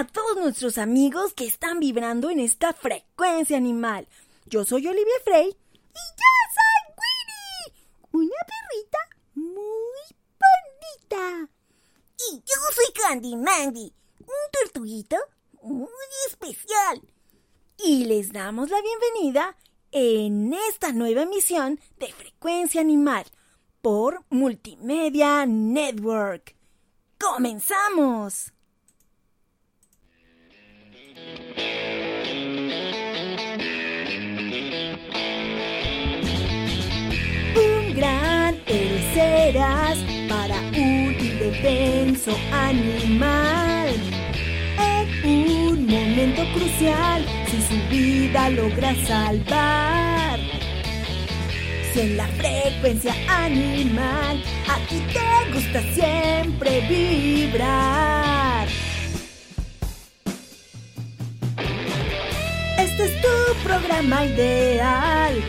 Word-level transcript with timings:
a 0.00 0.06
todos 0.06 0.38
nuestros 0.38 0.78
amigos 0.78 1.34
que 1.34 1.44
están 1.44 1.78
vibrando 1.78 2.30
en 2.30 2.40
esta 2.40 2.72
frecuencia 2.72 3.58
animal. 3.58 4.08
Yo 4.46 4.64
soy 4.64 4.86
Olivia 4.86 5.12
Frey 5.24 5.48
y 5.48 5.52
yo 5.52 6.30
soy 6.56 6.94
Winnie, 6.96 7.86
una 8.12 8.36
perrita 8.48 8.98
muy 9.34 10.16
bonita. 10.40 11.50
Y 12.30 12.36
yo 12.38 12.56
soy 12.74 12.94
Candy 12.94 13.36
Mandy, 13.36 13.92
un 14.20 14.50
tortuguito 14.50 15.18
muy 15.60 15.88
especial. 16.28 17.02
Y 17.76 18.06
les 18.06 18.32
damos 18.32 18.70
la 18.70 18.80
bienvenida 18.80 19.54
en 19.92 20.54
esta 20.54 20.92
nueva 20.92 21.24
emisión 21.24 21.78
de 21.98 22.10
Frecuencia 22.10 22.80
Animal 22.80 23.26
por 23.82 24.24
Multimedia 24.30 25.44
Network. 25.44 26.56
¡Comenzamos! 27.18 28.54
Un 37.56 37.94
gran 37.94 38.56
héroe 38.66 39.00
serás 39.14 39.98
para 40.28 40.58
un 40.70 41.16
indefenso 41.20 42.36
animal. 42.52 43.94
En 44.78 45.08
un 45.28 45.86
momento 45.86 46.42
crucial, 46.54 47.24
si 47.46 47.62
su 47.62 47.88
vida 47.90 48.50
logra 48.50 48.94
salvar. 49.06 50.38
Si 51.92 52.00
en 52.00 52.16
la 52.16 52.26
frecuencia 52.28 53.14
animal 53.28 54.42
a 54.68 54.76
ti 54.88 55.02
te 55.12 55.52
gusta 55.52 55.82
siempre 55.92 56.80
vibrar. 56.88 58.68
Este 63.00 63.16
es 63.16 63.22
tu 63.22 63.28
programa 63.62 64.26
ideal, 64.26 65.42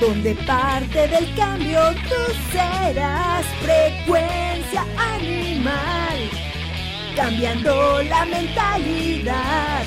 donde 0.00 0.34
parte 0.46 1.08
del 1.08 1.34
cambio 1.34 1.80
tú 2.08 2.32
serás 2.52 3.44
frecuencia 3.60 4.86
animal, 4.96 6.30
cambiando 7.16 8.02
la 8.04 8.24
mentalidad. 8.26 9.82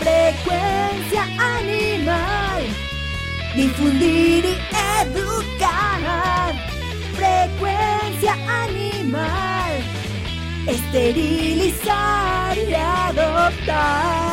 Frecuencia 0.00 1.22
animal, 1.38 2.64
difundir 3.54 4.44
y 4.44 4.58
educar. 5.04 6.54
Frecuencia 7.14 8.34
animal, 8.64 9.72
esterilizar 10.66 12.58
y 12.58 12.74
adoptar. 12.74 14.26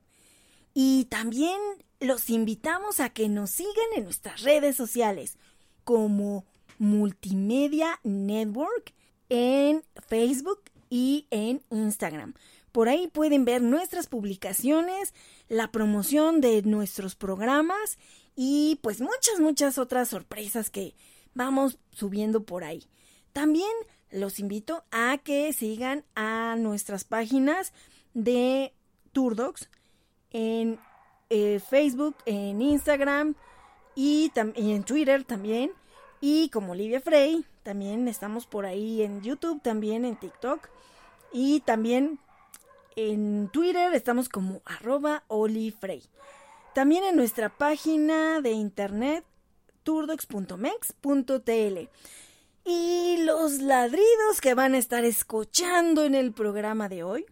Y 0.73 1.05
también 1.05 1.61
los 2.01 2.31
invitamos 2.31 3.01
a 3.01 3.11
que 3.11 3.29
nos 3.29 3.51
sigan 3.51 3.75
en 3.95 4.05
nuestras 4.05 4.41
redes 4.41 4.77
sociales 4.77 5.37
como 5.85 6.47
Multimedia 6.79 8.01
Network 8.05 8.95
en 9.29 9.85
Facebook 10.09 10.63
y 10.89 11.27
en 11.31 11.61
Instagram. 11.71 12.33
Por 12.73 12.89
ahí 12.89 13.09
pueden 13.09 13.45
ver 13.45 13.63
nuestras 13.63 14.07
publicaciones, 14.07 15.13
la 15.51 15.73
promoción 15.73 16.41
de 16.41 16.63
nuestros 16.63 17.17
programas 17.17 17.99
y 18.37 18.79
pues 18.83 19.01
muchas, 19.01 19.41
muchas 19.41 19.79
otras 19.79 20.09
sorpresas 20.09 20.71
que 20.71 20.95
vamos 21.35 21.79
subiendo 21.91 22.45
por 22.45 22.63
ahí. 22.63 22.87
También 23.33 23.71
los 24.13 24.39
invito 24.39 24.85
a 24.93 25.19
que 25.19 25.53
sigan 25.53 26.05
a 26.15 26.55
nuestras 26.57 27.03
páginas 27.03 27.73
de 28.15 28.73
Turdocs 29.13 29.69
en 30.31 30.79
eh, 31.31 31.59
Facebook, 31.59 32.15
en 32.27 32.63
Instagram 32.63 33.35
y, 33.97 34.33
y, 34.55 34.71
en 34.73 34.85
Twitter 34.85 35.25
también. 35.25 35.73
Y 36.21 36.49
como 36.51 36.73
Olivia 36.73 37.01
Frey, 37.01 37.45
también 37.65 38.07
estamos 38.07 38.47
por 38.47 38.67
ahí 38.67 39.03
en 39.03 39.21
YouTube, 39.21 39.61
también 39.63 40.05
en 40.05 40.15
TikTok. 40.15 40.69
Y 41.33 41.61
también 41.61 42.21
en 42.97 43.49
Twitter 43.53 43.95
estamos 43.95 44.29
como 44.29 44.63
arroba 44.65 45.25
olifrey. 45.29 46.03
También 46.75 47.05
en 47.05 47.17
nuestra 47.17 47.49
página 47.49 48.41
de 48.41 48.53
internet 48.53 49.25
turdox.mex.tl. 49.83 51.89
Y 52.65 53.17
los 53.25 53.61
ladridos 53.61 54.41
que 54.41 54.55
van 54.55 54.75
a 54.75 54.79
estar 54.79 55.05
escuchando 55.05 56.05
en 56.05 56.15
el 56.15 56.33
programa 56.33 56.89
de 56.89 57.03
hoy 57.03 57.27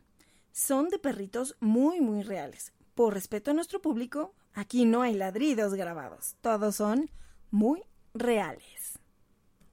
son 0.52 0.88
de 0.88 0.98
perritos 0.98 1.56
muy, 1.60 2.00
muy 2.00 2.22
reales. 2.22 2.72
Por 2.94 3.14
respeto 3.14 3.52
a 3.52 3.54
nuestro 3.54 3.80
público, 3.80 4.34
aquí 4.54 4.84
no 4.84 5.02
hay 5.02 5.14
ladridos 5.14 5.74
grabados. 5.74 6.36
Todos 6.40 6.76
son 6.76 7.10
muy 7.50 7.82
reales. 8.14 8.98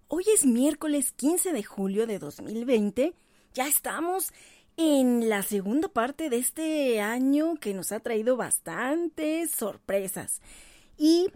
Hoy 0.07 0.25
es 0.33 0.45
miércoles 0.45 1.11
15 1.13 1.53
de 1.53 1.63
julio 1.63 2.05
de 2.05 2.19
2020. 2.19 3.15
Ya 3.53 3.67
estamos 3.67 4.31
en 4.77 5.29
la 5.29 5.41
segunda 5.43 5.87
parte 5.87 6.29
de 6.29 6.37
este 6.37 7.01
año 7.01 7.55
que 7.55 7.73
nos 7.73 7.91
ha 7.91 7.99
traído 7.99 8.37
bastantes 8.37 9.51
sorpresas. 9.51 10.41
Y 10.97 11.27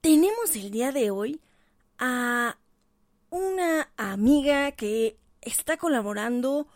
tenemos 0.00 0.56
el 0.56 0.70
día 0.70 0.92
de 0.92 1.10
hoy 1.10 1.40
a 1.98 2.58
una 3.30 3.90
amiga 3.96 4.72
que 4.72 5.16
está 5.40 5.76
colaborando 5.76 6.66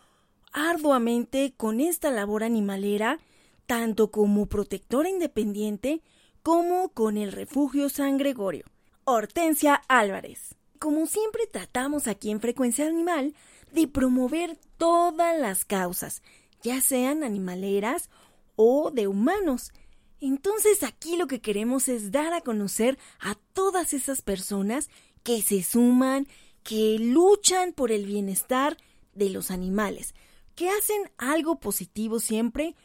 arduamente 0.53 1.53
con 1.57 1.81
esta 1.81 2.11
labor 2.11 2.43
animalera, 2.43 3.19
tanto 3.65 4.11
como 4.11 4.45
protectora 4.45 5.09
independiente 5.09 6.01
como 6.43 6.89
con 6.89 7.17
el 7.17 7.31
refugio 7.31 7.89
San 7.89 8.17
Gregorio. 8.17 8.65
Hortensia 9.03 9.81
Álvarez. 9.87 10.55
Como 10.79 11.05
siempre 11.07 11.47
tratamos 11.47 12.07
aquí 12.07 12.31
en 12.31 12.39
Frecuencia 12.39 12.87
Animal 12.87 13.33
de 13.75 13.87
promover 13.87 14.57
todas 14.77 15.39
las 15.39 15.65
causas, 15.65 16.23
ya 16.63 16.81
sean 16.81 17.23
animaleras 17.23 18.09
o 18.55 18.89
de 18.89 19.07
humanos. 19.07 19.71
Entonces 20.19 20.81
aquí 20.81 21.17
lo 21.17 21.27
que 21.27 21.41
queremos 21.41 21.89
es 21.89 22.11
dar 22.11 22.33
a 22.33 22.41
conocer 22.41 22.97
a 23.19 23.35
todas 23.53 23.93
esas 23.93 24.21
personas 24.21 24.89
que 25.23 25.41
se 25.41 25.61
suman, 25.61 26.27
que 26.63 26.97
luchan 26.97 27.73
por 27.73 27.91
el 27.91 28.05
bienestar 28.05 28.77
de 29.13 29.29
los 29.29 29.51
animales, 29.51 30.15
que 30.55 30.69
hacen 30.69 31.11
algo 31.17 31.59
positivo 31.59 32.19
siempre 32.19 32.75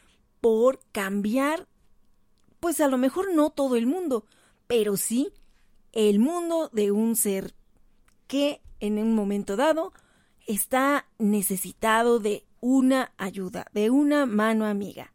por 0.41 0.81
cambiar, 0.91 1.67
pues 2.59 2.81
a 2.81 2.87
lo 2.87 2.97
mejor 2.97 3.33
no 3.33 3.49
todo 3.49 3.75
el 3.75 3.87
mundo, 3.87 4.25
pero 4.67 4.97
sí 4.97 5.31
el 5.93 6.19
mundo 6.19 6.69
de 6.73 6.91
un 6.91 7.15
ser 7.15 7.53
que 8.27 8.61
en 8.79 8.97
un 8.97 9.15
momento 9.15 9.55
dado 9.55 9.93
está 10.47 11.05
necesitado 11.17 12.19
de 12.19 12.43
una 12.59 13.11
ayuda, 13.17 13.65
de 13.73 13.89
una 13.89 14.25
mano 14.25 14.65
amiga. 14.65 15.13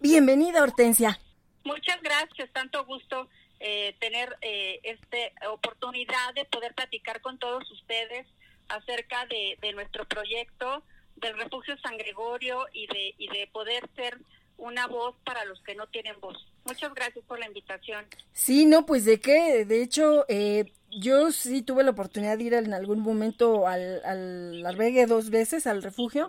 Bienvenida, 0.00 0.62
Hortensia. 0.62 1.18
Muchas 1.64 2.00
gracias, 2.02 2.50
tanto 2.52 2.84
gusto 2.84 3.28
eh, 3.60 3.96
tener 3.98 4.36
eh, 4.42 4.80
esta 4.82 5.50
oportunidad 5.50 6.34
de 6.34 6.44
poder 6.44 6.74
platicar 6.74 7.20
con 7.22 7.38
todos 7.38 7.70
ustedes 7.70 8.26
acerca 8.68 9.26
de, 9.26 9.56
de, 9.62 9.72
nuestro 9.72 10.04
proyecto 10.04 10.82
del 11.16 11.36
Refugio 11.38 11.76
San 11.78 11.96
Gregorio 11.96 12.66
y 12.72 12.86
de, 12.86 13.14
y 13.16 13.28
de 13.28 13.46
poder 13.48 13.88
ser 13.96 14.18
una 14.58 14.86
voz 14.86 15.14
para 15.24 15.44
los 15.44 15.60
que 15.62 15.74
no 15.74 15.86
tienen 15.88 16.18
voz. 16.20 16.36
Muchas 16.64 16.94
gracias 16.94 17.24
por 17.26 17.38
la 17.38 17.46
invitación. 17.46 18.04
Sí, 18.32 18.64
no, 18.66 18.86
pues 18.86 19.04
de 19.04 19.20
qué, 19.20 19.64
de 19.64 19.82
hecho, 19.82 20.24
eh, 20.28 20.72
yo 20.90 21.32
sí 21.32 21.62
tuve 21.62 21.84
la 21.84 21.90
oportunidad 21.90 22.38
de 22.38 22.44
ir 22.44 22.54
en 22.54 22.72
algún 22.72 23.00
momento 23.00 23.66
al, 23.66 24.04
al 24.04 24.64
albergue 24.64 25.06
dos 25.06 25.30
veces, 25.30 25.66
al 25.66 25.82
refugio, 25.82 26.28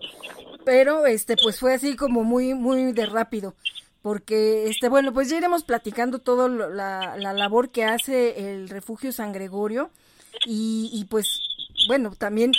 pero 0.65 1.05
este, 1.05 1.35
pues 1.41 1.59
fue 1.59 1.73
así 1.73 1.95
como 1.95 2.23
muy, 2.23 2.53
muy 2.53 2.91
de 2.91 3.05
rápido 3.05 3.55
porque 4.05 4.67
este 4.69 4.87
bueno 4.87 5.13
pues 5.13 5.31
ya 5.31 5.37
iremos 5.37 5.63
platicando 5.63 6.19
todo 6.19 6.47
la, 6.47 7.17
la 7.17 7.33
labor 7.33 7.71
que 7.71 7.85
hace 7.85 8.51
el 8.51 8.69
refugio 8.69 9.11
San 9.11 9.31
Gregorio 9.31 9.89
y, 10.45 10.91
y 10.93 11.05
pues 11.05 11.39
bueno 11.87 12.11
también 12.11 12.51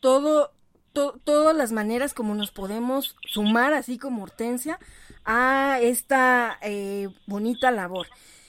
todo 0.00 0.52
todas 0.94 1.54
las 1.54 1.70
maneras 1.70 2.14
como 2.14 2.34
nos 2.34 2.50
podemos 2.50 3.14
sumar 3.28 3.74
así 3.74 3.98
como 3.98 4.22
Hortensia 4.22 4.78
a 5.26 5.78
esta 5.80 6.58
eh, 6.62 7.08
bonita 7.26 7.70
labor 7.70 8.06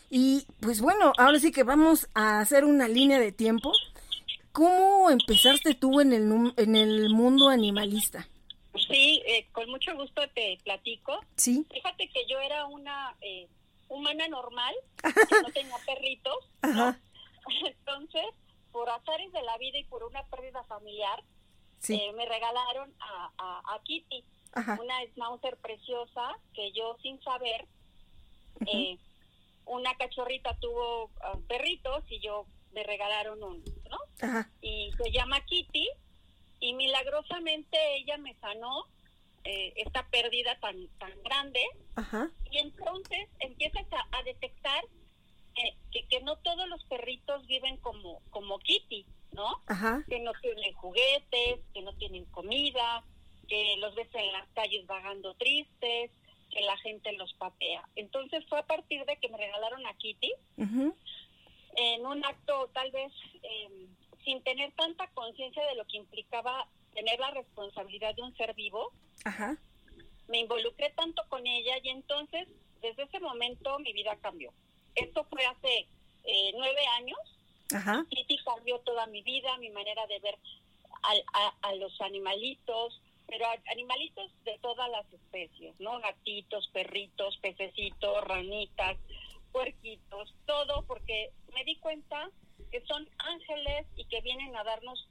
y 0.09 0.45
pues 0.61 0.79
bueno 0.79 1.11
ahora 1.17 1.39
sí 1.39 1.51
que 1.51 1.63
vamos 1.63 2.07
a 2.13 2.39
hacer 2.39 2.63
una 2.63 2.87
línea 2.87 3.19
de 3.19 3.31
tiempo 3.31 3.73
cómo 4.51 5.09
empezaste 5.09 5.73
tú 5.73 5.99
en 5.99 6.13
el 6.13 6.53
en 6.55 6.75
el 6.75 7.09
mundo 7.09 7.49
animalista 7.49 8.27
Sí, 8.87 9.23
eh, 9.25 9.47
con 9.51 9.69
mucho 9.69 9.95
gusto 9.95 10.21
te 10.33 10.57
platico. 10.63 11.19
Sí. 11.35 11.65
Fíjate 11.71 12.09
que 12.09 12.25
yo 12.27 12.39
era 12.39 12.65
una 12.65 13.15
eh, 13.21 13.47
humana 13.87 14.27
normal, 14.27 14.75
que 15.03 15.41
no 15.41 15.51
tenía 15.51 15.77
perritos. 15.85 16.37
Ajá. 16.61 16.99
Entonces, 17.65 18.25
por 18.71 18.89
azares 18.89 19.31
de 19.31 19.41
la 19.41 19.57
vida 19.57 19.77
y 19.79 19.83
por 19.85 20.03
una 20.03 20.23
pérdida 20.27 20.63
familiar, 20.65 21.23
eh, 21.89 22.11
me 22.13 22.25
regalaron 22.25 22.93
a, 22.99 23.73
a, 23.75 23.79
Kitty, 23.83 24.23
una 24.55 25.05
schnauzer 25.13 25.57
preciosa 25.57 26.37
que 26.53 26.71
yo 26.71 26.97
sin 27.01 27.21
saber, 27.21 27.65
una 29.65 29.95
cachorrita 29.95 30.57
tuvo 30.59 31.11
ah, 31.21 31.37
perritos 31.47 32.03
y 32.09 32.19
yo 32.19 32.45
me 32.73 32.83
regalaron 32.83 33.43
uno, 33.43 33.63
¿no? 33.89 33.97
Ajá. 34.21 34.49
Y 34.61 34.91
se 34.97 35.11
llama 35.11 35.41
Kitty 35.45 35.87
y 36.59 36.73
milagrosamente 36.73 37.77
ella 37.97 38.17
me 38.17 38.33
sanó 38.35 38.85
eh, 39.43 39.73
esta 39.77 40.07
pérdida 40.09 40.57
tan 40.59 40.87
tan 40.99 41.11
grande. 41.23 41.61
Y 42.51 42.57
entonces 42.59 43.29
empiezas 43.39 43.85
a, 44.11 44.23
detectar 44.23 44.83
que, 45.91 46.05
que, 46.07 46.19
no 46.21 46.35
todos 46.37 46.67
los 46.67 46.83
perritos 46.85 47.45
viven 47.47 47.77
como 47.77 48.21
como 48.29 48.59
Kitty 48.59 49.05
no 49.31 49.61
que 50.07 50.19
no 50.19 50.31
tienen 50.41 50.73
juguetes 50.73 51.59
que 51.73 51.81
no 51.81 51.93
tienen 51.93 52.25
comida 52.25 53.03
que 53.47 53.77
los 53.77 53.95
ves 53.95 54.07
en 54.13 54.31
las 54.33 54.47
calles 54.49 54.85
vagando 54.87 55.33
tristes 55.35 56.11
que 56.51 56.61
la 56.61 56.77
gente 56.77 57.11
los 57.13 57.33
patea 57.33 57.87
entonces 57.95 58.45
fue 58.47 58.59
a 58.59 58.65
partir 58.65 59.05
de 59.05 59.17
que 59.17 59.29
me 59.29 59.37
regalaron 59.37 59.85
a 59.85 59.93
Kitty 59.95 60.33
en 60.57 62.05
un 62.05 62.25
acto 62.25 62.69
tal 62.73 62.91
vez 62.91 63.11
eh, 63.43 63.87
sin 64.23 64.41
tener 64.43 64.71
tanta 64.73 65.07
conciencia 65.11 65.65
de 65.67 65.75
lo 65.75 65.85
que 65.85 65.97
implicaba 65.97 66.67
tener 66.97 67.19
la 67.19 67.29
responsabilidad 67.29 68.15
de 68.15 68.23
un 68.23 68.35
ser 68.35 68.55
vivo, 68.55 68.91
me 70.27 70.39
involucré 70.39 70.89
tanto 70.95 71.21
con 71.29 71.45
ella 71.45 71.77
y 71.83 71.89
entonces 71.89 72.47
desde 72.81 73.03
ese 73.03 73.19
momento 73.19 73.77
mi 73.79 73.93
vida 73.93 74.17
cambió. 74.19 74.51
Esto 74.95 75.23
fue 75.25 75.45
hace 75.45 75.87
eh, 76.23 76.51
nueve 76.55 76.85
años. 76.97 77.19
Ajá. 77.73 78.03
Kitty 78.09 78.37
cambió 78.43 78.79
toda 78.79 79.05
mi 79.07 79.21
vida, 79.21 79.55
mi 79.57 79.69
manera 79.69 80.07
de 80.07 80.19
ver 80.19 80.39
a, 81.61 81.75
los 81.75 82.01
animalitos, 82.01 82.99
pero 83.27 83.45
animalitos 83.71 84.31
de 84.45 84.57
todas 84.59 84.89
las 84.89 85.05
especies, 85.13 85.75
¿no? 85.79 85.99
Gatitos, 85.99 86.67
perritos, 86.73 87.37
pececitos, 87.37 88.23
ranitas, 88.23 88.97
puerquitos, 89.51 90.33
todo, 90.45 90.85
porque 90.87 91.31
me 91.53 91.63
di 91.65 91.75
cuenta 91.77 92.29
que 92.71 92.81
son 92.85 93.07
ángeles 93.19 93.85
y 93.95 94.05
que 94.05 94.21
vienen 94.21 94.55
a 94.55 94.63
darnos 94.63 95.07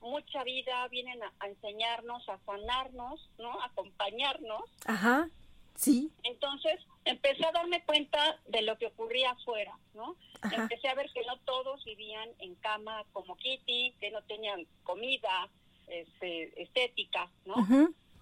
mucha 0.00 0.44
vida, 0.44 0.86
vienen 0.88 1.20
a, 1.22 1.46
enseñarnos, 1.46 2.28
a 2.28 2.38
sanarnos, 2.44 3.30
¿no? 3.38 3.60
A 3.60 3.66
acompañarnos. 3.66 4.62
Ajá, 4.86 5.28
sí. 5.74 6.10
Entonces 6.22 6.80
empecé 7.04 7.44
a 7.46 7.52
darme 7.52 7.84
cuenta 7.84 8.38
de 8.46 8.62
lo 8.62 8.78
que 8.78 8.86
ocurría 8.86 9.32
afuera, 9.32 9.76
¿no? 9.94 10.16
Empecé 10.52 10.88
a 10.88 10.94
ver 10.94 11.10
que 11.12 11.24
no 11.24 11.38
todos 11.38 11.84
vivían 11.84 12.28
en 12.38 12.54
cama 12.56 13.04
como 13.12 13.36
Kitty, 13.36 13.94
que 13.98 14.10
no 14.10 14.22
tenían 14.22 14.66
comida, 14.84 15.50
este, 15.86 16.62
estética, 16.62 17.30
¿no? 17.44 17.54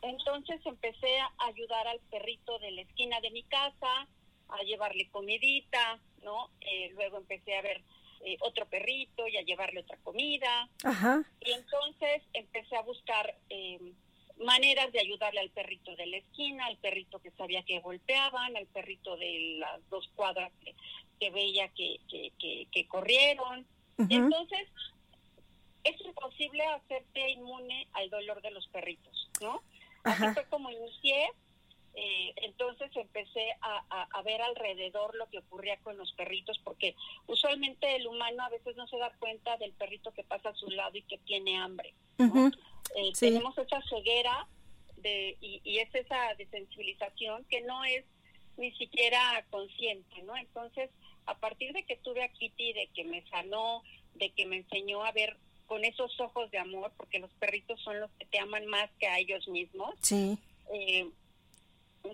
Entonces 0.03 0.61
empecé 0.67 1.19
a 1.19 1.33
ayudar 1.39 1.87
al 1.89 1.99
perrito 2.11 2.59
de 2.59 2.73
la 2.73 2.83
esquina 2.83 3.21
de 3.21 3.31
mi 3.31 3.43
casa, 3.45 4.07
a 4.49 4.63
llevarle 4.63 5.09
comidita, 5.09 5.99
¿no? 6.23 6.51
Eh, 6.61 6.91
luego 6.95 7.19
empecé 7.19 7.57
a 7.57 7.63
ver 7.63 7.83
eh, 8.21 8.37
otro 8.41 8.67
perrito 8.67 9.27
y 9.29 9.37
a 9.37 9.43
llevarle 9.43 9.81
otra 9.81 9.97
comida. 10.03 10.69
Y 11.41 11.53
entonces 11.53 12.23
empecé 12.33 12.77
a 12.77 12.83
buscar 12.83 13.35
eh, 13.51 13.79
maneras 14.39 14.93
de 14.93 15.01
ayudarle 15.01 15.41
al 15.41 15.51
perrito 15.51 15.95
de 15.97 16.07
la 16.07 16.17
esquina, 16.19 16.67
al 16.67 16.77
perrito 16.79 17.21
que 17.21 17.31
sabía 17.33 17.63
que 17.63 17.81
golpeaban, 17.81 18.57
al 18.57 18.67
perrito 18.67 19.17
de 19.17 19.57
las 19.59 19.89
dos 19.91 20.09
cuadras 20.15 20.53
que, 21.19 21.31
veía 21.31 21.69
que, 21.69 22.01
que, 22.09 22.89
corrieron. 22.89 23.67
Entonces, 23.97 24.69
es 25.85 26.01
imposible 26.01 26.65
hacerte 26.65 27.31
inmune 27.31 27.87
al 27.93 28.11
dolor 28.11 28.43
de 28.43 28.51
los 28.51 28.67
perritos, 28.69 29.31
¿no? 29.41 29.63
Así 30.03 30.25
fue 30.35 30.45
como 30.49 30.71
inicié 30.71 31.31
eh, 31.97 32.35
entonces 32.39 32.91
empecé 32.97 33.55
a, 33.61 34.23
ver 34.25 34.41
alrededor 34.43 35.15
lo 35.15 35.29
que 35.29 35.39
ocurría 35.39 35.77
con 35.79 35.97
los 35.97 36.11
perritos, 36.13 36.59
porque 36.65 36.97
usualmente 37.27 37.95
el 37.95 38.07
humano 38.07 38.43
a 38.43 38.49
veces 38.49 38.75
no 38.75 38.89
se 38.89 38.97
da 38.97 39.13
cuenta 39.19 39.57
del 39.59 39.73
perrito 39.73 40.13
que 40.13 40.25
pasa 40.25 40.49
a 40.49 40.55
su 40.55 40.71
lado 40.71 40.97
y 40.97 41.03
que 41.03 41.19
tiene 41.19 41.59
hambre. 41.59 41.95
Eh, 42.19 43.13
tenemos 43.21 43.57
esa 43.59 43.83
ceguera 43.83 44.49
de, 44.97 45.37
y, 45.41 45.79
es 45.79 45.95
esa 45.95 46.35
desensibilización 46.37 47.45
que 47.45 47.61
no 47.61 47.85
es 47.85 48.05
ni 48.57 48.73
siquiera 48.73 49.45
consciente, 49.51 50.23
¿no? 50.23 50.37
Entonces, 50.37 50.91
a 51.27 51.37
partir 51.37 51.73
de 51.75 51.85
que 51.85 51.97
tuve 51.97 52.25
a 52.25 52.29
Kitty, 52.29 52.73
de 52.73 52.89
que 52.89 53.05
me 53.05 53.23
sanó, 53.29 53.83
de 54.15 54.31
que 54.31 54.47
me 54.47 54.57
enseñó 54.57 55.05
a 55.05 55.13
ver 55.13 55.37
con 55.67 55.85
esos 55.85 56.19
ojos 56.21 56.51
de 56.51 56.59
amor, 56.59 56.93
porque 56.97 57.19
los 57.19 57.33
perritos 57.35 57.81
son 57.83 58.01
los 58.01 58.11
que 58.13 58.27
te 58.27 58.39
aman 58.39 58.67
más 58.67 58.91
que 58.99 59.07
a 59.07 59.19
ellos 59.19 59.47
mismos. 59.49 59.95
Sí. 60.01 60.39
Eh, 60.73 61.09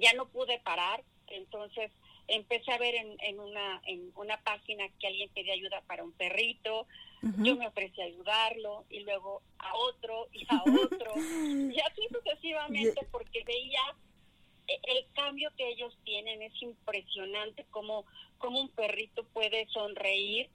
ya 0.01 0.13
no 0.15 0.29
pude 0.29 0.59
parar, 0.61 1.03
entonces 1.29 1.91
empecé 2.29 2.73
a 2.73 2.79
ver 2.79 2.95
en, 2.95 3.17
en, 3.21 3.41
una, 3.41 3.81
en 3.87 4.13
una 4.15 4.41
página 4.43 4.85
que 5.01 5.09
alguien 5.09 5.29
pedía 5.31 5.55
ayuda 5.55 5.83
para 5.87 6.05
un 6.05 6.13
perrito, 6.13 6.87
yo 7.39 7.55
me 7.55 7.67
ofrecí 7.67 8.01
a 8.01 8.07
ayudarlo 8.07 8.87
y 8.89 9.01
luego 9.01 9.43
a 9.59 9.77
otro 9.77 10.29
y 10.33 10.47
a 10.49 10.63
otro, 10.85 11.13
y 11.17 11.79
así 11.81 12.03
sucesivamente 12.11 13.07
porque 13.11 13.45
veía 13.45 13.81
e, 14.67 14.81
el 14.85 15.05
cambio 15.13 15.51
que 15.57 15.69
ellos 15.69 15.97
tienen, 16.05 16.41
es 16.41 16.53
impresionante 16.63 17.67
cómo, 17.71 18.07
cómo 18.39 18.61
un 18.61 18.69
perrito 18.71 19.25
puede 19.25 19.67
sonreír, 19.67 20.49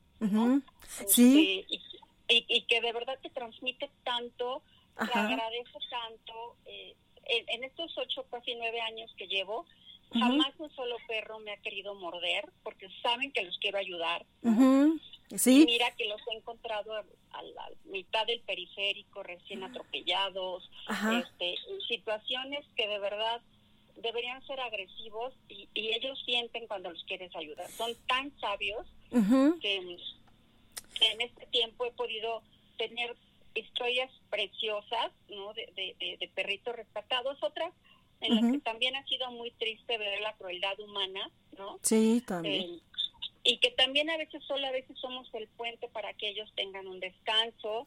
sí. 1.06 1.60
Este, 1.60 1.76
y, 1.76 1.82
y, 2.28 2.62
que 2.64 2.82
de 2.82 2.94
verdad 2.94 3.18
te 3.22 3.30
transmite 3.30 3.90
tanto, 4.04 4.64
te 4.98 5.20
agradezco 5.20 5.80
tanto, 5.90 6.56
eh, 6.66 6.96
en, 7.26 7.64
estos 7.64 7.96
ocho, 7.98 8.26
casi 8.30 8.56
nueve 8.56 8.82
años 8.82 9.12
que 9.18 9.28
llevo, 9.28 9.66
jamás 10.14 10.54
un 10.60 10.74
solo 10.76 10.96
perro 11.08 11.40
me 11.40 11.52
ha 11.52 11.58
querido 11.58 11.96
morder 11.96 12.50
porque 12.64 12.88
saben 13.02 13.32
que 13.32 13.44
los 13.44 13.58
quiero 13.60 13.78
ayudar. 13.78 14.26
Sí. 15.36 15.66
mira 15.66 15.92
que 15.96 16.06
los 16.06 16.22
he 16.28 16.38
encontrado 16.38 16.94
a, 16.94 17.04
la 17.44 17.70
mitad 17.86 18.26
del 18.28 18.42
periférico, 18.42 19.24
recién 19.24 19.64
atropellados, 19.64 20.70
este, 21.20 21.56
situaciones 21.88 22.66
que 22.76 22.88
de 22.88 23.00
verdad 23.00 23.42
deberían 23.98 24.46
ser 24.46 24.60
agresivos 24.60 25.34
y, 25.50 25.68
ellos 25.74 26.22
sienten 26.26 26.68
cuando 26.68 26.92
los 26.92 27.04
quieres 27.06 27.36
ayudar. 27.36 27.70
Son 27.72 27.92
tan 28.08 28.32
sabios 28.40 28.86
que 29.62 29.98
en 31.02 31.22
este 31.22 31.46
tiempo 31.48 31.86
he 31.86 31.92
podido 31.92 32.42
tener 32.78 33.16
historias 33.54 34.12
preciosas, 34.30 35.12
¿no? 35.30 35.54
De, 35.54 35.72
de, 35.76 36.32
perritos 36.34 36.76
rescatados, 36.76 37.42
otras 37.42 37.74
en 38.22 38.36
las 38.36 38.52
que 38.52 38.60
también 38.60 38.96
ha 38.96 39.06
sido 39.06 39.30
muy 39.32 39.52
triste 39.52 39.98
ver 39.98 40.22
la 40.22 40.34
crueldad 40.34 40.80
humana, 40.80 41.30
¿no? 41.58 41.80
Sí, 41.82 42.24
también. 42.26 42.64
Eh, 42.64 42.80
y 43.44 43.58
que 43.58 43.72
también 43.72 44.10
a 44.10 44.18
veces 44.18 44.44
solo 44.46 44.66
a 44.66 44.72
veces 44.72 44.98
somos 45.00 45.32
el 45.34 45.48
puente 45.50 45.88
para 45.90 46.14
que 46.14 46.30
ellos 46.30 46.52
tengan 46.56 46.88
un 46.88 47.00
descanso 47.00 47.86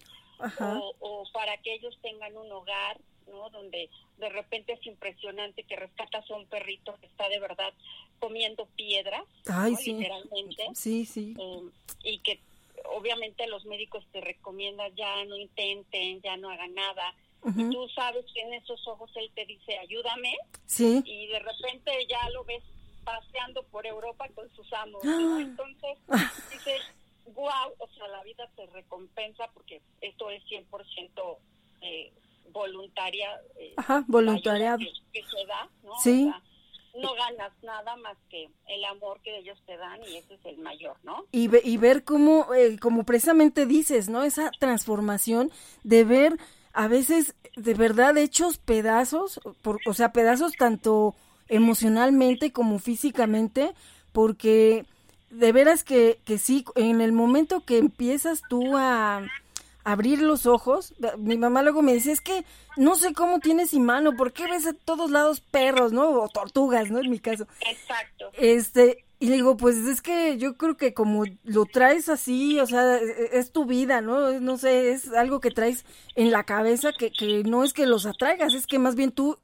o, 0.60 0.94
o, 1.00 1.24
para 1.32 1.56
que 1.58 1.74
ellos 1.74 1.98
tengan 2.00 2.36
un 2.36 2.50
hogar, 2.52 3.00
¿no? 3.26 3.50
Donde 3.50 3.90
de 4.18 4.28
repente 4.28 4.74
es 4.74 4.86
impresionante 4.86 5.64
que 5.64 5.76
rescatas 5.76 6.30
a 6.30 6.36
un 6.36 6.46
perrito 6.46 6.96
que 7.00 7.06
está 7.06 7.28
de 7.28 7.40
verdad 7.40 7.72
comiendo 8.20 8.66
piedras, 8.76 9.24
Ay, 9.46 9.74
sí. 9.76 9.94
literalmente. 9.94 10.68
Sí, 10.74 11.04
sí. 11.04 11.34
Eh, 11.38 11.70
y 12.04 12.18
que 12.18 12.40
obviamente 12.86 13.46
los 13.46 13.64
médicos 13.64 14.04
te 14.12 14.20
recomiendan 14.20 14.94
ya 14.96 15.24
no 15.26 15.36
intenten, 15.36 16.20
ya 16.22 16.36
no 16.36 16.50
hagan 16.50 16.74
nada, 16.74 17.14
y 17.44 17.70
tú 17.70 17.88
sabes 17.94 18.24
que 18.34 18.40
en 18.40 18.54
esos 18.54 18.86
ojos 18.88 19.10
él 19.14 19.30
te 19.34 19.46
dice, 19.46 19.78
ayúdame, 19.78 20.34
Sí. 20.66 21.02
y 21.04 21.26
de 21.28 21.38
repente 21.38 21.92
ya 22.08 22.28
lo 22.30 22.44
ves 22.44 22.62
paseando 23.04 23.62
por 23.64 23.86
Europa 23.86 24.28
con 24.34 24.48
sus 24.54 24.70
amos, 24.72 25.00
Ah. 25.04 25.18
¿no? 25.20 25.38
Entonces 25.40 25.98
dices, 26.52 26.80
wow, 27.34 27.72
o 27.78 27.88
sea, 27.94 28.08
la 28.08 28.22
vida 28.24 28.50
te 28.56 28.66
recompensa 28.66 29.48
porque 29.54 29.80
esto 30.00 30.30
es 30.30 30.42
100% 30.46 31.38
eh, 31.82 32.12
voluntaria. 32.50 33.40
eh, 33.56 33.74
Ajá, 33.76 34.04
voluntariado. 34.08 34.78
que 35.12 35.22
se 35.22 35.46
da, 35.46 35.68
¿no? 35.84 35.94
Sí. 36.00 36.26
O 36.28 36.30
sea, 36.32 36.42
no 36.98 37.14
ganas 37.14 37.52
nada 37.62 37.96
más 37.96 38.16
que 38.30 38.48
el 38.66 38.84
amor 38.84 39.20
que 39.22 39.38
ellos 39.38 39.58
te 39.66 39.76
dan 39.76 40.00
y 40.02 40.16
ese 40.16 40.34
es 40.34 40.44
el 40.44 40.58
mayor, 40.58 40.96
¿no? 41.04 41.24
y, 41.32 41.48
ve- 41.48 41.62
y 41.64 41.76
ver 41.76 42.04
cómo, 42.04 42.52
eh, 42.54 42.78
como 42.78 43.04
precisamente 43.04 43.66
dices, 43.66 44.08
¿no? 44.08 44.24
Esa 44.24 44.50
transformación 44.58 45.50
de 45.84 46.04
ver 46.04 46.38
a 46.72 46.88
veces 46.88 47.34
de 47.56 47.74
verdad 47.74 48.16
hechos 48.18 48.58
pedazos, 48.58 49.40
por, 49.62 49.80
o 49.86 49.94
sea, 49.94 50.12
pedazos 50.12 50.52
tanto 50.52 51.14
emocionalmente 51.48 52.52
como 52.52 52.78
físicamente, 52.78 53.74
porque 54.12 54.84
de 55.30 55.52
veras 55.52 55.84
que, 55.84 56.18
que 56.24 56.38
sí, 56.38 56.64
en 56.76 57.00
el 57.00 57.12
momento 57.12 57.60
que 57.64 57.78
empiezas 57.78 58.40
tú 58.48 58.76
a 58.76 59.26
abrir 59.92 60.20
los 60.20 60.46
ojos, 60.46 60.94
mi 61.18 61.38
mamá 61.38 61.62
luego 61.62 61.82
me 61.82 61.94
dice, 61.94 62.12
es 62.12 62.20
que 62.20 62.44
no 62.76 62.94
sé 62.94 63.14
cómo 63.14 63.40
tienes 63.40 63.72
mano, 63.74 64.16
¿por 64.16 64.32
qué 64.32 64.46
ves 64.46 64.66
a 64.66 64.72
todos 64.72 65.10
lados 65.10 65.40
perros, 65.40 65.92
no? 65.92 66.10
O 66.10 66.28
tortugas, 66.28 66.90
¿no? 66.90 66.98
En 66.98 67.10
mi 67.10 67.18
caso. 67.18 67.46
Exacto. 67.68 68.26
Este, 68.34 69.04
y 69.18 69.28
le 69.28 69.36
digo, 69.36 69.56
pues 69.56 69.76
es 69.78 70.02
que 70.02 70.36
yo 70.38 70.56
creo 70.56 70.76
que 70.76 70.92
como 70.94 71.24
lo 71.44 71.64
traes 71.64 72.08
así, 72.08 72.60
o 72.60 72.66
sea, 72.66 72.98
e- 72.98 73.30
es 73.38 73.50
tu 73.50 73.64
vida, 73.64 74.00
¿no? 74.00 74.38
No 74.40 74.58
sé, 74.58 74.92
es 74.92 75.08
algo 75.12 75.40
que 75.40 75.50
traes 75.50 75.84
en 76.14 76.30
la 76.30 76.44
cabeza 76.44 76.92
que, 76.92 77.10
que 77.10 77.42
no 77.44 77.64
es 77.64 77.72
que 77.72 77.86
los 77.86 78.04
atraigas, 78.06 78.54
es 78.54 78.66
que 78.66 78.78
más 78.78 78.94
bien 78.94 79.10
tú 79.12 79.38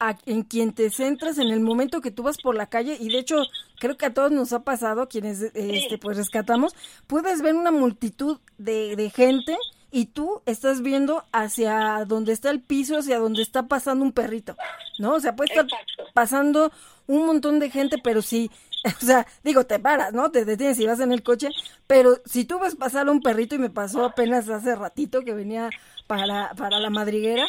a- 0.00 0.18
en 0.26 0.42
quien 0.42 0.72
te 0.72 0.90
centras 0.90 1.38
en 1.38 1.48
el 1.48 1.60
momento 1.60 2.00
que 2.00 2.10
tú 2.10 2.24
vas 2.24 2.38
por 2.42 2.56
la 2.56 2.66
calle 2.66 2.96
y 2.98 3.08
de 3.10 3.18
hecho 3.18 3.36
creo 3.78 3.96
que 3.96 4.06
a 4.06 4.12
todos 4.14 4.32
nos 4.32 4.52
ha 4.52 4.64
pasado 4.64 5.08
quienes 5.08 5.40
eh, 5.42 5.52
este 5.54 5.96
pues 5.98 6.16
rescatamos 6.16 6.74
puedes 7.06 7.40
ver 7.40 7.54
una 7.54 7.70
multitud 7.70 8.40
de, 8.58 8.96
de 8.96 9.10
gente 9.10 9.56
y 9.92 10.06
tú 10.06 10.42
estás 10.46 10.80
viendo 10.82 11.24
hacia 11.32 12.04
donde 12.06 12.32
está 12.32 12.50
el 12.50 12.60
piso 12.60 12.98
hacia 12.98 13.18
donde 13.18 13.42
está 13.42 13.68
pasando 13.68 14.04
un 14.04 14.12
perrito 14.12 14.56
no 14.98 15.14
o 15.14 15.20
sea 15.20 15.36
puede 15.36 15.52
estar 15.52 15.64
Exacto. 15.66 16.04
pasando 16.14 16.72
un 17.06 17.26
montón 17.26 17.60
de 17.60 17.70
gente 17.70 17.98
pero 18.02 18.22
sí 18.22 18.50
o 19.02 19.04
sea 19.04 19.26
digo 19.44 19.64
te 19.66 19.78
paras 19.78 20.12
no 20.12 20.30
te 20.30 20.44
detienes 20.44 20.80
y 20.80 20.86
vas 20.86 21.00
en 21.00 21.12
el 21.12 21.22
coche 21.22 21.50
pero 21.86 22.20
si 22.24 22.44
tú 22.44 22.58
ves 22.58 22.74
pasar 22.74 23.06
a 23.06 23.12
un 23.12 23.20
perrito 23.20 23.54
y 23.54 23.58
me 23.58 23.70
pasó 23.70 24.04
apenas 24.04 24.48
hace 24.48 24.74
ratito 24.74 25.22
que 25.22 25.34
venía 25.34 25.70
para 26.06 26.52
para 26.54 26.80
la 26.80 26.90
madriguera 26.90 27.46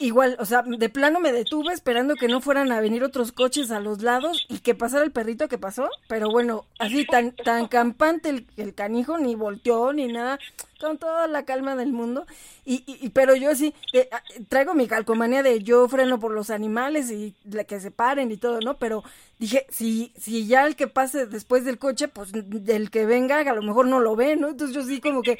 Igual, 0.00 0.36
o 0.40 0.44
sea, 0.44 0.62
de 0.66 0.88
plano 0.88 1.20
me 1.20 1.30
detuve 1.32 1.72
esperando 1.72 2.16
que 2.16 2.26
no 2.26 2.40
fueran 2.40 2.72
a 2.72 2.80
venir 2.80 3.04
otros 3.04 3.30
coches 3.30 3.70
a 3.70 3.78
los 3.78 4.02
lados 4.02 4.44
y 4.48 4.58
que 4.58 4.74
pasara 4.74 5.04
el 5.04 5.12
perrito 5.12 5.46
que 5.48 5.56
pasó, 5.56 5.88
pero 6.08 6.28
bueno, 6.30 6.64
así 6.80 7.06
tan 7.06 7.30
tan 7.36 7.68
campante 7.68 8.28
el, 8.28 8.46
el 8.56 8.74
canijo, 8.74 9.18
ni 9.18 9.36
volteó 9.36 9.92
ni 9.92 10.08
nada, 10.08 10.40
con 10.80 10.98
toda 10.98 11.28
la 11.28 11.44
calma 11.44 11.76
del 11.76 11.92
mundo. 11.92 12.26
Y, 12.64 12.82
y- 12.86 13.10
pero 13.10 13.36
yo 13.36 13.54
sí, 13.54 13.72
eh, 13.92 14.08
ah, 14.10 14.20
traigo 14.48 14.74
mi 14.74 14.88
calcomanía 14.88 15.44
de 15.44 15.62
yo 15.62 15.88
freno 15.88 16.18
por 16.18 16.32
los 16.32 16.50
animales 16.50 17.10
y 17.12 17.36
la 17.44 17.62
que 17.62 17.78
se 17.78 17.92
paren 17.92 18.32
y 18.32 18.36
todo, 18.36 18.60
¿no? 18.60 18.76
Pero 18.78 19.04
dije, 19.38 19.64
si, 19.70 20.12
si 20.18 20.46
ya 20.48 20.66
el 20.66 20.74
que 20.74 20.88
pase 20.88 21.26
después 21.26 21.64
del 21.64 21.78
coche, 21.78 22.08
pues 22.08 22.32
del 22.32 22.90
que 22.90 23.06
venga, 23.06 23.38
a 23.38 23.54
lo 23.54 23.62
mejor 23.62 23.86
no 23.86 24.00
lo 24.00 24.16
ve, 24.16 24.34
¿no? 24.34 24.48
Entonces 24.48 24.74
yo 24.74 24.82
sí 24.82 25.00
como 25.00 25.22
que, 25.22 25.38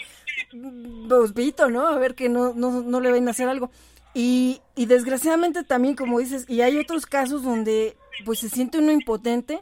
mm, 0.53 1.09
pues 1.09 1.33
pito, 1.33 1.69
¿no? 1.71 1.87
A 1.89 1.99
ver 1.99 2.15
que 2.15 2.29
no, 2.29 2.55
no, 2.55 2.83
no 2.83 3.01
le 3.01 3.11
vayan 3.11 3.29
a 3.29 3.33
hacer 3.33 3.49
algo. 3.49 3.71
Y, 4.15 4.61
y 4.77 4.87
desgraciadamente 4.87 5.65
también, 5.65 5.97
como 5.97 6.21
dices, 6.21 6.45
y 6.49 6.61
hay 6.61 6.79
otros 6.79 7.07
casos 7.07 7.43
donde 7.43 7.97
pues 8.25 8.39
se 8.39 8.49
siente 8.49 8.79
uno 8.79 8.93
impotente. 8.93 9.61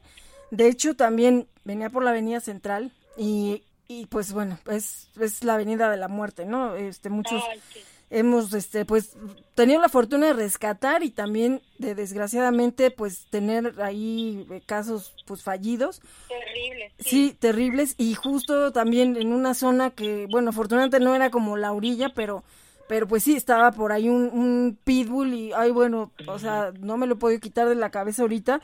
De 0.51 0.69
hecho, 0.69 0.95
también 0.95 1.49
venía 1.65 1.89
por 1.91 2.05
la 2.05 2.11
avenida 2.11 2.41
central 2.41 2.93
y, 3.17 3.63
y 3.89 4.07
pues 4.07 4.33
bueno, 4.33 4.59
es, 4.71 5.09
es 5.19 5.43
la 5.43 5.55
avenida 5.55 5.91
de 5.91 5.97
la 5.97 6.09
muerte, 6.09 6.45
¿no? 6.45 6.75
Este, 6.75 7.09
muchos 7.09 7.43
Ay, 7.51 7.61
sí. 7.73 7.81
hemos 8.11 8.53
este 8.53 8.85
pues 8.85 9.17
tenido 9.55 9.81
la 9.81 9.89
fortuna 9.89 10.27
de 10.27 10.33
rescatar 10.35 11.03
y 11.03 11.09
también 11.11 11.63
de 11.79 11.95
desgraciadamente 11.95 12.91
pues 12.91 13.25
tener 13.31 13.81
ahí 13.81 14.47
eh, 14.51 14.61
casos 14.67 15.15
pues 15.27 15.43
fallidos 15.43 16.03
Terrible. 16.29 16.93
sí 16.99 17.35
terribles 17.39 17.95
y 17.97 18.13
justo 18.15 18.71
también 18.73 19.17
en 19.17 19.33
una 19.33 19.55
zona 19.55 19.91
que 19.91 20.27
bueno 20.31 20.51
afortunadamente 20.51 21.01
no 21.01 21.15
era 21.15 21.31
como 21.31 21.57
la 21.57 21.73
orilla 21.73 22.11
pero 22.15 22.45
pero 22.89 23.07
pues 23.09 23.23
sí 23.25 23.35
estaba 23.37 23.73
por 23.73 23.93
ahí 23.93 24.09
un, 24.09 24.25
un 24.33 24.79
pitbull 24.85 25.33
y 25.35 25.53
ay 25.53 25.71
bueno 25.71 26.13
o 26.27 26.39
sea 26.39 26.73
no 26.79 26.97
me 26.97 27.07
lo 27.07 27.19
puedo 27.19 27.39
quitar 27.41 27.69
de 27.69 27.75
la 27.75 27.91
cabeza 27.91 28.23
ahorita 28.23 28.61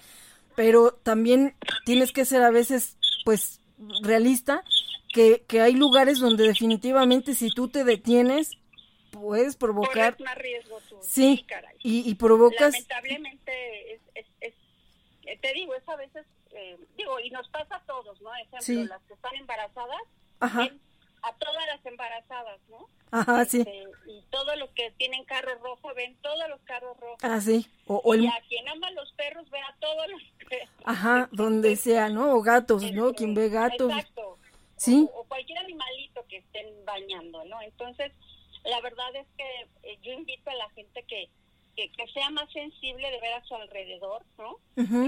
pero 0.56 0.92
también 0.92 1.54
tienes 1.84 2.12
que 2.12 2.25
ser 2.25 2.42
a 2.42 2.50
veces 2.50 2.96
pues 3.25 3.60
realista 4.02 4.62
que, 5.12 5.44
que 5.48 5.60
hay 5.60 5.75
lugares 5.75 6.18
donde 6.18 6.44
definitivamente 6.46 7.34
si 7.34 7.50
tú 7.50 7.68
te 7.68 7.84
detienes 7.84 8.50
puedes 9.10 9.56
provocar 9.56 10.12
Corres 10.16 10.20
más 10.20 10.38
riesgo 10.38 10.78
tú. 10.88 10.96
sí 11.02 11.44
caray. 11.48 11.76
y, 11.82 12.08
y 12.08 12.14
provocas 12.16 12.72
Lamentablemente, 12.72 13.94
es, 13.94 14.00
es, 14.14 14.26
es- 14.40 14.54
eh, 15.25 15.38
te 15.40 15.52
digo, 15.54 15.75
es 15.75 15.87
a 15.88 15.96
veces, 15.96 16.25
eh, 16.52 16.76
digo, 16.96 17.18
y 17.20 17.30
nos 17.30 17.46
pasa 17.48 17.76
a 17.76 17.80
todos, 17.84 18.20
¿no? 18.22 18.34
Ejemplo, 18.37 18.60
Sí. 18.62 18.84
las 18.87 19.02
que 19.02 19.14
están 19.14 19.34
embarazadas, 19.37 20.00
Ajá. 20.40 20.68
A 21.28 21.32
todas 21.38 21.66
las 21.66 21.85
embarazadas, 21.87 22.61
¿no? 22.68 22.88
ajá 23.11 23.44
sí 23.47 23.61
Este, 23.61 23.85
y 24.06 24.23
todos 24.30 24.56
los 24.58 24.68
que 24.70 24.90
tienen 24.99 25.25
carro 25.25 25.54
rojo 25.62 25.94
ven 25.94 26.16
todos 26.23 26.47
los 26.49 26.61
carros 26.62 26.97
rojos. 27.00 27.18
ah 27.23 27.40
sí 27.40 27.66
o, 27.87 27.97
o 28.04 28.14
el 28.14 28.25
Y 28.25 28.26
a 28.26 28.40
quien 28.49 28.68
ama 28.68 28.90
los 28.90 29.11
perros 29.12 29.49
ve 29.50 29.58
a 29.61 29.75
todos 29.80 30.08
los 30.08 30.23
perros. 30.49 30.68
ajá 30.85 31.28
donde 31.32 31.76
sea 31.76 32.08
no 32.11 32.35
o 32.35 32.42
gatos 32.42 32.82
no 32.92 33.06
Este, 33.08 33.16
quien 33.18 33.35
ve 33.35 33.49
gatos 33.49 33.90
Exacto. 33.90 34.38
Sí. 34.76 35.08
O, 35.12 35.20
o 35.20 35.25
cualquier 35.25 35.58
animalito 35.58 36.25
que 36.28 36.37
estén 36.37 36.66
bañando, 36.85 37.44
¿no? 37.47 37.61
Entonces, 37.62 38.12
la 38.64 38.80
verdad 38.80 39.16
es 39.16 39.26
que 39.37 39.66
eh, 39.90 39.99
yo 40.02 40.12
invito 40.12 40.50
a 40.50 40.54
la 40.54 40.68
gente 40.70 41.02
que, 41.02 41.28
que, 41.75 41.90
que 41.90 42.06
sea 42.12 42.30
más 42.30 42.49
sensible 42.52 43.11
de 43.11 43.18
ver 43.20 43.32
a 43.32 43.44
su 43.44 43.56
alrededor, 43.56 44.23
¿no? 44.37 44.58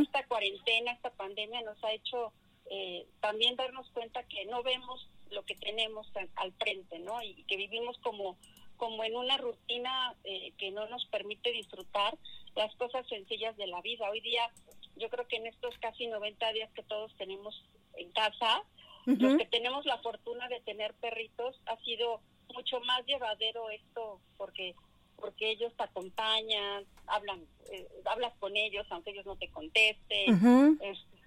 Esta 0.03 0.27
cuarentena, 0.27 0.91
esta 0.93 1.11
pandemia 1.11 1.63
nos 1.63 1.83
ha 1.85 1.93
hecho 1.93 2.33
eh, 2.71 3.07
también 3.21 3.57
darnos 3.57 3.91
cuenta 3.91 4.23
que 4.25 4.47
no 4.47 4.63
vemos 4.63 5.09
lo 5.31 5.45
que 5.45 5.57
tenemos 5.57 6.11
al, 6.17 6.31
al 6.37 6.53
frente, 6.53 6.99
¿no? 7.01 7.23
Y 7.23 7.45
que 7.45 7.57
vivimos 7.57 7.99
como 7.99 8.39
como 8.81 9.05
en 9.05 9.15
una 9.15 9.37
rutina 9.37 10.17
eh, 10.25 10.55
que 10.57 10.71
no 10.71 10.89
nos 10.89 11.05
permite 11.07 11.53
disfrutar 11.53 12.17
las 12.55 12.75
cosas 12.77 13.07
sencillas 13.09 13.55
de 13.59 13.67
la 13.67 13.83
vida. 13.83 14.09
Hoy 14.09 14.23
día, 14.23 14.51
yo 14.97 15.11
creo 15.11 15.29
que 15.29 15.37
en 15.37 15.47
estos 15.47 15.77
casi 15.81 16.07
90 16.07 16.51
días 16.55 16.71
que 16.73 16.83
todos 16.85 17.15
tenemos 17.19 17.63
en 17.99 18.11
casa, 18.13 18.63
los 19.05 19.33
Ujú. 19.33 19.37
que 19.37 19.45
tenemos 19.45 19.85
la 19.85 19.99
fortuna 19.99 20.49
de 20.49 20.61
tener 20.61 20.95
perritos, 20.95 21.61
ha 21.67 21.77
sido 21.81 22.23
mucho 22.55 22.81
más 22.81 23.05
llevadero 23.05 23.69
esto 23.69 24.21
porque 24.39 24.75
porque 25.17 25.51
ellos 25.51 25.75
te 25.77 25.83
acompañan, 25.83 26.87
hablan, 27.07 27.47
eh, 27.71 27.87
hablas 28.07 28.33
con 28.39 28.57
ellos 28.57 28.87
aunque 28.89 29.11
ellos 29.11 29.27
no 29.27 29.37
te 29.37 29.51
contesten. 29.51 30.79
Este, 30.81 31.20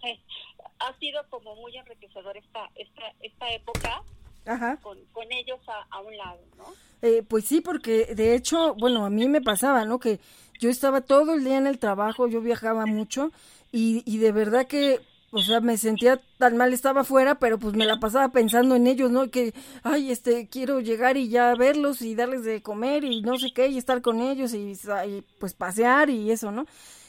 ha 0.79 0.97
sido 0.99 1.21
como 1.29 1.55
muy 1.55 1.75
enriquecedor 1.77 2.37
esta 2.37 2.69
esta 2.75 3.03
esta 3.21 3.51
época 3.51 4.01
Ajá. 4.45 4.77
con, 4.81 4.97
con 5.13 5.31
ellos 5.31 5.59
a, 5.67 5.85
a 5.95 6.01
un 6.01 6.15
lado, 6.17 6.39
¿no? 6.57 6.65
Eh, 7.01 7.23
pues 7.27 7.45
sí, 7.45 7.61
porque 7.61 8.13
de 8.15 8.35
hecho, 8.35 8.75
bueno, 8.75 9.05
a 9.05 9.09
mí 9.09 9.27
me 9.27 9.41
pasaba, 9.41 9.85
¿no? 9.85 9.99
Que 9.99 10.19
yo 10.59 10.69
estaba 10.69 11.01
todo 11.01 11.33
el 11.33 11.43
día 11.43 11.57
en 11.57 11.67
el 11.67 11.79
trabajo, 11.79 12.27
yo 12.27 12.41
viajaba 12.41 12.85
mucho 12.85 13.31
y, 13.71 14.03
y 14.05 14.19
de 14.19 14.31
verdad 14.31 14.67
que, 14.67 15.01
o 15.31 15.41
sea, 15.41 15.59
me 15.59 15.77
sentía 15.77 16.21
tan 16.37 16.55
mal, 16.55 16.71
estaba 16.71 17.01
afuera, 17.01 17.35
pero 17.35 17.57
pues 17.59 17.73
me 17.73 17.85
la 17.85 17.99
pasaba 17.99 18.29
pensando 18.29 18.75
en 18.75 18.87
ellos, 18.87 19.11
¿no? 19.11 19.29
Que, 19.29 19.53
ay, 19.83 20.11
este, 20.11 20.47
quiero 20.47 20.79
llegar 20.79 21.17
y 21.17 21.27
ya 21.27 21.53
verlos 21.55 22.01
y 22.01 22.15
darles 22.15 22.43
de 22.45 22.61
comer 22.61 23.03
y 23.03 23.21
no 23.21 23.37
sé 23.37 23.51
qué, 23.53 23.67
y 23.67 23.77
estar 23.77 24.01
con 24.01 24.21
ellos 24.21 24.53
y, 24.53 24.71
y, 24.71 25.23
pues 25.39 25.53
pasear 25.53 26.09
y 26.09 26.31
eso, 26.31 26.51
¿no? 26.51 26.65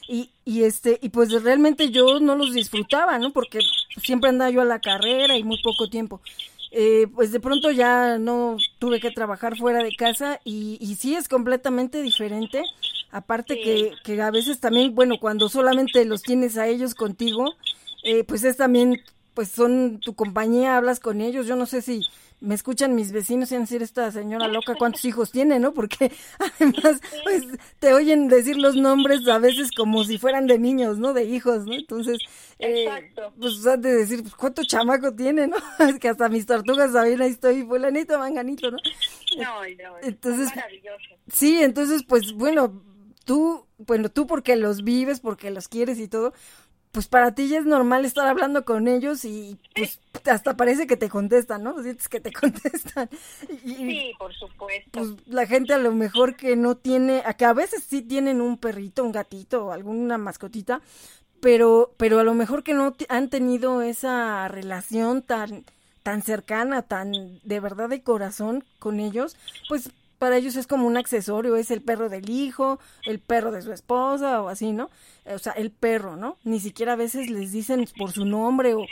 Y, 0.07 0.29
y 0.45 0.63
este, 0.63 0.99
y 1.01 1.09
pues 1.09 1.31
realmente 1.43 1.89
yo 1.89 2.19
no 2.19 2.35
los 2.35 2.53
disfrutaba, 2.53 3.17
¿no? 3.17 3.31
Porque 3.33 3.59
siempre 4.01 4.29
andaba 4.29 4.51
yo 4.51 4.61
a 4.61 4.65
la 4.65 4.79
carrera 4.79 5.37
y 5.37 5.43
muy 5.43 5.59
poco 5.63 5.89
tiempo 5.89 6.21
eh, 6.71 7.07
pues 7.15 7.31
de 7.31 7.39
pronto 7.39 7.71
ya 7.71 8.17
no 8.17 8.57
tuve 8.79 8.99
que 8.99 9.09
trabajar 9.11 9.55
fuera 9.55 9.81
de 9.81 9.95
casa 9.95 10.41
y, 10.43 10.77
y 10.81 10.95
sí 10.95 11.15
es 11.15 11.29
completamente 11.29 12.01
diferente. 12.01 12.63
Aparte 13.11 13.53
Sí. 13.53 13.61
que, 13.63 13.91
que 14.03 14.21
a 14.21 14.29
veces 14.29 14.59
también, 14.59 14.93
bueno, 14.93 15.15
cuando 15.19 15.47
solamente 15.47 16.03
los 16.03 16.21
tienes 16.21 16.57
a 16.57 16.67
ellos 16.67 16.93
contigo, 16.93 17.53
eh, 18.03 18.25
pues 18.25 18.43
es 18.43 18.57
también 18.57 19.01
pues 19.35 19.49
son 19.49 19.99
tu 19.99 20.15
compañía, 20.15 20.77
hablas 20.77 20.99
con 20.99 21.21
ellos, 21.21 21.45
yo 21.45 21.55
no 21.55 21.67
sé 21.67 21.83
si 21.83 22.01
me 22.39 22.55
escuchan 22.55 22.95
mis 22.95 23.11
vecinos 23.11 23.51
y 23.51 23.55
van 23.55 23.63
a 23.63 23.65
decir 23.65 23.81
esta 23.81 24.11
señora 24.11 24.47
loca 24.47 24.75
cuántos 24.77 25.03
hijos 25.05 25.31
tiene, 25.31 25.59
¿no? 25.59 25.73
Porque 25.73 26.11
además 26.39 27.01
pues 27.23 27.43
te 27.79 27.93
oyen 27.93 28.27
decir 28.27 28.57
los 28.57 28.75
nombres 28.75 29.27
a 29.27 29.37
veces 29.37 29.71
como 29.71 30.03
si 30.03 30.17
fueran 30.17 30.47
de 30.47 30.57
niños, 30.57 30.97
¿no? 30.97 31.13
De 31.13 31.25
hijos, 31.25 31.65
¿no? 31.65 31.73
Entonces, 31.73 32.17
eh, 32.59 33.11
pues 33.39 33.65
has 33.65 33.81
de 33.81 33.93
decir, 33.93 34.21
pues, 34.21 34.35
¿cuánto 34.35 34.63
chamaco 34.63 35.13
tiene, 35.13 35.47
no? 35.47 35.57
Es 35.79 35.99
que 35.99 36.09
hasta 36.09 36.29
mis 36.29 36.45
tortugas 36.45 36.93
saben, 36.93 37.21
ahí 37.21 37.31
estoy, 37.31 37.63
fulanito, 37.63 38.17
manganito, 38.17 38.71
¿no? 38.71 38.77
No, 39.37 39.61
no, 39.61 39.97
entonces, 40.01 40.49
sí, 41.27 41.61
entonces, 41.61 42.03
pues 42.07 42.33
bueno, 42.33 42.81
tú, 43.25 43.65
bueno, 43.77 44.09
tú 44.09 44.27
porque 44.27 44.55
los 44.55 44.83
vives, 44.83 45.19
porque 45.19 45.51
los 45.51 45.67
quieres 45.67 45.99
y 45.99 46.07
todo, 46.07 46.33
pues 46.95 47.09
para 47.09 47.33
ti 47.33 47.49
ya 47.49 47.59
es 47.59 47.65
normal 47.65 48.05
estar 48.05 48.25
hablando 48.25 48.63
con 48.63 48.87
ellos 48.87 49.25
y 49.25 49.57
pues 49.75 49.99
hasta 50.31 50.55
parece 50.55 50.87
que 50.87 50.95
te 50.95 51.09
contestan, 51.09 51.61
¿no? 51.61 51.83
Sientes 51.83 52.07
que 52.07 52.21
te 52.21 52.31
contestan. 52.31 53.09
sí, 53.65 54.13
por 54.17 54.33
supuesto. 54.33 54.91
Pues 54.93 55.09
la 55.27 55.45
gente 55.45 55.73
a 55.73 55.77
lo 55.77 55.91
mejor 55.91 56.37
que 56.37 56.55
no 56.55 56.75
tiene, 56.75 57.21
a 57.25 57.33
que 57.33 57.43
a 57.43 57.51
veces 57.51 57.83
sí 57.83 58.01
tienen 58.01 58.39
un 58.39 58.57
perrito, 58.57 59.03
un 59.03 59.11
gatito 59.11 59.65
o 59.65 59.71
alguna 59.73 60.17
mascotita, 60.17 60.79
pero, 61.41 61.91
pero 61.97 62.19
a 62.19 62.23
lo 62.23 62.33
mejor 62.33 62.63
que 62.63 62.73
no 62.73 62.95
han 63.09 63.29
tenido 63.29 63.81
esa 63.81 64.47
relación 64.47 65.21
tan, 65.21 65.65
tan 66.01 66.21
cercana, 66.21 66.81
tan 66.83 67.11
de 67.43 67.59
verdad 67.59 67.89
de 67.89 68.03
corazón 68.03 68.63
con 68.79 69.01
ellos, 69.01 69.35
pues 69.67 69.89
para 70.17 70.37
ellos 70.37 70.55
es 70.55 70.65
como 70.65 70.87
un 70.87 70.95
accesorio, 70.95 71.57
es 71.57 71.71
el 71.71 71.81
perro 71.81 72.07
del 72.07 72.29
hijo, 72.29 72.79
el 73.05 73.19
perro 73.19 73.51
de 73.51 73.61
su 73.61 73.73
esposa 73.73 74.41
o 74.41 74.47
así, 74.47 74.71
¿no? 74.71 74.89
O 75.27 75.39
sea, 75.39 75.53
el 75.53 75.71
perro, 75.71 76.15
¿no? 76.15 76.37
Ni 76.43 76.59
siquiera 76.59 76.93
a 76.93 76.95
veces 76.95 77.31
les 77.31 77.51
dicen 77.51 77.87
por 77.97 78.11
su 78.11 78.25
nombre 78.25 78.75
o, 78.75 78.85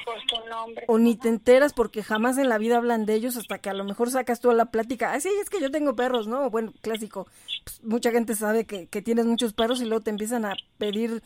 o 0.88 0.98
ni 0.98 1.16
te 1.16 1.30
enteras 1.30 1.74
porque 1.74 2.02
jamás 2.02 2.40
en 2.40 2.50
la 2.50 2.58
vida 2.58 2.78
hablan 2.78 3.06
de 3.06 3.14
ellos 3.14 3.38
hasta 3.38 3.60
que 3.60 3.70
a 3.70 3.74
lo 3.74 3.84
mejor 3.84 4.10
sacas 4.10 4.40
tú 4.40 4.50
a 4.50 4.56
la 4.56 4.66
plática, 4.66 5.14
ah, 5.14 5.20
sí, 5.20 5.30
es 5.40 5.52
que 5.52 5.62
yo 5.62 5.70
tengo 5.70 5.96
perros, 5.96 6.28
¿no? 6.28 6.50
Bueno, 6.50 6.74
clásico, 6.82 7.28
pues, 7.64 7.84
mucha 7.84 8.10
gente 8.10 8.34
sabe 8.36 8.66
que, 8.66 8.88
que, 8.88 9.04
tienes 9.04 9.28
muchos 9.28 9.54
perros 9.54 9.80
y 9.82 9.86
luego 9.86 10.04
te 10.04 10.10
empiezan 10.10 10.46
a 10.46 10.56
pedir 10.80 11.22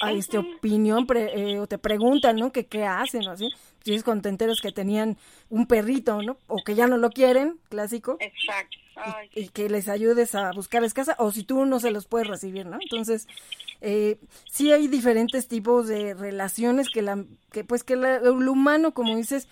a, 0.00 0.12
este 0.12 0.38
opinión 0.38 1.06
eh, 1.16 1.58
o 1.58 1.66
te 1.66 1.78
preguntan, 1.78 2.36
¿no? 2.36 2.52
Que 2.52 2.66
qué 2.66 2.84
hacen 2.84 3.26
o 3.26 3.32
así. 3.32 3.48
Si 3.84 3.92
es 3.92 4.04
cuando 4.04 4.22
te 4.22 4.28
enteras 4.28 4.60
que 4.60 4.70
tenían 4.70 5.18
un 5.50 5.66
perrito, 5.66 6.22
¿no? 6.22 6.38
O 6.46 6.62
que 6.64 6.76
ya 6.76 6.86
no 6.86 6.96
lo 6.96 7.10
quieren, 7.10 7.58
clásico. 7.68 8.18
Exacto 8.20 8.78
y, 9.34 9.48
que 9.48 9.68
les 9.68 9.88
ayudes 9.88 10.34
a 10.34 10.52
buscarles 10.52 10.94
casa 10.94 11.16
o 11.18 11.32
si 11.32 11.44
tú 11.44 11.64
no 11.66 11.80
se 11.80 11.90
los 11.90 12.06
puedes 12.06 12.28
recibir, 12.28 12.66
¿no? 12.66 12.78
Entonces, 12.80 13.26
eh, 13.80 14.18
sí 14.50 14.72
hay 14.72 14.88
diferentes 14.88 15.48
tipos 15.48 15.88
de 15.88 16.14
relaciones 16.14 16.88
que 16.88 17.02
la 17.02 17.24
que 17.50 17.64
pues 17.64 17.84
que 17.84 17.94
el 17.94 18.48
humano, 18.48 18.92
como 18.92 19.16
dices, 19.16 19.48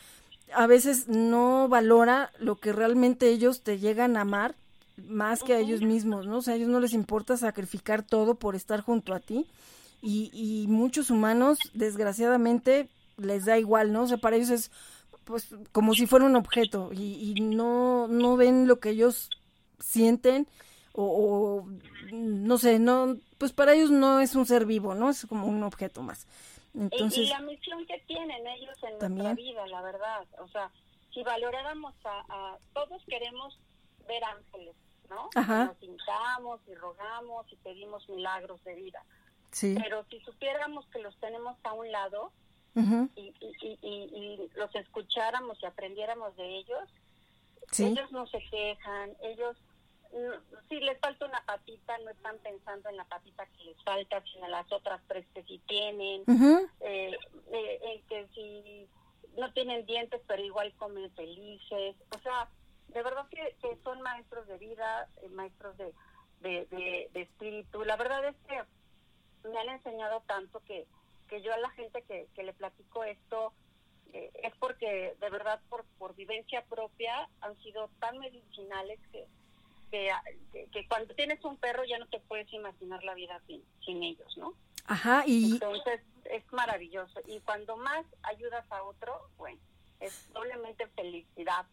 a 0.54 0.66
veces 0.66 1.08
no 1.08 1.68
valora 1.68 2.30
lo 2.38 2.56
que 2.56 2.72
realmente 2.72 3.28
ellos 3.28 3.62
te 3.62 3.78
llegan 3.78 4.16
a 4.16 4.22
amar 4.22 4.54
más 5.08 5.42
que 5.42 5.54
a 5.54 5.58
ellos 5.58 5.82
mismos, 5.82 6.26
¿no? 6.26 6.38
O 6.38 6.42
sea, 6.42 6.54
a 6.54 6.56
ellos 6.56 6.68
no 6.68 6.80
les 6.80 6.92
importa 6.92 7.36
sacrificar 7.36 8.02
todo 8.02 8.34
por 8.34 8.54
estar 8.54 8.80
junto 8.80 9.14
a 9.14 9.20
ti 9.20 9.46
y, 10.02 10.30
y 10.32 10.66
muchos 10.68 11.10
humanos, 11.10 11.58
desgraciadamente, 11.74 12.88
les 13.16 13.44
da 13.44 13.58
igual, 13.58 13.92
¿no? 13.92 14.02
O 14.02 14.06
sea, 14.06 14.18
para 14.18 14.36
ellos 14.36 14.50
es 14.50 14.70
pues 15.24 15.48
como 15.72 15.94
si 15.94 16.06
fuera 16.06 16.24
un 16.24 16.36
objeto 16.36 16.90
y, 16.92 17.34
no, 17.40 18.08
no 18.08 18.36
ven 18.36 18.66
lo 18.66 18.80
que 18.80 18.90
ellos 18.90 19.30
sienten 19.78 20.46
o, 20.94 21.66
no 22.12 22.58
sé, 22.58 22.78
no, 22.78 23.16
pues 23.38 23.52
para 23.52 23.74
ellos 23.74 23.90
no 23.90 24.20
es 24.20 24.34
un 24.34 24.46
ser 24.46 24.66
vivo, 24.66 24.94
¿no? 24.94 25.10
Es 25.10 25.26
como 25.26 25.46
un 25.46 25.62
objeto 25.62 26.02
más. 26.02 26.26
Entonces, 26.74 27.18
y, 27.18 27.26
la 27.28 27.40
misión 27.40 27.86
que 27.86 27.98
tienen 28.06 28.46
ellos 28.46 28.76
en 28.82 28.98
nuestra 28.98 29.34
vida, 29.34 29.66
la 29.66 29.82
verdad, 29.82 30.26
o 30.38 30.48
sea, 30.48 30.70
si 31.12 31.22
valoráramos 31.22 31.94
a, 32.04 32.56
todos 32.72 33.02
queremos 33.06 33.58
ver 34.08 34.22
ángeles, 34.24 34.74
¿no? 35.08 35.28
Nos 35.34 35.76
pintamos 35.76 36.60
y 36.66 36.74
rogamos 36.74 37.46
y 37.52 37.56
pedimos 37.56 38.08
milagros 38.08 38.62
de 38.64 38.74
vida. 38.74 39.04
Sí. 39.50 39.76
Pero 39.82 40.04
si 40.08 40.20
supiéramos 40.20 40.86
que 40.86 41.00
los 41.00 41.14
tenemos 41.16 41.56
a 41.64 41.72
un 41.74 41.90
lado, 41.92 42.32
y, 42.74 43.34
y, 43.82 44.50
los 44.54 44.74
escucháramos 44.74 45.58
y 45.62 45.66
aprendiéramos 45.66 46.34
de 46.36 46.56
ellos, 46.56 46.88
ellos 47.78 48.10
no 48.12 48.26
se 48.26 48.38
quejan, 48.50 49.10
ellos 49.22 49.56
si 50.68 50.80
les 50.80 50.98
falta 51.00 51.26
una 51.26 51.42
patita, 51.44 51.96
no 51.98 52.10
están 52.10 52.38
pensando 52.38 52.88
en 52.88 52.96
la 52.96 53.04
patita 53.04 53.46
que 53.46 53.64
les 53.64 53.82
falta, 53.82 54.22
sino 54.32 54.46
en 54.46 54.52
las 54.52 54.70
otras 54.70 55.00
tres 55.08 55.26
que 55.34 55.42
sí 55.44 55.60
tienen, 55.66 56.22
eh, 56.80 57.16
eh, 57.52 58.02
que 58.08 58.28
si 58.34 58.88
no 59.38 59.52
tienen 59.52 59.86
dientes, 59.86 60.20
pero 60.26 60.42
igual 60.42 60.72
comen 60.74 61.10
felices. 61.12 61.96
O 62.14 62.18
sea, 62.20 62.48
de 62.88 63.02
verdad 63.02 63.26
que, 63.30 63.56
son 63.82 64.02
maestros 64.02 64.46
de 64.46 64.58
vida, 64.58 65.08
eh, 65.22 65.28
maestros 65.30 65.76
de, 65.78 65.94
de, 66.40 67.08
de, 67.12 67.22
espíritu. 67.22 67.84
La 67.84 67.96
verdad 67.96 68.24
es 68.26 68.36
que 68.46 69.48
me 69.48 69.58
han 69.58 69.70
enseñado 69.70 70.22
tanto 70.26 70.60
que 70.60 70.86
que 71.32 71.40
yo 71.40 71.54
a 71.54 71.56
la 71.56 71.70
gente 71.70 72.02
que, 72.02 72.28
que 72.34 72.42
le 72.42 72.52
platico 72.52 73.04
esto 73.04 73.54
eh, 74.12 74.30
es 74.42 74.54
porque 74.58 75.16
de 75.18 75.30
verdad 75.30 75.58
por, 75.70 75.86
por 75.98 76.14
vivencia 76.14 76.62
propia 76.66 77.26
han 77.40 77.56
sido 77.62 77.88
tan 78.00 78.18
medicinales 78.18 79.00
que, 79.10 79.26
que, 79.92 80.88
cuando 80.88 81.14
tienes 81.14 81.44
un 81.44 81.56
perro 81.56 81.84
ya 81.84 81.98
no 81.98 82.06
te 82.06 82.18
puedes 82.20 82.52
imaginar 82.52 83.04
la 83.04 83.14
vida 83.14 83.40
sin, 83.46 83.62
sin 83.84 84.02
ellos, 84.02 84.36
¿no? 84.36 84.54
Ajá, 84.86 85.24
y... 85.26 85.52
Entonces 85.52 86.00
es 86.24 86.42
maravilloso. 86.52 87.20
Y 87.26 87.40
cuando 87.40 87.76
más 87.76 88.04
ayudas 88.22 88.64
a 88.70 88.82
otro, 88.82 89.28
bueno, 89.36 89.60
es 90.00 90.28
doblemente 90.32 90.86
felicidad. 90.88 91.66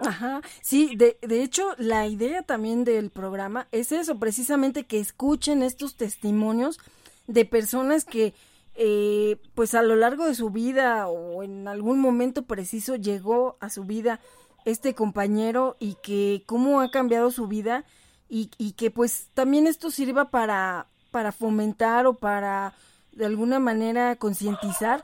Ajá, 0.00 0.42
sí, 0.62 0.94
de, 0.96 1.18
de 1.22 1.42
hecho 1.42 1.74
la 1.76 2.06
idea 2.06 2.42
también 2.42 2.84
del 2.84 3.10
programa 3.10 3.66
es 3.72 3.90
eso, 3.90 4.18
precisamente 4.18 4.86
que 4.86 5.00
escuchen 5.00 5.62
estos 5.62 5.96
testimonios 5.96 6.78
de 7.26 7.44
personas 7.44 8.04
que 8.04 8.32
eh, 8.80 9.38
pues 9.56 9.74
a 9.74 9.82
lo 9.82 9.96
largo 9.96 10.24
de 10.26 10.36
su 10.36 10.50
vida 10.50 11.08
o 11.08 11.42
en 11.42 11.66
algún 11.66 11.98
momento 11.98 12.42
preciso 12.42 12.94
llegó 12.94 13.56
a 13.58 13.70
su 13.70 13.82
vida 13.82 14.20
este 14.68 14.94
compañero 14.94 15.76
y 15.80 15.94
que 16.02 16.42
cómo 16.46 16.80
ha 16.80 16.90
cambiado 16.90 17.30
su 17.30 17.46
vida 17.46 17.84
y, 18.28 18.50
y 18.58 18.72
que 18.72 18.90
pues 18.90 19.28
también 19.32 19.66
esto 19.66 19.90
sirva 19.90 20.30
para, 20.30 20.88
para 21.10 21.32
fomentar 21.32 22.06
o 22.06 22.14
para 22.14 22.74
de 23.12 23.24
alguna 23.24 23.58
manera 23.60 24.16
concientizar 24.16 25.02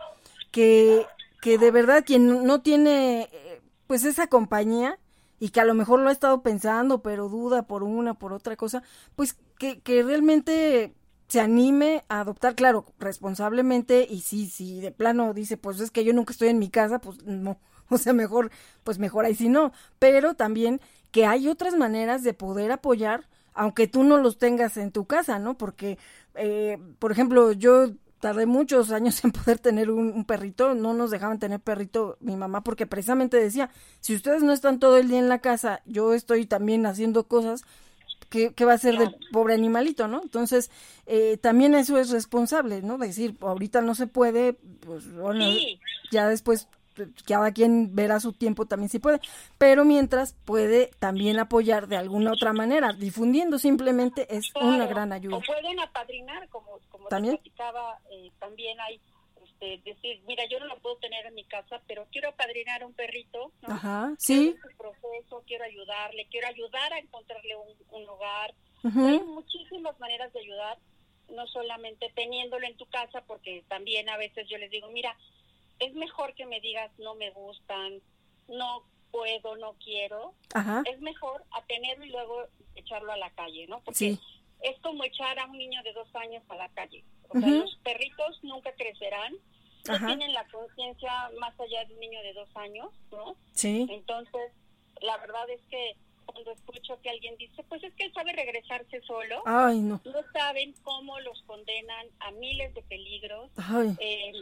que, 0.51 1.07
que 1.41 1.57
de 1.57 1.71
verdad 1.71 2.05
quien 2.05 2.45
no 2.45 2.61
tiene 2.61 3.31
eh, 3.33 3.63
pues 3.87 4.05
esa 4.05 4.27
compañía 4.27 4.99
y 5.41 5.49
que 5.49 5.61
a 5.61 5.65
lo 5.65 5.73
mejor 5.73 6.01
lo 6.01 6.11
ha 6.11 6.13
estado 6.13 6.43
pensando 6.43 7.01
pero 7.01 7.31
duda 7.31 7.63
por 7.63 7.83
una, 7.83 8.13
por 8.13 8.35
otra 8.35 8.57
cosa, 8.57 8.83
pues 9.17 9.37
que, 9.59 9.81
que 9.81 10.03
realmente 10.03 10.95
se 11.27 11.41
anime 11.41 12.05
a 12.11 12.21
adoptar, 12.21 12.55
claro, 12.55 12.85
responsablemente 12.99 14.07
y 14.09 14.21
sí, 14.21 14.47
si 14.47 14.81
de 14.81 14.93
plano 14.93 15.33
dice, 15.33 15.57
pues 15.57 15.81
es 15.81 15.91
que 15.91 16.05
yo 16.05 16.13
nunca 16.13 16.33
estoy 16.33 16.49
en 16.49 16.59
mi 16.59 16.69
casa, 16.69 16.99
pues 16.99 17.25
no, 17.25 17.59
o 17.91 17.99
sea, 17.99 18.13
mejor, 18.13 18.51
pues 18.83 18.99
mejor 18.99 19.25
ahí 19.25 19.35
sí 19.35 19.49
no, 19.49 19.73
pero 19.99 20.35
también 20.35 20.81
que 21.11 21.27
hay 21.27 21.49
otras 21.49 21.75
maneras 21.77 22.23
de 22.23 22.35
poder 22.35 22.73
apoyar, 22.73 23.29
aunque 23.53 23.87
tú 23.87 24.03
no 24.03 24.17
los 24.19 24.39
tengas 24.39 24.77
en 24.77 24.91
tu 24.91 25.07
casa, 25.07 25.39
¿no? 25.39 25.57
Porque, 25.57 25.99
eh, 26.35 26.79
por 26.99 27.13
ejemplo, 27.13 27.53
yo 27.53 27.93
tardé 28.19 28.47
muchos 28.47 28.91
años 28.91 29.23
en 29.25 29.33
poder 29.33 29.59
tener 29.59 29.91
un, 29.91 30.13
un, 30.13 30.25
perrito, 30.25 30.75
no 30.75 30.95
nos 30.95 31.11
dejaban 31.11 31.39
tener 31.39 31.61
perrito 31.61 32.17
mi 32.21 32.37
mamá 32.37 32.65
porque 32.65 32.87
precisamente 32.87 33.37
decía, 33.37 33.71
si 34.01 34.15
ustedes 34.15 34.43
no 34.43 34.53
están 34.53 34.79
todo 34.79 34.97
el 34.97 35.09
día 35.09 35.19
en 35.19 35.29
la 35.29 35.41
casa, 35.41 35.83
yo 35.85 36.15
estoy 36.15 36.47
también 36.47 36.87
haciendo 36.87 37.29
cosas, 37.29 37.65
¿qué, 38.55 38.65
va 38.65 38.73
a 38.73 38.79
ser 38.79 38.99
del 38.99 39.15
pobre 39.31 39.55
animalito, 39.55 40.09
no? 40.09 40.23
Entonces, 40.23 40.71
eh, 41.07 41.39
también 41.39 41.75
eso 41.75 41.99
es 41.99 42.11
responsable, 42.11 42.83
¿no? 42.83 42.99
Decir, 42.99 43.37
ahorita 43.41 43.81
no 43.81 43.95
se 43.95 44.07
puede, 44.07 44.55
pues 44.55 45.13
bueno, 45.15 45.45
ya 46.11 46.29
después 46.29 46.69
cada 47.27 47.53
quien 47.53 47.95
verá 47.95 48.21
su 48.21 48.33
tiempo 48.33 48.67
también 48.67 48.89
si 48.89 48.99
puede, 48.99 49.21
pero 49.59 49.85
mientras 49.85 50.35
puede 50.45 50.91
también 50.99 51.39
apoyar 51.39 51.89
de 51.89 51.97
alguna 51.97 52.33
otra 52.33 52.53
manera, 52.53 52.93
difundiendo 52.93 53.59
simplemente 53.59 54.27
es 54.35 54.53
una 54.61 54.87
gran 54.87 55.13
ayuda. 55.13 55.37
O 55.37 55.41
pueden 55.41 55.81
apadrinar, 55.81 56.49
como, 56.49 56.79
como 56.91 57.09
¿También? 57.09 57.37
platicaba, 57.37 57.99
eh, 58.11 58.31
también 58.39 58.81
hay 58.81 59.01
decir, 59.85 60.21
mira, 60.27 60.45
yo 60.47 60.61
no 60.61 60.67
lo 60.67 60.79
puedo 60.79 60.97
tener 60.97 61.27
en 61.27 61.35
mi 61.35 61.45
casa, 61.45 61.81
pero 61.87 62.07
quiero 62.11 62.29
apadrinar 62.31 62.85
un 62.85 62.93
perrito, 62.93 63.53
¿no? 63.63 63.75
Ajá, 63.75 64.15
sí. 64.19 64.55
Quiero 64.61 64.77
proceso, 64.77 65.43
quiero 65.47 65.65
ayudarle, 65.65 66.27
quiero 66.31 66.49
ayudar 66.49 66.93
a 66.93 66.99
encontrarle 66.99 67.57
un, 67.91 68.09
hogar. 68.09 68.55
Hay 68.85 69.21
muchísimas 69.21 69.99
maneras 69.99 70.33
de 70.35 70.41
ayudar, 70.41 70.79
no 71.31 71.47
solamente 71.47 72.13
teniéndolo 72.15 72.67
en 72.67 72.77
tu 72.77 72.85
casa, 72.87 73.23
porque 73.27 73.65
también 73.69 74.09
a 74.11 74.19
veces 74.19 74.47
yo 74.49 74.59
les 74.59 74.71
digo, 74.71 74.89
mira, 74.89 75.17
es 75.79 75.95
mejor 75.95 76.35
que 76.35 76.47
me 76.47 76.61
digas 76.61 76.91
no 76.99 77.15
me 77.15 77.31
gustan, 77.31 78.01
no 78.49 78.85
puedo, 79.11 79.57
no 79.57 79.75
quiero. 79.75 80.35
Es 80.87 81.01
mejor 81.01 81.45
a 81.53 81.63
tenerlo 81.67 82.05
y 82.05 82.11
luego 82.11 82.47
echarlo 82.75 83.13
a 83.13 83.17
la 83.17 83.31
calle, 83.31 83.67
¿no? 83.69 83.81
Porque 83.83 84.19
es 84.61 84.79
como 84.81 85.05
echar 85.05 85.39
a 85.39 85.47
un 85.47 85.59
niño 85.59 85.83
de 85.83 85.93
dos 85.93 86.09
años 86.17 86.43
a 86.49 86.57
la 86.57 86.69
calle. 86.71 87.05
O 87.29 87.39
sea, 87.39 87.49
los 87.49 87.77
perritos 87.85 88.39
nunca 88.43 88.73
crecerán 88.75 89.35
no 89.87 90.07
tienen 90.07 90.33
la 90.33 90.47
conciencia 90.49 91.31
más 91.39 91.59
allá 91.61 91.85
de 91.85 91.95
un 91.95 92.01
niño 92.01 92.23
de 92.23 92.33
dos 92.33 92.49
años, 92.57 92.91
¿no? 93.11 93.37
Sí. 93.53 93.87
Entonces, 93.91 94.53
la 95.03 95.17
verdad 95.19 95.49
es 95.51 95.61
que 95.69 95.97
cuando 96.25 96.53
escucho 96.53 97.01
que 97.03 97.11
alguien 97.11 97.37
dice, 97.37 97.63
pues 97.65 97.83
es 97.85 97.93
que 97.95 98.05
él 98.05 98.13
sabe 98.15 98.33
regresarse 98.33 99.03
solo, 99.03 99.43
Ay, 99.45 99.81
no. 99.81 100.01
no 100.05 100.21
saben 100.33 100.75
cómo 100.83 101.21
los 101.21 101.43
condenan 101.43 102.07
a 102.21 102.31
miles 102.33 102.73
de 102.75 102.83
peligros, 102.83 103.51
Ay. 103.57 103.95
eh, 104.01 104.33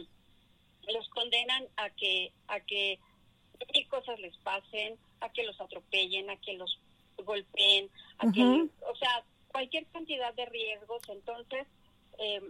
los 0.91 1.07
condenan 1.09 1.67
a 1.77 1.89
que 1.91 2.31
a 2.47 2.59
que 2.59 2.99
cosas 3.89 4.19
les 4.19 4.35
pasen, 4.37 4.97
a 5.21 5.29
que 5.29 5.43
los 5.43 5.59
atropellen, 5.61 6.29
a 6.29 6.35
que 6.37 6.53
los 6.53 6.79
golpeen, 7.17 7.89
a 8.17 8.31
que, 8.31 8.41
o 8.41 8.95
sea, 8.97 9.23
cualquier 9.51 9.85
cantidad 9.87 10.33
de 10.33 10.45
riesgos. 10.47 11.01
Entonces, 11.09 11.67
eh, 12.17 12.41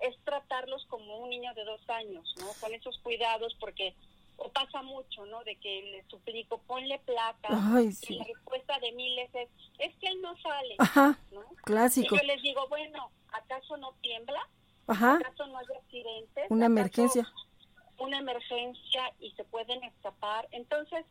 es 0.00 0.16
tratarlos 0.24 0.86
como 0.86 1.18
un 1.18 1.30
niño 1.30 1.52
de 1.54 1.64
dos 1.64 1.80
años, 1.90 2.32
¿no? 2.38 2.46
Con 2.60 2.72
esos 2.72 2.98
cuidados, 2.98 3.54
porque 3.60 3.94
o 4.38 4.50
pasa 4.50 4.80
mucho, 4.82 5.26
¿no? 5.26 5.44
De 5.44 5.56
que 5.56 5.82
le 5.82 6.04
suplico, 6.08 6.58
ponle 6.66 6.98
plata. 7.00 7.48
Ay, 7.50 7.88
Y 7.88 7.92
sí. 7.92 8.14
la 8.14 8.24
respuesta 8.24 8.78
de 8.78 8.92
miles 8.92 9.28
es, 9.34 9.48
es 9.78 9.94
que 9.96 10.06
él 10.08 10.22
no 10.22 10.34
sale, 10.38 10.76
Ajá, 10.78 11.18
¿no? 11.32 11.42
Y 11.52 11.56
clásico. 11.56 12.16
yo 12.16 12.22
les 12.22 12.40
digo, 12.40 12.66
bueno, 12.68 13.10
¿acaso 13.32 13.76
no 13.76 13.92
tiembla? 14.00 14.40
Ajá, 14.86 15.16
¿Acaso 15.16 15.46
no 15.48 15.58
hay 15.58 15.66
accidentes? 15.76 16.46
una 16.48 16.66
¿Acaso 16.66 16.80
emergencia. 16.80 17.32
Una 18.00 18.18
emergencia 18.18 19.12
y 19.20 19.30
se 19.32 19.44
pueden 19.44 19.82
escapar. 19.84 20.48
Entonces, 20.50 21.04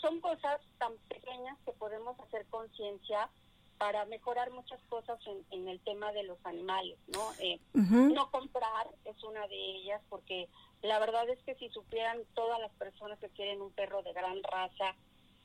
son 0.00 0.20
cosas 0.20 0.60
tan 0.78 0.92
pequeñas 1.08 1.56
que 1.64 1.72
podemos 1.72 2.18
hacer 2.20 2.44
conciencia 2.46 3.28
para 3.78 4.04
mejorar 4.06 4.50
muchas 4.50 4.80
cosas 4.88 5.18
en, 5.26 5.44
en 5.50 5.68
el 5.68 5.80
tema 5.80 6.10
de 6.12 6.22
los 6.22 6.38
animales, 6.44 6.98
¿no? 7.08 7.32
Eh, 7.40 7.60
no 7.74 8.30
comprar 8.30 8.86
es 9.04 9.22
una 9.22 9.46
de 9.48 9.56
ellas 9.56 10.00
porque 10.08 10.48
la 10.82 10.98
verdad 10.98 11.28
es 11.28 11.38
que 11.44 11.54
si 11.56 11.68
supieran 11.70 12.18
todas 12.34 12.58
las 12.60 12.72
personas 12.72 13.18
que 13.18 13.28
quieren 13.28 13.60
un 13.60 13.70
perro 13.72 14.02
de 14.02 14.12
gran 14.12 14.42
raza, 14.42 14.94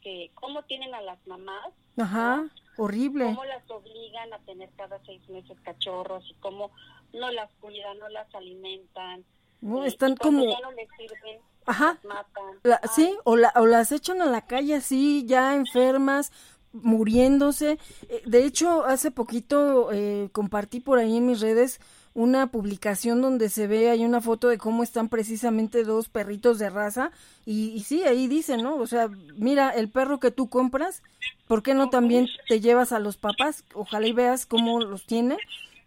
que 0.02 0.32
cómo 0.36 0.64
tienen 0.64 0.96
a 0.96 1.02
las 1.02 1.26
mamás, 1.28 1.74
Ajá, 1.98 2.48
horrible. 2.78 3.26
cómo 3.26 3.44
las 3.46 3.70
obligan 3.70 4.34
a 4.34 4.40
tener 4.40 4.70
cada 4.78 5.04
seis 5.06 5.28
meses 5.30 5.58
cachorros 5.62 6.28
y 6.30 6.34
cómo 6.36 6.72
no 7.14 7.30
las 7.32 7.52
cuidan, 7.60 8.00
no 8.00 8.08
las 8.10 8.34
alimentan. 8.34 9.26
No, 9.62 9.86
están 9.86 10.16
como... 10.16 10.44
ya 10.44 10.60
no 10.62 10.72
les 10.72 10.88
sirven, 10.98 11.40
Ajá, 11.66 12.00
las 12.04 12.06
matan. 12.06 12.44
La- 12.64 12.82
sí, 12.94 13.16
o, 13.24 13.36
la, 13.38 13.54
o 13.56 13.66
las 13.68 13.92
echan 13.92 14.22
a 14.22 14.26
la 14.26 14.42
calle 14.46 14.76
así, 14.76 15.26
ya 15.28 15.56
enfermas, 15.56 16.32
muriéndose. 16.74 17.78
Eh, 18.10 18.22
De 18.26 18.46
hecho, 18.46 18.86
hace 18.86 19.12
poquito 19.12 19.92
eh, 19.92 20.30
compartí 20.32 20.80
por 20.80 21.00
ahí 21.00 21.18
en 21.18 21.28
mis 21.28 21.40
redes 21.42 21.80
una 22.14 22.48
publicación 22.48 23.22
donde 23.22 23.48
se 23.50 23.68
ve, 23.68 23.90
hay 23.90 24.04
una 24.04 24.20
foto 24.20 24.50
de 24.50 24.58
cómo 24.58 24.84
están 24.84 25.08
precisamente 25.08 25.86
dos 25.86 26.10
perritos 26.10 26.60
de 26.60 26.70
raza 26.70 27.12
y, 27.46 27.70
y 27.70 27.84
sí, 27.84 28.04
ahí 28.04 28.28
dice, 28.28 28.58
¿no? 28.58 28.76
O 28.76 28.86
sea, 28.86 29.08
mira, 29.38 29.70
el 29.70 29.90
perro 29.90 30.20
que 30.20 30.30
tú 30.32 30.50
compras, 30.50 31.04
¿por 31.48 31.64
qué 31.64 31.74
no 31.74 31.90
también 31.90 32.28
te 32.50 32.60
llevas 32.60 32.92
a 32.92 33.00
los 33.00 33.16
papás? 33.16 33.64
Ojalá 33.74 34.08
y 34.08 34.12
veas 34.12 34.46
cómo 34.46 34.82
los 34.82 35.06
tiene 35.06 35.38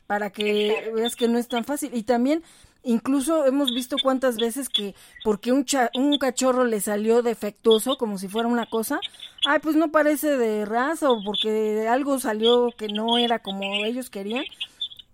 para 0.06 0.30
que 0.30 0.90
veas 0.94 1.14
que 1.16 1.28
no 1.28 1.38
es 1.38 1.48
tan 1.48 1.64
fácil. 1.64 1.90
Y 1.94 2.04
también, 2.04 2.42
incluso 2.84 3.46
hemos 3.46 3.72
visto 3.74 3.96
cuántas 4.02 4.36
veces 4.36 4.68
que 4.68 4.94
porque 5.24 5.52
un, 5.52 5.64
cha- 5.64 5.90
un 5.94 6.18
cachorro 6.18 6.64
le 6.64 6.80
salió 6.80 7.22
defectuoso, 7.22 7.96
como 7.96 8.18
si 8.18 8.28
fuera 8.28 8.48
una 8.48 8.66
cosa, 8.66 9.00
ay, 9.46 9.58
pues 9.60 9.76
no 9.76 9.90
parece 9.90 10.36
de 10.36 10.64
raza 10.64 11.10
o 11.10 11.22
porque 11.24 11.86
algo 11.88 12.18
salió 12.20 12.70
que 12.76 12.88
no 12.88 13.18
era 13.18 13.38
como 13.40 13.62
ellos 13.84 14.10
querían, 14.10 14.44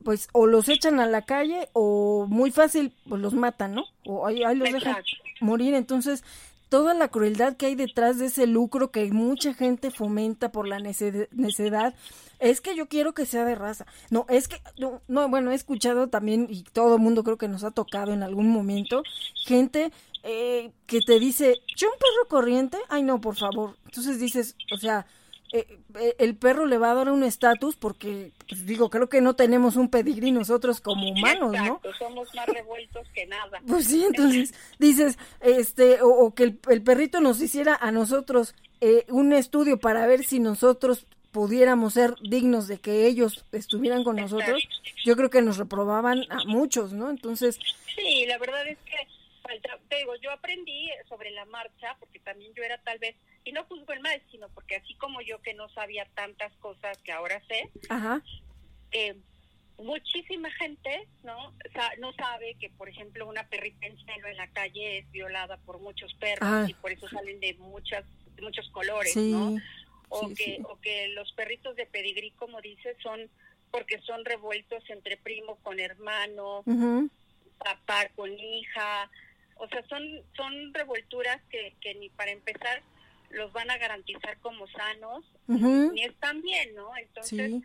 pues 0.04 0.28
o 0.32 0.46
los 0.46 0.68
echan 0.68 0.98
a 1.00 1.06
la 1.06 1.22
calle 1.22 1.68
o 1.72 2.26
muy 2.28 2.50
fácil, 2.50 2.92
pues 3.08 3.20
los 3.20 3.34
matan, 3.34 3.74
¿no? 3.74 3.84
O 4.06 4.26
ahí, 4.26 4.42
ahí 4.44 4.56
los 4.56 4.72
dejan 4.72 4.96
morir. 5.40 5.74
Entonces, 5.74 6.24
toda 6.70 6.94
la 6.94 7.08
crueldad 7.08 7.56
que 7.58 7.66
hay 7.66 7.74
detrás 7.74 8.18
de 8.18 8.26
ese 8.26 8.46
lucro 8.46 8.90
que 8.90 9.10
mucha 9.12 9.52
gente 9.52 9.90
fomenta 9.90 10.50
por 10.50 10.66
la 10.66 10.78
neced- 10.78 11.28
necedad, 11.32 11.94
es 12.38 12.62
que 12.62 12.74
yo 12.74 12.88
quiero 12.88 13.12
que 13.12 13.26
sea 13.26 13.44
de 13.44 13.54
raza. 13.54 13.84
No, 14.10 14.24
es 14.30 14.48
que, 14.48 14.56
no, 14.78 15.02
no, 15.08 15.28
bueno, 15.28 15.50
he 15.50 15.54
escuchado 15.54 16.08
también, 16.08 16.46
y 16.48 16.62
todo 16.62 16.94
el 16.94 17.02
mundo 17.02 17.22
creo 17.24 17.36
que 17.36 17.48
nos 17.48 17.64
ha 17.64 17.72
tocado 17.72 18.12
en 18.12 18.22
algún 18.22 18.48
momento, 18.48 19.02
gente 19.44 19.92
eh, 20.22 20.72
que 20.86 21.00
te 21.00 21.18
dice, 21.18 21.56
yo 21.76 21.88
un 21.88 21.98
perro 21.98 22.28
corriente, 22.28 22.78
ay 22.88 23.02
no, 23.02 23.20
por 23.20 23.36
favor. 23.36 23.76
Entonces 23.84 24.18
dices, 24.18 24.54
o 24.72 24.76
sea, 24.78 25.06
eh, 25.52 25.66
eh, 25.98 26.14
el 26.18 26.36
perro 26.36 26.66
le 26.66 26.78
va 26.78 26.92
a 26.92 26.94
dar 26.94 27.10
un 27.10 27.24
estatus 27.24 27.76
porque, 27.76 28.32
pues 28.48 28.66
digo, 28.66 28.88
creo 28.90 29.08
que 29.08 29.20
no 29.20 29.34
tenemos 29.34 29.76
un 29.76 29.88
pedigrí 29.90 30.30
nosotros 30.30 30.80
como 30.80 31.08
humanos, 31.10 31.52
¿no? 31.52 31.58
Exacto, 31.76 31.92
somos 31.98 32.32
más 32.34 32.46
revueltos 32.46 33.08
que 33.14 33.26
nada. 33.26 33.60
Pues 33.66 33.86
sí, 33.86 34.04
entonces 34.04 34.54
dices, 34.78 35.18
este, 35.40 36.02
o, 36.02 36.08
o 36.08 36.34
que 36.34 36.44
el, 36.44 36.58
el 36.68 36.82
perrito 36.82 37.20
nos 37.20 37.40
hiciera 37.40 37.74
a 37.80 37.90
nosotros 37.90 38.54
eh, 38.80 39.04
un 39.08 39.32
estudio 39.32 39.78
para 39.78 40.06
ver 40.06 40.24
si 40.24 40.38
nosotros 40.38 41.06
pudiéramos 41.32 41.94
ser 41.94 42.14
dignos 42.28 42.66
de 42.66 42.78
que 42.78 43.06
ellos 43.06 43.44
estuvieran 43.52 44.02
con 44.02 44.16
nosotros, 44.16 44.62
yo 45.04 45.14
creo 45.16 45.30
que 45.30 45.42
nos 45.42 45.58
reprobaban 45.58 46.24
a 46.30 46.44
muchos, 46.46 46.92
¿no? 46.92 47.08
Entonces, 47.10 47.58
Sí, 47.96 48.24
la 48.26 48.38
verdad 48.38 48.66
es 48.66 48.78
que, 48.78 48.96
falta- 49.42 49.78
te 49.88 49.96
digo, 49.98 50.12
yo 50.22 50.30
aprendí 50.32 50.88
sobre 51.08 51.30
la 51.32 51.44
marcha, 51.44 51.96
porque 52.00 52.18
también 52.20 52.52
yo 52.54 52.62
era 52.64 52.78
tal 52.78 52.98
vez, 52.98 53.14
y 53.44 53.52
no 53.52 53.64
juzgo 53.64 53.92
el 53.92 54.00
mal, 54.00 54.20
sino 54.30 54.48
porque 54.50 54.76
así 54.76 54.94
como 54.94 55.20
yo 55.22 55.40
que 55.42 55.54
no 55.54 55.68
sabía 55.70 56.04
tantas 56.14 56.52
cosas 56.56 56.98
que 56.98 57.12
ahora 57.12 57.40
sé, 57.48 57.70
ajá, 57.88 58.22
eh, 58.92 59.16
muchísima 59.78 60.50
gente 60.52 61.08
no 61.22 61.54
Sa- 61.72 61.94
no 61.98 62.12
sabe 62.12 62.54
que 62.60 62.68
por 62.70 62.88
ejemplo 62.88 63.26
una 63.26 63.48
perrita 63.48 63.86
en 63.86 63.96
celo 64.04 64.28
en 64.28 64.36
la 64.36 64.48
calle 64.48 64.98
es 64.98 65.10
violada 65.10 65.56
por 65.58 65.78
muchos 65.80 66.12
perros 66.14 66.46
Ah. 66.50 66.66
y 66.68 66.74
por 66.74 66.92
eso 66.92 67.08
salen 67.08 67.40
de 67.40 67.54
muchas 67.54 68.04
de 68.36 68.42
muchos 68.42 68.68
colores 68.70 69.12
sí, 69.14 69.32
no 69.32 69.56
o 70.10 70.28
sí, 70.28 70.34
que 70.34 70.44
sí. 70.44 70.58
o 70.68 70.78
que 70.80 71.08
los 71.08 71.32
perritos 71.32 71.76
de 71.76 71.86
pedigrí 71.86 72.30
como 72.32 72.60
dices 72.60 72.94
son 73.02 73.30
porque 73.70 73.98
son 74.02 74.22
revueltos 74.26 74.82
entre 74.90 75.16
primo 75.16 75.56
con 75.62 75.80
hermano 75.80 76.62
papá 77.58 78.08
con 78.16 78.30
hija 78.38 79.10
o 79.54 79.66
sea 79.68 79.82
son 79.88 80.02
son 80.36 80.74
revuelturas 80.74 81.40
que, 81.48 81.74
que 81.80 81.94
ni 81.94 82.10
para 82.10 82.32
empezar 82.32 82.82
los 83.30 83.52
van 83.52 83.70
a 83.70 83.78
garantizar 83.78 84.38
como 84.40 84.66
sanos 84.68 85.24
Ujú. 85.48 85.92
ni 85.92 86.04
están 86.04 86.42
bien 86.42 86.74
no 86.74 86.96
entonces 86.96 87.50
sí, 87.50 87.62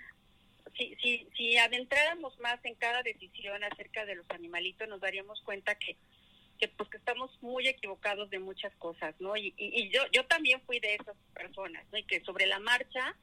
si, 0.78 0.96
si, 1.02 1.28
si 1.36 1.58
adentráramos 1.58 2.38
más 2.40 2.64
en 2.64 2.76
cada 2.76 3.02
decisión 3.04 3.64
acerca 3.64 4.06
de 4.06 4.16
los 4.16 4.30
animalitos, 4.30 4.88
nos 4.88 5.02
daríamos 5.02 5.42
cuenta 5.42 5.76
que, 5.76 5.96
que 6.60 6.68
pues 6.68 6.90
que 6.90 6.98
estamos 6.98 7.32
muy 7.42 7.68
equivocados 7.68 8.30
de 8.30 8.40
muchas 8.40 8.74
cosas, 8.76 9.16
¿no? 9.20 9.36
Y, 9.36 9.54
y, 9.58 9.84
y 9.84 9.90
yo, 9.90 10.02
yo 10.12 10.26
también 10.26 10.62
fui 10.66 10.80
de 10.80 10.96
esas 10.96 11.16
personas, 11.34 11.86
¿no? 11.92 11.98
Y 11.98 12.04
que 12.04 12.22
sobre 12.22 12.46
la 12.46 12.60
marcha 12.60 13.16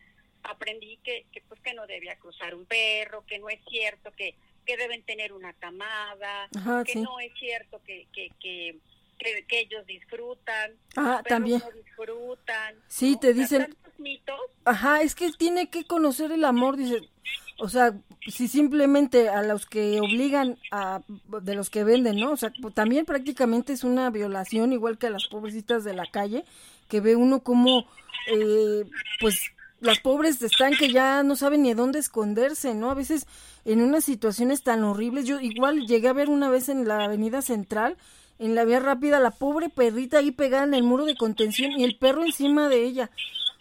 aprendí 0.43 0.99
que, 1.05 1.27
que 1.33 1.41
pues 1.43 1.61
que 1.61 1.75
no 1.75 1.87
debía 1.87 2.17
cruzar 2.17 2.55
un 2.55 2.67
perro, 2.67 3.25
que 3.27 3.39
no 3.39 3.49
es 3.49 3.61
cierto 3.69 4.13
que, 4.13 4.35
que 4.67 4.77
deben 4.77 5.03
tener 5.03 5.33
una 5.33 5.53
camada, 5.55 6.49
Ajá, 6.57 6.85
que 6.85 6.95
sí. 6.95 7.01
no 7.01 7.21
es 7.21 7.33
cierto 7.39 7.83
que, 7.85 8.07
que, 8.13 8.31
que, 8.41 8.77
que, 9.23 9.45
que 9.47 9.61
ellos 9.61 9.87
disfrutan, 9.87 10.73
Ah, 10.97 11.23
también. 11.29 11.61
no 11.65 11.71
disfrutan. 11.73 12.75
Sí, 12.89 13.13
¿no? 13.13 13.19
te 13.21 13.31
O 13.31 13.33
sea, 13.35 13.43
dicen- 13.43 13.63
tantos 13.67 13.99
mitos 13.99 14.41
Ajá, 14.65 15.03
es 15.03 15.15
que 15.15 15.31
tiene 15.33 15.71
que 15.71 15.85
conocer 15.85 16.33
el 16.33 16.45
amor, 16.45 16.77
dice. 16.77 17.01
O 17.59 17.69
sea, 17.69 17.95
si 18.27 18.49
simplemente 18.49 19.29
a 19.29 19.43
los 19.43 19.67
que 19.67 20.01
obligan 20.01 20.59
a, 20.73 21.01
de 21.43 21.55
los 21.55 21.71
que 21.71 21.85
venden, 21.85 22.17
¿no? 22.17 22.33
O 22.33 22.37
sea, 22.37 22.53
pues, 22.61 22.75
también 22.75 23.05
prácticamente 23.05 23.73
es 23.73 23.85
una 23.85 24.11
violación, 24.11 24.73
igual 24.73 24.99
que 24.99 25.07
a 25.07 25.11
las 25.11 25.27
pobrecitas 25.27 25.85
de 25.85 25.95
la 25.95 26.07
calle, 26.11 26.45
que 26.89 27.01
ve 27.01 27.15
uno 27.15 27.41
como, 27.41 27.87
eh, 28.29 28.85
pues, 29.21 29.41
las 29.81 29.99
pobres 30.01 30.41
están 30.43 30.75
que 30.77 30.91
ya 30.93 31.23
no 31.25 31.35
saben 31.37 31.63
ni 31.63 31.73
a 31.73 31.75
dónde 31.75 31.99
esconderse, 31.99 32.75
¿no? 32.75 32.91
A 32.91 32.95
veces 32.95 33.27
en 33.65 33.81
unas 33.83 34.05
situaciones 34.05 34.63
tan 34.63 34.83
horribles. 34.85 35.27
Yo 35.27 35.41
igual 35.41 35.87
llegué 35.87 36.09
a 36.09 36.13
ver 36.13 36.29
una 36.29 36.49
vez 36.51 36.69
en 36.69 36.87
la 36.87 37.05
avenida 37.05 37.43
central, 37.43 37.97
en 38.43 38.55
la 38.55 38.65
vía 38.65 38.81
rápida, 38.81 39.21
la 39.21 39.31
pobre 39.31 39.69
perrita 39.69 40.19
ahí 40.19 40.31
pegada 40.31 40.65
en 40.65 40.75
el 40.75 40.83
muro 40.83 41.05
de 41.05 41.17
contención 41.17 41.73
y 41.73 41.85
el 41.85 41.97
perro 41.97 42.25
encima 42.25 42.69
de 42.69 42.85
ella. 42.85 43.11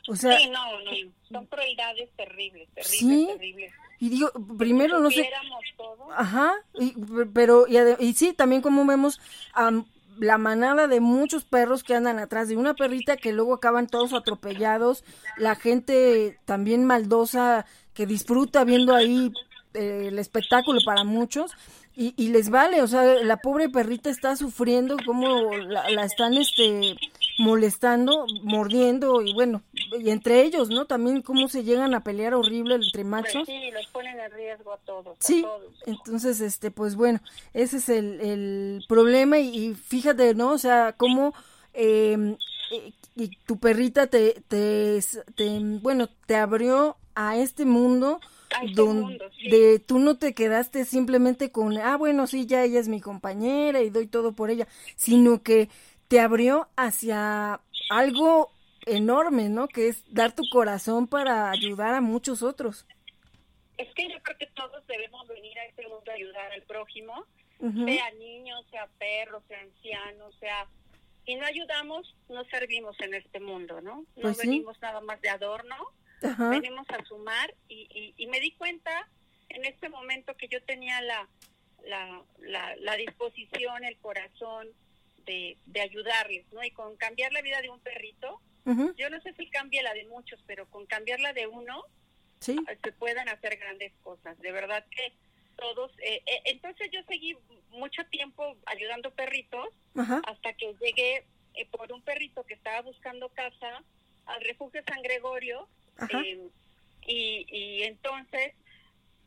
O 0.08 0.16
sea, 0.16 0.38
Sí, 0.38 0.50
no, 0.50 0.80
no, 0.82 0.92
son 1.30 1.46
crueldades 1.46 2.10
terribles, 2.18 2.68
terribles, 2.74 2.90
Sí. 3.00 3.28
terribles. 3.32 3.74
y 4.00 4.10
digo, 4.10 4.32
primero 4.58 5.00
no 5.00 5.12
sé, 5.12 5.30
todo, 5.78 6.12
ajá, 6.12 6.54
y, 6.80 6.94
pero, 7.34 7.66
y, 7.68 7.78
y 8.00 8.14
sí, 8.14 8.34
también 8.34 8.62
como 8.64 8.84
vemos 8.86 9.20
am, 9.54 9.86
la 10.18 10.38
manada 10.40 10.88
de 10.88 11.00
muchos 11.00 11.46
perros 11.46 11.84
que 11.84 11.94
andan 11.96 12.18
atrás 12.20 12.50
de 12.50 12.58
una 12.58 12.74
perrita 12.74 13.16
que 13.18 13.32
luego 13.32 13.54
acaban 13.54 13.88
todos 13.88 14.14
atropellados, 14.14 15.04
la 15.38 15.56
gente 15.56 16.40
también 16.46 16.84
maldosa 16.86 17.66
que 17.94 18.06
disfruta 18.08 18.64
viendo 18.64 18.96
ahí 18.96 19.32
eh, 19.74 20.08
el 20.08 20.20
espectáculo 20.20 20.80
para 20.84 21.04
muchos. 21.04 21.52
Y, 21.96 22.14
y 22.16 22.30
les 22.30 22.50
vale, 22.50 22.82
o 22.82 22.88
sea, 22.88 23.04
la 23.24 23.38
pobre 23.38 23.68
perrita 23.70 24.10
está 24.10 24.36
sufriendo, 24.36 24.98
como 25.06 25.54
la, 25.56 25.90
la 25.90 26.06
están 26.06 26.34
este 26.36 26.96
molestando, 27.38 28.26
mordiendo 28.44 29.22
y 29.22 29.34
bueno, 29.34 29.62
y 30.00 30.10
entre 30.10 30.42
ellos, 30.44 30.70
¿no? 30.70 30.86
También 30.86 31.22
cómo 31.22 31.48
se 31.48 31.64
llegan 31.64 31.94
a 31.94 32.04
pelear 32.04 32.34
horrible 32.34 32.76
entre 32.76 33.04
Pues 33.04 33.06
machos. 33.06 33.46
sí, 33.46 33.72
los 33.74 33.88
ponen 33.88 34.20
en 34.20 34.32
riesgo 34.32 34.74
a 34.74 34.78
todos. 34.78 35.18
a 35.18 35.22
Sí, 35.22 35.42
todos. 35.42 35.74
entonces, 35.86 36.40
este, 36.42 36.72
pues 36.72 36.96
bueno, 36.96 37.20
ese 37.54 37.78
es 37.78 37.90
el, 37.90 38.22
el 38.22 38.86
problema 38.88 39.40
y, 39.40 39.50
y 39.72 39.74
fíjate, 39.76 40.34
¿no? 40.36 40.52
O 40.52 40.58
sea, 40.58 40.94
cómo 40.98 41.34
eh, 41.74 42.38
y 43.16 43.28
tu 43.46 43.58
perrita 43.58 44.08
te, 44.08 44.44
te, 44.48 45.00
te, 45.36 45.60
bueno, 45.82 46.08
te 46.26 46.36
abrió 46.36 46.96
a 47.16 47.36
este 47.38 47.66
mundo 47.66 48.20
A 48.54 48.66
donde 48.74 49.02
mundo, 49.02 49.30
sí. 49.40 49.50
de, 49.50 49.80
tú 49.80 50.00
no 50.00 50.18
te 50.18 50.34
quedaste 50.34 50.86
simplemente 50.86 51.52
con, 51.52 51.78
ah, 51.78 51.96
bueno, 51.98 52.28
sí, 52.28 52.46
ya 52.46 52.64
ella 52.64 52.80
es 52.80 52.88
mi 52.88 53.00
compañera 53.00 53.82
y 53.82 53.90
doy 53.90 54.08
todo 54.08 54.34
por 54.34 54.50
ella, 54.50 54.68
sino 54.96 55.42
que 55.42 55.70
te 56.08 56.20
abrió 56.20 56.68
hacia 56.76 57.62
algo 57.90 58.52
enorme, 58.86 59.50
¿no? 59.50 59.68
Que 59.68 59.88
es 59.88 60.04
dar 60.14 60.34
tu 60.34 60.44
corazón 60.52 61.08
para 61.08 61.52
ayudar 61.52 61.94
a 61.94 62.02
muchos 62.02 62.44
otros. 62.44 62.86
Es 63.78 63.88
que 63.94 64.10
yo 64.10 64.22
creo 64.22 64.38
que 64.38 64.48
todos 64.48 64.86
debemos 64.88 65.28
venir 65.28 65.58
a 65.60 65.66
este 65.66 65.88
mundo 65.88 66.12
a 66.12 66.14
ayudar 66.14 66.52
al 66.52 66.62
prójimo, 66.64 67.26
sea 67.60 68.12
niños, 68.20 68.66
sea 68.72 68.88
perros, 69.00 69.44
sea 69.48 69.60
ancianos, 69.60 70.36
sea... 70.40 70.68
Si 71.26 71.36
no 71.36 71.46
ayudamos, 71.46 72.16
no 72.30 72.44
servimos 72.46 73.00
en 73.00 73.14
este 73.14 73.40
mundo, 73.40 73.80
¿no? 73.80 73.98
No 74.16 74.22
Pues 74.22 74.38
sí. 74.38 74.48
venimos 74.48 74.82
nada 74.82 75.02
más 75.02 75.22
de 75.22 75.30
adorno, 75.30 75.76
Ajá. 76.24 76.50
venimos 76.50 76.86
a 76.90 77.04
sumar 77.06 77.54
y, 77.68 77.88
y, 77.94 78.14
y 78.18 78.28
me 78.28 78.40
di 78.40 78.52
cuenta 78.52 79.08
en 79.50 79.66
este 79.66 79.90
momento 79.90 80.36
que 80.38 80.48
yo 80.48 80.62
tenía 80.64 81.02
la, 81.02 81.28
la, 81.84 82.24
la, 82.40 82.76
la 82.78 82.96
disposición, 82.96 83.84
el 83.84 83.98
corazón 83.98 84.68
de, 85.26 85.58
de 85.66 85.82
ayudarles, 85.82 86.46
¿no? 86.54 86.64
Y 86.64 86.72
con 86.72 86.96
cambiar 86.98 87.32
la 87.34 87.42
vida 87.42 87.62
de 87.62 87.70
un 87.70 87.80
perrito, 87.80 88.42
yo 88.96 89.10
no 89.10 89.20
sé 89.22 89.34
si 89.34 89.50
cambia 89.50 89.82
la 89.82 89.94
de 89.94 90.06
muchos, 90.06 90.40
pero 90.46 90.68
con 90.70 90.86
cambiarla 90.86 91.34
de 91.34 91.48
uno, 91.48 91.84
Sí. 92.40 92.56
se 92.84 92.92
puedan 92.94 93.28
hacer 93.30 93.58
grandes 93.58 93.92
cosas. 94.02 94.38
De 94.40 94.52
verdad 94.52 94.84
que 94.90 95.14
todos. 95.58 95.92
eh, 96.00 96.24
eh, 96.26 96.42
entonces 96.46 96.90
yo 96.92 97.02
seguí 97.08 97.36
mucho 97.70 98.04
tiempo 98.06 98.56
ayudando 98.66 99.12
perritos 99.14 99.68
Ajá. 99.96 100.22
hasta 100.28 100.54
que 100.54 100.74
llegué 100.82 101.26
eh, 101.56 101.66
por 101.72 101.92
un 101.92 102.02
perrito 102.02 102.44
que 102.46 102.54
estaba 102.56 102.82
buscando 102.82 103.30
casa 103.30 103.84
al 104.26 104.42
refugio 104.42 104.82
San 104.88 105.02
Gregorio. 105.04 105.68
Eh, 106.24 106.48
y, 107.08 107.46
y 107.50 107.84
entonces 107.84 108.54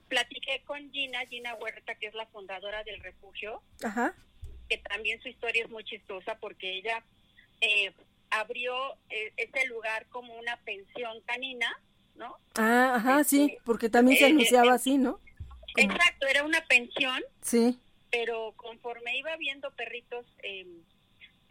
platiqué 0.09 0.62
con 0.64 0.90
Gina, 0.92 1.24
Gina 1.27 1.55
Huerta, 1.55 1.94
que 1.96 2.07
es 2.07 2.14
la 2.14 2.27
fundadora 2.27 2.85
del 2.85 3.00
refugio, 3.00 3.62
Ajá. 3.83 4.14
que 4.68 4.79
también 4.79 5.20
su 5.22 5.29
historia 5.29 5.64
es 5.64 5.70
muy 5.70 5.85
chistosa 5.85 6.37
porque 6.38 6.72
ella 6.79 7.03
eh, 7.61 7.92
abrió 8.31 8.74
eh, 9.11 9.33
ese 9.37 9.66
lugar 9.66 10.07
como 10.09 10.35
una 10.35 10.57
pensión 10.59 11.20
canina, 11.22 11.72
¿no? 12.16 12.37
Ah, 12.57 12.94
ajá, 12.96 13.24
sí, 13.24 13.46
Este, 13.50 13.61
porque 13.64 13.88
también 13.88 14.18
se 14.18 14.24
eh, 14.24 14.31
anunciaba 14.31 14.72
eh, 14.72 14.77
así, 14.77 14.98
¿no? 14.98 15.20
Como- 15.74 15.92
Exacto, 15.92 16.27
era 16.27 16.44
una 16.44 16.64
pensión, 16.66 17.22
Sí. 17.42 17.79
pero 18.11 18.53
conforme 18.57 19.16
iba 19.18 19.37
viendo 19.37 19.70
perritos 19.72 20.24
eh, 20.42 20.66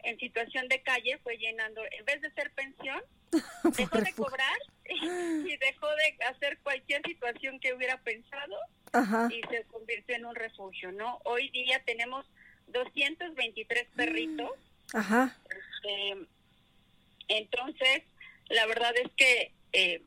en 0.04 0.18
situación 0.18 0.68
de 0.68 0.80
calle, 0.82 1.18
fue 1.18 1.36
llenando, 1.38 1.82
en 1.90 2.04
vez 2.04 2.20
de 2.22 2.30
ser 2.32 2.50
pensión, 2.52 3.02
dejó 3.76 3.98
de 3.98 4.12
cobrar 4.14 4.58
y 4.84 5.56
dejó 5.56 5.88
de 5.88 6.24
hacer 6.26 6.58
cualquier 6.58 7.02
situación 7.06 7.58
que 7.60 7.74
hubiera 7.74 7.98
pensado 8.00 8.56
Ajá. 8.92 9.28
y 9.30 9.40
se 9.48 9.64
convirtió 9.64 10.16
en 10.16 10.26
un 10.26 10.34
refugio, 10.34 10.92
¿no? 10.92 11.20
Hoy 11.24 11.50
día 11.50 11.82
tenemos 11.84 12.26
223 12.68 13.86
perritos. 13.96 14.52
Ajá. 14.92 15.36
Eh, 15.84 16.26
entonces, 17.28 18.02
la 18.48 18.66
verdad 18.66 18.92
es 18.96 19.10
que 19.16 19.52
eh, 19.72 20.02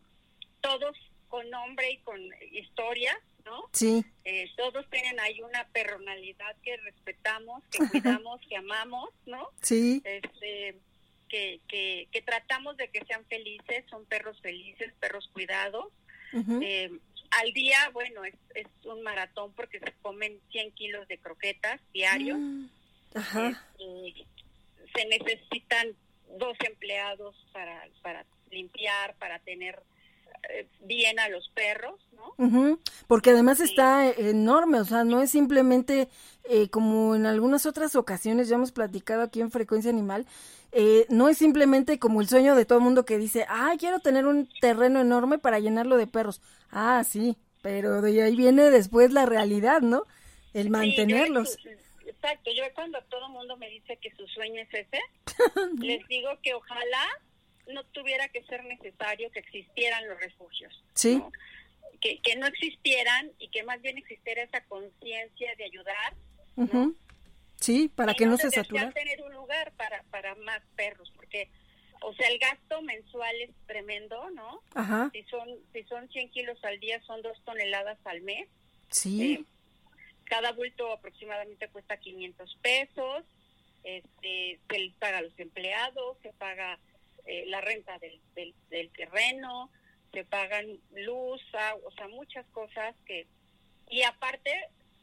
todos 0.61 0.95
con 1.27 1.49
nombre 1.49 1.91
y 1.91 1.97
con 1.99 2.19
historia, 2.51 3.19
¿no? 3.45 3.69
Sí. 3.73 4.05
Eh, 4.23 4.49
todos 4.55 4.89
tienen 4.89 5.19
ahí 5.19 5.41
una 5.41 5.65
personalidad 5.67 6.55
que 6.63 6.77
respetamos, 6.77 7.63
que 7.71 7.79
cuidamos, 7.89 8.41
que 8.47 8.57
amamos, 8.57 9.09
¿no? 9.25 9.49
Sí. 9.61 10.01
Este, 10.05 10.79
que, 11.29 11.59
que, 11.67 12.07
que 12.11 12.21
tratamos 12.21 12.77
de 12.77 12.89
que 12.89 13.03
sean 13.05 13.25
felices, 13.25 13.83
son 13.89 14.05
perros 14.05 14.39
felices, 14.41 14.93
perros 14.99 15.29
cuidados. 15.33 15.85
Eh, 16.61 16.91
al 17.31 17.53
día, 17.53 17.77
bueno, 17.93 18.23
es, 18.25 18.35
es 18.55 18.67
un 18.85 19.01
maratón 19.03 19.53
porque 19.53 19.79
se 19.79 19.93
comen 20.01 20.39
100 20.51 20.71
kilos 20.73 21.07
de 21.07 21.17
croquetas 21.17 21.79
diarios. 21.93 22.37
Mm. 22.39 22.65
Ajá. 23.15 23.65
Este, 23.79 24.25
se 24.95 25.05
necesitan 25.07 25.87
dos 26.37 26.57
empleados 26.67 27.35
para, 27.53 27.87
para 28.01 28.25
limpiar, 28.51 29.15
para 29.15 29.39
tener 29.39 29.81
eh, 30.49 30.67
bien 30.81 31.19
a 31.19 31.29
los 31.29 31.49
perros, 31.49 31.99
¿no? 32.13 32.33
Ujú, 32.37 32.79
Porque 33.07 33.31
además 33.31 33.57
Sí. 33.57 33.63
está 33.65 34.09
enorme, 34.11 34.79
o 34.79 34.85
sea, 34.85 35.03
no 35.03 35.21
es 35.21 35.31
simplemente 35.31 36.07
eh, 36.49 36.69
como 36.69 37.15
en 37.15 37.25
algunas 37.25 37.65
otras 37.65 37.95
ocasiones 37.95 38.47
ya 38.47 38.55
hemos 38.55 38.71
platicado 38.71 39.23
aquí 39.23 39.41
en 39.41 39.51
Frecuencia 39.51 39.89
Animal, 39.91 40.25
eh, 40.71 41.05
no 41.09 41.29
es 41.29 41.37
simplemente 41.37 41.99
como 41.99 42.21
el 42.21 42.27
sueño 42.27 42.55
de 42.55 42.65
todo 42.65 42.77
el 42.79 42.83
mundo 42.83 43.05
que 43.05 43.17
dice, 43.17 43.45
ah, 43.49 43.73
quiero 43.79 43.99
tener 43.99 44.25
un 44.25 44.49
terreno 44.61 44.99
enorme 45.01 45.37
para 45.37 45.59
llenarlo 45.59 45.97
de 45.97 46.07
perros. 46.07 46.41
Ah, 46.71 47.03
sí, 47.07 47.37
pero 47.61 48.01
de 48.01 48.21
ahí 48.23 48.35
viene 48.35 48.69
después 48.69 49.11
la 49.11 49.25
realidad, 49.25 49.81
¿no? 49.81 50.03
El 50.53 50.65
Sí, 50.65 50.69
mantenerlos. 50.69 51.57
yo- 51.63 51.71
exacto, 52.05 52.51
yo 52.55 52.63
cuando 52.73 52.99
todo 53.09 53.27
el 53.27 53.31
mundo 53.33 53.57
me 53.57 53.69
dice 53.69 53.97
que 53.97 54.11
su 54.15 54.27
sueño 54.27 54.61
es 54.61 54.73
ese, 54.73 54.99
les 55.81 56.07
digo 56.07 56.29
que 56.41 56.53
ojalá 56.53 57.05
no 57.73 57.83
tuviera 57.85 58.27
que 58.29 58.43
ser 58.43 58.63
necesario 58.65 59.29
que 59.31 59.39
existieran 59.39 60.07
los 60.07 60.17
refugios. 60.19 60.83
Sí. 60.93 61.17
¿no? 61.17 61.31
Que, 61.99 62.19
que 62.21 62.35
no 62.35 62.45
existieran 62.47 63.31
y 63.39 63.49
que 63.49 63.63
más 63.63 63.81
bien 63.81 63.97
existiera 63.97 64.43
esa 64.43 64.61
conciencia 64.65 65.53
de 65.57 65.63
ayudar 65.65 66.13
Ujú. 66.55 66.95
Sí, 67.59 67.89
para 67.89 68.13
que 68.13 68.25
no 68.25 68.37
se 68.37 68.51
satura. 68.51 68.91
tener 68.91 69.21
un 69.23 69.33
lugar 69.33 69.71
para, 69.73 70.03
para 70.03 70.35
más 70.35 70.61
perros, 70.75 71.11
porque, 71.15 71.49
o 72.01 72.13
sea, 72.13 72.27
el 72.29 72.37
gasto 72.39 72.81
mensual 72.83 73.35
es 73.41 73.49
tremendo, 73.65 74.29
¿no? 74.31 74.61
Ajá, 74.75 75.09
Si 75.13 75.23
son, 75.23 75.49
si 75.73 75.83
son 75.83 76.07
100 76.09 76.29
kilos 76.29 76.63
al 76.63 76.79
día, 76.79 77.01
son 77.01 77.21
dos 77.21 77.37
toneladas 77.43 77.97
al 78.05 78.21
mes. 78.21 78.47
sí. 78.89 79.33
Eh, 79.33 79.45
cada 80.25 80.51
bulto 80.51 80.91
aproximadamente 80.91 81.69
cuesta 81.69 81.95
500 81.95 82.57
pesos. 82.61 83.23
Este, 83.85 84.59
se 84.69 84.79
les 84.79 84.93
paga 84.95 85.19
a 85.19 85.21
los 85.21 85.39
empleados, 85.39 86.17
se 86.21 86.33
paga 86.33 86.77
eh, 87.25 87.45
la 87.47 87.61
renta 87.61 87.97
del, 87.99 88.19
del, 88.35 88.53
del 88.69 88.89
terreno, 88.89 89.71
se 90.11 90.25
pagan 90.25 90.65
luz, 90.93 91.41
agua, 91.53 91.81
o 91.87 91.91
sea, 91.91 92.09
muchas 92.09 92.45
cosas 92.47 92.93
que... 93.05 93.25
Y 93.89 94.01
aparte, 94.01 94.51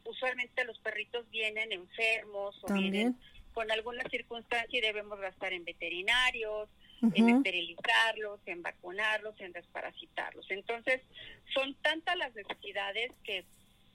usualmente 0.05 0.63
los 0.63 0.77
perritos 0.79 1.29
vienen 1.29 1.71
enfermos 1.71 2.57
o 2.63 2.67
También. 2.67 2.91
vienen 2.91 3.15
con 3.53 3.71
alguna 3.71 4.03
circunstancia 4.09 4.77
y 4.77 4.81
debemos 4.81 5.19
gastar 5.19 5.53
en 5.53 5.63
veterinarios, 5.65 6.69
en 7.13 7.29
esterilizarlos, 7.29 8.39
en 8.45 8.61
vacunarlos, 8.61 9.39
en 9.39 9.51
desparasitarlos. 9.51 10.49
Entonces, 10.49 11.01
son 11.53 11.73
tantas 11.75 12.17
las 12.17 12.33
necesidades 12.35 13.11
que, 13.23 13.45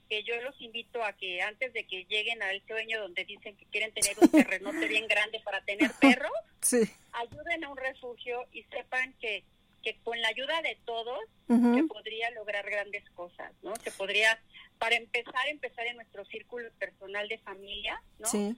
que 0.09 0.23
yo 0.23 0.39
los 0.41 0.59
invito 0.61 1.03
a 1.03 1.13
que 1.13 1.41
antes 1.41 1.73
de 1.73 1.83
que 1.85 2.05
lleguen 2.05 2.41
al 2.41 2.61
sueño 2.67 3.01
donde 3.01 3.25
dicen 3.25 3.55
que 3.57 3.65
quieren 3.65 3.93
tener 3.93 4.17
un 4.19 4.29
terrenote 4.31 4.87
bien 4.87 5.07
grande 5.07 5.39
para 5.43 5.61
tener 5.61 5.91
perros, 6.01 6.31
Sí. 6.61 6.81
ayuden 7.13 7.63
a 7.63 7.69
un 7.69 7.77
refugio 7.77 8.45
y 8.53 8.63
sepan 8.63 9.13
que, 9.19 9.43
que 9.81 9.97
con 10.03 10.19
la 10.21 10.27
ayuda 10.29 10.61
de 10.61 10.77
todos 10.85 11.19
se 11.47 11.83
podría 11.87 12.29
lograr 12.31 12.69
grandes 12.69 13.03
cosas, 13.11 13.51
¿no? 13.61 13.75
Se 13.77 13.91
podría, 13.91 14.39
para 14.77 14.95
empezar, 14.95 15.47
empezar 15.49 15.85
en 15.87 15.97
nuestro 15.97 16.23
círculo 16.25 16.69
personal 16.79 17.27
de 17.27 17.37
familia, 17.39 18.01
¿no? 18.19 18.27
Sí. 18.27 18.55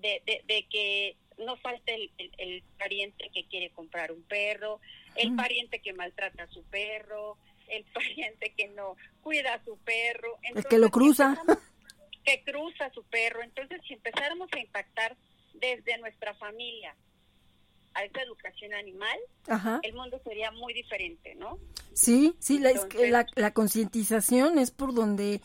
de, 0.00 0.22
de, 0.26 0.42
de 0.46 0.66
que 0.70 1.16
no 1.38 1.56
falte 1.56 1.94
el, 1.94 2.10
el- 2.18 2.32
el 2.38 2.62
pariente 2.78 3.30
que 3.32 3.44
quiere 3.46 3.70
comprar 3.70 4.12
un 4.12 4.22
perro, 4.22 4.80
el 5.16 5.34
pariente 5.36 5.80
que 5.80 5.92
maltrata 5.92 6.44
a 6.44 6.48
su 6.48 6.62
perro, 6.64 7.36
el 7.68 7.84
pariente 7.94 8.52
que 8.56 8.68
no 8.68 8.96
cuida 9.22 9.54
a 9.54 9.64
su 9.64 9.76
perro. 9.78 10.38
El 10.42 10.64
que 10.66 10.78
lo 10.78 10.86
Entonces, 10.86 10.90
cruza. 10.90 11.42
Que 12.24 12.42
cruza 12.44 12.86
a 12.86 12.92
su 12.92 13.02
perro. 13.04 13.42
Entonces, 13.42 13.80
si 13.86 13.94
empezáramos 13.94 14.48
a 14.52 14.58
impactar 14.60 15.16
desde 15.54 15.98
nuestra 15.98 16.34
familia 16.34 16.94
a 17.94 18.04
esa 18.04 18.22
educación 18.22 18.74
animal, 18.74 19.16
Ajá. 19.48 19.80
el 19.82 19.94
mundo 19.94 20.20
sería 20.24 20.50
muy 20.50 20.74
diferente, 20.74 21.34
¿no? 21.36 21.58
Sí, 21.92 22.34
sí, 22.40 22.58
la, 22.58 22.70
es 22.70 22.80
que 22.86 23.06
Entonces- 23.06 23.10
la, 23.10 23.26
la 23.36 23.50
concientización 23.52 24.58
es 24.58 24.70
por 24.70 24.94
donde 24.94 25.40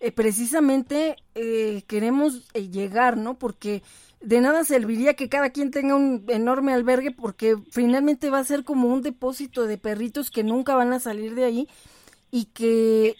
eh, 0.00 0.12
precisamente 0.12 1.16
eh, 1.34 1.82
queremos 1.86 2.48
eh, 2.54 2.68
llegar, 2.68 3.16
¿no? 3.18 3.38
Porque 3.38 3.82
de 4.22 4.40
nada 4.40 4.64
serviría 4.64 5.14
que 5.14 5.28
cada 5.28 5.50
quien 5.50 5.70
tenga 5.70 5.94
un 5.94 6.24
enorme 6.28 6.72
albergue 6.72 7.10
porque 7.10 7.56
finalmente 7.70 8.30
va 8.30 8.38
a 8.38 8.44
ser 8.44 8.64
como 8.64 8.88
un 8.88 9.02
depósito 9.02 9.66
de 9.66 9.76
perritos 9.78 10.30
que 10.30 10.42
nunca 10.42 10.74
van 10.74 10.92
a 10.92 11.00
salir 11.00 11.34
de 11.34 11.44
ahí 11.44 11.68
y 12.30 12.46
que, 12.46 13.16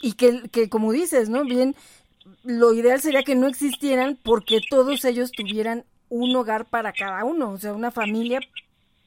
y 0.00 0.12
que, 0.14 0.48
que 0.50 0.68
como 0.70 0.92
dices, 0.92 1.28
¿no? 1.28 1.44
Bien, 1.44 1.74
lo 2.44 2.72
ideal 2.72 3.00
sería 3.00 3.22
que 3.24 3.34
no 3.34 3.46
existieran 3.46 4.18
porque 4.22 4.60
todos 4.70 5.04
ellos 5.04 5.32
tuvieran 5.32 5.84
un 6.12 6.36
hogar 6.36 6.66
para 6.66 6.92
cada 6.92 7.24
uno, 7.24 7.52
o 7.52 7.58
sea, 7.58 7.72
una 7.72 7.90
familia 7.90 8.38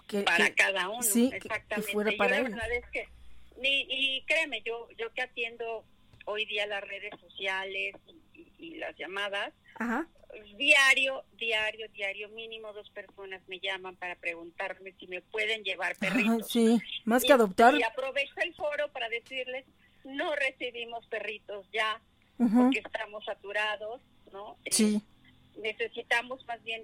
que, 0.07 0.21
para 0.21 0.51
cada 0.55 0.89
uno, 0.89 1.03
sí, 1.03 1.29
exactamente. 1.31 1.85
Que 1.85 1.93
fuera 1.93 2.11
para 2.17 2.41
verdad 2.41 2.71
es 2.71 2.85
que, 2.89 3.07
y 3.61 4.23
créeme, 4.25 4.63
yo, 4.63 4.87
yo 4.97 5.13
que 5.13 5.21
atiendo 5.21 5.83
hoy 6.25 6.45
día 6.45 6.65
las 6.65 6.81
redes 6.81 7.11
sociales 7.21 7.93
y, 8.33 8.47
y, 8.57 8.75
las 8.77 8.97
llamadas, 8.97 9.53
Ajá. 9.75 10.07
diario, 10.57 11.23
diario, 11.37 11.87
diario, 11.89 12.29
mínimo 12.29 12.73
dos 12.73 12.89
personas 12.89 13.39
me 13.47 13.59
llaman 13.59 13.95
para 13.97 14.15
preguntarme 14.15 14.91
si 14.99 15.05
me 15.05 15.21
pueden 15.21 15.63
llevar 15.63 15.95
perritos. 15.97 16.33
Ajá, 16.33 16.43
sí, 16.49 16.81
más 17.03 17.23
que 17.23 17.33
adoptar. 17.33 17.75
Y, 17.75 17.83
aprovecho 17.83 18.33
el 18.37 18.55
foro 18.55 18.91
para 18.91 19.09
decirles, 19.09 19.63
no 20.03 20.33
recibimos 20.35 21.05
perritos 21.05 21.67
ya, 21.71 22.01
porque 22.37 22.79
estamos 22.79 23.23
saturados, 23.25 24.01
¿no? 24.33 24.57
Sí. 24.71 25.03
Necesitamos 25.61 26.45
más 26.45 26.63
bien 26.63 26.83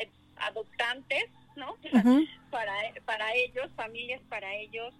eh, 0.00 0.08
adoptantes, 0.36 1.24
¿no? 1.56 1.76
Para, 2.50 2.72
para 3.04 3.34
ellos, 3.34 3.68
familias 3.74 4.20
para 4.28 4.54
ellos, 4.56 4.94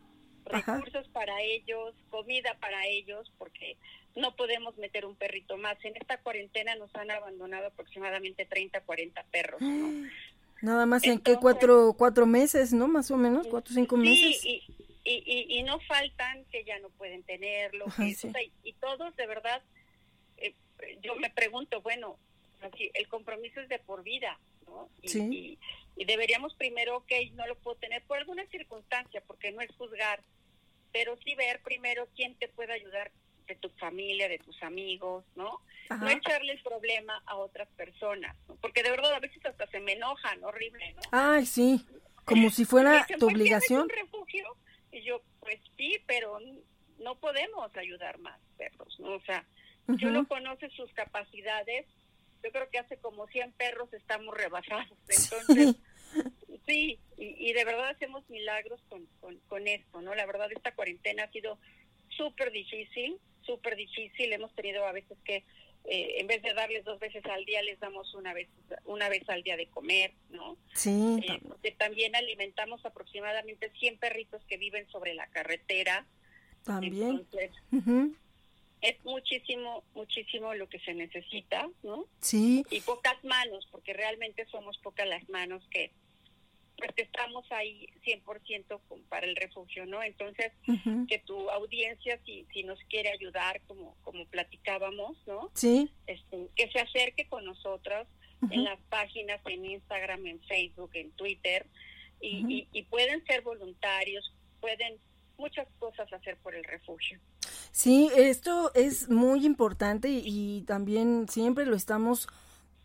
Ajá. 0.50 0.74
recursos 0.76 1.06
para 1.08 1.40
ellos, 1.40 1.94
comida 2.10 2.56
para 2.60 2.84
ellos, 2.88 3.30
porque 3.38 3.76
no 4.16 4.34
podemos 4.34 4.76
meter 4.76 5.06
un 5.06 5.14
perrito 5.14 5.56
más. 5.56 5.76
En 5.84 5.96
esta 5.96 6.18
cuarentena 6.18 6.74
nos 6.76 6.92
han 6.96 7.10
abandonado 7.12 7.68
aproximadamente 7.68 8.44
30, 8.44 8.80
40 8.80 9.22
perros. 9.30 9.60
¿no? 9.60 10.08
Nada 10.62 10.84
más 10.86 11.04
en 11.04 11.18
qué 11.20 11.32
Entonces- 11.32 11.40
cuatro, 11.42 11.94
cuatro 11.96 12.26
meses, 12.26 12.72
¿no? 12.72 12.88
Más 12.88 13.10
o 13.12 13.16
menos, 13.16 13.46
cuatro 13.46 13.72
o 13.72 13.74
cinco 13.76 13.96
meses. 13.96 14.40
Sí, 14.40 14.62
y, 15.04 15.10
y, 15.12 15.22
y, 15.26 15.58
y 15.58 15.62
no 15.62 15.78
faltan 15.80 16.44
que 16.46 16.64
ya 16.64 16.78
no 16.80 16.88
pueden 16.90 17.22
tenerlo. 17.22 17.86
Ajá, 17.86 18.04
que- 18.04 18.14
sí. 18.14 18.28
o 18.28 18.32
sea, 18.32 18.42
y 18.64 18.72
todos, 18.74 19.14
de 19.16 19.26
verdad, 19.28 19.62
eh, 20.38 20.54
yo 21.02 21.14
me 21.16 21.30
pregunto, 21.30 21.80
bueno, 21.82 22.16
así, 22.64 22.90
el 22.94 23.08
compromiso 23.08 23.60
es 23.60 23.68
de 23.68 23.78
por 23.78 24.02
vida, 24.02 24.38
¿no? 24.66 24.88
Y, 25.02 25.08
Sí. 25.08 25.20
y, 25.30 25.58
y 26.00 26.04
deberíamos 26.04 26.54
primero, 26.54 26.96
ok, 26.98 27.12
no 27.34 27.46
lo 27.46 27.56
puedo 27.56 27.76
tener 27.76 28.02
por 28.04 28.18
alguna 28.18 28.44
circunstancia, 28.46 29.22
porque 29.26 29.52
no 29.52 29.60
es 29.60 29.70
juzgar, 29.76 30.22
pero 30.92 31.16
sí 31.24 31.34
ver 31.34 31.60
primero 31.62 32.08
quién 32.16 32.34
te 32.36 32.48
puede 32.48 32.72
ayudar 32.72 33.10
de 33.46 33.56
tu 33.56 33.68
familia, 33.70 34.28
de 34.28 34.38
tus 34.38 34.62
amigos, 34.62 35.24
¿no? 35.36 35.60
No 35.90 36.08
echarle 36.08 36.52
el 36.54 36.62
problema 36.62 37.22
a 37.26 37.36
otras 37.36 37.68
personas, 37.76 38.34
¿no? 38.48 38.56
porque 38.56 38.82
de 38.82 38.90
verdad 38.90 39.12
a 39.12 39.20
veces 39.20 39.44
hasta 39.44 39.66
se 39.66 39.80
me 39.80 39.92
enojan, 39.92 40.42
horrible, 40.42 40.94
¿no? 40.94 41.02
Ay, 41.12 41.44
sí, 41.44 41.84
como 42.24 42.48
si 42.48 42.64
fuera 42.64 43.00
Dicen, 43.02 43.18
tu 43.18 43.26
"¿Por 43.26 43.32
qué 43.32 43.38
no 43.38 43.38
es 43.38 43.42
obligación. 43.42 43.82
un 43.82 43.88
refugio? 43.90 44.56
Y 44.92 45.02
yo, 45.02 45.20
pues 45.40 45.60
sí, 45.76 45.98
pero 46.06 46.38
no 46.98 47.16
podemos 47.16 47.76
ayudar 47.76 48.16
más 48.18 48.40
perros, 48.56 48.98
¿no? 48.98 49.14
O 49.16 49.20
sea, 49.22 49.44
si 49.98 50.06
uno 50.06 50.26
conoce 50.26 50.70
sus 50.70 50.90
capacidades, 50.94 51.84
yo 52.44 52.52
creo 52.52 52.68
que 52.70 52.78
hace 52.78 52.98
como 52.98 53.26
100 53.28 53.52
perros 53.52 53.92
estamos 53.94 54.36
rebasados. 54.36 54.96
Entonces, 55.08 55.76
sí, 56.66 57.00
y, 57.16 57.50
y 57.50 57.52
de 57.52 57.64
verdad 57.64 57.88
hacemos 57.88 58.28
milagros 58.28 58.80
con, 58.88 59.06
con, 59.20 59.38
con 59.48 59.66
esto, 59.66 60.02
¿no? 60.02 60.14
La 60.14 60.26
verdad, 60.26 60.52
esta 60.52 60.74
cuarentena 60.74 61.24
ha 61.24 61.30
sido 61.32 61.58
súper 62.16 62.52
difícil, 62.52 63.18
súper 63.42 63.76
difícil. 63.76 64.32
Hemos 64.32 64.54
tenido 64.54 64.84
a 64.86 64.92
veces 64.92 65.16
que, 65.24 65.44
eh, 65.86 66.20
en 66.20 66.26
vez 66.26 66.42
de 66.42 66.54
darles 66.54 66.84
dos 66.84 66.98
veces 67.00 67.24
al 67.26 67.44
día, 67.44 67.62
les 67.62 67.80
damos 67.80 68.14
una 68.14 68.32
vez, 68.34 68.48
una 68.84 69.08
vez 69.08 69.28
al 69.28 69.42
día 69.42 69.56
de 69.56 69.66
comer, 69.68 70.12
¿no? 70.30 70.56
Sí, 70.74 71.18
Eh, 71.28 71.40
porque 71.48 71.72
también 71.72 72.14
alimentamos 72.14 72.84
aproximadamente 72.84 73.70
100 73.78 73.98
perritos 73.98 74.42
que 74.46 74.56
viven 74.58 74.86
sobre 74.90 75.14
la 75.14 75.26
carretera. 75.28 76.06
también. 76.64 77.10
Entonces. 77.10 77.50
Es 78.84 79.02
muchísimo, 79.04 79.82
muchísimo 79.94 80.52
lo 80.54 80.68
que 80.68 80.78
se 80.80 80.92
necesita, 80.92 81.68
¿no? 81.82 82.04
Sí, 82.20 82.62
Y 82.70 82.80
pocas 82.82 83.22
manos, 83.24 83.66
porque 83.70 83.94
realmente 83.94 84.44
somos 84.46 84.76
pocas 84.78 85.08
las 85.08 85.26
manos 85.30 85.66
que, 85.70 85.90
pues, 86.76 86.92
que 86.92 87.02
estamos 87.02 87.50
ahí 87.50 87.88
100% 88.04 88.80
con- 88.88 89.02
para 89.04 89.26
el 89.26 89.36
refugio, 89.36 89.86
¿no? 89.86 90.02
Entonces, 90.02 90.52
que 91.08 91.18
tu 91.20 91.48
audiencia, 91.50 92.20
si, 92.26 92.46
si 92.52 92.62
nos 92.62 92.78
quiere 92.90 93.10
ayudar, 93.10 93.62
como, 93.66 93.96
como 94.02 94.26
platicábamos, 94.26 95.16
¿no? 95.26 95.50
sí, 95.54 95.90
Este, 96.06 96.48
que 96.54 96.70
se 96.70 96.80
acerque 96.80 97.26
con 97.26 97.44
nosotros 97.44 98.06
Ujú. 98.42 98.52
en 98.52 98.64
las 98.64 98.78
páginas, 98.90 99.40
en 99.46 99.64
Instagram, 99.64 100.26
en 100.26 100.40
Facebook, 100.42 100.90
en 100.94 101.10
Twitter, 101.12 101.66
y, 102.20 102.44
y, 102.54 102.68
y 102.72 102.82
pueden 102.82 103.24
ser 103.24 103.40
voluntarios, 103.42 104.30
pueden 104.60 104.98
muchas 105.38 105.66
cosas 105.78 106.12
hacer 106.12 106.36
por 106.38 106.54
el 106.54 106.64
refugio. 106.64 107.18
Sí, 107.72 108.10
esto 108.16 108.72
es 108.74 109.08
muy 109.08 109.44
importante 109.44 110.08
y, 110.08 110.62
también 110.66 111.26
siempre 111.28 111.66
lo 111.66 111.76
estamos 111.76 112.28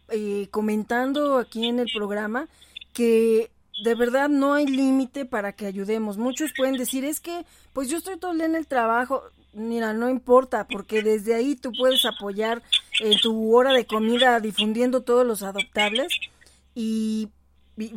eh, 0.09 0.47
comentando 0.51 1.37
aquí 1.37 1.67
en 1.67 1.79
el 1.79 1.87
programa 1.95 2.47
que 2.93 3.51
de 3.83 3.95
verdad 3.95 4.29
no 4.29 4.53
hay 4.53 4.65
límite 4.65 5.25
para 5.25 5.53
que 5.53 5.65
ayudemos. 5.65 6.17
Muchos 6.17 6.51
pueden 6.55 6.75
decir, 6.75 7.05
es 7.05 7.19
que 7.19 7.45
pues 7.73 7.89
yo 7.89 7.97
estoy 7.97 8.17
todo 8.17 8.31
el 8.31 8.37
día 8.37 8.47
en 8.47 8.55
el 8.55 8.67
trabajo. 8.67 9.23
Mira, 9.53 9.93
no 9.93 10.09
importa, 10.09 10.67
porque 10.67 11.01
desde 11.01 11.33
ahí 11.33 11.55
tú 11.55 11.71
puedes 11.77 12.05
apoyar 12.05 12.61
en 12.99 13.17
tu 13.19 13.55
hora 13.55 13.73
de 13.73 13.85
comida 13.85 14.39
difundiendo 14.39 15.01
todos 15.01 15.25
los 15.25 15.43
adoptables 15.43 16.07
y, 16.75 17.29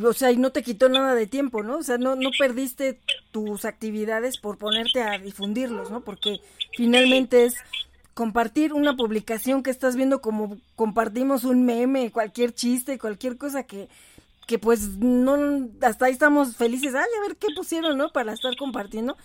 o 0.04 0.12
sea, 0.12 0.30
y 0.30 0.36
no 0.36 0.52
te 0.52 0.62
quitó 0.62 0.88
nada 0.88 1.14
de 1.14 1.26
tiempo, 1.26 1.62
¿no? 1.62 1.78
O 1.78 1.82
sea, 1.82 1.98
no, 1.98 2.14
no 2.14 2.30
perdiste 2.38 3.00
tus 3.30 3.64
actividades 3.64 4.38
por 4.38 4.58
ponerte 4.58 5.02
a 5.02 5.18
difundirlos, 5.18 5.90
¿no? 5.90 6.02
Porque 6.02 6.40
finalmente 6.76 7.44
es 7.44 7.56
compartir 8.14 8.72
una 8.72 8.96
publicación 8.96 9.62
que 9.62 9.70
estás 9.70 9.96
viendo 9.96 10.20
como 10.20 10.58
compartimos 10.76 11.44
un 11.44 11.64
meme, 11.64 12.10
cualquier 12.10 12.54
chiste, 12.54 12.98
cualquier 12.98 13.38
cosa 13.38 13.64
que, 13.64 13.88
que 14.46 14.58
pues 14.58 14.98
no, 14.98 15.68
hasta 15.80 16.06
ahí 16.06 16.12
estamos 16.12 16.56
felices, 16.56 16.94
ay, 16.94 17.06
a 17.18 17.26
ver 17.26 17.36
qué 17.36 17.48
pusieron, 17.54 17.96
¿no? 17.96 18.12
Para 18.12 18.32
estar 18.32 18.56
compartiendo. 18.56 19.16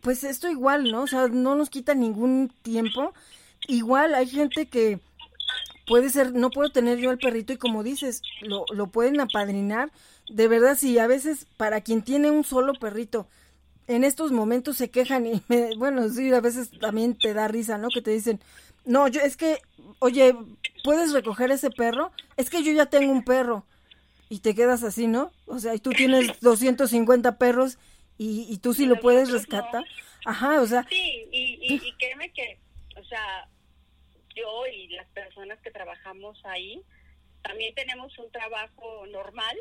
Pues 0.00 0.24
esto 0.24 0.48
igual, 0.50 0.90
¿no? 0.90 1.02
O 1.02 1.06
sea, 1.06 1.28
no 1.28 1.54
nos 1.54 1.70
quita 1.70 1.94
ningún 1.94 2.52
tiempo. 2.62 3.12
Igual 3.68 4.14
hay 4.14 4.26
gente 4.26 4.66
que 4.66 4.98
puede 5.92 6.08
ser, 6.08 6.32
no 6.32 6.48
puedo 6.48 6.70
tener 6.70 6.96
yo 6.98 7.10
al 7.10 7.18
perrito 7.18 7.52
y 7.52 7.58
como 7.58 7.82
dices, 7.82 8.22
lo, 8.40 8.64
lo 8.72 8.86
pueden 8.86 9.20
apadrinar. 9.20 9.92
De 10.30 10.48
verdad, 10.48 10.74
sí, 10.78 10.98
a 10.98 11.06
veces 11.06 11.46
para 11.58 11.82
quien 11.82 12.00
tiene 12.00 12.30
un 12.30 12.44
solo 12.44 12.72
perrito, 12.72 13.28
en 13.88 14.02
estos 14.02 14.32
momentos 14.32 14.78
se 14.78 14.90
quejan 14.90 15.26
y 15.26 15.42
me- 15.48 15.76
bueno, 15.76 16.08
sí, 16.08 16.32
a 16.32 16.40
veces 16.40 16.70
también 16.80 17.14
te 17.18 17.34
da 17.34 17.46
risa, 17.46 17.76
¿no? 17.76 17.88
Que 17.90 18.00
te 18.00 18.10
dicen, 18.10 18.40
no, 18.86 19.06
yo 19.06 19.20
es 19.20 19.36
que, 19.36 19.58
oye, 19.98 20.34
¿puedes 20.82 21.12
recoger 21.12 21.50
ese 21.50 21.68
perro? 21.70 22.10
Es 22.38 22.48
que 22.48 22.62
yo 22.62 22.72
ya 22.72 22.86
tengo 22.86 23.12
un 23.12 23.22
perro. 23.22 23.66
Y 24.30 24.38
te 24.38 24.54
quedas 24.54 24.82
así, 24.82 25.08
¿no? 25.08 25.30
O 25.44 25.58
sea, 25.58 25.74
y 25.74 25.78
tú 25.78 25.90
tienes 25.90 26.26
250 26.40 27.36
perros 27.36 27.76
y, 28.16 28.46
y 28.48 28.56
tú 28.58 28.72
sí 28.72 28.86
lo 28.86 28.98
puedes 28.98 29.30
rescatar. 29.30 29.84
Ajá, 30.24 30.62
o 30.62 30.66
sea, 30.66 30.86
Sí, 30.88 31.26
y, 31.30 31.58
y, 31.60 31.74
y 31.86 31.92
créeme 31.98 32.32
que, 32.32 32.58
o 32.98 33.04
sea, 33.04 33.46
yo 34.34 34.66
y 34.66 34.88
las 34.88 35.08
personas 35.08 35.60
que 35.60 35.70
trabajamos 35.70 36.40
ahí, 36.44 36.82
también 37.42 37.74
tenemos 37.74 38.16
un 38.18 38.30
trabajo 38.30 39.06
normal, 39.06 39.56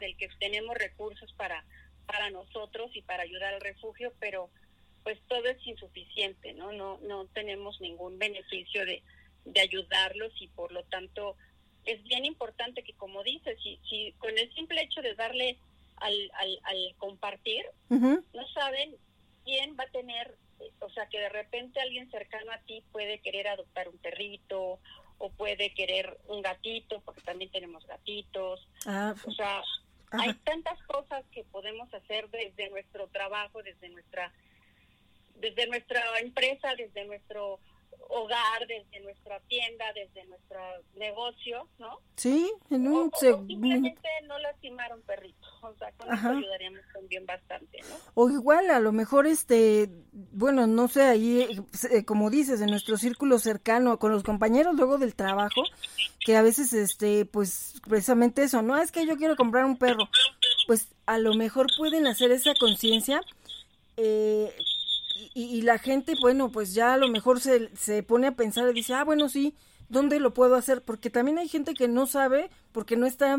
del 0.00 0.16
que 0.16 0.28
tenemos 0.38 0.76
recursos 0.76 1.32
para, 1.34 1.64
para 2.06 2.30
nosotros 2.30 2.90
y 2.94 3.02
para 3.02 3.22
ayudar 3.22 3.54
al 3.54 3.60
refugio, 3.60 4.12
pero 4.20 4.50
pues 5.02 5.18
todo 5.28 5.44
es 5.46 5.66
insuficiente, 5.66 6.52
¿no? 6.54 6.72
No, 6.72 6.98
no 7.02 7.26
tenemos 7.26 7.80
ningún 7.80 8.18
beneficio 8.18 8.84
de, 8.86 9.02
de 9.44 9.60
ayudarlos 9.60 10.32
y 10.40 10.48
por 10.48 10.72
lo 10.72 10.82
tanto 10.84 11.36
es 11.84 12.02
bien 12.04 12.24
importante 12.24 12.82
que 12.82 12.94
como 12.94 13.22
dices, 13.22 13.58
si, 13.62 13.78
si 13.88 14.12
con 14.18 14.36
el 14.36 14.52
simple 14.54 14.82
hecho 14.82 15.02
de 15.02 15.14
darle 15.14 15.58
al, 15.96 16.30
al, 16.34 16.58
al 16.64 16.94
compartir, 16.98 17.64
no 17.88 18.48
saben 18.54 18.96
quién 19.44 19.76
va 19.78 19.84
a 19.84 19.90
tener, 19.90 20.36
o 20.80 20.90
sea, 20.90 21.06
que 21.08 21.18
de 21.18 21.28
repente 21.28 21.80
alguien 21.80 22.10
cercano 22.10 22.52
a 22.52 22.58
ti 22.58 22.82
puede 22.92 23.20
querer 23.20 23.48
adoptar 23.48 23.88
un 23.88 23.98
perrito 23.98 24.78
o 25.18 25.30
puede 25.30 25.72
querer 25.74 26.18
un 26.26 26.42
gatito, 26.42 27.00
porque 27.02 27.20
también 27.22 27.50
tenemos 27.50 27.86
gatitos. 27.86 28.66
ah, 28.86 29.14
O 29.26 29.30
sea, 29.32 29.58
Ajá. 30.10 30.22
hay 30.22 30.34
tantas 30.44 30.80
cosas 30.84 31.24
que 31.32 31.44
podemos 31.44 31.92
hacer 31.94 32.28
desde 32.30 32.70
nuestro 32.70 33.08
trabajo, 33.08 33.62
desde 33.62 33.88
nuestra 33.88 34.32
desde 35.36 35.66
nuestra 35.66 36.00
empresa, 36.20 36.74
desde 36.76 37.04
nuestro 37.04 37.58
hogar, 38.08 38.66
desde 38.66 39.00
nuestra 39.00 39.40
tienda, 39.40 39.84
desde 39.94 40.24
nuestro 40.26 40.60
negocio, 40.96 41.68
¿no? 41.78 41.98
sí, 42.16 42.50
en 42.70 42.86
un 42.86 43.10
o 43.12 43.18
segundo. 43.18 43.48
simplemente 43.48 44.08
no 44.26 44.38
lastimar 44.38 44.92
a 44.92 44.94
un 44.94 45.02
perrito. 45.02 45.46
O 45.62 45.74
sea, 45.76 45.90
con 45.92 46.12
eso 46.12 46.28
ayudaríamos 46.28 46.80
también 46.92 47.26
bastante, 47.26 47.80
¿no? 47.82 47.96
O 48.14 48.30
igual, 48.30 48.70
a 48.70 48.80
lo 48.80 48.92
mejor, 48.92 49.26
este, 49.26 49.88
bueno, 50.12 50.66
no 50.66 50.88
sé, 50.88 51.02
ahí, 51.02 51.46
eh, 51.90 52.04
como 52.04 52.30
dices, 52.30 52.60
en 52.60 52.70
nuestro 52.70 52.96
círculo 52.96 53.38
cercano, 53.38 53.98
con 53.98 54.12
los 54.12 54.22
compañeros 54.22 54.74
luego 54.74 54.98
del 54.98 55.14
trabajo, 55.14 55.62
que 56.20 56.36
a 56.36 56.42
veces, 56.42 56.72
este, 56.72 57.24
pues, 57.24 57.80
precisamente 57.88 58.42
eso, 58.42 58.62
no, 58.62 58.76
es 58.76 58.92
que 58.92 59.06
yo 59.06 59.16
quiero 59.16 59.36
comprar 59.36 59.64
un 59.64 59.76
perro, 59.76 60.08
pues, 60.66 60.88
a 61.06 61.18
lo 61.18 61.34
mejor 61.34 61.66
pueden 61.76 62.06
hacer 62.06 62.30
esa 62.30 62.54
conciencia, 62.54 63.20
eh, 63.96 64.54
y, 65.34 65.44
y 65.44 65.62
la 65.62 65.78
gente, 65.78 66.14
bueno, 66.20 66.50
pues 66.50 66.74
ya 66.74 66.94
a 66.94 66.98
lo 66.98 67.08
mejor 67.08 67.40
se, 67.40 67.74
se 67.76 68.02
pone 68.02 68.26
a 68.26 68.36
pensar 68.36 68.68
y 68.70 68.74
dice, 68.74 68.94
ah, 68.94 69.04
bueno, 69.04 69.28
sí, 69.28 69.54
¿dónde 69.88 70.20
lo 70.20 70.34
puedo 70.34 70.56
hacer? 70.56 70.82
Porque 70.82 71.10
también 71.10 71.38
hay 71.38 71.48
gente 71.48 71.74
que 71.74 71.88
no 71.88 72.06
sabe, 72.06 72.50
porque 72.72 72.96
no 72.96 73.06
está 73.06 73.36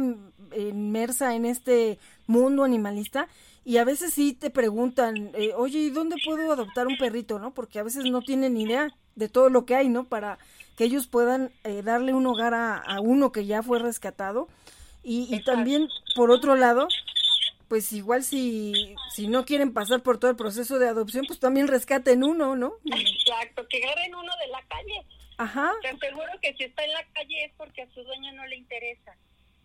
inmersa 0.56 1.36
en 1.36 1.46
este 1.46 2.00
mundo 2.28 2.64
animalista, 2.64 3.28
y 3.64 3.78
a 3.78 3.84
veces 3.84 4.14
sí 4.14 4.34
te 4.34 4.52
preguntan, 4.52 5.32
eh, 5.34 5.52
oye, 5.56 5.80
¿y 5.80 5.90
dónde 5.90 6.18
puedo 6.24 6.52
adoptar 6.52 6.86
un 6.86 6.98
perrito? 6.98 7.40
¿No? 7.40 7.52
Porque 7.52 7.80
a 7.80 7.84
veces 7.84 8.06
no 8.06 8.22
tienen 8.22 8.58
idea 8.58 8.94
de 9.16 9.28
todo 9.28 9.50
lo 9.50 9.66
que 9.66 9.76
hay, 9.76 9.90
¿no? 9.90 10.04
Para 10.04 10.38
que 10.78 10.84
ellos 10.84 11.08
puedan 11.08 11.52
eh, 11.64 11.82
darle 11.82 12.14
un 12.14 12.28
hogar 12.28 12.54
a, 12.54 12.78
a, 12.78 13.02
uno 13.02 13.32
que 13.32 13.48
ya 13.48 13.64
fue 13.64 13.80
rescatado. 13.80 14.48
Y, 15.04 15.34
y 15.34 15.44
también, 15.44 15.88
por 16.16 16.30
otro 16.30 16.56
lado, 16.56 16.88
pues 17.68 17.92
igual 17.94 18.24
si, 18.24 18.96
si 19.14 19.28
no 19.28 19.46
quieren 19.46 19.74
pasar 19.74 20.02
por 20.02 20.20
todo 20.20 20.32
el 20.32 20.38
proceso 20.38 20.80
de 20.80 20.88
adopción, 20.88 21.26
pues 21.28 21.40
también 21.40 21.68
rescaten 21.68 22.24
uno, 22.24 22.56
¿no? 22.56 22.76
Exacto, 22.86 23.68
que 23.68 23.84
agarren 23.84 24.16
uno 24.16 24.32
de 24.38 24.48
la 24.48 24.62
calle. 24.68 25.06
Ajá. 25.38 25.74
Te 25.82 25.90
aseguro 25.90 26.32
que 26.42 26.54
si 26.56 26.64
está 26.64 26.84
en 26.84 26.94
la 26.94 27.04
calle 27.14 27.46
es 27.46 27.52
porque 27.58 27.82
a 27.82 27.90
su 27.92 28.04
dueño 28.04 28.32
no 28.34 28.46
le 28.48 28.56
interesa. 28.56 29.16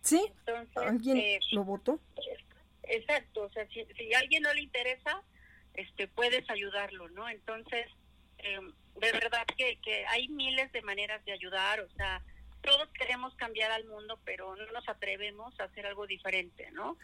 Sí. 0.02 0.20
Entonces, 0.38 0.76
¿Alguien 0.76 1.16
eh, 1.18 1.40
lo 1.52 1.64
votó? 1.64 2.00
Exacto, 2.84 3.42
o 3.42 3.50
sea, 3.50 3.66
si, 3.68 3.84
si 3.96 4.14
a 4.14 4.18
alguien 4.18 4.42
no 4.42 4.52
le 4.52 4.62
interesa, 4.62 5.22
este, 5.74 6.08
puedes 6.08 6.48
ayudarlo, 6.50 7.08
¿no? 7.10 7.28
Entonces, 7.28 7.86
eh, 8.38 8.60
de 8.96 9.12
verdad 9.12 9.46
que, 9.56 9.78
que 9.80 10.04
hay 10.06 10.28
miles 10.28 10.72
de 10.72 10.82
maneras 10.82 11.24
de 11.24 11.32
ayudar, 11.32 11.80
o 11.80 11.88
sea, 11.90 12.22
todos 12.62 12.88
queremos 12.90 13.34
cambiar 13.36 13.70
al 13.70 13.84
mundo, 13.84 14.18
pero 14.24 14.56
no 14.56 14.66
nos 14.72 14.88
atrevemos 14.88 15.58
a 15.60 15.64
hacer 15.64 15.86
algo 15.86 16.06
diferente, 16.06 16.70
¿no? 16.72 16.96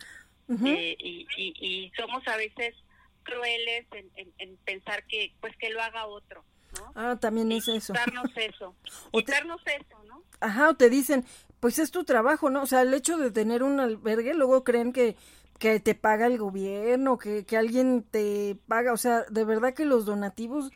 Eh, 0.49 0.97
y, 1.01 1.27
y, 1.37 1.55
y 1.61 1.91
somos 1.97 2.27
a 2.29 2.37
veces 2.37 2.75
crueles 3.23 3.87
en, 3.93 4.11
en, 4.17 4.33
en 4.39 4.57
pensar 4.59 5.05
que, 5.07 5.33
pues, 5.41 5.57
que 5.57 5.71
lo 5.71 5.83
haga 5.83 6.07
otro, 6.07 6.45
¿no? 6.79 6.93
Ah, 6.95 7.17
también 7.21 7.51
es 7.53 7.67
eso. 7.69 7.93
Quitarnos 7.93 8.31
eso, 8.37 8.75
O 9.13 9.23
te- 9.23 9.33
eso, 9.33 10.05
¿no? 10.07 10.23
Ajá, 10.41 10.71
o 10.71 10.75
te 10.75 10.89
dicen, 10.91 11.25
pues 11.61 11.79
es 11.79 11.91
tu 11.91 12.05
trabajo, 12.05 12.51
¿no? 12.51 12.63
O 12.63 12.67
sea, 12.67 12.83
el 12.83 12.95
hecho 12.95 13.19
de 13.19 13.31
tener 13.31 13.63
un 13.63 13.81
albergue, 13.81 14.35
luego 14.35 14.63
creen 14.63 14.93
que, 14.93 15.17
que 15.59 15.81
te 15.81 15.95
paga 15.95 16.27
el 16.27 16.39
gobierno, 16.39 17.19
que, 17.19 17.45
que 17.45 17.57
alguien 17.57 18.05
te 18.05 18.57
paga, 18.69 18.93
o 18.93 18.97
sea, 18.97 19.25
de 19.31 19.45
verdad 19.45 19.75
que 19.75 19.85
los 19.85 20.05
donativos 20.07 20.71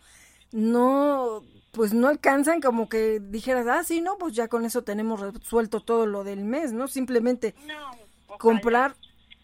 no, 0.52 1.42
pues 1.72 1.92
no 1.94 2.08
alcanzan 2.08 2.60
como 2.60 2.88
que 2.88 3.20
dijeras, 3.20 3.66
ah, 3.68 3.84
sí, 3.84 4.00
no, 4.00 4.18
pues 4.18 4.34
ya 4.34 4.48
con 4.48 4.64
eso 4.64 4.82
tenemos 4.82 5.20
resuelto 5.20 5.80
todo 5.80 6.06
lo 6.06 6.24
del 6.24 6.40
mes, 6.44 6.72
¿no? 6.72 6.88
Simplemente 6.88 7.54
No, 7.66 7.90
comprar 8.38 8.96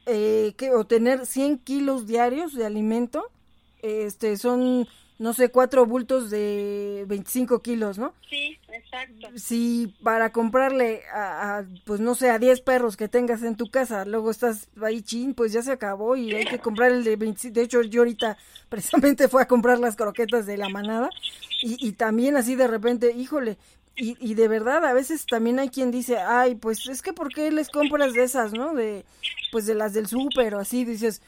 eh, 0.06 0.54
que, 0.56 0.70
o 0.72 0.86
tener 0.86 1.26
100 1.26 1.58
kilos 1.58 2.06
diarios 2.06 2.54
de 2.54 2.64
alimento, 2.64 3.30
este, 3.82 4.36
son, 4.36 4.86
no 5.18 5.32
sé, 5.32 5.50
cuatro 5.50 5.84
bultos 5.84 6.30
de 6.30 7.04
25 7.08 7.60
kilos, 7.60 7.98
¿no? 7.98 8.14
Sí, 8.30 8.56
exacto. 8.72 9.28
si 9.36 9.94
para 10.02 10.30
comprarle 10.30 11.02
a, 11.12 11.58
a, 11.58 11.64
pues 11.84 12.00
no 12.00 12.14
sé, 12.14 12.30
a 12.30 12.38
10 12.38 12.60
perros 12.60 12.96
que 12.96 13.08
tengas 13.08 13.42
en 13.42 13.56
tu 13.56 13.68
casa, 13.70 14.04
luego 14.04 14.30
estás 14.30 14.68
ahí 14.82 15.02
chin, 15.02 15.34
pues 15.34 15.52
ya 15.52 15.62
se 15.62 15.72
acabó 15.72 16.16
y 16.16 16.32
hay 16.34 16.44
que 16.44 16.58
comprar 16.58 16.92
el 16.92 17.04
de 17.04 17.16
25. 17.16 17.54
De 17.54 17.62
hecho, 17.62 17.82
yo 17.82 18.02
ahorita 18.02 18.38
precisamente 18.68 19.28
fui 19.28 19.42
a 19.42 19.48
comprar 19.48 19.78
las 19.78 19.96
croquetas 19.96 20.46
de 20.46 20.56
la 20.56 20.68
manada 20.68 21.10
y, 21.62 21.84
y 21.86 21.92
también 21.92 22.36
así 22.36 22.54
de 22.54 22.68
repente, 22.68 23.12
híjole, 23.12 23.58
y, 23.96 24.16
y 24.20 24.34
de 24.34 24.48
verdad 24.48 24.84
a 24.84 24.92
veces 24.92 25.26
también 25.26 25.58
hay 25.58 25.70
quien 25.70 25.90
dice, 25.90 26.18
ay, 26.18 26.54
pues 26.54 26.86
es 26.86 27.02
que 27.02 27.12
¿por 27.12 27.32
qué 27.32 27.50
les 27.50 27.68
compras 27.68 28.12
de 28.12 28.24
esas, 28.24 28.52
no? 28.52 28.74
De, 28.74 29.04
pues 29.52 29.66
de 29.66 29.74
las 29.74 29.94
del 29.94 30.06
súper 30.06 30.54
o 30.54 30.60
así, 30.60 30.84
dices, 30.84 31.22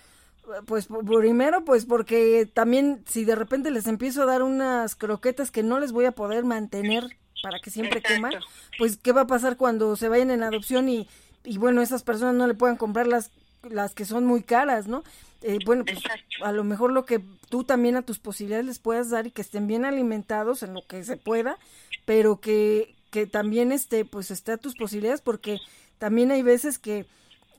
pues 0.66 0.88
primero, 1.06 1.64
pues 1.64 1.84
porque 1.84 2.48
también 2.52 3.02
si 3.06 3.24
de 3.24 3.34
repente 3.34 3.70
les 3.70 3.86
empiezo 3.86 4.22
a 4.22 4.26
dar 4.26 4.42
unas 4.42 4.94
croquetas 4.94 5.50
que 5.50 5.62
no 5.62 5.78
les 5.80 5.92
voy 5.92 6.04
a 6.04 6.12
poder 6.12 6.44
mantener 6.44 7.16
para 7.42 7.60
que 7.60 7.70
siempre 7.70 8.00
Exacto. 8.00 8.16
coman, 8.16 8.42
pues 8.78 8.96
qué 8.96 9.12
va 9.12 9.22
a 9.22 9.26
pasar 9.26 9.56
cuando 9.56 9.94
se 9.96 10.08
vayan 10.08 10.30
en 10.30 10.42
adopción 10.42 10.88
y, 10.88 11.08
y 11.44 11.58
bueno, 11.58 11.82
esas 11.82 12.02
personas 12.02 12.34
no 12.34 12.46
le 12.46 12.54
puedan 12.54 12.76
comprar 12.76 13.06
las, 13.06 13.30
las 13.62 13.94
que 13.94 14.04
son 14.04 14.24
muy 14.24 14.42
caras, 14.42 14.86
¿no? 14.88 15.02
Eh, 15.42 15.58
bueno, 15.64 15.84
pues 15.84 15.98
Exacto. 15.98 16.44
a 16.44 16.52
lo 16.52 16.64
mejor 16.64 16.92
lo 16.92 17.04
que 17.04 17.20
tú 17.48 17.64
también 17.64 17.96
a 17.96 18.02
tus 18.02 18.18
posibilidades 18.18 18.66
les 18.66 18.78
puedas 18.78 19.10
dar 19.10 19.26
y 19.26 19.30
que 19.30 19.42
estén 19.42 19.66
bien 19.66 19.84
alimentados 19.84 20.62
en 20.62 20.74
lo 20.74 20.86
que 20.86 21.02
se 21.04 21.16
pueda, 21.16 21.58
pero 22.04 22.40
que, 22.40 22.94
que 23.10 23.26
también 23.26 23.72
este, 23.72 24.04
pues 24.04 24.30
esté 24.30 24.52
a 24.52 24.56
tus 24.56 24.74
posibilidades 24.74 25.20
porque 25.20 25.60
también 25.98 26.30
hay 26.30 26.42
veces 26.42 26.78
que 26.78 27.04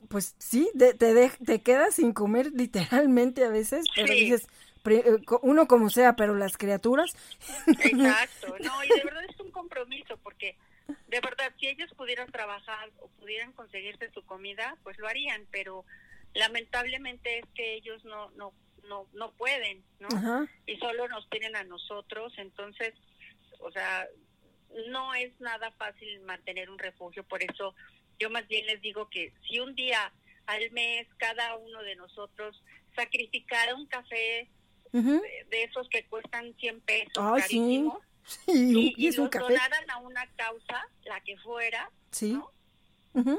pues 0.08 0.34
sí, 0.38 0.68
de- 0.74 0.94
te, 0.94 1.14
de- 1.14 1.30
te 1.44 1.60
quedas 1.60 1.94
sin 1.94 2.12
comer 2.12 2.50
literalmente 2.54 3.44
a 3.44 3.50
veces, 3.50 3.84
pero 3.94 4.08
Sí. 4.12 4.20
dices, 4.24 4.46
eh, 4.86 5.18
uno 5.42 5.68
como 5.68 5.88
sea, 5.90 6.16
pero 6.16 6.34
las 6.34 6.56
criaturas, 6.56 7.12
Exacto, 7.84 8.56
no, 8.64 8.84
y 8.84 8.88
de 8.88 9.04
verdad 9.04 9.22
es 9.28 9.38
un 9.40 9.50
compromiso 9.50 10.16
porque 10.22 10.56
de 11.08 11.20
verdad 11.20 11.52
si 11.58 11.68
ellos 11.68 11.90
pudieran 11.96 12.30
trabajar 12.30 12.90
o 13.00 13.08
pudieran 13.08 13.52
conseguirse 13.52 14.10
su 14.12 14.24
comida, 14.24 14.76
pues 14.82 14.98
lo 14.98 15.08
harían, 15.08 15.46
pero 15.50 15.84
lamentablemente 16.34 17.38
es 17.40 17.44
que 17.54 17.74
ellos 17.74 18.04
no 18.04 18.30
no 18.32 18.52
no 18.88 19.06
no 19.12 19.32
pueden, 19.32 19.82
¿no? 19.98 20.08
ajá, 20.08 20.48
Y 20.66 20.76
solo 20.78 21.08
nos 21.08 21.28
tienen 21.28 21.56
a 21.56 21.64
nosotros, 21.64 22.32
entonces, 22.38 22.94
o 23.60 23.70
sea, 23.70 24.06
no 24.88 25.14
es 25.14 25.38
nada 25.40 25.70
fácil 25.72 26.20
mantener 26.20 26.70
un 26.70 26.78
refugio, 26.78 27.24
por 27.24 27.42
eso 27.42 27.74
yo 28.18 28.30
más 28.30 28.46
bien 28.48 28.66
les 28.66 28.80
digo 28.80 29.08
que 29.08 29.32
si 29.48 29.58
un 29.60 29.74
día 29.74 30.12
al 30.46 30.70
mes 30.72 31.06
cada 31.16 31.56
uno 31.56 31.82
de 31.82 31.96
nosotros 31.96 32.62
sacrificara 32.94 33.74
un 33.74 33.86
café 33.86 34.48
de, 34.92 35.46
de 35.50 35.62
esos 35.62 35.88
que 35.88 36.04
cuestan 36.06 36.54
100 36.58 36.80
pesos, 36.80 37.18
Ay, 37.18 37.42
sí. 37.42 37.88
carísimos, 38.46 38.74
y, 38.74 38.94
y, 38.96 39.04
y 39.04 39.06
es 39.08 39.18
un 39.18 39.24
los 39.24 39.30
café, 39.30 39.52
donaran 39.52 39.90
a 39.90 39.98
una 39.98 40.26
causa, 40.36 40.86
la 41.04 41.20
que 41.20 41.36
fuera, 41.38 41.90
sí, 42.10 42.32
¿no? 42.32 42.50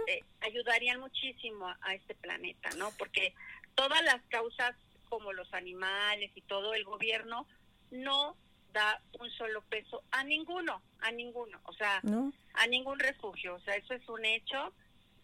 eh, 0.07 0.23
ayudarían 0.41 0.99
muchísimo 0.99 1.67
a, 1.67 1.77
a 1.81 1.95
este 1.95 2.15
planeta, 2.15 2.69
¿no? 2.77 2.91
Porque 2.97 3.33
todas 3.75 4.03
las 4.03 4.21
causas, 4.29 4.75
como 5.09 5.33
los 5.33 5.53
animales 5.53 6.31
y 6.35 6.41
todo, 6.41 6.73
el 6.73 6.83
gobierno 6.83 7.45
no 7.91 8.35
da 8.73 9.01
un 9.19 9.29
solo 9.31 9.61
peso 9.63 10.03
a 10.11 10.23
ninguno, 10.23 10.81
a 11.01 11.11
ninguno, 11.11 11.59
o 11.63 11.73
sea, 11.73 11.99
¿no? 12.03 12.31
a 12.53 12.67
ningún 12.67 12.99
refugio, 12.99 13.55
o 13.55 13.59
sea, 13.59 13.75
eso 13.75 13.93
es 13.93 14.07
un 14.07 14.23
hecho, 14.25 14.73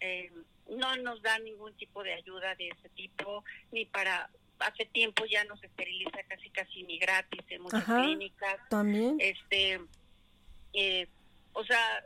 eh, 0.00 0.30
no 0.68 0.96
nos 0.96 1.22
da 1.22 1.38
ningún 1.38 1.72
tipo 1.74 2.02
de 2.02 2.14
ayuda 2.14 2.54
de 2.56 2.68
ese 2.68 2.88
tipo, 2.90 3.44
ni 3.72 3.86
para, 3.86 4.28
hace 4.60 4.86
tiempo 4.86 5.24
ya 5.26 5.44
nos 5.44 5.62
esteriliza 5.62 6.22
casi 6.28 6.50
casi 6.50 6.82
ni 6.84 6.98
gratis 6.98 7.42
en 7.48 7.62
muchas 7.62 7.82
Ajá. 7.82 8.02
clínicas, 8.02 8.56
También, 8.68 9.16
este 9.20 9.80
eh, 10.72 11.06
o 11.52 11.64
sea 11.64 12.04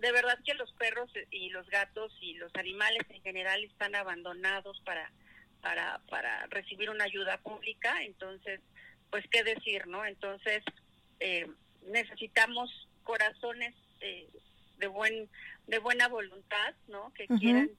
de 0.00 0.12
verdad 0.12 0.38
que 0.44 0.54
los 0.54 0.72
perros 0.74 1.10
y 1.30 1.50
los 1.50 1.68
gatos 1.70 2.12
y 2.20 2.34
los 2.34 2.54
animales 2.54 3.02
en 3.10 3.20
general 3.22 3.62
están 3.64 3.94
abandonados 3.94 4.80
para 4.84 5.10
para 5.60 6.00
para 6.08 6.46
recibir 6.46 6.90
una 6.90 7.04
ayuda 7.04 7.38
pública. 7.38 8.02
Entonces 8.02 8.60
pues 9.10 9.24
qué 9.30 9.42
decir 9.42 9.86
no 9.86 10.04
entonces 10.04 10.62
eh, 11.20 11.46
necesitamos 11.86 12.88
corazones 13.02 13.74
eh, 14.00 14.28
de 14.78 14.86
buen 14.86 15.28
de 15.66 15.78
buena 15.78 16.08
voluntad 16.08 16.74
no 16.86 17.12
que 17.14 17.26
quieran 17.26 17.70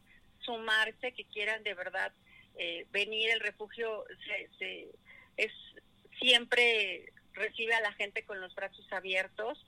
sumarse 0.41 1.13
que 1.13 1.23
quieran 1.25 1.63
de 1.63 1.73
verdad 1.73 2.11
eh, 2.59 2.85
venir 2.91 3.29
el 3.31 3.39
refugio 3.39 4.05
se, 4.25 4.49
se- 4.59 4.89
es 5.37 5.51
siempre 6.19 7.11
recibe 7.33 7.73
a 7.73 7.81
la 7.81 7.93
gente 7.93 8.23
con 8.25 8.39
los 8.41 8.53
brazos 8.55 8.85
abiertos. 8.91 9.65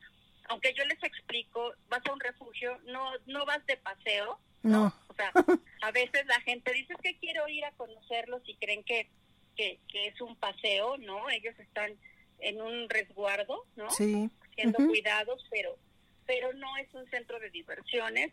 Aunque 0.50 0.74
yo 0.74 0.84
les 0.86 1.02
explico, 1.04 1.74
vas 1.88 2.02
a 2.06 2.12
un 2.14 2.20
refugio, 2.20 2.78
no 2.86 3.12
no 3.26 3.46
vas 3.46 3.66
de 3.68 3.78
paseo, 3.78 4.40
no, 4.64 4.94
o 5.08 5.14
sea, 5.14 5.32
a 5.82 5.92
veces 5.92 6.26
la 6.26 6.40
gente 6.42 6.74
dice 6.74 6.94
"Es 6.94 7.02
que 7.02 7.18
quiero 7.20 7.48
ir 7.48 7.64
a 7.66 7.72
conocerlos 7.72 8.42
y 8.46 8.56
creen 8.58 8.84
que, 8.84 9.10
que, 9.56 9.80
que 9.88 10.08
es 10.08 10.20
un 10.22 10.36
paseo, 10.36 10.98
¿no? 10.98 11.30
Ellos 11.30 11.58
están 11.60 11.98
en 12.40 12.62
un 12.62 12.90
resguardo, 12.90 13.66
¿no? 13.76 13.90
sí, 13.92 14.30
Siendo 14.56 14.80
cuidados, 14.88 15.46
pero 15.50 15.78
pero 16.26 16.54
no 16.54 16.78
es 16.78 16.88
un 16.94 17.10
centro 17.10 17.40
de 17.40 17.50
diversiones, 17.50 18.32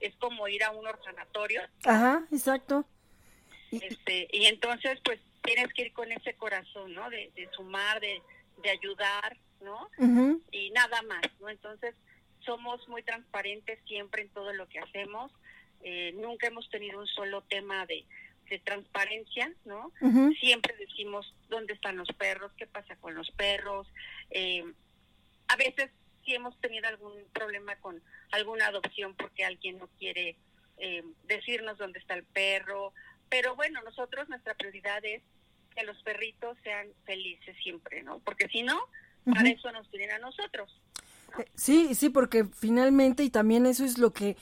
es 0.00 0.14
como 0.16 0.46
ir 0.46 0.62
a 0.62 0.70
un 0.70 0.86
orfanatorio, 0.86 1.62
ajá, 1.84 2.26
exacto, 2.32 2.84
este 3.82 4.28
y 4.32 4.46
entonces 4.46 4.98
pues 5.04 5.20
tienes 5.42 5.72
que 5.74 5.82
ir 5.82 5.92
con 5.92 6.10
ese 6.10 6.34
corazón, 6.34 6.94
¿no? 6.94 7.10
De, 7.10 7.30
de 7.36 7.48
sumar, 7.52 8.00
de, 8.00 8.22
de 8.62 8.70
ayudar, 8.70 9.36
¿no? 9.60 9.88
y 10.50 10.70
nada 10.70 11.02
más, 11.02 11.22
¿no? 11.40 11.48
Entonces, 11.48 11.94
somos 12.40 12.86
muy 12.88 13.02
transparentes 13.02 13.78
siempre 13.86 14.22
en 14.22 14.28
todo 14.28 14.52
lo 14.52 14.68
que 14.68 14.78
hacemos. 14.78 15.32
Eh, 15.82 16.12
nunca 16.16 16.46
hemos 16.46 16.68
tenido 16.70 16.98
un 17.00 17.06
solo 17.06 17.42
tema 17.42 17.86
de, 17.86 18.04
de 18.50 18.58
transparencia, 18.58 19.52
¿no? 19.64 19.92
Siempre 20.40 20.74
decimos 20.78 21.34
dónde 21.48 21.74
están 21.74 21.96
los 21.96 22.08
perros, 22.08 22.52
qué 22.56 22.66
pasa 22.66 22.96
con 22.96 23.14
los 23.14 23.30
perros. 23.32 23.86
Eh, 24.30 24.64
a 25.48 25.56
veces 25.56 25.90
sí 26.24 26.34
hemos 26.34 26.58
tenido 26.60 26.88
algún 26.88 27.12
problema 27.32 27.76
con 27.76 28.02
alguna 28.32 28.66
adopción 28.66 29.14
porque 29.14 29.44
alguien 29.44 29.78
no 29.78 29.88
quiere 29.98 30.36
eh, 30.78 31.02
decirnos 31.24 31.78
dónde 31.78 31.98
está 31.98 32.14
el 32.14 32.24
perro. 32.24 32.92
Pero 33.34 33.56
bueno, 33.56 33.80
nosotros 33.84 34.28
nuestra 34.28 34.54
prioridad 34.54 35.04
es 35.04 35.20
que 35.74 35.82
los 35.82 36.00
perritos 36.04 36.56
sean 36.62 36.86
felices 37.04 37.56
siempre, 37.64 38.04
¿no? 38.04 38.20
Porque 38.20 38.46
si 38.46 38.62
no, 38.62 38.78
para 39.24 39.48
eso 39.48 39.72
nos 39.72 39.90
tienen 39.90 40.12
a 40.12 40.18
nosotros. 40.20 40.80
Eh, 41.40 41.46
sí, 41.56 41.96
sí, 41.96 42.10
porque 42.10 42.44
finalmente, 42.44 43.24
y 43.24 43.30
también 43.30 43.66
eso 43.66 43.84
es 43.84 43.98
lo 43.98 44.12
que 44.12 44.36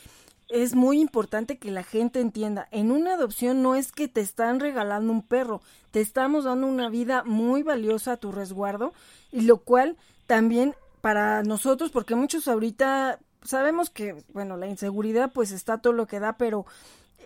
es 0.50 0.74
muy 0.74 1.00
importante 1.00 1.56
que 1.56 1.70
la 1.70 1.84
gente 1.84 2.20
entienda. 2.20 2.68
En 2.70 2.90
una 2.90 3.14
adopción 3.14 3.62
no 3.62 3.76
es 3.76 3.92
que 3.92 4.08
te 4.08 4.20
están 4.20 4.60
regalando 4.60 5.10
un 5.10 5.26
perro, 5.26 5.62
te 5.90 6.02
estamos 6.02 6.44
dando 6.44 6.66
una 6.66 6.90
vida 6.90 7.24
muy 7.24 7.62
valiosa 7.62 8.12
a 8.12 8.16
tu 8.18 8.30
resguardo, 8.30 8.92
y 9.30 9.40
lo 9.40 9.56
cual 9.56 9.96
también 10.26 10.74
para 11.00 11.42
nosotros, 11.44 11.90
porque 11.90 12.14
muchos 12.14 12.46
ahorita 12.46 13.20
sabemos 13.42 13.88
que, 13.88 14.22
bueno, 14.34 14.58
la 14.58 14.66
inseguridad 14.66 15.32
pues 15.32 15.50
está 15.50 15.78
todo 15.78 15.94
lo 15.94 16.06
que 16.06 16.20
da, 16.20 16.36
pero 16.36 16.66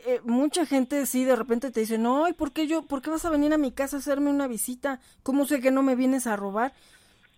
eh, 0.07 0.21
mucha 0.23 0.65
gente 0.67 1.05
sí 1.05 1.25
de 1.25 1.35
repente 1.35 1.73
te 1.73 1.81
dice, 1.81 1.99
no, 1.99 2.29
¿y 2.29 2.33
por 2.33 2.53
qué 2.53 2.69
yo, 2.69 2.83
por 2.87 3.03
qué 3.03 3.11
vas 3.11 3.25
a 3.25 3.31
venir 3.31 3.53
a 3.53 3.59
mi 3.59 3.73
casa 3.73 3.97
a 3.97 3.99
hacerme 3.99 4.31
una 4.31 4.47
visita? 4.47 5.01
¿Cómo 5.25 5.47
sé 5.47 5.61
que 5.61 5.73
no 5.73 5.83
me 5.83 5.97
vienes 5.97 6.29
a 6.29 6.37
robar? 6.37 6.73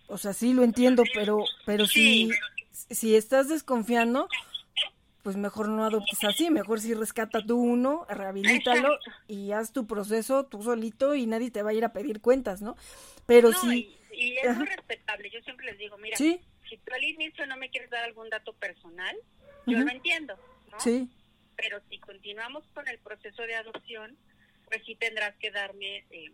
O 0.07 0.19
sea, 0.19 0.33
sí 0.33 0.53
lo 0.53 0.63
entiendo, 0.63 1.03
pero, 1.15 1.43
pero 1.65 1.87
si, 1.87 2.29
si 2.71 3.15
estás 3.15 3.47
desconfiando, 3.47 4.27
pues 5.23 5.35
mejor 5.35 5.67
no 5.67 5.83
adoptes 5.83 6.23
así, 6.23 6.51
mejor 6.51 6.79
si 6.79 6.93
rescata 6.93 7.43
tú 7.43 7.57
uno, 7.57 8.05
rehabilítalo 8.07 8.89
y 9.27 9.51
haz 9.51 9.73
tu 9.73 9.87
proceso 9.87 10.45
tú 10.45 10.61
solito 10.61 11.15
y 11.15 11.25
nadie 11.25 11.49
te 11.49 11.63
va 11.63 11.71
a 11.71 11.73
ir 11.73 11.85
a 11.85 11.91
pedir 11.91 12.21
cuentas, 12.21 12.61
¿no? 12.61 12.75
Pero 13.25 13.51
sí. 13.51 13.97
Y, 14.11 14.35
es 14.43 14.55
muy 14.55 14.67
respetable, 14.67 15.31
yo 15.31 15.41
siempre 15.41 15.65
les 15.65 15.77
digo, 15.79 15.97
mira, 15.97 16.17
si 16.17 16.39
tú 16.67 16.93
al 16.93 17.03
inicio 17.03 17.47
no 17.47 17.57
me 17.57 17.69
quieres 17.71 17.89
dar 17.89 18.03
algún 18.03 18.29
dato 18.29 18.53
personal, 18.53 19.15
yo 19.65 19.79
lo 19.79 19.89
entiendo, 19.89 20.35
¿no? 20.71 20.79
Sí. 20.79 21.09
Pero 21.59 21.81
si 21.89 21.97
continuamos 21.99 22.63
con 22.73 22.87
el 22.87 22.97
proceso 22.99 23.43
de 23.43 23.55
adopción, 23.55 24.17
pues 24.65 24.81
sí 24.85 24.95
tendrás 24.95 25.35
que 25.35 25.51
darme 25.51 26.05
eh, 26.11 26.31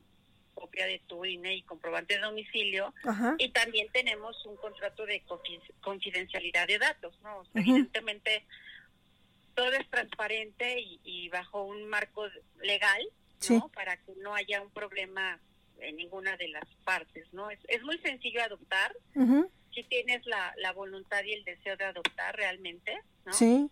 copia 0.53 0.85
de 0.85 0.99
tu 1.07 1.25
INE 1.25 1.55
y 1.55 1.61
comprobante 1.63 2.15
de 2.15 2.21
domicilio. 2.21 2.93
Y 3.37 3.49
también 3.49 3.87
tenemos 3.91 4.45
un 4.45 4.55
contrato 4.55 5.05
de 5.05 5.23
confidencialidad 5.81 6.67
de 6.67 6.79
datos, 6.79 7.19
¿no? 7.21 7.43
Evidentemente 7.53 8.43
todo 9.53 9.71
es 9.71 9.89
transparente 9.89 10.83
y, 11.03 11.29
bajo 11.29 11.63
un 11.63 11.87
marco 11.87 12.27
legal, 12.61 13.01
¿no? 13.49 13.69
Para 13.69 13.97
que 13.97 14.13
no 14.17 14.33
haya 14.35 14.61
un 14.61 14.69
problema 14.69 15.39
en 15.79 15.97
ninguna 15.97 16.35
de 16.37 16.49
las 16.49 16.65
partes, 16.83 17.25
¿no? 17.33 17.49
Es, 17.49 17.59
es 17.67 17.83
muy 17.83 17.97
sencillo 17.99 18.43
adoptar, 18.43 18.95
si 19.73 19.83
tienes 19.83 20.25
la, 20.25 20.53
la 20.57 20.71
voluntad 20.71 21.23
y 21.23 21.33
el 21.33 21.43
deseo 21.43 21.75
de 21.75 21.83
adoptar 21.85 22.35
realmente, 22.35 22.97
¿no? 23.25 23.33
Sí. 23.33 23.69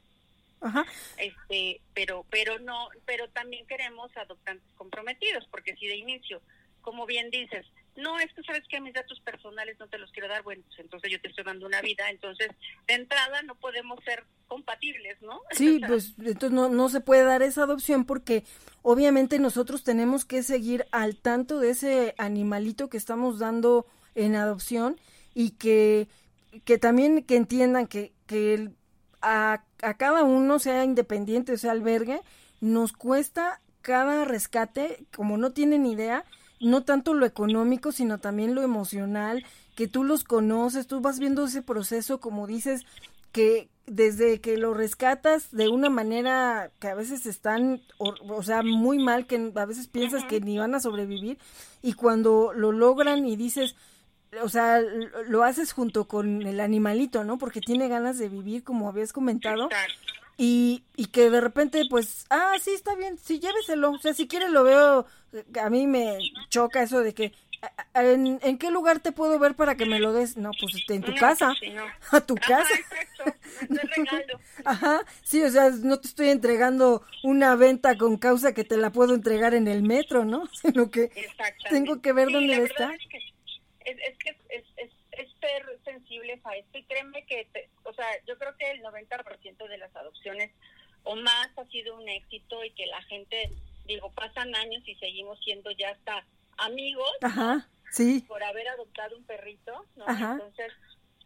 Ajá. 0.63 0.85
Este, 1.17 1.81
pero, 1.93 2.25
pero 2.29 2.57
no, 2.59 2.87
pero 3.05 3.29
también 3.29 3.67
queremos 3.67 4.15
adoptantes 4.17 4.67
comprometidos, 4.75 5.45
porque 5.51 5.75
si 5.75 5.87
de 5.87 5.97
inicio, 5.97 6.41
como 6.81 7.05
bien 7.05 7.29
dices, 7.29 7.65
no, 7.95 8.19
es 8.19 8.33
que 8.33 8.43
sabes 8.43 8.63
que 8.67 8.81
mis 8.81 8.93
datos 8.93 9.19
personales 9.19 9.77
no 9.79 9.87
te 9.87 9.97
los 9.97 10.11
quiero 10.11 10.27
dar, 10.27 10.41
bueno, 10.41 10.63
pues 10.67 10.79
entonces 10.79 11.11
yo 11.11 11.21
te 11.21 11.27
estoy 11.27 11.43
dando 11.43 11.65
una 11.65 11.81
vida, 11.81 12.09
entonces 12.09 12.49
de 12.87 12.93
entrada 12.93 13.41
no 13.43 13.55
podemos 13.55 14.03
ser 14.03 14.23
compatibles, 14.47 15.21
¿no? 15.21 15.41
Sí, 15.51 15.79
pues 15.85 16.15
entonces 16.17 16.51
no, 16.51 16.69
no 16.69 16.89
se 16.89 17.01
puede 17.01 17.23
dar 17.23 17.43
esa 17.43 17.63
adopción 17.63 18.05
porque 18.05 18.43
obviamente 18.81 19.37
nosotros 19.37 19.83
tenemos 19.83 20.25
que 20.25 20.43
seguir 20.43 20.85
al 20.91 21.17
tanto 21.17 21.59
de 21.59 21.71
ese 21.71 22.15
animalito 22.17 22.89
que 22.89 22.97
estamos 22.97 23.39
dando 23.39 23.85
en 24.15 24.35
adopción 24.35 24.99
y 25.35 25.51
que, 25.51 26.07
que 26.65 26.77
también 26.77 27.23
que 27.23 27.35
entiendan 27.35 27.87
que, 27.87 28.11
que 28.25 28.71
a, 29.21 29.63
a 29.83 29.95
cada 29.95 30.23
uno, 30.23 30.59
sea 30.59 30.83
independiente 30.83 31.53
o 31.53 31.57
sea 31.57 31.71
albergue, 31.71 32.21
nos 32.61 32.93
cuesta 32.93 33.59
cada 33.81 34.25
rescate, 34.25 35.05
como 35.15 35.37
no 35.37 35.51
tienen 35.51 35.85
idea, 35.85 36.25
no 36.61 36.83
tanto 36.83 37.13
lo 37.13 37.25
económico, 37.25 37.91
sino 37.91 38.17
también 38.17 38.55
lo 38.55 38.61
emocional, 38.61 39.45
que 39.75 39.87
tú 39.87 40.03
los 40.03 40.23
conoces, 40.23 40.87
tú 40.87 41.01
vas 41.01 41.19
viendo 41.19 41.45
ese 41.45 41.61
proceso, 41.61 42.19
como 42.19 42.47
dices, 42.47 42.85
que 43.31 43.69
desde 43.85 44.39
que 44.39 44.55
lo 44.55 44.73
rescatas 44.73 45.51
de 45.51 45.67
una 45.67 45.89
manera 45.89 46.71
que 46.79 46.87
a 46.87 46.95
veces 46.95 47.25
están, 47.25 47.81
o, 47.97 48.43
sea, 48.43 48.63
muy 48.63 49.03
mal, 49.03 49.27
que 49.27 49.51
a 49.53 49.65
veces 49.65 49.87
piensas 49.87 50.23
que 50.23 50.39
ni 50.39 50.57
van 50.57 50.73
a 50.73 50.79
sobrevivir, 50.79 51.37
y 51.81 51.93
cuando 51.93 52.53
lo 52.53 52.71
logran 52.71 53.27
y 53.27 53.35
dices, 53.35 53.75
o 54.41 54.49
sea, 54.49 54.81
lo 55.27 55.43
haces 55.43 55.73
junto 55.73 56.07
con 56.07 56.41
el 56.43 56.59
animalito, 56.59 57.23
¿no? 57.23 57.37
Porque 57.37 57.61
tiene 57.61 57.87
ganas 57.87 58.17
de 58.17 58.29
vivir, 58.29 58.63
como 58.63 58.87
habías 58.89 59.13
comentado. 59.13 59.69
Y, 60.37 60.83
y 60.95 61.07
que 61.07 61.29
de 61.29 61.41
repente, 61.41 61.83
pues, 61.89 62.25
ah, 62.29 62.53
sí, 62.61 62.71
está 62.71 62.95
bien, 62.95 63.17
sí, 63.21 63.39
lléveselo. 63.39 63.91
O 63.91 63.99
sea, 63.99 64.13
si 64.13 64.27
quieres 64.27 64.49
lo 64.49 64.63
veo, 64.63 65.05
a 65.61 65.69
mí 65.69 65.85
me 65.87 66.17
choca 66.49 66.81
eso 66.81 67.01
de 67.01 67.13
que, 67.13 67.33
¿en, 67.93 68.39
en 68.41 68.57
qué 68.57 68.71
lugar 68.71 68.99
te 68.99 69.11
puedo 69.11 69.37
ver 69.39 69.55
para 69.55 69.75
que 69.75 69.85
me 69.85 69.99
lo 69.99 70.13
des? 70.13 70.37
No, 70.37 70.51
pues 70.59 70.73
en 70.89 71.03
tu 71.03 71.13
casa, 71.15 71.53
pues 71.59 71.73
a 72.11 72.21
tu 72.21 72.35
casa. 72.35 72.73
Ajá, 74.65 75.01
sí, 75.23 75.41
o 75.43 75.49
sea, 75.49 75.69
no 75.69 75.99
te 75.99 76.07
estoy 76.07 76.29
entregando 76.29 77.03
una 77.23 77.55
venta 77.55 77.97
con 77.97 78.17
causa 78.17 78.53
que 78.53 78.63
te 78.63 78.77
la 78.77 78.91
puedo 78.91 79.13
entregar 79.13 79.53
en 79.53 79.67
el 79.67 79.83
metro, 79.83 80.25
¿no? 80.25 80.47
Sino 80.61 80.89
que 80.89 81.11
tengo 81.69 82.01
que 82.01 82.13
ver 82.13 82.31
dónde 82.31 82.63
está. 82.63 82.93
Es 82.93 83.07
que, 83.09 83.19
es, 83.85 84.17
que 84.17 84.29
es, 84.49 84.63
es, 84.77 84.91
es 85.11 85.29
ser 85.39 85.79
sensibles 85.83 86.39
a 86.45 86.55
esto 86.55 86.77
y 86.77 86.83
créeme 86.83 87.25
que, 87.25 87.47
o 87.83 87.93
sea, 87.93 88.07
yo 88.25 88.37
creo 88.37 88.55
que 88.57 88.71
el 88.71 88.83
90% 88.83 89.67
de 89.67 89.77
las 89.77 89.95
adopciones 89.95 90.51
o 91.03 91.15
más 91.15 91.49
ha 91.57 91.65
sido 91.65 91.95
un 91.95 92.07
éxito 92.07 92.63
y 92.63 92.71
que 92.71 92.85
la 92.87 93.01
gente, 93.03 93.51
digo, 93.85 94.11
pasan 94.11 94.55
años 94.55 94.83
y 94.85 94.95
seguimos 94.95 95.39
siendo 95.43 95.71
ya 95.71 95.91
hasta 95.91 96.25
amigos 96.57 97.11
Ajá, 97.21 97.67
sí. 97.91 98.23
por 98.27 98.43
haber 98.43 98.67
adoptado 98.69 99.17
un 99.17 99.23
perrito, 99.25 99.85
¿no? 99.95 100.05
Entonces, 100.07 100.71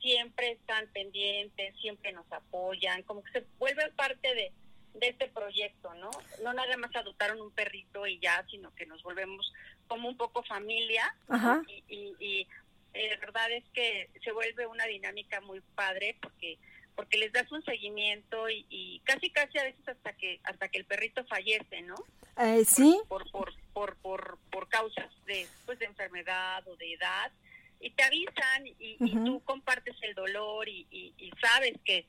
siempre 0.02 0.52
están 0.52 0.88
pendientes, 0.94 1.76
siempre 1.80 2.12
nos 2.12 2.32
apoyan, 2.32 3.04
como 3.04 3.24
que 3.24 3.32
se 3.34 3.46
vuelven 3.60 3.94
parte 3.96 4.34
de, 4.34 4.52
de 5.00 5.10
este 5.10 5.28
proyecto, 5.28 5.94
¿no? 5.96 6.10
No 6.44 6.54
nada 6.54 6.78
más 6.78 6.96
adoptaron 6.96 7.42
un 7.42 7.52
perrito 7.52 8.06
y 8.08 8.20
ya, 8.20 8.46
sino 8.50 8.74
que 8.76 8.86
nos 8.86 9.02
volvemos 9.04 9.54
como 9.88 10.10
un 10.10 10.18
poco 10.18 10.44
familia 10.44 11.16
Ajá. 11.28 11.62
y, 11.68 12.16
y, 12.20 12.48
eh, 12.94 13.10
la 13.12 13.18
verdad 13.18 13.52
es 13.52 13.64
que 13.74 14.10
se 14.24 14.32
vuelve 14.32 14.66
una 14.68 14.86
dinámica 14.86 15.42
muy 15.42 15.62
padre 15.76 16.18
porque 16.22 16.58
porque 16.96 17.20
les 17.20 17.32
das 17.32 17.52
un 17.52 17.64
seguimiento 17.64 18.50
y, 18.50 19.02
casi 19.06 19.30
casi 19.30 19.60
a 19.60 19.66
veces 19.66 19.88
hasta 19.88 20.14
que 20.14 20.40
hasta 20.44 20.68
que 20.68 20.80
el 20.80 20.86
perrito 20.86 21.24
fallece, 21.26 21.84
¿no? 21.84 21.96
Eh, 22.40 22.66
sí. 22.66 23.00
Por 23.08 23.30
por, 23.30 23.54
por 23.72 23.98
por 23.98 24.40
por 24.52 24.68
causas 24.68 25.12
de 25.26 25.48
pues 25.66 25.78
de 25.78 25.86
enfermedad 25.86 26.68
o 26.68 26.76
de 26.76 26.94
edad 26.94 27.32
y 27.80 27.92
te 27.92 28.04
avisan 28.04 28.66
y, 28.80 28.98
tú 29.26 29.42
compartes 29.46 29.96
el 30.02 30.16
dolor 30.16 30.68
y, 30.68 30.88
y, 30.90 31.32
sabes 31.40 31.74
que 31.86 32.06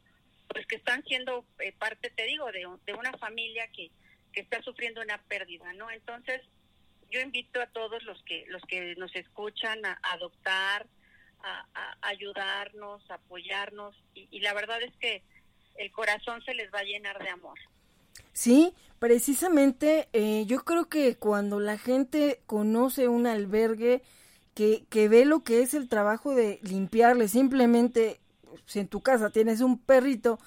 pues 0.48 0.66
que 0.66 0.76
están 0.76 1.02
siendo 1.04 1.44
eh, 1.60 1.72
parte 1.72 2.10
te 2.10 2.24
digo 2.24 2.50
de, 2.52 2.66
de 2.86 2.94
una 2.94 3.12
familia 3.18 3.68
que 3.68 3.90
que 4.32 4.40
está 4.40 4.62
sufriendo 4.62 5.00
una 5.00 5.18
pérdida, 5.22 5.72
¿no? 5.74 5.90
Entonces 5.90 6.42
yo 7.10 7.20
invito 7.20 7.60
a 7.60 7.66
todos 7.66 8.02
los 8.04 8.22
que 8.24 8.44
los 8.48 8.62
que 8.62 8.94
nos 8.96 9.14
escuchan 9.16 9.84
a, 9.84 9.98
adoptar, 10.02 10.86
a, 11.42 11.96
ayudarnos, 12.02 13.02
a 13.10 13.14
apoyarnos 13.14 13.96
y, 14.14 14.40
la 14.40 14.54
verdad 14.54 14.82
es 14.82 14.94
que 14.96 15.22
el 15.76 15.90
corazón 15.92 16.42
se 16.44 16.54
les 16.54 16.72
va 16.72 16.80
a 16.80 16.84
llenar 16.84 17.22
de 17.22 17.30
amor. 17.30 17.58
Sí, 18.32 18.74
precisamente 18.98 20.08
eh, 20.12 20.44
yo 20.46 20.64
creo 20.64 20.88
que 20.88 21.16
cuando 21.16 21.60
la 21.60 21.78
gente 21.78 22.40
conoce 22.46 23.08
un 23.08 23.26
albergue 23.26 24.02
que, 24.54 24.84
que 24.90 25.08
ve 25.08 25.24
lo 25.24 25.44
que 25.44 25.62
es 25.62 25.72
el 25.74 25.88
trabajo 25.88 26.34
de 26.34 26.58
limpiarle, 26.62 27.28
simplemente 27.28 28.20
si 28.66 28.80
en 28.80 28.88
tu 28.88 29.00
casa 29.00 29.30
tienes 29.30 29.60
un 29.60 29.78
perrito 29.78 30.38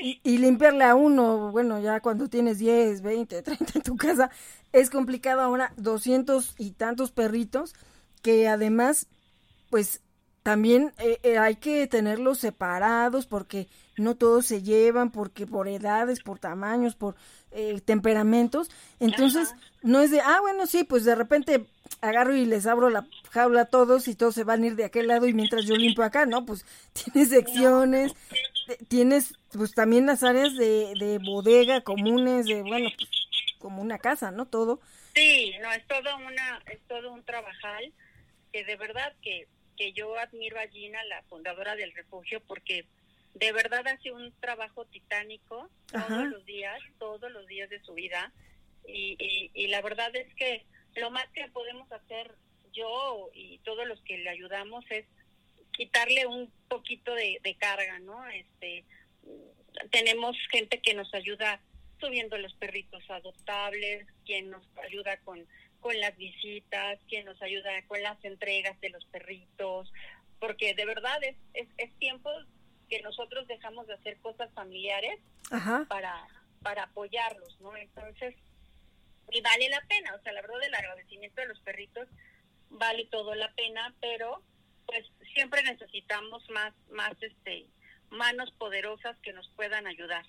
y, 0.00 0.38
limpiarle 0.38 0.84
a 0.84 0.94
uno, 0.94 1.50
bueno, 1.50 1.80
ya 1.80 2.00
cuando 2.00 2.28
tienes 2.28 2.58
10, 2.58 3.02
20, 3.02 3.42
30 3.42 3.72
en 3.74 3.82
tu 3.82 3.96
casa, 3.96 4.30
es 4.72 4.90
complicado 4.90 5.40
ahora, 5.40 5.72
200 5.76 6.54
y 6.58 6.70
tantos 6.72 7.10
perritos, 7.10 7.74
que 8.22 8.48
además, 8.48 9.08
pues 9.70 10.02
también 10.42 10.94
eh, 10.98 11.18
eh, 11.24 11.38
hay 11.38 11.56
que 11.56 11.86
tenerlos 11.88 12.38
separados 12.38 13.26
porque 13.26 13.68
no 13.96 14.14
todos 14.14 14.46
se 14.46 14.62
llevan, 14.62 15.10
porque 15.10 15.46
por 15.46 15.68
edades, 15.68 16.20
por 16.20 16.38
tamaños, 16.38 16.94
por 16.94 17.16
eh, 17.50 17.80
temperamentos. 17.84 18.70
Entonces, 19.00 19.54
no 19.82 20.00
es 20.00 20.10
de, 20.10 20.20
ah, 20.20 20.38
bueno, 20.40 20.66
sí, 20.66 20.84
pues 20.84 21.04
de 21.04 21.14
repente 21.14 21.66
agarro 22.00 22.34
y 22.34 22.44
les 22.44 22.66
abro 22.66 22.90
la 22.90 23.06
jaula 23.30 23.62
a 23.62 23.66
todos 23.66 24.08
y 24.08 24.14
todos 24.14 24.34
se 24.34 24.44
van 24.44 24.62
a 24.62 24.66
ir 24.66 24.76
de 24.76 24.84
aquel 24.84 25.08
lado 25.08 25.26
y 25.26 25.32
mientras 25.32 25.64
yo 25.66 25.76
limpio 25.76 26.04
acá, 26.04 26.26
¿no? 26.26 26.44
Pues 26.46 26.64
tienes 26.92 27.30
secciones, 27.30 28.14
tienes 28.88 29.34
pues 29.52 29.74
también 29.74 30.06
las 30.06 30.22
áreas 30.22 30.54
de, 30.56 30.94
de 30.98 31.18
bodega 31.18 31.82
comunes, 31.82 32.46
de, 32.46 32.62
bueno, 32.62 32.90
pues, 32.96 33.10
como 33.58 33.82
una 33.82 33.98
casa, 33.98 34.30
¿no? 34.30 34.46
Todo. 34.46 34.80
Sí, 35.14 35.52
no, 35.60 35.72
es 35.72 35.86
todo, 35.86 36.16
una, 36.16 36.62
es 36.66 36.80
todo 36.86 37.12
un 37.12 37.24
trabajal 37.24 37.92
que 38.52 38.64
de 38.64 38.76
verdad 38.76 39.12
que, 39.22 39.46
que 39.76 39.92
yo 39.92 40.16
admiro 40.18 40.58
a 40.58 40.68
Gina, 40.68 41.02
la 41.04 41.22
fundadora 41.22 41.76
del 41.76 41.92
refugio, 41.92 42.40
porque 42.46 42.86
de 43.34 43.52
verdad 43.52 43.86
hace 43.86 44.12
un 44.12 44.32
trabajo 44.40 44.84
titánico 44.86 45.68
todos 45.90 46.26
los 46.26 46.44
días, 46.44 46.80
todos 46.98 47.30
los 47.30 47.46
días 47.46 47.68
de 47.70 47.80
su 47.80 47.94
vida. 47.94 48.32
Y, 48.86 49.50
y, 49.54 49.66
la 49.66 49.82
verdad 49.82 50.14
es 50.16 50.32
que 50.34 50.64
lo 50.96 51.10
más 51.10 51.26
que 51.28 51.48
podemos 51.48 51.90
hacer 51.92 52.34
yo 52.72 53.30
y 53.34 53.58
todos 53.58 53.86
los 53.86 54.00
que 54.02 54.18
le 54.18 54.30
ayudamos 54.30 54.84
es 54.90 55.06
quitarle 55.72 56.26
un 56.26 56.52
poquito 56.68 57.14
de, 57.14 57.40
de 57.42 57.54
carga, 57.56 57.98
¿no? 58.00 58.26
Este, 58.28 58.84
tenemos 59.90 60.36
gente 60.50 60.80
que 60.80 60.94
nos 60.94 61.12
ayuda 61.14 61.60
subiendo 62.00 62.36
los 62.38 62.54
perritos 62.54 63.02
adoptables, 63.10 64.06
quien 64.24 64.50
nos 64.50 64.64
ayuda 64.78 65.18
con, 65.18 65.46
con 65.80 65.98
las 66.00 66.16
visitas, 66.16 66.98
quien 67.08 67.24
nos 67.26 67.40
ayuda 67.42 67.70
con 67.86 68.02
las 68.02 68.22
entregas 68.24 68.80
de 68.80 68.90
los 68.90 69.04
perritos, 69.06 69.92
porque 70.40 70.74
de 70.74 70.86
verdad 70.86 71.22
es, 71.22 71.36
es, 71.54 71.68
es 71.76 71.92
tiempo 71.98 72.30
que 72.88 73.02
nosotros 73.02 73.46
dejamos 73.46 73.86
de 73.86 73.94
hacer 73.94 74.18
cosas 74.18 74.52
familiares 74.54 75.18
para 75.88 76.26
para 76.62 76.84
apoyarlos, 76.84 77.60
¿no? 77.60 77.76
Entonces, 77.76 78.34
y 79.30 79.40
vale 79.40 79.68
la 79.68 79.80
pena, 79.88 80.14
o 80.14 80.22
sea, 80.22 80.32
la 80.32 80.42
verdad 80.42 80.62
el 80.62 80.74
agradecimiento 80.74 81.40
de 81.40 81.48
los 81.48 81.60
perritos 81.60 82.08
vale 82.70 83.06
todo 83.10 83.34
la 83.34 83.52
pena, 83.54 83.94
pero 84.00 84.42
pues 84.86 85.04
siempre 85.34 85.62
necesitamos 85.62 86.48
más 86.50 86.74
más 86.90 87.12
este 87.22 87.68
manos 88.10 88.50
poderosas 88.58 89.16
que 89.22 89.32
nos 89.32 89.48
puedan 89.56 89.86
ayudar. 89.86 90.24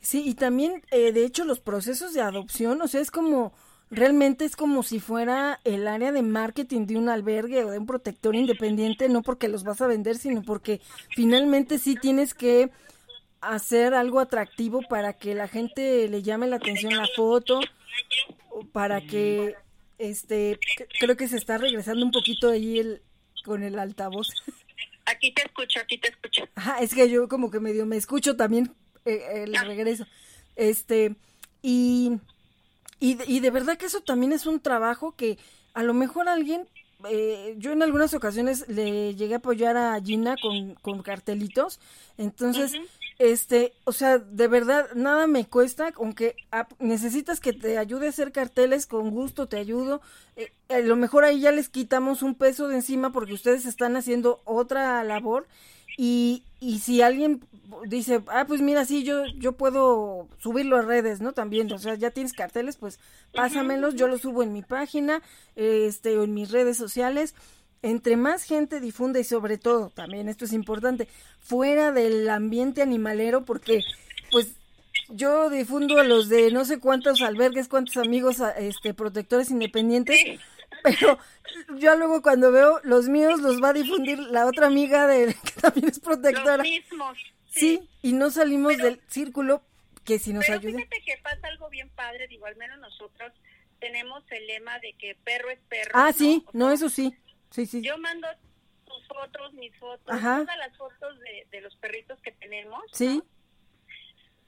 Sí, 0.00 0.22
y 0.26 0.34
también, 0.34 0.82
eh, 0.90 1.12
de 1.12 1.24
hecho, 1.24 1.44
los 1.44 1.60
procesos 1.60 2.14
de 2.14 2.20
adopción, 2.20 2.80
o 2.80 2.88
sea, 2.88 3.00
es 3.00 3.10
como, 3.10 3.52
realmente 3.90 4.44
es 4.44 4.56
como 4.56 4.82
si 4.82 5.00
fuera 5.00 5.60
el 5.64 5.86
área 5.88 6.12
de 6.12 6.22
marketing 6.22 6.86
de 6.86 6.96
un 6.96 7.08
albergue 7.08 7.64
o 7.64 7.70
de 7.70 7.78
un 7.78 7.86
protector 7.86 8.34
independiente, 8.34 9.08
no 9.08 9.22
porque 9.22 9.48
los 9.48 9.64
vas 9.64 9.80
a 9.80 9.86
vender, 9.86 10.16
sino 10.16 10.42
porque 10.42 10.80
finalmente 11.14 11.78
sí 11.78 11.96
tienes 11.96 12.34
que 12.34 12.70
hacer 13.40 13.94
algo 13.94 14.20
atractivo 14.20 14.82
para 14.82 15.12
que 15.12 15.34
la 15.34 15.48
gente 15.48 16.08
le 16.08 16.22
llame 16.22 16.46
la 16.46 16.56
atención 16.56 16.96
la 16.96 17.06
foto, 17.14 17.60
para 18.72 19.00
que, 19.00 19.54
este, 19.98 20.58
creo 20.98 21.16
que 21.16 21.28
se 21.28 21.36
está 21.36 21.58
regresando 21.58 22.04
un 22.04 22.10
poquito 22.10 22.50
ahí 22.50 22.78
el, 22.78 23.02
con 23.44 23.62
el 23.62 23.78
altavoz. 23.78 24.28
Aquí 25.06 25.32
te 25.32 25.40
escucho, 25.40 25.80
aquí 25.80 25.96
te 25.96 26.08
escucho. 26.08 26.46
Ajá, 26.54 26.80
es 26.80 26.94
que 26.94 27.08
yo 27.08 27.28
como 27.28 27.50
que 27.50 27.60
medio 27.60 27.86
me 27.86 27.96
escucho 27.96 28.36
también 28.36 28.74
eh, 29.06 29.44
el 29.44 29.56
ah. 29.56 29.64
regreso. 29.64 30.06
Este, 30.54 31.16
y, 31.62 32.18
y, 33.00 33.16
y 33.26 33.40
de 33.40 33.50
verdad 33.50 33.78
que 33.78 33.86
eso 33.86 34.02
también 34.02 34.32
es 34.32 34.44
un 34.44 34.60
trabajo 34.60 35.16
que 35.16 35.38
a 35.72 35.82
lo 35.82 35.94
mejor 35.94 36.28
alguien 36.28 36.68
eh, 37.08 37.54
yo 37.58 37.72
en 37.72 37.82
algunas 37.82 38.12
ocasiones 38.12 38.68
le 38.68 39.14
llegué 39.14 39.34
a 39.34 39.36
apoyar 39.38 39.76
a 39.76 40.00
Gina 40.00 40.34
con, 40.40 40.74
con 40.74 41.02
cartelitos, 41.02 41.78
entonces, 42.16 42.72
este, 43.18 43.72
o 43.84 43.92
sea, 43.92 44.18
de 44.18 44.46
verdad, 44.46 44.88
nada 44.94 45.26
me 45.26 45.46
cuesta, 45.46 45.92
aunque 45.96 46.36
necesitas 46.78 47.40
que 47.40 47.52
te 47.52 47.76
ayude 47.76 48.06
a 48.06 48.10
hacer 48.10 48.30
carteles, 48.30 48.86
con 48.86 49.10
gusto 49.10 49.48
te 49.48 49.56
ayudo, 49.56 50.00
eh, 50.36 50.52
a 50.68 50.78
lo 50.78 50.94
mejor 50.94 51.24
ahí 51.24 51.40
ya 51.40 51.50
les 51.50 51.68
quitamos 51.68 52.22
un 52.22 52.36
peso 52.36 52.68
de 52.68 52.76
encima 52.76 53.10
porque 53.10 53.32
ustedes 53.32 53.66
están 53.66 53.96
haciendo 53.96 54.40
otra 54.44 55.02
labor 55.02 55.48
y, 55.96 56.44
y 56.60 56.78
si 56.78 57.02
alguien 57.02 57.42
dice, 57.88 58.22
ah, 58.28 58.44
pues 58.46 58.60
mira, 58.60 58.84
sí, 58.84 59.02
yo, 59.02 59.26
yo 59.36 59.52
puedo 59.52 60.28
subirlo 60.38 60.76
a 60.76 60.82
redes, 60.82 61.20
¿no? 61.20 61.32
También, 61.32 61.72
o 61.72 61.78
sea, 61.78 61.96
ya 61.96 62.12
tienes 62.12 62.32
carteles, 62.32 62.76
pues 62.76 63.00
pásamelos, 63.34 63.96
yo 63.96 64.06
los 64.06 64.20
subo 64.20 64.44
en 64.44 64.52
mi 64.52 64.62
página, 64.62 65.22
este, 65.56 66.16
o 66.18 66.24
en 66.24 66.34
mis 66.34 66.52
redes 66.52 66.76
sociales. 66.76 67.34
Entre 67.82 68.16
más 68.16 68.42
gente 68.42 68.80
difunda 68.80 69.20
y 69.20 69.24
sobre 69.24 69.58
todo, 69.58 69.90
también 69.90 70.28
esto 70.28 70.44
es 70.44 70.52
importante, 70.52 71.08
fuera 71.38 71.92
del 71.92 72.28
ambiente 72.28 72.82
animalero, 72.82 73.44
porque, 73.44 73.82
pues, 74.32 74.54
yo 75.08 75.48
difundo 75.48 75.98
a 75.98 76.04
los 76.04 76.28
de 76.28 76.50
no 76.50 76.64
sé 76.64 76.80
cuántos 76.80 77.22
albergues, 77.22 77.68
cuántos 77.68 77.96
amigos, 77.96 78.42
este, 78.58 78.94
protectores 78.94 79.50
independientes, 79.50 80.40
pero 80.82 81.18
yo 81.76 81.96
luego 81.96 82.22
cuando 82.22 82.52
veo 82.52 82.80
los 82.82 83.08
míos 83.08 83.40
los 83.40 83.62
va 83.62 83.70
a 83.70 83.72
difundir 83.72 84.18
la 84.18 84.46
otra 84.46 84.66
amiga 84.66 85.06
de 85.06 85.34
que 85.44 85.60
también 85.60 85.88
es 85.88 86.00
protectora. 86.00 86.58
Los 86.58 86.66
mismos. 86.66 87.18
Sí, 87.50 87.88
y 88.02 88.12
no 88.12 88.30
salimos 88.30 88.76
del 88.76 89.00
círculo 89.08 89.62
que 90.04 90.18
si 90.18 90.32
nos 90.32 90.44
pero 90.46 90.58
ayuda. 90.58 90.78
Fíjate 90.78 91.02
que 91.04 91.16
pasa 91.22 91.48
algo 91.48 91.68
bien 91.70 91.88
padre, 91.90 92.28
digo, 92.28 92.46
al 92.46 92.56
menos 92.56 92.78
nosotros 92.78 93.32
tenemos 93.80 94.22
el 94.30 94.46
lema 94.46 94.78
de 94.80 94.92
que 94.94 95.16
perro 95.24 95.50
es 95.50 95.58
perro. 95.68 95.92
Ah, 95.94 96.12
sí, 96.12 96.44
no, 96.52 96.70
eso 96.70 96.88
sí. 96.88 97.14
Sí, 97.50 97.66
sí. 97.66 97.82
Yo 97.82 97.98
mando 97.98 98.28
tus 98.84 99.06
fotos, 99.06 99.52
mis 99.54 99.74
fotos, 99.76 100.20
todas 100.20 100.58
las 100.58 100.76
fotos 100.76 101.18
de, 101.20 101.46
de 101.50 101.60
los 101.60 101.74
perritos 101.76 102.20
que 102.20 102.32
tenemos. 102.32 102.82
Sí. 102.92 103.22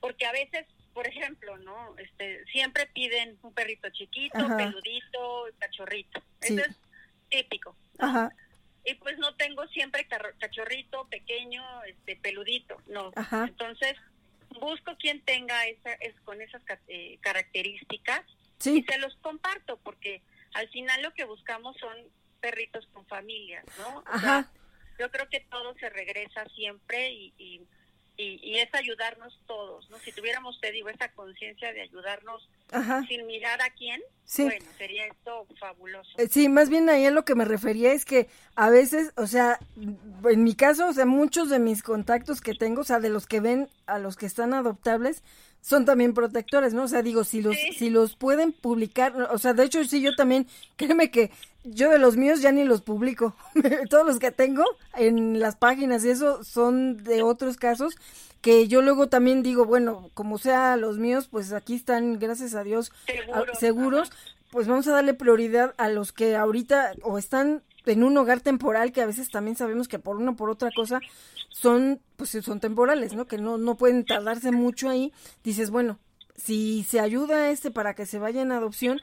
Porque 0.01 0.27
a 0.27 0.33
veces 0.33 0.67
por 0.93 1.07
ejemplo, 1.07 1.57
¿no? 1.59 1.97
Este, 1.99 2.45
siempre 2.47 2.87
piden 2.87 3.39
un 3.43 3.53
perrito 3.53 3.89
chiquito, 3.91 4.39
peludito, 4.57 5.47
cachorrito. 5.59 6.23
Eso 6.41 6.61
es 6.61 6.77
típico. 7.29 7.77
Ajá. 7.99 8.33
Y 8.85 8.95
pues 8.95 9.19
no 9.19 9.35
tengo 9.37 9.67
siempre 9.69 10.07
cachorrito, 10.07 11.07
pequeño, 11.09 11.63
este, 11.85 12.17
peludito, 12.17 12.81
no. 12.89 13.13
Entonces, 13.47 13.95
busco 14.61 14.97
quien 14.99 15.21
tenga 15.23 15.67
esa, 15.67 15.93
es, 15.95 16.19
con 16.23 16.41
esas 16.41 16.63
eh, 16.89 17.19
características 17.21 18.23
y 18.65 18.83
se 18.83 18.99
los 18.99 19.15
comparto, 19.17 19.79
porque 19.79 20.23
al 20.55 20.69
final 20.71 21.03
lo 21.03 21.15
que 21.15 21.25
buscamos 21.25 21.77
son 21.77 21.97
perritos 22.41 22.87
con 22.93 23.07
familias, 23.07 23.65
¿no? 23.79 24.03
Ajá. 24.07 24.51
yo 24.99 25.11
creo 25.11 25.29
que 25.29 25.41
todo 25.41 25.75
se 25.75 25.89
regresa 25.91 26.45
siempre 26.55 27.13
y 27.13 27.67
y, 28.21 28.59
es 28.59 28.69
ayudarnos 28.75 29.39
todos, 29.47 29.89
¿no? 29.91 29.99
Si 30.01 30.13
tuviéramos, 30.13 30.61
te 30.61 30.71
digo, 30.73 30.89
esa 30.89 31.11
conciencia 31.13 31.73
de 31.73 31.83
ayudarnos 31.83 32.49
sin 33.09 33.27
mirar 33.27 33.61
a 33.63 33.71
quién, 33.71 34.01
bueno, 34.39 34.65
sería 34.79 35.07
esto 35.07 35.47
fabuloso. 35.59 36.11
Eh, 36.19 36.29
sí, 36.31 36.49
más 36.49 36.69
bien 36.69 36.89
ahí 36.89 37.07
a 37.07 37.11
lo 37.11 37.25
que 37.25 37.35
me 37.35 37.45
refería 37.45 37.93
es 37.93 38.05
que 38.05 38.29
a 38.55 38.71
veces, 38.71 39.13
o 39.17 39.27
sea, 39.27 39.59
en 39.77 40.45
mi 40.45 40.55
caso, 40.55 40.89
o 40.89 40.93
sea, 40.93 41.07
muchos 41.07 41.51
de 41.51 41.59
mis 41.59 41.83
contactos 41.83 42.41
que 42.41 42.55
tengo, 42.55 42.83
o 42.83 42.85
sea, 42.85 43.01
de 43.01 43.09
los 43.09 43.27
que 43.27 43.41
ven 43.41 43.69
a 43.87 43.99
los 43.99 44.17
que 44.17 44.27
están 44.27 44.55
adoptables, 44.55 45.23
son 45.61 45.85
también 45.85 46.15
protectores, 46.15 46.75
¿no? 46.75 46.85
O 46.85 46.89
sea, 46.89 47.03
digo, 47.03 47.25
si 47.25 47.43
los, 47.43 47.57
si 47.77 47.91
los 47.91 48.17
pueden 48.17 48.53
publicar, 48.53 49.15
o 49.31 49.39
sea, 49.39 49.53
de 49.53 49.65
hecho, 49.65 49.83
sí, 49.85 50.01
yo 50.01 50.15
también, 50.15 50.47
créeme 50.77 51.11
que 51.11 51.31
yo 51.65 51.91
de 51.91 51.99
los 51.99 52.17
míos 52.17 52.41
ya 52.41 52.53
ni 52.53 52.65
los 52.65 52.81
publico. 52.81 53.35
Todos 53.91 54.07
los 54.07 54.19
que 54.19 54.31
tengo 54.31 54.65
en 54.95 55.41
las 55.41 55.57
páginas 55.57 56.05
y 56.05 56.11
eso 56.11 56.43
son 56.45 57.03
de 57.05 57.23
otros 57.23 57.57
casos 57.57 57.97
que 58.41 58.69
yo 58.69 58.83
luego 58.83 59.09
también 59.09 59.43
digo, 59.43 59.65
bueno, 59.67 60.11
como 60.15 60.39
sea 60.39 60.77
los 60.77 60.99
míos, 60.99 61.29
pues 61.31 61.53
aquí 61.53 61.75
están, 61.75 62.19
gracias 62.19 62.55
a 62.55 62.65
Dios, 62.65 62.91
seguros, 63.59 64.11
pues 64.51 64.67
vamos 64.67 64.89
a 64.89 64.93
darle 64.93 65.15
prioridad 65.15 65.75
a 65.77 65.89
los 65.89 66.13
que 66.13 66.37
ahorita 66.37 66.93
o 67.03 67.19
están 67.19 67.63
en 67.87 68.03
un 68.05 68.17
hogar 68.17 68.41
temporal 68.41 68.93
que 68.93 69.03
a 69.03 69.07
veces 69.07 69.31
también 69.31 69.57
sabemos 69.57 69.89
que 69.89 69.99
por 69.99 70.17
una 70.17 70.33
o 70.33 70.37
por 70.37 70.51
otra 70.51 70.71
cosa 70.75 71.01
son 71.49 72.01
pues 72.17 72.31
son 72.31 72.61
temporales, 72.61 73.15
¿no? 73.15 73.27
Que 73.27 73.39
no 73.39 73.59
no 73.59 73.77
pueden 73.77 74.05
tardarse 74.05 74.53
mucho 74.53 74.89
ahí. 74.89 75.13
Dices, 75.43 75.71
bueno, 75.71 75.99
si 76.37 76.85
se 76.85 77.01
ayuda 77.01 77.37
a 77.37 77.51
este 77.51 77.71
para 77.71 77.95
que 77.95 78.07
se 78.07 78.19
vaya 78.19 78.43
en 78.43 78.53
adopción, 78.53 79.01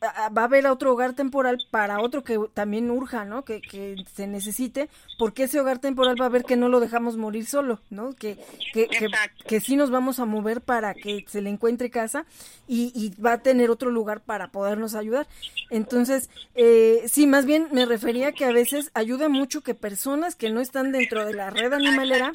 va 0.00 0.42
a 0.42 0.44
haber 0.44 0.66
otro 0.66 0.92
hogar 0.92 1.14
temporal 1.14 1.58
para 1.70 2.00
otro 2.00 2.22
que 2.22 2.38
también 2.54 2.90
urja, 2.90 3.24
¿no? 3.24 3.44
Que, 3.44 3.60
que 3.60 3.96
se 4.14 4.26
necesite, 4.26 4.88
porque 5.18 5.44
ese 5.44 5.60
hogar 5.60 5.78
temporal 5.78 6.20
va 6.20 6.26
a 6.26 6.30
ver 6.30 6.44
que 6.44 6.56
no 6.56 6.68
lo 6.68 6.80
dejamos 6.80 7.16
morir 7.16 7.46
solo, 7.46 7.80
¿no? 7.90 8.14
Que, 8.14 8.38
que, 8.72 8.86
que, 8.86 9.08
que, 9.46 9.60
sí 9.60 9.76
nos 9.76 9.90
vamos 9.90 10.20
a 10.20 10.24
mover 10.24 10.60
para 10.60 10.94
que 10.94 11.24
se 11.28 11.42
le 11.42 11.50
encuentre 11.50 11.90
casa 11.90 12.26
y, 12.68 12.92
y 12.94 13.20
va 13.20 13.34
a 13.34 13.38
tener 13.38 13.70
otro 13.70 13.90
lugar 13.90 14.20
para 14.20 14.48
podernos 14.48 14.94
ayudar. 14.94 15.26
Entonces, 15.70 16.30
eh, 16.54 17.04
sí, 17.08 17.26
más 17.26 17.44
bien 17.44 17.68
me 17.72 17.84
refería 17.84 18.32
que 18.32 18.44
a 18.44 18.52
veces 18.52 18.90
ayuda 18.94 19.28
mucho 19.28 19.62
que 19.62 19.74
personas 19.74 20.36
que 20.36 20.50
no 20.50 20.60
están 20.60 20.92
dentro 20.92 21.24
de 21.24 21.34
la 21.34 21.50
red 21.50 21.72
animalera, 21.72 22.32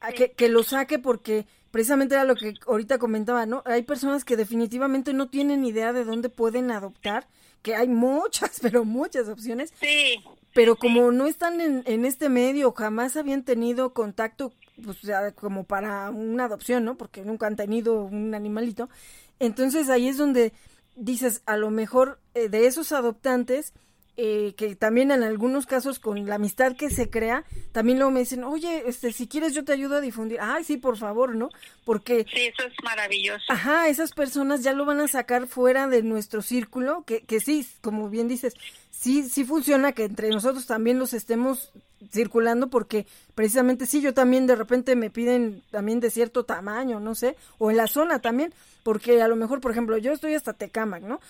a 0.00 0.12
que, 0.12 0.32
que 0.32 0.48
lo 0.48 0.62
saque 0.62 0.98
porque 0.98 1.46
precisamente 1.70 2.14
era 2.14 2.24
lo 2.24 2.36
que 2.36 2.54
ahorita 2.66 2.98
comentaba, 2.98 3.46
¿no? 3.46 3.62
Hay 3.66 3.82
personas 3.82 4.24
que 4.24 4.36
definitivamente 4.36 5.12
no 5.12 5.28
tienen 5.28 5.64
idea 5.64 5.92
de 5.92 6.04
dónde 6.04 6.28
pueden 6.28 6.70
adoptar, 6.70 7.28
que 7.62 7.74
hay 7.74 7.88
muchas, 7.88 8.58
pero 8.62 8.84
muchas 8.84 9.28
opciones. 9.28 9.72
Sí. 9.80 10.22
Pero 10.54 10.76
como 10.76 11.12
no 11.12 11.26
están 11.26 11.60
en, 11.60 11.82
en 11.86 12.04
este 12.04 12.28
medio, 12.28 12.72
jamás 12.72 13.16
habían 13.16 13.44
tenido 13.44 13.92
contacto, 13.92 14.52
pues, 14.82 14.98
como 15.34 15.64
para 15.64 16.10
una 16.10 16.44
adopción, 16.44 16.84
¿no? 16.84 16.96
Porque 16.96 17.24
nunca 17.24 17.46
han 17.46 17.56
tenido 17.56 18.02
un 18.02 18.34
animalito. 18.34 18.88
Entonces 19.38 19.88
ahí 19.88 20.08
es 20.08 20.16
donde 20.16 20.52
dices, 20.96 21.42
a 21.46 21.56
lo 21.56 21.70
mejor 21.70 22.20
eh, 22.34 22.48
de 22.48 22.66
esos 22.66 22.92
adoptantes, 22.92 23.72
eh, 24.20 24.54
que 24.56 24.74
también 24.74 25.12
en 25.12 25.22
algunos 25.22 25.64
casos 25.64 26.00
con 26.00 26.26
la 26.26 26.34
amistad 26.34 26.74
que 26.76 26.90
se 26.90 27.08
crea, 27.08 27.44
también 27.70 27.98
luego 27.98 28.10
me 28.10 28.18
dicen, 28.18 28.42
oye, 28.42 28.82
este, 28.88 29.12
si 29.12 29.28
quieres 29.28 29.54
yo 29.54 29.64
te 29.64 29.72
ayudo 29.72 29.94
a 29.94 30.00
difundir. 30.00 30.40
Ay, 30.40 30.64
sí, 30.64 30.76
por 30.76 30.96
favor, 30.96 31.36
¿no? 31.36 31.50
Porque... 31.84 32.26
Sí, 32.34 32.46
eso 32.46 32.66
es 32.66 32.74
maravilloso. 32.82 33.44
Ajá, 33.48 33.86
esas 33.86 34.10
personas 34.10 34.64
ya 34.64 34.72
lo 34.72 34.84
van 34.84 34.98
a 34.98 35.06
sacar 35.06 35.46
fuera 35.46 35.86
de 35.86 36.02
nuestro 36.02 36.42
círculo, 36.42 37.04
que, 37.06 37.20
que 37.20 37.38
sí, 37.38 37.64
como 37.80 38.10
bien 38.10 38.26
dices, 38.26 38.54
sí, 38.90 39.22
sí 39.22 39.44
funciona 39.44 39.92
que 39.92 40.06
entre 40.06 40.30
nosotros 40.30 40.66
también 40.66 40.98
los 40.98 41.14
estemos 41.14 41.70
circulando 42.10 42.68
porque 42.70 43.06
precisamente 43.36 43.86
sí, 43.86 44.00
yo 44.00 44.14
también 44.14 44.48
de 44.48 44.56
repente 44.56 44.96
me 44.96 45.10
piden 45.10 45.62
también 45.70 46.00
de 46.00 46.10
cierto 46.10 46.44
tamaño, 46.44 46.98
no 46.98 47.14
sé, 47.14 47.36
o 47.58 47.70
en 47.70 47.76
la 47.76 47.86
zona 47.86 48.18
también, 48.18 48.52
porque 48.82 49.22
a 49.22 49.28
lo 49.28 49.36
mejor, 49.36 49.60
por 49.60 49.70
ejemplo, 49.70 49.96
yo 49.98 50.12
estoy 50.12 50.34
hasta 50.34 50.54
Tecamac, 50.54 51.02
¿no? 51.02 51.20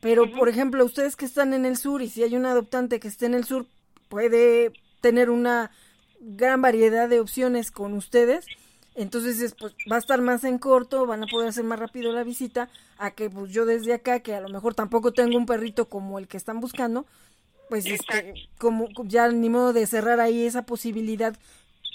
Pero, 0.00 0.30
por 0.30 0.48
ejemplo, 0.48 0.84
ustedes 0.84 1.16
que 1.16 1.24
están 1.24 1.52
en 1.52 1.64
el 1.64 1.76
sur 1.76 2.02
y 2.02 2.08
si 2.08 2.22
hay 2.22 2.36
un 2.36 2.46
adoptante 2.46 3.00
que 3.00 3.08
esté 3.08 3.26
en 3.26 3.34
el 3.34 3.44
sur, 3.44 3.66
puede 4.08 4.72
tener 5.00 5.30
una 5.30 5.70
gran 6.20 6.62
variedad 6.62 7.08
de 7.08 7.20
opciones 7.20 7.70
con 7.70 7.94
ustedes. 7.94 8.46
Entonces, 8.94 9.54
pues 9.58 9.74
va 9.90 9.96
a 9.96 10.00
estar 10.00 10.20
más 10.20 10.44
en 10.44 10.58
corto, 10.58 11.06
van 11.06 11.22
a 11.22 11.26
poder 11.26 11.48
hacer 11.48 11.64
más 11.64 11.78
rápido 11.78 12.12
la 12.12 12.24
visita, 12.24 12.68
a 12.98 13.12
que 13.12 13.30
pues 13.30 13.52
yo 13.52 13.64
desde 13.64 13.92
acá, 13.92 14.20
que 14.20 14.34
a 14.34 14.40
lo 14.40 14.48
mejor 14.48 14.74
tampoco 14.74 15.12
tengo 15.12 15.36
un 15.36 15.46
perrito 15.46 15.88
como 15.88 16.18
el 16.18 16.26
que 16.26 16.36
están 16.36 16.60
buscando, 16.60 17.06
pues 17.68 17.86
este, 17.86 18.34
como 18.58 18.88
ya 19.04 19.28
ni 19.28 19.50
modo 19.50 19.72
de 19.72 19.86
cerrar 19.86 20.20
ahí 20.20 20.44
esa 20.44 20.62
posibilidad 20.62 21.36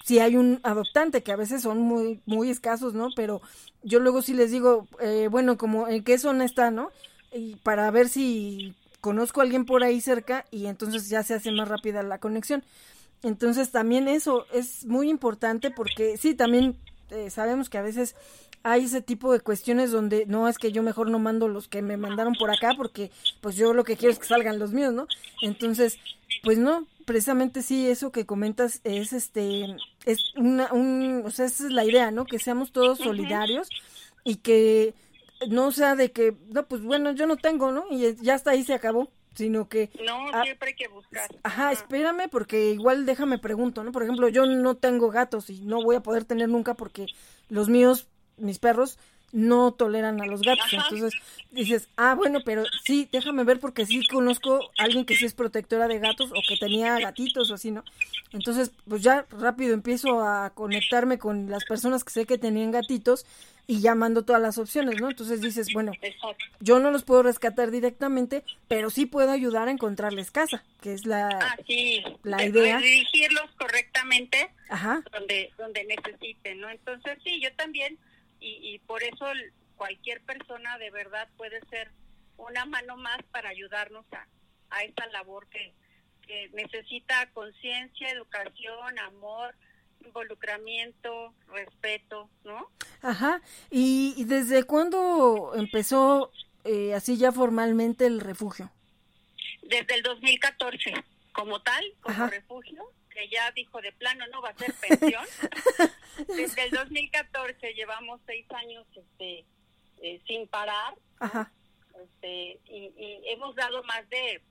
si 0.03 0.19
hay 0.19 0.35
un 0.35 0.59
adoptante, 0.63 1.23
que 1.23 1.31
a 1.31 1.37
veces 1.37 1.61
son 1.61 1.79
muy, 1.79 2.21
muy 2.25 2.49
escasos, 2.49 2.93
¿no? 2.93 3.09
Pero 3.15 3.41
yo 3.83 3.99
luego 3.99 4.21
sí 4.21 4.33
les 4.33 4.51
digo, 4.51 4.87
eh, 4.99 5.29
bueno, 5.31 5.57
como 5.57 5.87
en 5.87 6.03
qué 6.03 6.17
zona 6.17 6.43
está, 6.43 6.71
¿no? 6.71 6.91
Y 7.33 7.55
para 7.57 7.89
ver 7.91 8.09
si 8.09 8.75
conozco 9.01 9.41
a 9.41 9.43
alguien 9.43 9.65
por 9.65 9.83
ahí 9.83 9.99
cerca 9.99 10.45
y 10.51 10.67
entonces 10.67 11.09
ya 11.09 11.23
se 11.23 11.33
hace 11.33 11.51
más 11.51 11.67
rápida 11.67 12.03
la 12.03 12.19
conexión. 12.19 12.63
Entonces 13.21 13.71
también 13.71 14.07
eso 14.07 14.45
es 14.53 14.85
muy 14.85 15.09
importante 15.09 15.71
porque 15.71 16.17
sí, 16.17 16.35
también 16.35 16.77
eh, 17.09 17.29
sabemos 17.29 17.69
que 17.69 17.77
a 17.77 17.81
veces 17.81 18.15
hay 18.63 18.85
ese 18.85 19.01
tipo 19.01 19.33
de 19.33 19.41
cuestiones 19.41 19.91
donde 19.91 20.25
no 20.25 20.47
es 20.47 20.57
que 20.57 20.71
yo 20.71 20.83
mejor 20.83 21.09
no 21.09 21.19
mando 21.19 21.49
los 21.49 21.67
que 21.67 21.81
me 21.81 21.97
mandaron 21.97 22.33
por 22.33 22.49
acá 22.49 22.73
porque 22.77 23.11
pues 23.41 23.57
yo 23.57 23.73
lo 23.73 23.83
que 23.83 23.97
quiero 23.97 24.13
es 24.13 24.19
que 24.19 24.25
salgan 24.25 24.57
los 24.57 24.71
míos, 24.71 24.93
¿no? 24.93 25.07
Entonces, 25.41 25.99
pues 26.43 26.57
no, 26.57 26.87
precisamente 27.05 27.61
sí, 27.61 27.87
eso 27.87 28.11
que 28.11 28.25
comentas 28.25 28.79
es 28.85 29.11
este, 29.11 29.75
es 30.05 30.19
una, 30.37 30.71
un, 30.71 31.23
o 31.25 31.31
sea, 31.31 31.45
esa 31.45 31.65
es 31.65 31.73
la 31.73 31.83
idea, 31.83 32.11
¿no? 32.11 32.25
Que 32.25 32.39
seamos 32.39 32.71
todos 32.71 32.99
solidarios 32.99 33.67
y 34.23 34.37
que 34.37 34.93
no 35.49 35.71
sea 35.71 35.95
de 35.95 36.11
que, 36.11 36.35
no, 36.49 36.67
pues 36.67 36.81
bueno, 36.81 37.11
yo 37.11 37.27
no 37.27 37.37
tengo, 37.37 37.71
¿no? 37.71 37.85
Y 37.89 38.15
ya 38.21 38.35
hasta 38.35 38.51
ahí 38.51 38.63
se 38.63 38.73
acabó 38.73 39.09
sino 39.35 39.67
que... 39.67 39.89
No, 40.05 40.43
siempre 40.43 40.69
hay 40.69 40.75
que 40.75 40.87
buscar. 40.87 41.27
Ajá, 41.43 41.71
espérame 41.71 42.29
porque 42.29 42.71
igual 42.71 43.05
déjame 43.05 43.39
pregunto, 43.39 43.83
¿no? 43.83 43.91
Por 43.91 44.03
ejemplo, 44.03 44.27
yo 44.29 44.45
no 44.45 44.75
tengo 44.75 45.09
gatos 45.09 45.49
y 45.49 45.61
no 45.61 45.83
voy 45.83 45.95
a 45.95 46.03
poder 46.03 46.25
tener 46.25 46.49
nunca 46.49 46.75
porque 46.75 47.07
los 47.49 47.69
míos 47.69 48.07
mis 48.37 48.59
perros 48.59 48.97
no 49.33 49.73
toleran 49.73 50.21
a 50.21 50.27
los 50.27 50.41
gatos. 50.43 50.71
Entonces 50.71 51.11
dices, 51.51 51.89
ah, 51.97 52.13
bueno, 52.15 52.39
pero 52.45 52.63
sí, 52.85 53.09
déjame 53.11 53.43
ver 53.43 53.59
porque 53.59 53.85
sí 53.85 54.07
conozco 54.07 54.71
a 54.77 54.83
alguien 54.83 55.05
que 55.05 55.15
sí 55.15 55.25
es 55.25 55.33
protectora 55.33 55.87
de 55.87 55.99
gatos 55.99 56.31
o 56.31 56.41
que 56.47 56.55
tenía 56.55 56.97
gatitos 56.99 57.49
o 57.51 57.55
así, 57.55 57.71
¿no? 57.71 57.83
Entonces, 58.31 58.71
pues 58.87 59.01
ya 59.01 59.25
rápido 59.31 59.73
empiezo 59.73 60.21
a 60.21 60.51
conectarme 60.51 61.17
con 61.17 61.49
las 61.49 61.65
personas 61.65 62.03
que 62.03 62.11
sé 62.11 62.25
que 62.25 62.37
tenían 62.37 62.71
gatitos 62.71 63.25
y 63.65 63.81
ya 63.81 63.95
mando 63.95 64.23
todas 64.23 64.41
las 64.41 64.57
opciones, 64.59 65.01
¿no? 65.01 65.09
Entonces 65.09 65.41
dices, 65.41 65.67
bueno, 65.73 65.93
yo 66.59 66.79
no 66.79 66.91
los 66.91 67.03
puedo 67.03 67.23
rescatar 67.23 67.71
directamente, 67.71 68.43
pero 68.67 68.91
sí 68.91 69.07
puedo 69.07 69.31
ayudar 69.31 69.67
a 69.67 69.71
encontrarles 69.71 70.29
casa, 70.31 70.63
que 70.81 70.93
es 70.93 71.05
la, 71.05 71.29
ah, 71.29 71.57
la 72.23 72.45
idea. 72.45 72.77
dirigirlos 72.77 73.49
correctamente 73.57 74.51
donde 75.11 75.51
donde 75.57 75.85
necesiten, 75.85 76.59
¿no? 76.59 76.69
Entonces 76.69 77.17
sí, 77.23 77.39
yo 77.41 77.51
también 77.55 77.97
y, 78.43 78.79
por 78.79 79.03
eso 79.03 79.25
cualquier 79.75 80.21
persona 80.21 80.77
de 80.77 80.91
verdad 80.91 81.29
puede 81.37 81.61
ser 81.69 81.91
una 82.37 82.65
mano 82.65 82.97
más 82.97 83.17
para 83.31 83.49
ayudarnos 83.49 84.05
a, 84.11 84.27
a 84.69 84.83
esta 84.83 85.07
labor 85.07 85.47
que, 85.47 85.73
que 86.27 86.49
necesita 86.53 87.29
conciencia, 87.31 88.09
educación, 88.09 88.99
amor, 88.99 89.55
involucramiento, 90.05 91.33
respeto, 91.47 92.29
¿no? 92.43 92.69
Ajá. 93.01 93.41
¿Y, 93.69 94.23
desde 94.25 94.63
cuándo 94.63 95.53
empezó 95.55 96.31
eh, 96.65 96.93
así 96.93 97.17
ya 97.17 97.31
formalmente 97.31 98.05
el 98.05 98.19
refugio? 98.19 98.71
Desde 99.61 99.95
el 99.95 100.03
2014, 100.03 100.93
como 101.31 101.61
tal, 101.61 101.83
como 102.01 102.27
refugio 102.27 102.83
que 103.13 103.27
ya 103.29 103.51
dijo 103.51 103.81
de 103.81 103.91
plano 103.93 104.25
no 104.31 104.41
va 104.41 104.49
a 104.49 104.57
ser 104.57 104.73
pensión. 104.73 105.23
Desde 106.27 106.65
el 106.65 106.71
2014 106.71 107.73
llevamos 107.73 108.19
seis 108.25 108.45
años 108.51 108.85
este, 108.95 109.45
eh, 110.01 110.21
sin 110.27 110.47
parar. 110.47 110.95
Este, 112.03 112.59
y, 112.65 112.91
hemos 113.27 113.55
dado 113.55 113.83
más 113.83 114.07
de 114.09 114.41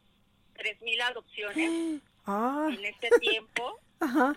3.000 0.56 1.02
adopciones 1.02 2.00
ah. 2.26 2.68
en 2.70 2.84
este 2.84 3.10
tiempo. 3.20 3.78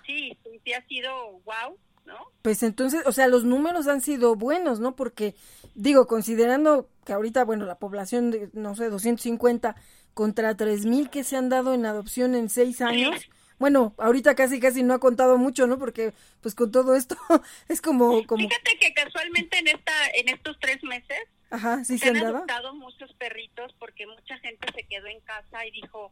Sí, 0.06 0.38
sí 0.64 0.74
ha 0.74 0.86
sido 0.88 1.40
wow. 1.46 1.78
¿No? 2.06 2.20
Pues 2.44 2.62
entonces, 2.62 3.02
o 3.08 3.12
sea, 3.12 3.28
los 3.28 3.46
números 3.46 3.88
han 3.88 4.00
sido 4.00 4.36
buenos, 4.36 4.80
¿no? 4.80 4.96
Porque, 4.96 5.34
digo, 5.74 6.06
considerando 6.06 6.88
que 7.04 7.14
ahorita, 7.14 7.44
bueno, 7.44 7.66
la 7.66 7.80
población 7.80 8.30
de, 8.30 8.52
no 8.54 8.76
sé, 8.76 8.92
250 8.92 9.76
contra 10.14 10.56
3.000 10.56 11.10
que 11.10 11.24
se 11.24 11.36
han 11.36 11.50
dado 11.50 11.74
en 11.74 11.88
adopción 11.88 12.36
en 12.36 12.52
seis 12.52 12.82
años, 12.82 13.28
bueno, 13.60 13.96
ahorita 13.98 14.36
casi 14.36 14.60
casi 14.60 14.84
no 14.84 14.94
ha 14.94 15.00
contado 15.00 15.38
mucho, 15.38 15.68
¿no? 15.68 15.80
Porque 15.80 16.14
pues 16.42 16.56
con 16.56 16.72
todo 16.72 16.96
esto 16.96 17.16
es 17.70 17.82
como, 17.82 18.26
como... 18.26 18.48
Fíjate 18.48 18.78
que 18.80 18.94
casualmente 18.94 19.58
en 19.60 19.68
esta 19.68 19.94
en 20.14 20.30
estos 20.30 20.58
tres 20.60 20.84
meses 20.84 21.20
Ajá, 21.50 21.84
¿sí 21.84 21.98
se, 21.98 22.10
han, 22.10 22.18
adoptado 22.18 22.74
muchos 22.74 23.14
perritos 23.14 23.74
porque 23.80 24.08
mucha 24.08 24.38
gente 24.40 24.68
se 24.74 24.84
quedó 24.84 25.08
en 25.08 25.22
casa 25.22 25.66
y 25.66 25.72
dijo, 25.72 26.12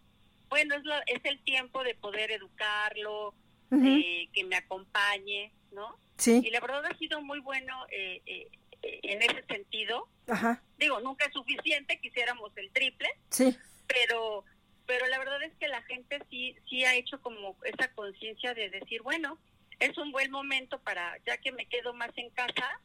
bueno, 0.50 0.76
es, 0.76 0.84
lo, 0.84 0.96
es 1.08 1.24
el 1.24 1.44
tiempo 1.44 1.84
de 1.84 1.96
poder 1.96 2.32
educarlo, 2.32 3.34
eh, 3.72 4.30
que 4.32 4.44
me 4.44 4.56
acompañe, 4.56 5.52
¿no? 5.72 5.98
Sí. 6.18 6.42
Y 6.46 6.52
la 6.52 6.60
verdad 6.60 6.86
ha 6.86 6.98
sido 6.98 7.22
muy 7.22 7.40
bueno 7.40 7.74
eh, 7.90 8.22
eh, 8.26 8.50
en 8.82 9.22
ese 9.24 9.44
sentido. 9.48 10.08
Ajá. 10.28 10.62
Digo, 10.78 11.00
nunca 11.02 11.26
es 11.26 11.34
suficiente, 11.34 12.00
quisiéramos 12.00 12.56
el 12.56 12.72
triple. 12.72 13.10
Sí. 13.30 13.58
Pero 13.88 14.46
pero 14.86 15.08
la 15.08 15.18
verdad 15.20 15.42
es 15.44 15.54
que 15.56 15.68
la 15.68 15.82
gente 15.84 16.20
sí 16.30 16.56
sí 16.70 16.84
ha 16.84 16.96
hecho 16.96 17.22
como 17.22 17.56
esa 17.64 17.92
conciencia 17.94 18.54
de 18.54 18.70
decir, 18.70 19.02
bueno, 19.02 19.38
es 19.80 19.98
un 19.98 20.12
buen 20.12 20.32
momento 20.32 20.80
para, 20.80 21.18
ya 21.26 21.38
que 21.38 21.52
me 21.52 21.66
quedo 21.66 21.94
más 21.94 22.12
en 22.16 22.30
casa, 22.32 22.80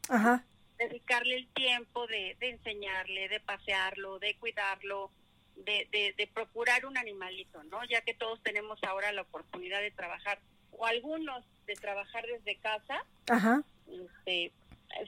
dedicarle 0.77 1.37
el 1.37 1.47
tiempo 1.49 2.07
de, 2.07 2.35
de, 2.39 2.49
enseñarle, 2.49 3.29
de 3.29 3.39
pasearlo, 3.39 4.19
de 4.19 4.35
cuidarlo, 4.35 5.11
de, 5.55 5.87
de, 5.91 6.27
procurar 6.27 6.85
un 6.85 6.97
animalito, 6.97 7.63
¿no? 7.65 7.83
Ya 7.85 8.01
que 8.01 8.13
todos 8.13 8.41
tenemos 8.43 8.79
ahora 8.83 9.11
la 9.11 9.23
oportunidad 9.23 9.81
de 9.81 9.91
trabajar, 9.91 10.39
o 10.71 10.85
algunos 10.85 11.43
de 11.67 11.73
trabajar 11.75 12.25
desde 12.25 12.55
casa, 12.59 13.03
Ajá. 13.29 13.61
Este, 13.87 14.51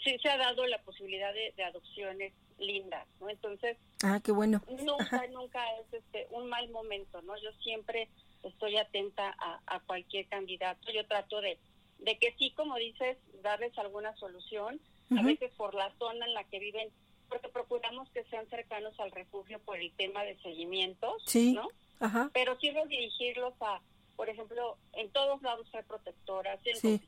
se 0.04 0.30
ha 0.30 0.38
dado 0.38 0.68
la 0.68 0.80
posibilidad 0.80 1.34
de, 1.34 1.54
de 1.56 1.64
adopciones 1.64 2.34
lindas, 2.62 3.08
¿no? 3.20 3.30
Entonces, 3.30 3.78
ah, 4.04 4.20
qué 4.24 4.32
bueno. 4.32 4.62
Nunca, 4.70 5.28
nunca 5.28 5.64
es 5.80 5.94
este, 5.94 6.28
un 6.32 6.48
mal 6.48 6.70
momento, 6.70 7.22
¿no? 7.24 7.36
Yo 7.38 7.52
siempre 7.64 8.08
estoy 8.44 8.78
atenta 8.78 9.36
a, 9.66 9.80
cualquier 9.82 10.28
candidato. 10.28 10.92
Yo 10.92 11.06
trato 11.06 11.42
de, 11.42 11.58
de 12.00 12.18
que 12.18 12.34
sí, 12.38 12.52
como 12.52 12.76
dices, 12.76 13.18
darles 13.42 13.78
alguna 13.78 14.16
solución, 14.16 14.80
a 15.18 15.24
veces 15.24 15.52
por 15.58 15.76
la 15.76 15.92
zona 16.00 16.26
en 16.26 16.34
la 16.34 16.46
que 16.46 16.60
viven, 16.60 16.88
porque 17.28 17.50
procuramos 17.50 18.10
que 18.12 18.24
sean 18.26 18.48
cercanos 18.50 18.98
al 19.00 19.12
refugio 19.12 19.60
por 19.60 19.78
el 19.78 19.92
tema 19.94 20.24
de 20.24 20.38
seguimientos, 20.38 21.22
sí. 21.26 21.54
¿no? 21.54 21.68
Ajá. 22.00 22.30
Pero 22.34 22.58
sí 22.60 22.72
dirigirlos 22.88 23.54
a, 23.60 23.82
por 24.16 24.30
ejemplo, 24.30 24.78
en 24.94 25.10
todos 25.10 25.42
lados 25.42 25.68
hay 25.74 25.84
protectoras, 25.84 26.60
en 26.66 26.76
sí. 26.78 27.02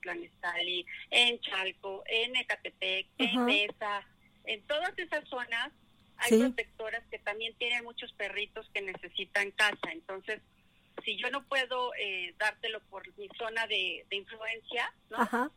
en 1.12 1.40
Chalco, 1.40 2.04
en 2.08 2.36
Ecatepec, 2.36 3.08
en 3.18 3.46
Mesa, 3.46 4.06
en 4.46 4.62
todas 4.64 4.98
esas 4.98 5.28
zonas 5.28 5.72
hay 6.18 6.40
protectoras 6.40 7.04
que 7.10 7.20
también 7.20 7.54
tienen 7.56 7.84
muchos 7.84 8.12
perritos 8.14 8.70
que 8.74 8.82
necesitan 8.82 9.52
casa. 9.52 9.92
Entonces, 9.92 10.42
si 11.04 11.18
yo 11.18 11.30
no 11.32 11.44
puedo 11.46 11.94
eh, 11.96 12.34
dártelo 12.38 12.80
por 12.90 13.06
mi 13.18 13.28
zona 13.38 13.66
de, 13.68 14.06
influencia, 14.12 14.94
¿no? 15.10 15.18
Ajá. 15.18 15.52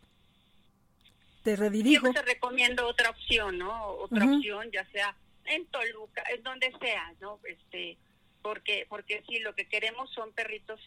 Te 1.45 1.57
redirijo. 1.57 2.07
Yo 2.07 2.13
te 2.13 2.23
recomiendo 2.23 2.87
otra 2.87 3.11
opción, 3.11 3.59
¿no? 3.59 3.87
Otra 3.87 4.25
opción, 4.25 4.71
ya 4.73 4.85
sea 4.87 5.15
en 5.45 5.67
Toluca, 5.67 6.25
en 6.35 6.43
donde 6.43 6.73
sea, 6.81 7.15
¿no? 7.21 7.39
Este, 7.45 7.97
porque 8.43 8.87
porque 8.89 9.23
sí, 9.29 9.39
lo 9.39 9.55
que 9.55 9.69
queremos 9.69 10.11
son 10.13 10.33
perritos 10.33 10.81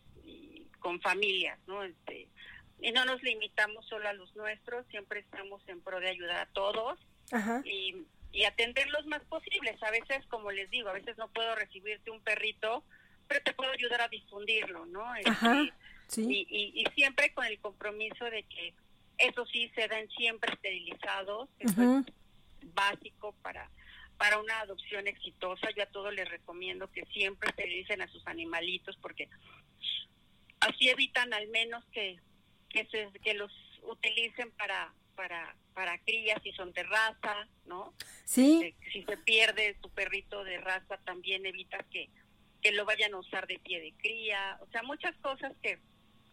con 0.79 0.99
familias, 0.99 1.57
¿no? 1.67 1.83
Este, 1.83 2.27
y 2.81 2.91
no 2.91 3.05
nos 3.05 3.21
limitamos 3.23 3.85
solo 3.85 4.09
a 4.09 4.13
los 4.13 4.35
nuestros, 4.35 4.85
siempre 4.87 5.21
estamos 5.21 5.61
en 5.67 5.81
pro 5.81 5.99
de 5.99 6.09
ayudar 6.09 6.41
a 6.41 6.45
todos 6.47 6.99
y, 7.65 8.05
y 8.32 8.43
atender 8.43 8.88
los 8.89 9.05
más 9.05 9.23
posibles. 9.25 9.82
A 9.84 9.91
veces, 9.91 10.25
como 10.27 10.51
les 10.51 10.69
digo, 10.69 10.89
a 10.89 10.93
veces 10.93 11.17
no 11.17 11.27
puedo 11.30 11.55
recibirte 11.55 12.11
un 12.11 12.21
perrito, 12.21 12.84
pero 13.27 13.41
te 13.43 13.53
puedo 13.53 13.71
ayudar 13.71 14.01
a 14.01 14.07
difundirlo, 14.07 14.86
¿no? 14.86 15.15
Este, 15.15 15.73
y, 16.21 16.47
y, 16.49 16.86
siempre 16.95 17.34
con 17.34 17.45
el 17.45 17.59
compromiso 17.59 18.25
de 18.25 18.43
que 18.43 18.73
eso 19.17 19.45
sí 19.45 19.71
se 19.75 19.88
dan 19.88 20.07
siempre 20.09 20.53
esterilizados, 20.53 21.49
eso 21.59 21.99
es 21.99 22.13
básico 22.73 23.34
para 23.41 23.69
para 24.17 24.38
una 24.38 24.59
adopción 24.59 25.07
exitosa. 25.07 25.69
Yo 25.77 25.84
a 25.84 25.86
todos 25.86 26.13
les 26.13 26.27
recomiendo 26.27 26.91
que 26.91 27.05
siempre 27.05 27.49
esterilicen 27.49 28.01
a 28.01 28.07
sus 28.09 28.25
animalitos 28.27 28.97
porque 28.97 29.30
así 30.59 30.89
evitan 30.89 31.34
al 31.34 31.47
menos 31.47 31.86
que 31.93 32.19
que, 32.69 32.86
se, 32.86 33.09
que 33.21 33.34
los 33.34 33.51
utilicen 33.84 34.51
para 34.51 34.93
para, 35.20 35.53
para 35.74 35.97
crías 35.97 36.41
si 36.41 36.53
son 36.53 36.72
de 36.72 36.82
raza, 36.84 37.45
¿no? 37.65 37.93
Sí. 38.24 38.61
Este, 38.63 38.89
si 38.91 39.03
se 39.03 39.17
pierde 39.17 39.76
tu 39.82 39.89
perrito 39.89 40.45
de 40.45 40.59
raza, 40.59 40.97
también 41.03 41.45
evita 41.45 41.80
que, 41.91 42.09
que 42.61 42.72
lo 42.72 42.86
vayan 42.86 43.13
a 43.13 43.17
usar 43.17 43.45
de 43.45 43.59
pie 43.59 43.82
de 43.82 43.91
cría. 43.97 44.57
O 44.61 44.67
sea, 44.67 44.82
muchas 44.84 45.13
cosas 45.17 45.51
que, 45.61 45.78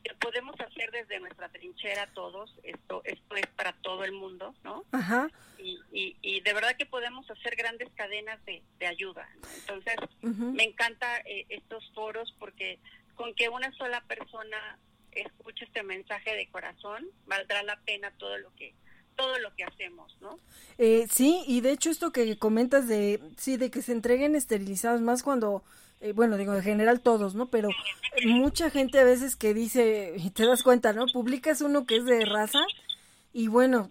que 0.04 0.14
podemos 0.20 0.54
hacer 0.60 0.92
desde 0.92 1.18
nuestra 1.18 1.48
trinchera 1.48 2.06
todos, 2.14 2.54
esto 2.62 3.02
esto 3.04 3.34
es 3.34 3.48
para 3.56 3.72
todo 3.72 4.04
el 4.04 4.12
mundo, 4.12 4.54
¿no? 4.62 4.84
Ajá. 4.92 5.32
Y, 5.58 5.80
y, 5.90 6.16
y 6.22 6.40
de 6.42 6.54
verdad 6.54 6.76
que 6.76 6.86
podemos 6.86 7.28
hacer 7.28 7.56
grandes 7.56 7.88
cadenas 7.96 8.38
de, 8.44 8.62
de 8.78 8.86
ayuda. 8.86 9.28
¿no? 9.42 9.48
Entonces, 9.56 9.96
me 10.22 10.62
encanta 10.62 11.18
eh, 11.24 11.44
estos 11.48 11.90
foros 11.92 12.32
porque 12.38 12.78
con 13.16 13.34
que 13.34 13.48
una 13.48 13.72
sola 13.72 14.00
persona 14.02 14.78
escuche 15.22 15.64
este 15.64 15.82
mensaje 15.82 16.34
de 16.34 16.48
corazón, 16.48 17.06
valdrá 17.26 17.62
la 17.62 17.76
pena 17.80 18.10
todo 18.18 18.38
lo 18.38 18.54
que 18.54 18.74
todo 19.16 19.38
lo 19.38 19.54
que 19.56 19.64
hacemos, 19.64 20.16
¿no? 20.20 20.38
Eh, 20.78 21.06
sí, 21.10 21.42
y 21.46 21.62
de 21.62 21.72
hecho 21.72 21.90
esto 21.90 22.12
que 22.12 22.38
comentas 22.38 22.86
de, 22.86 23.20
sí, 23.38 23.56
de 23.56 23.70
que 23.70 23.82
se 23.82 23.92
entreguen 23.92 24.36
esterilizados, 24.36 25.00
más 25.00 25.22
cuando, 25.22 25.64
eh, 26.00 26.12
bueno, 26.12 26.36
digo, 26.36 26.54
en 26.54 26.62
general 26.62 27.00
todos, 27.00 27.34
¿no? 27.34 27.46
Pero 27.46 27.70
mucha 28.26 28.70
gente 28.70 29.00
a 29.00 29.04
veces 29.04 29.34
que 29.34 29.54
dice, 29.54 30.14
y 30.18 30.30
te 30.30 30.46
das 30.46 30.62
cuenta, 30.62 30.92
¿no? 30.92 31.06
Publicas 31.06 31.62
uno 31.62 31.86
que 31.86 31.96
es 31.96 32.04
de 32.04 32.24
raza 32.26 32.60
y 33.32 33.48
bueno, 33.48 33.90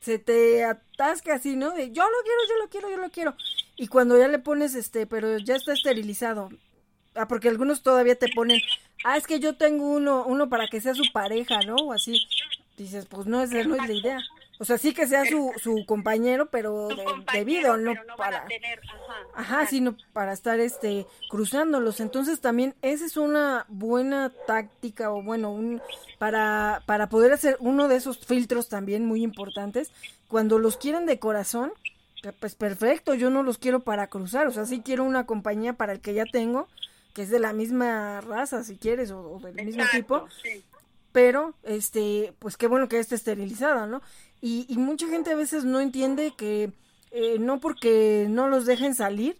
se 0.00 0.18
te 0.18 0.64
atasca 0.64 1.34
así, 1.34 1.56
¿no? 1.56 1.70
De 1.72 1.90
yo 1.90 2.02
lo 2.02 2.22
quiero, 2.22 2.40
yo 2.48 2.58
lo 2.62 2.68
quiero, 2.68 2.90
yo 2.90 2.96
lo 2.98 3.10
quiero. 3.10 3.34
Y 3.76 3.88
cuando 3.88 4.18
ya 4.18 4.28
le 4.28 4.38
pones 4.38 4.74
este, 4.74 5.06
pero 5.06 5.38
ya 5.38 5.56
está 5.56 5.72
esterilizado. 5.72 6.50
Ah, 7.14 7.26
porque 7.28 7.48
algunos 7.48 7.82
todavía 7.82 8.14
te 8.16 8.28
ponen, 8.34 8.60
ah, 9.04 9.16
es 9.16 9.26
que 9.26 9.40
yo 9.40 9.56
tengo 9.56 9.84
uno, 9.86 10.24
uno 10.26 10.48
para 10.48 10.68
que 10.68 10.80
sea 10.80 10.94
su 10.94 11.04
pareja, 11.12 11.60
¿no? 11.66 11.74
O 11.76 11.92
así. 11.92 12.26
Dices, 12.76 13.06
pues 13.06 13.26
no, 13.26 13.42
esa 13.42 13.62
no 13.64 13.74
es 13.76 13.86
la 13.88 13.92
idea. 13.94 14.20
O 14.58 14.64
sea, 14.64 14.76
sí 14.76 14.92
que 14.92 15.06
sea 15.06 15.24
su, 15.24 15.52
su 15.62 15.84
compañero, 15.86 16.50
pero 16.50 16.88
de- 16.88 17.02
compañero, 17.04 17.24
debido, 17.32 17.76
no, 17.78 17.92
pero 17.92 18.04
no 18.04 18.16
van 18.16 18.30
para... 18.32 18.46
tener, 18.46 18.80
ajá, 19.34 19.58
Ajá, 19.60 19.66
sino 19.66 19.96
para 20.12 20.32
estar 20.34 20.60
este 20.60 21.06
cruzándolos. 21.30 22.00
Entonces 22.00 22.40
también 22.40 22.74
esa 22.82 23.06
es 23.06 23.16
una 23.16 23.64
buena 23.68 24.30
táctica 24.46 25.10
o 25.12 25.22
bueno, 25.22 25.50
un 25.50 25.80
para 26.18 26.82
para 26.84 27.08
poder 27.08 27.32
hacer 27.32 27.56
uno 27.60 27.88
de 27.88 27.96
esos 27.96 28.18
filtros 28.18 28.68
también 28.68 29.06
muy 29.06 29.22
importantes 29.22 29.92
cuando 30.28 30.58
los 30.58 30.76
quieren 30.76 31.06
de 31.06 31.18
corazón, 31.18 31.72
pues 32.38 32.54
perfecto, 32.54 33.14
yo 33.14 33.30
no 33.30 33.42
los 33.42 33.56
quiero 33.56 33.80
para 33.80 34.08
cruzar, 34.08 34.46
o 34.46 34.50
sea, 34.52 34.66
sí 34.66 34.82
quiero 34.84 35.04
una 35.04 35.24
compañía 35.24 35.72
para 35.72 35.92
el 35.94 36.00
que 36.00 36.12
ya 36.12 36.24
tengo, 36.26 36.68
que 37.14 37.22
es 37.22 37.30
de 37.30 37.38
la 37.40 37.52
misma 37.52 38.20
raza 38.20 38.62
si 38.64 38.76
quieres 38.76 39.10
o, 39.10 39.20
o 39.32 39.40
del 39.40 39.54
mismo 39.66 39.82
Exacto, 39.82 39.96
tipo, 39.96 40.28
sí. 40.42 40.62
pero 41.12 41.54
este 41.64 42.32
pues 42.38 42.56
qué 42.56 42.66
bueno 42.66 42.88
que 42.88 42.98
esté 42.98 43.14
esterilizada 43.16 43.86
no 43.86 44.02
y, 44.40 44.66
y 44.68 44.76
mucha 44.78 45.08
gente 45.08 45.30
a 45.32 45.36
veces 45.36 45.64
no 45.64 45.80
entiende 45.80 46.32
que 46.36 46.70
eh, 47.10 47.38
no 47.38 47.60
porque 47.60 48.26
no 48.30 48.48
los 48.48 48.66
dejen 48.66 48.94
salir 48.94 49.36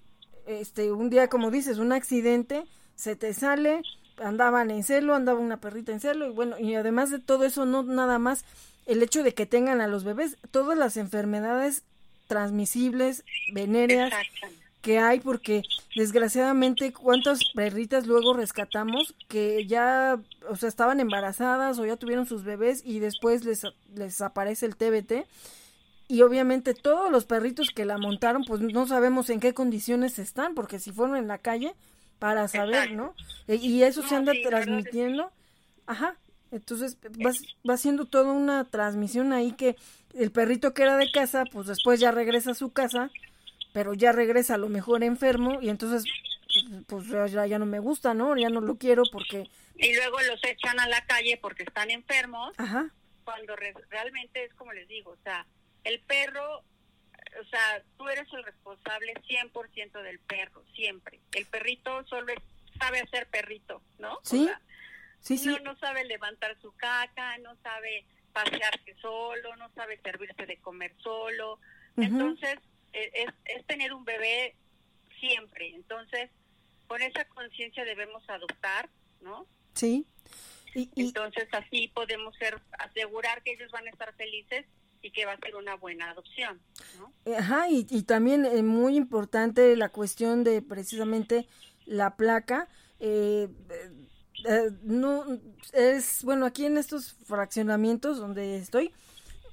este 0.47 0.91
un 0.93 1.11
día 1.11 1.29
como 1.29 1.51
dices 1.51 1.79
un 1.79 1.93
accidente 1.93 2.65
se 2.97 3.15
te 3.17 3.33
sale 3.35 3.83
andaban 4.19 4.71
en 4.71 4.83
celo 4.85 5.15
andaba 5.15 5.39
una 5.39 5.61
perrita 5.61 5.93
en 5.93 6.01
celo 6.01 6.27
y 6.27 6.31
bueno 6.31 6.59
y 6.59 6.75
además 6.75 7.11
de 7.11 7.19
todo 7.21 7.45
eso 7.45 7.65
no 7.67 7.83
nada 7.85 8.19
más 8.19 8.45
el 8.87 9.03
hecho 9.03 9.23
de 9.23 9.33
que 9.35 9.47
tengan 9.47 9.81
a 9.81 9.87
los 9.87 10.03
bebés 10.05 10.37
todas 10.51 10.77
las 10.77 10.97
enfermedades 10.97 11.85
transmisibles 12.27 13.25
venéreas 13.53 14.13
Exacto. 14.13 14.60
Que 14.83 14.99
hay 14.99 15.21
porque 15.21 15.63
desgraciadamente 15.95 16.93
cuántas 16.93 17.41
perritas 17.55 18.07
luego 18.07 18.33
rescatamos 18.35 19.15
que 19.29 19.67
ya 19.67 20.19
o 20.49 20.57
sea 20.57 20.69
estaban 20.69 21.01
embarazadas 21.01 21.79
o 21.79 21.87
ya 21.87 21.97
tuvieron 21.97 22.27
sus 22.27 22.45
bebés 22.45 22.83
y 22.85 22.99
después 22.99 23.45
les, 23.45 23.63
les 23.95 24.21
aparece 24.21 24.67
el 24.67 24.77
TBT 24.77 25.27
y 26.09 26.23
obviamente 26.23 26.75
todos 26.75 27.11
los 27.13 27.25
perritos 27.25 27.71
que 27.71 27.85
la 27.85 27.99
montaron 27.99 28.45
pues 28.45 28.61
no 28.61 28.87
sabemos 28.87 29.31
en 29.31 29.39
qué 29.41 29.55
condiciones 29.55 30.19
están 30.19 30.55
porque 30.55 30.79
si 30.79 30.93
fueron 30.93 31.17
en 31.17 31.29
la 31.29 31.39
calle 31.39 31.75
para 32.19 32.49
saber, 32.49 32.93
¿no? 32.93 33.15
E- 33.49 33.57
Y 33.57 33.83
eso 33.83 34.03
se 34.03 34.15
anda 34.17 34.33
transmitiendo. 34.43 35.31
Ajá. 35.87 36.17
Entonces 36.51 36.97
va, 37.25 37.31
va 37.69 37.77
siendo 37.77 38.05
toda 38.07 38.33
una 38.33 38.65
transmisión 38.65 39.33
ahí 39.33 39.53
que 39.53 39.77
el 40.15 40.31
perrito 40.33 40.75
que 40.75 40.83
era 40.83 40.97
de 40.97 41.11
casa, 41.13 41.45
pues 41.51 41.67
después 41.69 42.01
ya 42.01 42.11
regresa 42.11 42.51
a 42.51 42.55
su 42.55 42.71
casa, 42.73 43.11
pero 43.73 43.95
ya 43.95 44.13
regresa 44.13 44.55
a 44.55 44.59
lo 44.59 44.69
mejor 44.69 45.03
enfermo 45.05 45.59
y 45.61 45.69
entonces 45.69 46.05
pues 46.89 47.07
ya, 47.09 47.47
ya 47.47 47.59
no 47.59 47.67
me 47.67 47.79
gusta, 47.79 48.13
¿no? 48.15 48.37
Ya 48.37 48.49
no 48.49 48.61
lo 48.61 48.77
quiero 48.77 49.03
porque, 49.13 49.49
Y 49.77 49.95
luego 49.95 50.21
los 50.23 50.43
echan 50.45 50.79
a 50.81 50.89
la 50.89 51.05
calle 51.07 51.39
porque 51.41 51.63
están 51.63 51.91
enfermos, 51.91 52.53
ajá, 52.59 52.91
cuando 53.25 53.55
re- 53.57 53.75
realmente 53.89 54.45
es 54.45 54.53
como 54.55 54.73
les 54.73 54.89
digo, 54.89 55.13
o 55.13 55.17
sea, 55.23 55.47
el 55.85 56.01
perro, 56.01 56.59
o 56.59 57.45
sea, 57.51 57.83
tú 57.97 58.09
eres 58.09 58.27
el 58.33 58.43
responsable 58.45 59.15
100% 59.29 60.03
del 60.03 60.19
perro, 60.21 60.65
siempre. 60.75 61.21
El 61.33 61.47
perrito 61.47 62.05
solo 62.07 62.33
sabe 62.79 63.01
hacer 63.01 63.29
perrito, 63.29 63.81
¿no? 63.99 64.15
O 64.15 64.21
Sí, 64.25 64.47
sea, 64.47 64.61
sí, 65.21 65.39
sí, 65.39 65.49
No, 65.49 65.59
no 65.73 65.79
sabe 65.79 66.05
levantar 66.05 66.57
su 66.61 66.73
caca, 66.73 67.39
no 67.39 67.55
sabe 67.63 68.05
pasearse 68.33 68.97
solo, 69.01 69.55
no 69.57 69.71
sabe 69.75 70.01
servirse 70.03 70.47
de 70.47 70.57
comer 70.59 70.95
solo. 71.03 71.61
Entonces, 71.97 72.59
es, 72.93 73.29
es 73.45 73.67
tener 73.67 73.93
un 73.93 74.05
bebé 74.05 74.55
siempre. 75.21 75.75
Entonces, 75.75 76.31
con 76.87 77.01
esa 77.03 77.25
conciencia 77.27 77.85
debemos 77.85 78.23
adoptar, 78.29 78.89
¿no? 79.21 79.47
sí. 79.75 80.07
Y, 80.73 80.89
y, 80.95 81.07
Entonces, 81.09 81.49
así 81.53 81.89
podemos 81.89 82.37
ser 82.37 82.61
asegurar 82.79 83.43
que 83.43 83.55
ellos 83.55 83.73
van 83.73 83.89
a 83.89 83.91
estar 83.91 84.15
felices 84.15 84.65
y 85.03 85.11
que 85.11 85.27
va 85.27 85.33
a 85.33 85.39
ser 85.39 85.57
una 85.57 85.75
buena 85.75 86.11
adopción, 86.11 86.61
¿no? 86.97 87.13
Ajá, 87.37 87.69
y, 87.69 87.87
y 87.91 88.05
también 88.05 88.45
eh, 88.45 88.63
muy 88.63 88.95
importante 88.97 89.75
la 89.75 89.89
cuestión 89.89 90.45
de 90.45 90.63
precisamente 90.63 91.49
la 91.87 92.15
placa. 92.17 92.69
eh, 93.01 93.49
eh, 93.69 93.91
eh, 94.49 94.71
no 94.85 95.25
es 95.73 96.23
bueno 96.25 96.47
aquí 96.47 96.65
en 96.67 96.79
estos 96.79 97.17
fraccionamientos 97.25 98.19
donde 98.19 98.57
estoy 98.57 98.93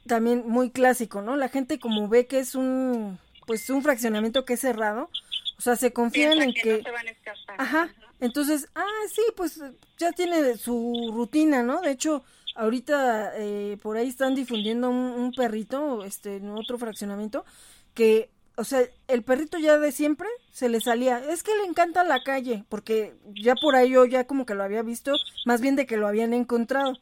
también 0.05 0.43
muy 0.47 0.69
clásico, 0.69 1.21
¿no? 1.21 1.35
La 1.35 1.49
gente 1.49 1.79
como 1.79 2.07
ve 2.07 2.27
que 2.27 2.39
es 2.39 2.55
un 2.55 3.17
pues 3.47 3.67
un 3.71 3.81
fraccionamiento 3.81 4.45
que 4.45 4.53
es 4.53 4.59
cerrado, 4.59 5.09
o 5.57 5.61
sea, 5.61 5.75
se 5.75 5.91
confían 5.91 6.39
en 6.39 6.53
que, 6.53 6.61
que 6.61 6.77
no 6.77 6.83
se 6.83 6.91
van 6.91 7.07
a 7.07 7.09
escapar. 7.09 7.55
Ajá. 7.57 7.95
Entonces, 8.19 8.67
ah, 8.75 8.85
sí, 9.11 9.21
pues 9.35 9.59
ya 9.97 10.11
tiene 10.11 10.57
su 10.57 11.11
rutina, 11.15 11.63
¿no? 11.63 11.81
De 11.81 11.91
hecho, 11.91 12.23
ahorita 12.55 13.31
eh, 13.37 13.77
por 13.81 13.97
ahí 13.97 14.09
están 14.09 14.35
difundiendo 14.35 14.89
un, 14.89 14.97
un 14.97 15.31
perrito, 15.31 16.03
este, 16.03 16.37
en 16.37 16.49
otro 16.49 16.77
fraccionamiento, 16.77 17.45
que, 17.93 18.29
o 18.55 18.63
sea, 18.63 18.81
el 19.07 19.23
perrito 19.23 19.57
ya 19.57 19.77
de 19.77 19.91
siempre 19.91 20.27
se 20.51 20.67
le 20.67 20.81
salía. 20.81 21.19
Es 21.19 21.41
que 21.41 21.55
le 21.55 21.65
encanta 21.65 22.03
la 22.03 22.21
calle, 22.23 22.65
porque 22.69 23.15
ya 23.33 23.55
por 23.55 23.75
ahí 23.75 23.91
yo 23.91 24.05
ya 24.05 24.25
como 24.25 24.45
que 24.45 24.55
lo 24.55 24.63
había 24.63 24.81
visto, 24.81 25.13
más 25.45 25.61
bien 25.61 25.75
de 25.75 25.85
que 25.85 25.97
lo 25.97 26.07
habían 26.07 26.33
encontrado. 26.33 26.99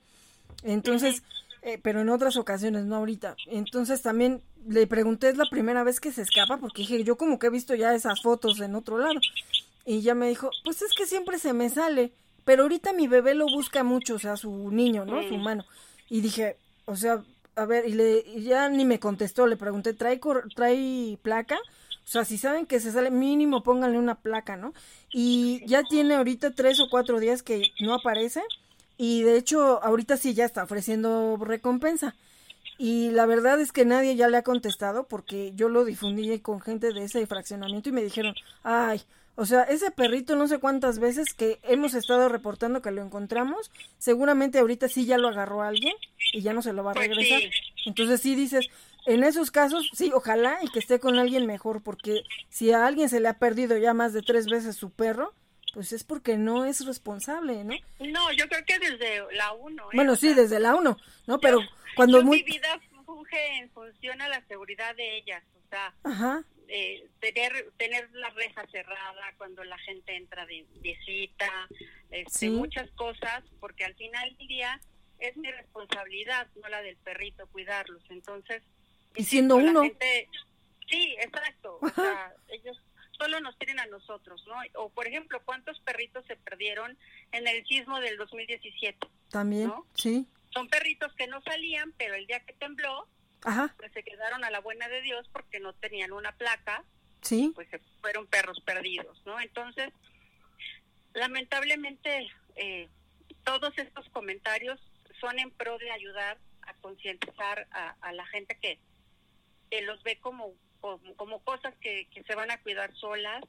Entonces, 0.64 1.24
eh, 1.66 1.80
pero 1.82 1.99
en 2.01 2.09
otras 2.09 2.38
ocasiones, 2.38 2.86
no 2.86 2.95
ahorita. 2.95 3.36
Entonces 3.47 4.01
también 4.01 4.41
le 4.68 4.88
pregunté, 4.88 5.30
es 5.30 5.38
la 5.38 5.49
primera 5.49 5.84
vez 5.84 5.99
que 5.99 6.11
se 6.13 6.22
escapa, 6.22 6.57
porque 6.57 6.84
dije, 6.84 7.03
yo 7.03 7.18
como 7.18 7.38
que 7.39 7.47
he 7.47 7.49
visto 7.49 7.76
ya 7.76 7.93
esas 7.93 8.22
fotos 8.22 8.59
en 8.61 8.76
otro 8.76 8.97
lado. 8.97 9.20
Y 9.86 10.01
ya 10.01 10.16
me 10.16 10.30
dijo, 10.30 10.49
pues 10.63 10.82
es 10.82 10.93
que 10.97 11.05
siempre 11.05 11.38
se 11.39 11.53
me 11.53 11.70
sale, 11.70 12.11
pero 12.45 12.63
ahorita 12.63 12.93
mi 12.93 13.07
bebé 13.07 13.36
lo 13.36 13.45
busca 13.45 13.84
mucho, 13.84 14.16
o 14.16 14.20
sea, 14.20 14.38
su 14.38 14.72
niño, 14.72 15.05
¿no? 15.05 15.22
Su 15.28 15.36
mano. 15.38 15.66
Y 16.09 16.22
dije, 16.22 16.57
o 16.86 16.95
sea, 16.95 17.24
a 17.55 17.66
ver, 17.66 17.88
y, 17.88 17.93
le, 17.93 18.24
y 18.36 18.43
ya 18.43 18.70
ni 18.70 18.86
me 18.86 18.99
contestó, 18.99 19.45
le 19.47 19.57
pregunté, 19.57 19.93
¿trae, 19.93 20.20
cor- 20.20 20.47
¿trae 20.55 21.18
placa? 21.22 21.57
O 21.57 22.07
sea, 22.07 22.26
si 22.26 22.38
saben 22.38 22.66
que 22.68 22.80
se 22.80 22.91
sale, 22.91 23.09
mínimo 23.09 23.63
pónganle 23.63 23.97
una 23.97 24.16
placa, 24.16 24.55
¿no? 24.57 24.74
Y 25.11 25.63
ya 25.66 25.82
tiene 25.84 26.16
ahorita 26.16 26.51
tres 26.51 26.80
o 26.80 26.88
cuatro 26.89 27.20
días 27.20 27.41
que 27.41 27.63
no 27.80 27.93
aparece. 27.95 28.41
Y 28.98 29.24
de 29.24 29.38
hecho, 29.38 29.84
ahorita 29.84 30.18
sí 30.18 30.34
ya 30.34 30.46
está 30.46 30.64
ofreciendo 30.64 31.38
recompensa. 31.38 32.16
Y 32.78 33.12
la 33.12 33.26
verdad 33.26 33.60
es 33.62 33.72
que 33.72 33.86
nadie 33.86 34.16
ya 34.16 34.28
le 34.28 34.38
ha 34.38 34.43
contestado 34.43 35.08
porque 35.08 35.54
yo 35.56 35.70
lo 35.70 35.86
difundí 35.86 36.39
con 36.39 36.60
gente 36.62 36.91
de 36.93 37.04
ese 37.06 37.26
fraccionamiento 37.26 37.89
y 37.89 37.93
me 37.93 38.04
dijeron, 38.04 38.36
ay, 38.64 39.02
o 39.36 39.46
sea, 39.46 39.64
ese 39.64 39.91
perrito 39.91 40.36
no 40.36 40.48
sé 40.48 40.60
cuántas 40.60 41.00
veces 41.00 41.34
que 41.34 41.60
hemos 41.64 41.93
estado 41.93 42.28
reportando 42.30 42.82
que 42.82 42.91
lo 42.91 43.02
encontramos, 43.02 43.72
seguramente 43.98 44.60
ahorita 44.60 44.88
sí 44.89 45.06
ya 45.06 45.18
lo 45.18 45.28
agarró 45.30 45.62
alguien 45.62 45.93
y 46.34 46.41
ya 46.41 46.54
no 46.54 46.62
se 46.62 46.74
lo 46.74 46.84
va 46.84 46.91
a 46.91 46.93
Pues 46.96 47.08
regresar. 47.10 47.41
sí. 47.41 47.50
Entonces 47.86 48.22
sí 48.22 48.36
dices, 48.36 48.68
en 49.06 49.24
esos 49.24 49.52
casos, 49.52 49.89
sí, 49.93 50.12
ojalá 50.14 50.58
y 50.62 50.70
que 50.70 50.80
esté 50.80 51.00
con 51.00 51.18
alguien 51.18 51.46
mejor, 51.46 51.82
porque 51.82 52.24
si 52.50 52.72
a 52.72 52.86
alguien 52.86 53.08
se 53.10 53.20
le 53.20 53.28
ha 53.28 53.38
perdido 53.39 53.78
ya 53.78 53.93
más 53.93 54.12
de 54.14 54.22
tres 54.22 54.48
veces 54.48 54.76
su 54.76 54.89
perro, 54.89 55.34
pues 55.76 55.92
es 55.92 56.06
porque 56.06 56.38
no 56.38 56.64
es 56.66 56.86
responsable, 56.86 57.66
¿no? 57.66 57.76
No, 58.00 58.32
yo 58.32 58.48
creo 58.48 58.64
que 58.66 58.80
desde 58.80 59.22
la 59.36 59.52
1. 59.52 59.90
Bueno, 59.94 60.16
sí, 60.16 60.34
desde 60.34 60.60
la 60.62 60.74
uno, 60.74 60.98
¿no? 61.28 61.38
Pero 61.40 61.60
cuando 61.98 62.20
Mi 62.20 62.24
muy... 62.24 62.44
vida 62.44 62.80
funge 63.06 63.58
en 63.58 63.70
función 63.72 64.22
a 64.22 64.30
la 64.30 64.42
seguridad 64.48 64.96
de 64.96 65.18
ellas, 65.18 65.44
o 65.54 65.70
sea, 65.70 65.94
Ajá, 66.06 66.44
eh, 66.70 67.06
tener 67.20 67.72
tener 67.78 68.10
la 68.14 68.30
reja 68.30 68.66
cerrada 68.72 69.34
cuando 69.38 69.66
la 69.66 69.78
gente 69.80 70.16
entra 70.16 70.46
de 70.46 70.66
visita, 70.80 71.52
este, 72.10 72.32
Sí. 72.40 72.50
muchas 72.50 72.90
cosas, 72.92 73.44
porque 73.60 73.84
al 73.84 73.96
final 73.96 74.34
del 74.38 74.48
día 74.48 74.80
es 75.20 75.36
mi 75.36 75.52
responsabilidad, 75.52 76.48
no 76.62 76.70
la 76.70 76.82
del 76.84 76.96
perrito, 76.96 77.48
cuidarlos. 77.48 78.02
Entonces, 78.10 78.64
Y 79.16 79.26
siendo 79.26 79.58
uno. 79.58 79.82
gente- 79.84 80.30
sí, 80.90 81.16
exacto. 81.20 81.80
O 81.82 81.90
sea, 81.90 82.34
ellos 82.48 82.82
solo 83.18 83.39
nos 83.39 83.57
tienen 83.57 83.80
a 83.80 83.86
nosotros, 83.88 84.43
¿no? 84.47 84.55
O 84.76 84.89
por 84.89 85.07
ejemplo, 85.07 85.41
¿cuántos 85.45 85.80
perritos 85.82 86.26
se 86.28 86.36
perdieron 86.36 86.97
en 87.32 87.47
el 87.47 87.66
sismo 87.66 87.99
del 87.99 88.18
2017? 88.18 89.07
También, 89.30 89.72
sí. 89.93 90.28
Son 90.53 90.68
perritos 90.70 91.13
que 91.16 91.28
no 91.28 91.41
salían, 91.41 91.91
pero 91.97 92.16
el 92.16 92.28
día 92.28 92.39
que 92.41 92.53
tembló, 92.53 93.07
Ajá. 93.43 93.74
pues 93.78 93.91
se 93.93 94.03
quedaron 94.03 94.43
a 94.43 94.49
la 94.51 94.59
buena 94.59 94.88
de 94.88 95.01
Dios 95.01 95.28
porque 95.34 95.59
no 95.59 95.74
tenían 95.74 96.11
una 96.11 96.32
placa, 96.34 96.84
Sí. 97.22 97.51
pues 97.55 97.68
se 97.70 97.80
fueron 98.01 98.28
perros 98.28 98.59
perdidos, 98.61 99.22
¿no? 99.26 99.39
Entonces, 99.39 99.91
lamentablemente, 101.13 102.28
eh, 102.55 102.88
todos 103.43 103.74
estos 103.78 104.07
comentarios 104.09 104.80
son 105.20 105.39
en 105.39 105.51
pro 105.51 105.78
de 105.78 105.91
ayudar 105.91 106.38
a 106.63 106.74
concientizar 106.76 107.68
a, 107.72 107.95
a 108.01 108.11
la 108.13 108.26
gente 108.28 108.57
que, 108.61 108.80
que 109.70 109.82
los 109.82 110.01
ve 110.03 110.18
como, 110.20 110.53
como, 110.86 111.16
como 111.16 111.40
cosas 111.40 111.74
que, 111.82 112.08
que 112.14 112.24
se 112.24 112.36
van 112.36 112.52
a 112.52 112.62
cuidar 112.62 112.94
solas 112.96 113.44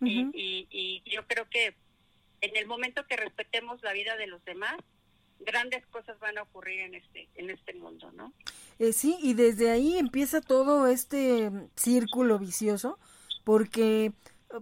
y 0.00 1.02
yo 1.06 1.26
creo 1.26 1.48
que 1.48 1.74
en 2.42 2.56
el 2.56 2.66
momento 2.66 3.06
que 3.06 3.16
respetemos 3.16 3.82
la 3.82 3.94
vida 3.94 4.16
de 4.16 4.26
los 4.26 4.44
demás, 4.44 4.76
grandes 5.40 5.86
cosas 5.86 6.18
van 6.20 6.36
a 6.38 6.42
ocurrir 6.42 6.80
en 6.80 6.94
este 6.94 7.28
en 7.36 7.50
este 7.50 7.74
mundo, 7.74 8.10
¿no? 8.12 8.32
Eh, 8.78 8.92
sí, 8.92 9.16
y 9.22 9.34
desde 9.34 9.70
ahí 9.70 9.96
empieza 9.96 10.40
todo 10.40 10.86
este 10.86 11.50
mm, 11.50 11.68
círculo 11.76 12.38
vicioso, 12.38 12.98
porque, 13.44 14.06
eh, 14.06 14.12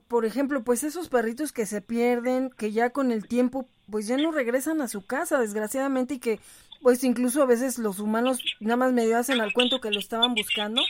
por 0.08 0.24
ejemplo, 0.24 0.62
pues 0.62 0.84
esos 0.84 1.08
perritos 1.08 1.52
que 1.52 1.66
se 1.66 1.80
pierden, 1.80 2.50
que 2.50 2.72
ya 2.72 2.90
con 2.90 3.10
el 3.10 3.26
tiempo, 3.26 3.66
pues 3.90 4.06
ya 4.06 4.16
no 4.16 4.32
regresan 4.32 4.80
a 4.80 4.88
su 4.88 5.04
casa, 5.06 5.40
desgraciadamente, 5.40 6.14
y 6.14 6.18
que, 6.18 6.40
pues 6.82 7.02
incluso 7.04 7.42
a 7.42 7.46
veces 7.46 7.78
los 7.78 8.00
humanos 8.00 8.38
nada 8.60 8.76
más 8.76 8.92
medio 8.92 9.16
hacen 9.16 9.40
al 9.40 9.52
cuento 9.52 9.80
que 9.80 9.90
lo 9.90 9.98
estaban 9.98 10.34
buscando, 10.34 10.82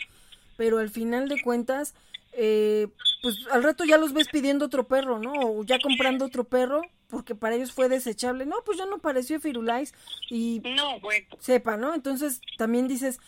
pero 0.57 0.79
al 0.79 0.89
final 0.89 1.27
de 1.29 1.41
cuentas, 1.41 1.93
eh, 2.33 2.87
pues 3.21 3.35
al 3.51 3.63
rato 3.63 3.85
ya 3.85 3.97
los 3.97 4.13
ves 4.13 4.27
pidiendo 4.27 4.65
otro 4.65 4.87
perro, 4.87 5.19
¿no? 5.19 5.33
O 5.33 5.63
ya 5.63 5.79
comprando 5.79 6.25
otro 6.25 6.43
perro, 6.43 6.81
porque 7.07 7.35
para 7.35 7.55
ellos 7.55 7.71
fue 7.71 7.89
desechable. 7.89 8.45
No, 8.45 8.57
pues 8.65 8.77
ya 8.77 8.85
no 8.85 8.97
pareció 8.99 9.39
Firulais 9.39 9.93
y 10.29 10.61
No, 10.75 10.99
bueno, 10.99 11.27
sepa, 11.39 11.77
¿no? 11.77 11.93
Entonces 11.93 12.41
también 12.57 12.87
dices, 12.87 13.19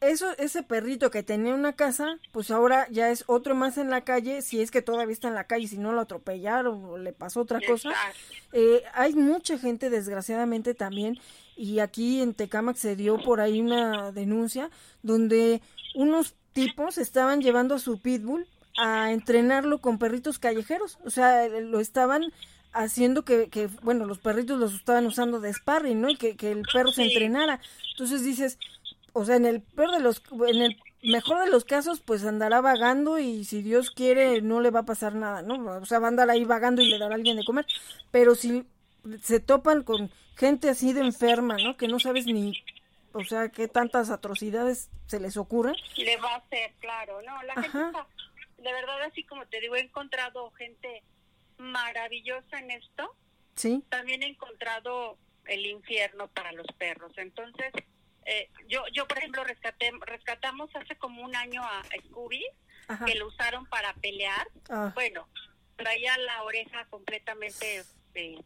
eso, 0.00 0.26
ese 0.38 0.62
perrito 0.62 1.10
que 1.10 1.22
tenía 1.22 1.54
una 1.54 1.74
casa, 1.74 2.18
pues 2.32 2.50
ahora 2.50 2.88
ya 2.90 3.10
es 3.10 3.24
otro 3.26 3.54
más 3.54 3.78
en 3.78 3.90
la 3.90 4.02
calle, 4.02 4.42
si 4.42 4.60
es 4.60 4.70
que 4.70 4.82
todavía 4.82 5.12
está 5.12 5.28
en 5.28 5.34
la 5.34 5.44
calle, 5.44 5.68
si 5.68 5.78
no 5.78 5.92
lo 5.92 6.00
atropellaron 6.00 6.84
o 6.84 6.98
le 6.98 7.12
pasó 7.12 7.40
otra 7.40 7.60
cosa. 7.66 7.90
Eh, 8.52 8.82
hay 8.94 9.14
mucha 9.14 9.58
gente, 9.58 9.90
desgraciadamente 9.90 10.74
también, 10.74 11.18
y 11.56 11.78
aquí 11.78 12.20
en 12.20 12.34
Tecámac 12.34 12.76
se 12.76 12.96
dio 12.96 13.18
por 13.18 13.40
ahí 13.40 13.60
una 13.60 14.12
denuncia 14.12 14.70
donde 15.02 15.60
unos 15.94 16.34
tipos 16.52 16.98
estaban 16.98 17.40
llevando 17.40 17.74
a 17.74 17.78
su 17.78 18.00
pitbull 18.00 18.46
a 18.78 19.12
entrenarlo 19.12 19.80
con 19.80 19.98
perritos 19.98 20.38
callejeros, 20.38 20.98
o 21.04 21.10
sea, 21.10 21.48
lo 21.48 21.80
estaban 21.80 22.32
haciendo 22.72 23.24
que, 23.24 23.48
que 23.48 23.68
bueno, 23.82 24.04
los 24.06 24.18
perritos 24.18 24.58
los 24.58 24.74
estaban 24.74 25.06
usando 25.06 25.40
de 25.40 25.52
sparring, 25.52 26.00
¿no? 26.00 26.10
Y 26.10 26.16
que, 26.16 26.36
que 26.36 26.52
el 26.52 26.62
perro 26.72 26.92
se 26.92 27.04
entrenara. 27.04 27.60
Entonces 27.92 28.22
dices, 28.22 28.58
o 29.12 29.24
sea, 29.24 29.36
en 29.36 29.46
el 29.46 29.60
peor 29.62 29.90
de 29.92 30.00
los, 30.00 30.22
en 30.46 30.62
el 30.62 30.76
mejor 31.02 31.40
de 31.40 31.50
los 31.50 31.64
casos, 31.64 32.00
pues 32.00 32.24
andará 32.24 32.60
vagando 32.60 33.18
y 33.18 33.44
si 33.44 33.62
Dios 33.62 33.90
quiere 33.90 34.42
no 34.42 34.60
le 34.60 34.70
va 34.70 34.80
a 34.80 34.86
pasar 34.86 35.14
nada, 35.14 35.42
¿no? 35.42 35.80
O 35.80 35.86
sea, 35.86 35.98
va 35.98 36.06
a 36.06 36.10
andar 36.10 36.30
ahí 36.30 36.44
vagando 36.44 36.82
y 36.82 36.88
le 36.88 36.98
dará 36.98 37.14
a 37.14 37.16
alguien 37.16 37.36
de 37.36 37.44
comer. 37.44 37.66
Pero 38.10 38.34
si 38.34 38.64
se 39.22 39.40
topan 39.40 39.82
con 39.82 40.10
gente 40.36 40.68
así 40.68 40.92
de 40.92 41.00
enferma, 41.00 41.56
¿no? 41.56 41.76
Que 41.76 41.88
no 41.88 41.98
sabes 41.98 42.26
ni, 42.26 42.52
o 43.12 43.24
sea, 43.24 43.48
qué 43.48 43.68
tantas 43.68 44.10
atrocidades 44.10 44.90
se 45.06 45.20
les 45.20 45.36
ocurren. 45.36 45.74
le 45.96 46.16
va 46.18 46.34
a 46.34 46.36
hacer, 46.36 46.74
claro, 46.80 47.20
no, 47.22 47.42
la 47.42 47.54
gente 47.54 47.78
está, 47.78 48.06
de 48.58 48.72
verdad, 48.72 49.02
así 49.02 49.24
como 49.24 49.46
te 49.46 49.60
digo, 49.60 49.76
he 49.76 49.80
encontrado 49.80 50.50
gente 50.52 51.02
maravillosa 51.58 52.58
en 52.58 52.70
esto, 52.70 53.14
Sí, 53.54 53.82
también 53.88 54.22
he 54.22 54.26
encontrado 54.28 55.18
el 55.46 55.66
infierno 55.66 56.28
para 56.28 56.52
los 56.52 56.66
perros, 56.78 57.12
entonces, 57.16 57.72
eh, 58.24 58.50
yo, 58.68 58.82
yo 58.92 59.06
por 59.08 59.18
ejemplo, 59.18 59.42
rescaté, 59.44 59.90
rescatamos 60.06 60.70
hace 60.76 60.96
como 60.96 61.22
un 61.22 61.34
año 61.34 61.62
a 61.64 61.82
Scooby, 62.06 62.44
ajá. 62.88 63.04
que 63.04 63.14
lo 63.16 63.26
usaron 63.26 63.66
para 63.66 63.94
pelear, 63.94 64.46
Ah, 64.70 64.92
bueno, 64.94 65.26
traía 65.76 66.16
la 66.18 66.42
oreja 66.42 66.84
completamente, 66.90 67.78
este, 67.78 68.38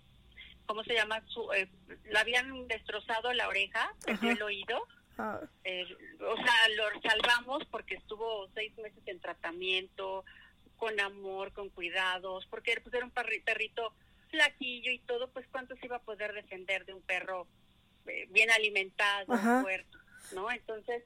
¿cómo 0.72 0.84
se 0.84 0.94
llama? 0.94 1.22
Su, 1.28 1.52
eh, 1.52 1.68
la 2.04 2.20
habían 2.20 2.66
destrozado 2.66 3.30
la 3.34 3.46
oreja, 3.46 3.94
perdió 4.06 4.30
el 4.30 4.42
oído, 4.42 4.88
ah, 5.18 5.38
eh, 5.64 5.84
o 6.18 6.36
sea, 6.36 6.68
lo 6.76 6.98
salvamos 7.02 7.66
porque 7.66 7.96
estuvo 7.96 8.48
seis 8.54 8.74
meses 8.78 9.02
en 9.04 9.20
tratamiento, 9.20 10.24
con 10.78 10.98
amor, 10.98 11.52
con 11.52 11.68
cuidados, 11.68 12.46
porque 12.46 12.80
pues, 12.80 12.94
era 12.94 13.04
un 13.04 13.12
perri- 13.12 13.44
perrito 13.44 13.92
flaquillo 14.30 14.90
y 14.90 14.98
todo, 15.00 15.28
pues 15.30 15.46
cuánto 15.52 15.76
se 15.76 15.84
iba 15.84 15.96
a 15.96 16.02
poder 16.02 16.32
defender 16.32 16.86
de 16.86 16.94
un 16.94 17.02
perro 17.02 17.46
eh, 18.06 18.26
bien 18.30 18.50
alimentado, 18.50 19.30
Ajá. 19.34 19.60
fuerte, 19.60 19.98
¿no? 20.32 20.50
Entonces, 20.50 21.04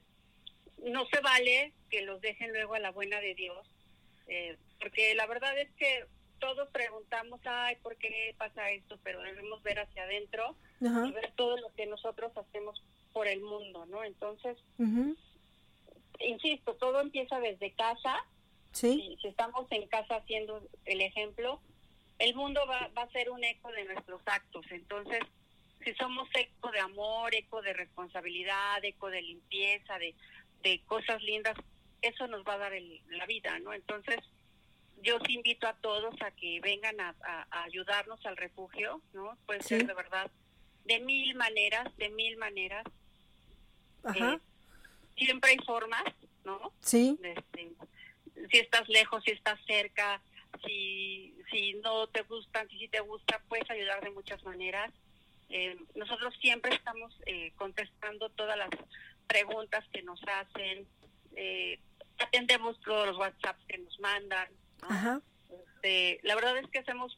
no 0.77 1.05
se 1.07 1.19
vale 1.19 1.73
que 1.89 2.03
los 2.03 2.21
dejen 2.21 2.53
luego 2.53 2.75
a 2.75 2.79
la 2.79 2.91
buena 2.91 3.19
de 3.19 3.35
Dios, 3.35 3.69
eh, 4.27 4.55
porque 4.79 5.13
la 5.15 5.27
verdad 5.27 5.59
es 5.59 5.69
que 5.73 6.05
todos 6.39 6.69
preguntamos, 6.69 7.39
ay, 7.45 7.75
¿por 7.77 7.95
qué 7.97 8.33
pasa 8.37 8.69
esto? 8.71 8.97
Pero 9.03 9.21
debemos 9.21 9.61
ver 9.63 9.79
hacia 9.79 10.03
adentro 10.03 10.55
ajá, 10.85 11.05
y 11.07 11.11
ver 11.11 11.31
todo 11.35 11.57
lo 11.57 11.73
que 11.75 11.85
nosotros 11.85 12.31
hacemos 12.37 12.81
por 13.13 13.27
el 13.27 13.41
mundo, 13.41 13.85
¿no? 13.87 14.03
Entonces, 14.03 14.57
insisto, 16.19 16.75
todo 16.75 17.01
empieza 17.01 17.39
desde 17.39 17.71
casa. 17.73 18.15
sí, 18.71 19.01
Si, 19.15 19.21
si 19.21 19.27
estamos 19.29 19.65
en 19.71 19.87
casa 19.87 20.17
haciendo 20.17 20.61
el 20.85 21.01
ejemplo, 21.01 21.61
el 22.19 22.35
mundo 22.35 22.65
va, 22.67 22.89
va 22.97 23.03
a 23.03 23.11
ser 23.11 23.29
un 23.29 23.43
eco 23.43 23.71
de 23.71 23.85
nuestros 23.85 24.21
actos. 24.25 24.65
Entonces, 24.71 25.19
si 25.83 25.93
somos 25.95 26.27
eco 26.33 26.71
de 26.71 26.79
amor, 26.79 27.33
eco 27.35 27.61
de 27.61 27.73
responsabilidad, 27.73 28.83
eco 28.83 29.09
de 29.09 29.21
limpieza, 29.21 29.97
de, 29.99 30.15
de 30.63 30.81
cosas 30.85 31.21
lindas, 31.23 31.55
eso 32.01 32.27
nos 32.27 32.43
va 32.45 32.53
a 32.53 32.57
dar 32.57 32.73
el- 32.73 33.01
la 33.09 33.25
vida, 33.25 33.57
¿no? 33.59 33.73
Entonces, 33.73 34.17
yo 35.03 35.19
sí 35.25 35.33
invito 35.33 35.67
a 35.67 35.73
todos 35.75 36.15
a 36.21 36.31
que 36.31 36.59
vengan 36.61 36.99
a, 36.99 37.15
a- 37.23 37.47
a 37.51 37.63
ayudarnos 37.63 38.25
al 38.25 38.37
refugio, 38.37 39.01
¿no? 39.13 39.37
Puede 39.45 39.61
Sí. 39.61 39.69
ser 39.69 39.87
de 39.87 39.93
verdad 39.93 40.29
de 40.85 40.99
mil 41.01 41.35
maneras, 41.35 41.95
de 41.97 42.09
mil 42.09 42.37
maneras. 42.37 42.85
ajá, 44.03 44.33
Eh, 44.35 44.39
siempre 45.17 45.51
hay 45.51 45.57
formas, 45.65 46.03
¿no? 46.45 46.71
sí, 46.81 47.17
Este, 47.21 47.71
si 48.49 48.57
estás 48.59 48.87
lejos, 48.87 49.23
si 49.23 49.31
estás 49.31 49.59
cerca, 49.65 50.21
si, 50.65 51.35
si 51.51 51.73
no 51.75 52.07
te 52.07 52.21
gustan, 52.23 52.67
si 52.69 52.77
sí 52.79 52.87
te 52.87 53.01
gusta, 53.01 53.41
puedes 53.49 53.69
ayudar 53.69 54.01
de 54.03 54.11
muchas 54.11 54.41
maneras. 54.43 54.93
Eh, 55.49 55.77
nosotros 55.95 56.33
siempre 56.41 56.73
estamos 56.75 57.13
eh, 57.25 57.51
contestando 57.57 58.29
todas 58.29 58.57
las 58.57 58.69
preguntas 59.27 59.83
que 59.91 60.01
nos 60.03 60.21
hacen, 60.27 60.87
eh, 61.35 61.79
atendemos 62.19 62.79
todos 62.81 63.07
los 63.07 63.17
WhatsApps 63.17 63.65
que 63.67 63.77
nos 63.79 63.99
mandan. 63.99 64.47
¿No? 64.81 64.87
ajá, 64.89 65.21
Este, 65.49 66.19
la 66.23 66.35
verdad 66.35 66.57
es 66.57 66.67
que 66.69 66.79
hacemos, 66.79 67.17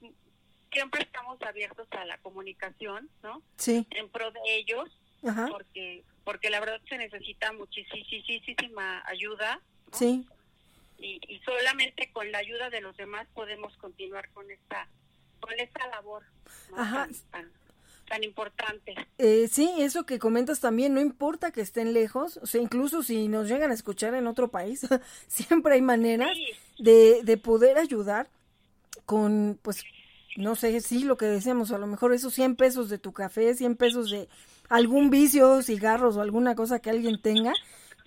siempre 0.72 1.02
estamos 1.04 1.42
abiertos 1.42 1.88
a 1.92 2.06
la 2.06 2.18
comunicación, 2.20 3.10
¿no? 3.24 3.42
sí, 3.58 3.86
En 3.92 4.10
pro 4.10 4.32
de 4.32 4.40
ellos, 4.46 4.90
ajá, 5.28 5.48
porque 5.50 6.04
porque 6.24 6.50
la 6.52 6.60
verdad 6.60 6.80
se 6.88 6.98
necesita 6.98 7.52
muchísima 7.54 9.02
ayuda 9.08 9.56
¿no? 9.92 9.98
sí, 9.98 10.28
y, 11.00 11.20
y 11.28 11.40
solamente 11.40 12.12
con 12.12 12.32
la 12.32 12.38
ayuda 12.40 12.70
de 12.70 12.82
los 12.82 12.96
demás 12.98 13.28
podemos 13.34 13.76
continuar 13.78 14.30
con 14.32 14.50
esta 14.52 14.88
con 15.40 15.60
esta 15.60 15.88
labor 15.88 16.24
¿no? 16.70 16.78
Ajá. 16.78 17.08
tan, 17.08 17.14
tan, 17.32 17.52
tan 18.10 18.24
importante. 18.24 18.96
Eh, 19.18 19.50
sí, 19.52 19.70
eso 19.80 20.06
que 20.06 20.18
comentas 20.18 20.62
también, 20.62 20.94
no 20.94 21.02
importa 21.02 21.52
que 21.52 21.60
estén 21.62 21.94
lejos, 21.94 22.38
o 22.38 22.46
sea, 22.46 22.62
incluso 22.62 23.04
si 23.04 23.28
nos 23.28 23.50
llegan 23.50 23.72
a 23.72 23.74
escuchar 23.74 24.14
en 24.16 24.28
otro 24.28 24.50
país, 24.50 24.88
siempre 25.28 25.74
hay 25.76 25.82
maneras 25.82 26.30
Sí, 26.34 26.46
de, 26.78 27.22
de 27.24 27.38
poder 27.38 27.78
ayudar 27.78 28.30
con, 29.06 29.60
pues, 29.62 29.84
no 30.38 30.56
sé, 30.56 30.80
sí, 30.82 31.04
lo 31.04 31.18
que 31.18 31.26
decíamos, 31.26 31.72
a 31.72 31.78
lo 31.78 31.88
mejor 31.88 32.14
esos 32.14 32.34
100 32.34 32.56
pesos 32.56 32.90
de 32.90 33.00
tu 33.00 33.14
café, 33.14 33.54
100 33.56 33.76
pesos 33.76 34.12
de 34.12 34.30
algún 34.70 35.10
vicio, 35.10 35.62
cigarros 35.64 36.18
o 36.18 36.22
alguna 36.22 36.56
cosa 36.56 36.80
que 36.80 36.90
alguien 36.92 37.22
tenga, 37.22 37.54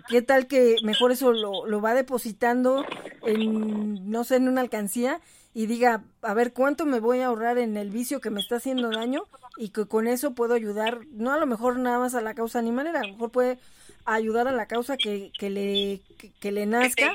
¿qué 0.08 0.22
tal 0.22 0.46
que 0.46 0.76
mejor 0.82 1.12
eso 1.12 1.32
lo, 1.32 1.66
lo 1.66 1.80
va 1.80 1.94
depositando 1.94 2.84
en, 3.22 4.10
no 4.10 4.24
sé, 4.24 4.36
en 4.36 4.48
una 4.48 4.60
alcancía 4.60 5.20
y 5.54 5.66
diga, 5.66 6.02
a 6.22 6.34
ver, 6.34 6.52
¿cuánto 6.52 6.86
me 6.86 7.00
voy 7.00 7.20
a 7.20 7.26
ahorrar 7.26 7.58
en 7.58 7.76
el 7.76 7.90
vicio 7.90 8.20
que 8.20 8.30
me 8.30 8.40
está 8.40 8.56
haciendo 8.56 8.90
daño? 8.90 9.24
Y 9.58 9.68
que 9.68 9.86
con 9.86 10.06
eso 10.06 10.32
puedo 10.32 10.54
ayudar, 10.54 11.00
no 11.12 11.32
a 11.32 11.38
lo 11.38 11.46
mejor 11.46 11.78
nada 11.78 11.98
más 11.98 12.14
a 12.14 12.22
la 12.22 12.34
causa 12.34 12.58
animalera, 12.58 13.00
a 13.00 13.06
lo 13.06 13.12
mejor 13.12 13.30
puede 13.30 13.58
ayudar 14.06 14.48
a 14.48 14.52
la 14.52 14.66
causa 14.66 14.96
que, 14.96 15.30
que 15.38 15.50
le, 15.50 16.00
que, 16.18 16.30
que 16.40 16.52
le 16.52 16.64
nazca. 16.66 17.12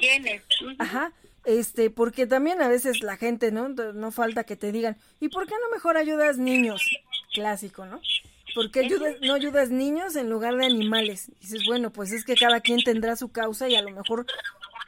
Ajá, 0.77 1.11
este, 1.45 1.89
porque 1.89 2.27
también 2.27 2.61
a 2.61 2.67
veces 2.67 3.01
la 3.01 3.17
gente, 3.17 3.51
¿no? 3.51 3.69
No 3.69 4.11
falta 4.11 4.43
que 4.43 4.55
te 4.55 4.71
digan, 4.71 4.97
¿y 5.19 5.29
por 5.29 5.47
qué 5.47 5.55
no 5.61 5.69
mejor 5.73 5.97
ayudas 5.97 6.37
niños? 6.37 6.81
Clásico, 7.33 7.85
¿no? 7.85 8.01
¿Por 8.55 8.71
qué 8.71 8.81
ayudas, 8.81 9.15
no 9.21 9.33
ayudas 9.33 9.69
niños 9.69 10.15
en 10.15 10.29
lugar 10.29 10.55
de 10.55 10.65
animales? 10.65 11.31
Dices, 11.39 11.63
bueno, 11.65 11.91
pues 11.91 12.11
es 12.11 12.25
que 12.25 12.35
cada 12.35 12.61
quien 12.61 12.83
tendrá 12.83 13.15
su 13.15 13.31
causa 13.31 13.67
y 13.67 13.75
a 13.75 13.81
lo 13.81 13.91
mejor 13.91 14.25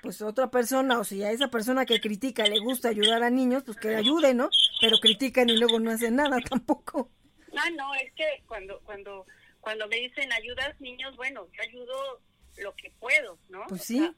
pues 0.01 0.22
otra 0.22 0.49
persona 0.49 0.99
o 0.99 1.03
si 1.03 1.24
a 1.24 1.32
esa 1.32 1.49
persona 1.49 1.86
que 1.86 1.99
critica 1.99 2.45
le 2.45 2.60
gusta 2.60 2.89
ayudar 2.89 3.24
a 3.24 3.30
niños, 3.30 3.64
pues 3.64 3.78
que 3.78 3.95
ayude, 3.95 4.34
¿no? 4.34 4.49
Pero 4.80 4.97
critican 4.99 5.49
y 5.49 5.57
luego 5.57 5.80
no 5.80 5.91
hacen 5.91 6.16
nada 6.16 6.38
tampoco. 6.49 7.10
Ah, 7.55 7.70
no, 7.76 7.93
es 7.95 8.14
que 8.14 8.43
cuando 8.47 8.80
cuando 8.82 9.26
cuando 9.60 9.88
me 9.88 9.97
dicen 9.97 10.32
ayudas 10.32 10.80
niños, 10.80 11.16
bueno, 11.18 11.47
yo 11.51 11.64
ayudo 11.64 12.22
lo 12.57 12.74
que 12.76 12.91
puedo, 12.99 13.38
¿no? 13.49 13.66
Pues 13.68 13.84
sí. 13.84 14.12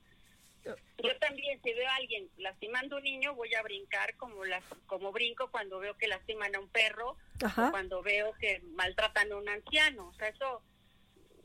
Yo 0.63 1.17
también 1.19 1.59
si 1.63 1.73
veo 1.73 1.89
a 1.89 1.95
alguien 1.95 2.29
lastimando 2.37 2.95
a 2.95 2.99
un 2.99 3.03
niño 3.03 3.33
voy 3.33 3.53
a 3.55 3.63
brincar 3.63 4.15
como 4.17 4.45
las 4.45 4.63
como 4.85 5.11
brinco 5.11 5.49
cuando 5.49 5.79
veo 5.79 5.97
que 5.97 6.07
lastiman 6.07 6.55
a 6.55 6.59
un 6.59 6.69
perro 6.69 7.11
o 7.11 7.71
cuando 7.71 8.01
veo 8.03 8.33
que 8.39 8.61
maltratan 8.75 9.31
a 9.31 9.37
un 9.37 9.49
anciano, 9.49 10.09
o 10.09 10.13
sea, 10.13 10.27
eso 10.27 10.61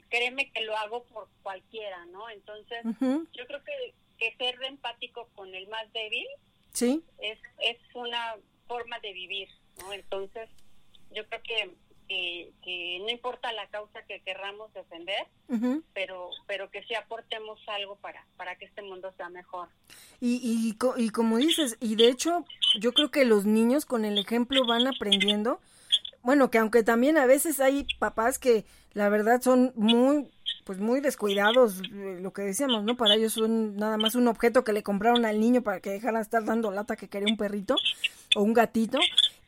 créeme 0.09 0.51
que 0.53 0.63
lo 0.63 0.77
hago 0.77 1.05
por 1.05 1.29
cualquiera, 1.43 2.05
¿no? 2.07 2.29
Entonces, 2.31 2.85
yo 3.01 3.47
creo 3.47 3.63
que, 3.65 3.95
que 4.19 4.37
ser 4.37 4.63
empático 4.65 5.29
con 5.35 5.55
el 5.55 5.67
más 5.69 5.93
débil 5.93 6.27
sí. 6.73 7.03
es, 7.19 7.39
es 7.61 7.79
una 7.95 8.37
forma 8.67 8.99
de 9.01 9.13
vivir, 9.13 9.49
¿no? 9.79 9.93
Entonces, 9.93 10.49
yo 11.11 11.27
creo 11.29 11.43
que, 11.43 11.71
que, 12.09 12.53
no 13.01 13.11
importa 13.11 13.53
la 13.53 13.67
causa 13.69 14.03
que 14.03 14.21
querramos 14.21 14.73
defender, 14.73 15.27
pero, 15.93 16.31
pero 16.47 16.71
que 16.71 16.83
sí 16.85 16.95
aportemos 16.95 17.59
algo 17.69 17.97
para, 17.97 18.25
para 18.37 18.57
que 18.57 18.65
este 18.65 18.83
mundo 18.83 19.13
sea 19.17 19.29
mejor. 19.29 19.69
Y, 20.21 20.41
y, 20.43 20.77
y 21.03 21.11
como 21.11 21.37
dices, 21.39 21.77
y 21.81 21.97
de 21.97 22.09
hecho, 22.09 22.45
yo 22.81 22.93
creo 22.93 23.11
que 23.11 23.25
los 23.25 23.45
niños 23.45 23.85
con 23.85 24.05
el 24.05 24.19
ejemplo 24.19 24.67
van 24.67 24.87
aprendiendo 24.87 25.61
bueno, 26.27 26.51
que 26.51 26.59
aunque 26.59 26.83
también 26.83 27.19
a 27.19 27.27
veces 27.27 27.61
hay 27.61 27.87
papás 28.01 28.41
que 28.41 28.65
la 28.95 29.09
verdad 29.09 29.41
son 29.41 29.73
muy 29.77 30.29
pues 30.65 30.81
muy 30.81 30.99
descuidados, 30.99 31.81
eh, 31.93 32.19
lo 32.21 32.33
que 32.33 32.43
decíamos, 32.43 32.83
¿no? 32.83 32.97
Para 32.97 33.15
ellos 33.15 33.35
son 33.35 33.77
nada 33.77 33.97
más 33.97 34.17
un 34.17 34.27
objeto 34.27 34.65
que 34.65 34.73
le 34.73 34.83
compraron 34.83 35.25
al 35.25 35.39
niño 35.39 35.63
para 35.63 35.79
que 35.79 35.91
dejara 35.91 36.19
de 36.19 36.25
estar 36.25 36.45
dando 36.45 36.73
lata 36.73 36.97
que 36.97 37.07
quería 37.07 37.29
un 37.31 37.37
perrito 37.37 37.77
o 38.35 38.43
un 38.43 38.53
gatito. 38.53 38.99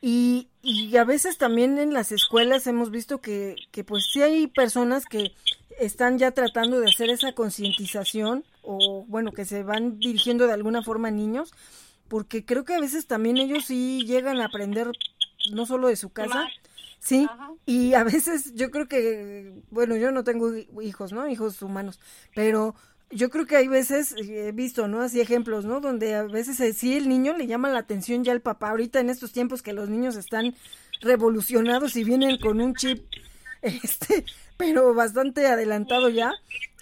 Y, 0.01 0.47
y 0.61 0.95
a 0.97 1.03
veces 1.03 1.37
también 1.37 1.77
en 1.77 1.93
las 1.93 2.11
escuelas 2.11 2.67
hemos 2.67 2.91
visto 2.91 3.19
que, 3.19 3.55
que 3.71 3.83
pues 3.83 4.05
sí 4.11 4.21
hay 4.21 4.47
personas 4.47 5.05
que 5.05 5.33
están 5.79 6.17
ya 6.17 6.31
tratando 6.31 6.79
de 6.79 6.89
hacer 6.89 7.09
esa 7.09 7.33
concientización 7.33 8.43
o 8.61 9.05
bueno, 9.07 9.31
que 9.31 9.45
se 9.45 9.63
van 9.63 9.99
dirigiendo 9.99 10.47
de 10.47 10.53
alguna 10.53 10.83
forma 10.83 11.07
a 11.07 11.11
niños, 11.11 11.53
porque 12.07 12.45
creo 12.45 12.65
que 12.65 12.75
a 12.75 12.79
veces 12.79 13.07
también 13.07 13.37
ellos 13.37 13.65
sí 13.65 14.03
llegan 14.05 14.39
a 14.41 14.45
aprender 14.45 14.91
no 15.51 15.65
solo 15.65 15.87
de 15.87 15.95
su 15.95 16.09
casa, 16.09 16.47
Sí, 16.99 17.27
y 17.65 17.93
a 17.93 18.03
veces 18.03 18.53
yo 18.55 18.71
creo 18.71 18.87
que, 18.87 19.53
bueno, 19.71 19.95
yo 19.95 20.11
no 20.11 20.25
tengo 20.25 20.51
hijos, 20.81 21.13
¿no? 21.13 21.27
Hijos 21.29 21.61
humanos, 21.61 21.99
pero 22.35 22.75
yo 23.11 23.29
creo 23.29 23.45
que 23.45 23.55
hay 23.55 23.67
veces, 23.67 24.15
he 24.17 24.51
visto, 24.51 24.87
¿no? 24.87 25.01
Así 25.01 25.19
ejemplos, 25.19 25.65
¿no? 25.65 25.79
Donde 25.79 26.15
a 26.15 26.23
veces 26.23 26.59
eh, 26.59 26.73
sí 26.73 26.95
el 26.95 27.09
niño 27.09 27.35
le 27.37 27.47
llama 27.47 27.69
la 27.69 27.79
atención 27.79 28.23
ya 28.23 28.31
al 28.31 28.41
papá. 28.41 28.69
Ahorita 28.69 28.99
en 28.99 29.09
estos 29.09 29.31
tiempos 29.31 29.61
que 29.61 29.73
los 29.73 29.89
niños 29.89 30.15
están 30.15 30.55
revolucionados 31.01 31.95
y 31.95 32.03
vienen 32.03 32.37
con 32.37 32.61
un 32.61 32.75
chip, 32.75 33.03
este, 33.61 34.25
pero 34.57 34.93
bastante 34.93 35.47
adelantado 35.47 36.09
ya, 36.09 36.31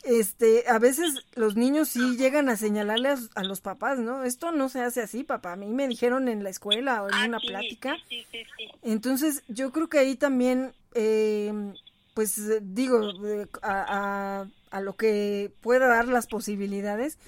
este, 0.08 0.64
a 0.70 0.80
veces 0.80 1.26
los 1.36 1.56
niños 1.56 1.90
sí 1.90 2.18
llegan 2.18 2.48
a 2.50 2.56
señalarle 2.56 3.16
a, 3.36 3.44
los 3.44 3.62
papás, 3.62 4.00
¿no? 4.00 4.24
Esto 4.24 4.52
no 4.52 4.70
se 4.70 4.82
hace 4.82 5.02
así, 5.02 5.24
papá. 5.24 5.54
A 5.54 5.56
mí 5.58 5.68
me 5.68 5.88
dijeron 5.88 6.30
en 6.30 6.44
la 6.44 6.50
escuela 6.50 7.04
o 7.04 7.10
en 7.10 7.14
ah, 7.14 7.26
una 7.28 7.40
plática. 7.40 7.98
Sí, 8.08 8.26
sí, 8.32 8.46
Entonces, 8.84 9.44
yo 9.50 9.72
creo 9.72 9.90
que 9.90 10.00
ahí 10.00 10.16
también, 10.16 10.74
eh, 10.94 11.52
pues 12.18 12.42
digo, 12.74 13.00
a, 13.62 14.48
a, 14.72 14.82
lo 14.82 14.96
que 14.96 15.52
pueda 15.62 15.86
dar 15.86 16.08
las 16.08 16.26
posibilidades, 16.26 17.20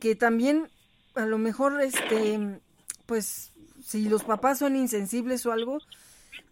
que 0.00 0.16
también 0.16 0.66
a 1.14 1.24
lo 1.24 1.38
mejor, 1.38 1.80
este, 1.80 2.58
pues, 3.06 3.52
si 3.80 4.08
los 4.08 4.24
papás 4.24 4.58
son 4.58 4.74
insensibles 4.74 5.46
o 5.46 5.52
algo, 5.52 5.78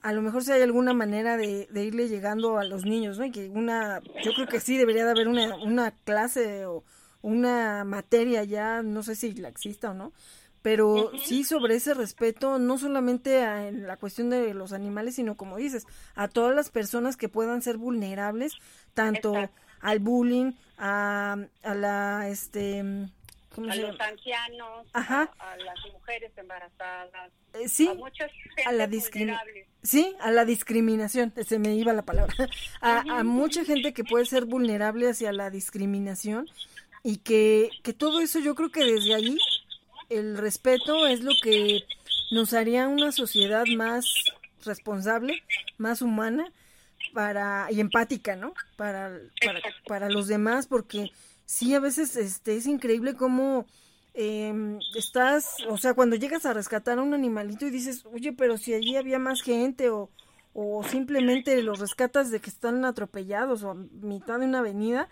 a 0.01 0.13
lo 0.13 0.23
mejor 0.23 0.45
si 0.45 0.53
hay 0.53 0.63
alguna 0.63 0.95
manera 0.95 1.37
de, 1.37 1.67
irle 1.75 2.09
llegando 2.09 2.57
a 2.57 2.63
los 2.63 2.85
niños, 2.85 3.19
¿no? 3.19 3.25
Y 3.25 3.33
que 3.33 3.49
una, 3.49 4.01
yo 4.23 4.33
creo 4.35 4.47
que 4.47 4.61
sí 4.61 4.77
debería 4.77 5.05
de 5.05 5.11
haber 5.11 5.27
una, 5.27 5.57
una 5.57 5.91
clase 5.91 6.67
o 6.67 6.85
una 7.21 7.83
materia 7.83 8.45
ya, 8.45 8.83
no 8.83 9.03
sé 9.03 9.17
si 9.17 9.35
la 9.35 9.49
exista 9.49 9.91
o 9.91 9.95
no, 9.95 10.13
pero 10.67 11.13
sí 11.23 11.45
sobre 11.45 11.77
ese 11.77 11.95
respeto, 11.95 12.59
no 12.59 12.77
solamente 12.77 13.45
a, 13.45 13.69
en 13.69 13.87
la 13.87 13.97
cuestión 13.99 14.31
de 14.31 14.53
los 14.53 14.73
animales, 14.73 15.15
sino 15.15 15.37
como 15.37 15.59
dices, 15.59 15.87
a 16.17 16.27
todas 16.27 16.57
las 16.57 16.71
personas 16.71 17.17
que 17.17 17.29
puedan 17.29 17.63
ser 17.63 17.77
vulnerables, 17.77 18.53
tanto 18.93 19.33
al 19.81 19.99
bullying, 20.01 20.55
a, 20.77 21.37
a 21.63 21.75
la, 21.77 22.29
este, 22.29 22.81
a 22.81 23.77
los 23.77 24.01
ancianos, 24.01 24.89
a, 24.93 25.29
las 25.57 25.93
mujeres 25.93 26.33
embarazadas, 26.37 27.31
eh, 27.55 27.69
sí, 27.69 27.89
a, 28.67 28.73
la 28.73 28.91
Sí, 29.85 30.17
a 30.19 30.33
la 30.33 30.45
discriminación, 30.45 31.33
se 31.47 31.61
me 31.61 31.77
iba 31.77 31.93
la 31.93 32.03
palabra. 32.03 32.35
A, 32.81 33.23
mucha 33.23 33.65
gente 33.65 33.95
que 33.95 34.03
puede 34.03 34.27
ser 34.27 34.47
vulnerable 34.47 35.09
hacia 35.09 35.31
la 35.31 35.49
discriminación 35.49 36.49
y 37.05 37.19
que, 37.19 37.71
que 37.85 37.93
todo 37.93 38.21
eso 38.21 38.41
yo 38.41 38.57
creo 38.57 38.73
que 38.73 38.85
desde 38.85 39.15
ahí 39.15 39.39
el 40.09 40.37
respeto 40.37 41.07
es 41.07 41.21
lo 41.21 41.33
que 41.43 41.81
nos 42.31 42.53
haría 42.53 42.89
una 42.89 43.13
sociedad 43.13 43.65
más 43.77 44.07
responsable, 44.65 45.43
más 45.79 46.03
humana 46.03 46.53
para 47.15 47.69
y 47.71 47.81
empática, 47.81 48.37
¿no? 48.37 48.53
Para, 48.77 49.19
para, 49.87 50.11
los 50.11 50.27
demás, 50.29 50.67
porque 50.67 51.11
sí, 51.45 51.75
a 51.75 51.81
veces 51.81 52.17
este, 52.17 52.57
es 52.57 52.67
increíble 52.67 53.15
cómo 53.15 53.67
eh, 54.15 54.79
estás, 54.95 55.57
o 55.69 55.79
sea, 55.79 55.95
cuando 55.95 56.17
llegas 56.17 56.47
a 56.47 56.53
rescatar 56.53 56.99
a 56.99 57.03
un 57.03 57.15
animalito 57.15 57.67
y 57.67 57.71
dices, 57.71 58.05
oye, 58.07 58.33
pero 58.33 58.59
si 58.59 58.75
allí 58.75 58.97
había 58.97 59.19
más 59.19 59.43
gente 59.43 59.91
o, 59.91 60.11
o 60.53 60.83
simplemente 60.85 61.63
los 61.63 61.79
rescatas 61.79 62.31
de 62.31 62.41
que 62.41 62.51
están 62.51 62.85
atropellados 62.85 63.63
o 63.63 63.71
a 63.71 63.75
mitad 63.75 64.39
de 64.39 64.47
una 64.47 64.61
avenida 64.61 65.09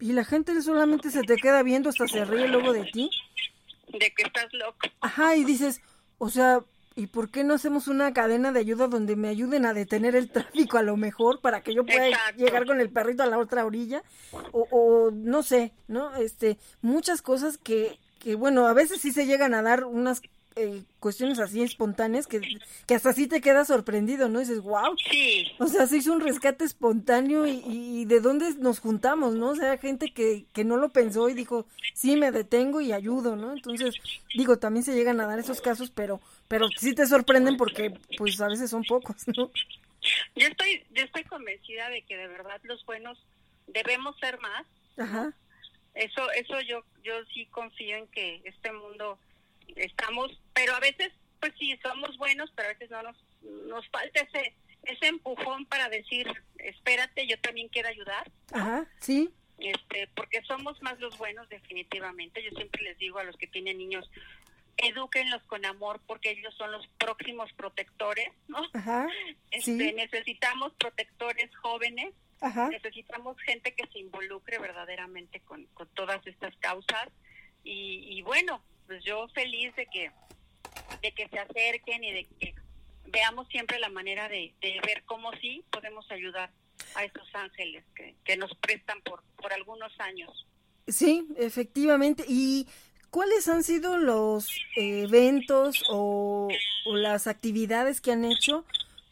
y 0.00 0.12
la 0.12 0.24
gente 0.24 0.60
solamente 0.62 1.10
se 1.10 1.22
te 1.22 1.36
queda 1.36 1.62
viendo 1.62 1.88
hasta 1.88 2.06
se 2.06 2.24
ríe 2.24 2.48
luego 2.48 2.72
de 2.72 2.84
ti. 2.84 3.10
De 3.92 4.12
que 4.14 4.22
estás 4.22 4.52
loco. 4.52 4.78
Ajá, 5.00 5.36
y 5.36 5.44
dices, 5.44 5.80
o 6.18 6.28
sea, 6.30 6.62
¿y 6.94 7.06
por 7.06 7.30
qué 7.30 7.44
no 7.44 7.54
hacemos 7.54 7.88
una 7.88 8.12
cadena 8.12 8.52
de 8.52 8.60
ayuda 8.60 8.88
donde 8.88 9.16
me 9.16 9.28
ayuden 9.28 9.66
a 9.66 9.74
detener 9.74 10.16
el 10.16 10.30
tráfico 10.30 10.78
a 10.78 10.82
lo 10.82 10.96
mejor 10.96 11.40
para 11.40 11.62
que 11.62 11.74
yo 11.74 11.84
pueda 11.84 12.32
llegar 12.36 12.66
con 12.66 12.80
el 12.80 12.90
perrito 12.90 13.22
a 13.22 13.26
la 13.26 13.38
otra 13.38 13.64
orilla? 13.64 14.02
O, 14.52 14.66
o 14.70 15.10
no 15.10 15.42
sé, 15.42 15.72
¿no? 15.86 16.14
Este, 16.16 16.58
muchas 16.82 17.22
cosas 17.22 17.56
que, 17.56 17.98
que 18.18 18.34
bueno, 18.34 18.66
a 18.66 18.72
veces 18.72 19.00
sí 19.00 19.12
se 19.12 19.26
llegan 19.26 19.54
a 19.54 19.62
dar 19.62 19.84
unas 19.84 20.22
eh, 20.58 20.82
cuestiones 21.00 21.38
así 21.38 21.62
espontáneas 21.62 22.26
que, 22.26 22.40
que 22.86 22.94
hasta 22.94 23.10
así 23.10 23.28
te 23.28 23.40
quedas 23.40 23.68
sorprendido, 23.68 24.28
¿no? 24.28 24.40
dices, 24.40 24.60
wow. 24.60 24.96
Sí. 25.10 25.52
O 25.58 25.66
sea, 25.66 25.86
se 25.86 25.98
hizo 25.98 26.12
un 26.12 26.20
rescate 26.20 26.64
espontáneo 26.64 27.46
y, 27.46 27.62
y, 27.66 28.04
de 28.04 28.20
dónde 28.20 28.54
nos 28.58 28.80
juntamos, 28.80 29.34
¿no? 29.34 29.50
O 29.50 29.56
sea, 29.56 29.78
gente 29.78 30.12
que, 30.12 30.44
que 30.52 30.64
no 30.64 30.76
lo 30.76 30.90
pensó 30.90 31.28
y 31.28 31.34
dijo, 31.34 31.66
sí, 31.94 32.16
me 32.16 32.32
detengo 32.32 32.80
y 32.80 32.92
ayudo, 32.92 33.36
¿no? 33.36 33.52
Entonces, 33.52 33.94
digo, 34.34 34.58
también 34.58 34.84
se 34.84 34.94
llegan 34.94 35.20
a 35.20 35.26
dar 35.26 35.38
esos 35.38 35.60
casos, 35.60 35.90
pero, 35.90 36.20
pero 36.48 36.68
sí 36.76 36.94
te 36.94 37.06
sorprenden 37.06 37.56
porque, 37.56 37.94
pues, 38.16 38.40
a 38.40 38.48
veces 38.48 38.70
son 38.70 38.84
pocos, 38.84 39.16
¿no? 39.36 39.50
Yo 40.36 40.46
estoy, 40.46 40.84
yo 40.92 41.04
estoy 41.04 41.24
convencida 41.24 41.90
de 41.90 42.02
que 42.02 42.16
de 42.16 42.28
verdad 42.28 42.60
los 42.64 42.84
buenos 42.86 43.18
debemos 43.66 44.16
ser 44.18 44.38
más. 44.40 44.66
Ajá. 44.96 45.32
Eso, 45.94 46.30
eso 46.32 46.60
yo, 46.60 46.84
yo 47.02 47.14
sí 47.34 47.46
confío 47.46 47.96
en 47.96 48.06
que 48.08 48.40
este 48.44 48.72
mundo 48.72 49.18
estamos, 49.76 50.40
pero 50.54 50.74
a 50.74 50.80
veces, 50.80 51.12
pues 51.40 51.52
sí, 51.58 51.78
somos 51.82 52.16
buenos, 52.18 52.50
pero 52.54 52.68
a 52.68 52.72
veces 52.72 52.90
no 52.90 53.02
nos, 53.02 53.16
nos 53.66 53.88
falta 53.88 54.20
ese, 54.20 54.54
ese 54.84 55.06
empujón 55.06 55.66
para 55.66 55.88
decir, 55.88 56.26
espérate, 56.58 57.26
yo 57.26 57.38
también 57.40 57.68
quiero 57.68 57.88
ayudar. 57.88 58.30
Ajá, 58.52 58.86
sí. 59.00 59.30
Este, 59.58 60.08
porque 60.14 60.42
somos 60.42 60.80
más 60.82 60.98
los 61.00 61.18
buenos 61.18 61.48
definitivamente. 61.48 62.42
Yo 62.42 62.50
siempre 62.50 62.82
les 62.82 62.98
digo 62.98 63.18
a 63.18 63.24
los 63.24 63.36
que 63.36 63.48
tienen 63.48 63.78
niños, 63.78 64.08
edúquenlos 64.76 65.42
con 65.44 65.64
amor 65.64 66.00
porque 66.06 66.30
ellos 66.30 66.54
son 66.54 66.70
los 66.72 66.86
próximos 66.98 67.52
protectores, 67.54 68.30
¿no? 68.46 68.62
Ajá, 68.72 69.08
este, 69.50 69.92
Necesitamos 69.92 70.72
protectores 70.74 71.54
jóvenes, 71.56 72.14
necesitamos 72.70 73.36
gente 73.40 73.74
que 73.74 73.86
se 73.88 73.98
involucre 73.98 74.58
verdaderamente 74.58 75.40
con, 75.40 75.66
con 75.74 75.88
todas 75.88 76.24
estas 76.26 76.56
causas 76.58 77.08
y, 77.64 78.06
y 78.08 78.22
bueno, 78.22 78.62
pues 78.88 79.04
yo 79.04 79.28
feliz 79.28 79.76
de 79.76 79.86
que 79.86 80.10
de 81.02 81.12
que 81.12 81.28
se 81.28 81.38
acerquen 81.38 82.02
y 82.02 82.12
de 82.12 82.24
que 82.24 82.54
veamos 83.06 83.46
siempre 83.48 83.78
la 83.78 83.90
manera 83.90 84.28
de, 84.28 84.54
ver 84.60 85.04
cómo 85.04 85.30
sí 85.40 85.62
podemos 85.70 86.10
ayudar 86.10 86.50
a 86.94 87.04
estos 87.04 87.28
ángeles 87.34 87.84
que, 87.94 88.16
que 88.24 88.36
nos 88.36 88.52
prestan 88.56 89.00
por, 89.02 89.22
por 89.36 89.52
algunos 89.52 89.92
años. 90.00 90.46
Sí, 90.86 91.28
efectivamente. 91.36 92.24
¿Y 92.26 92.66
cuáles 93.10 93.48
han 93.48 93.62
sido 93.62 93.98
los 93.98 94.48
eventos 94.76 95.82
o, 95.90 96.48
o, 96.86 96.96
las 96.96 97.26
actividades 97.26 98.00
que 98.00 98.12
han 98.12 98.24
hecho 98.24 98.64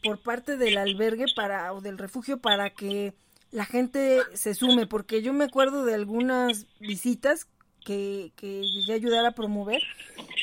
por 0.02 0.22
parte 0.22 0.56
del 0.56 0.78
albergue 0.78 1.26
para 1.34 1.72
o 1.72 1.80
del 1.80 1.98
refugio 1.98 2.40
para 2.40 2.70
que 2.70 3.12
la 3.50 3.66
gente 3.66 4.20
se 4.34 4.54
sume? 4.54 4.86
Porque 4.86 5.22
yo 5.22 5.32
me 5.32 5.44
acuerdo 5.44 5.84
de 5.84 5.94
algunas 5.94 6.66
visitas 6.80 7.46
que, 7.86 8.32
que 8.36 8.62
llegué 8.62 8.92
a 8.92 8.96
ayudar 8.96 9.24
a 9.24 9.30
promover, 9.30 9.80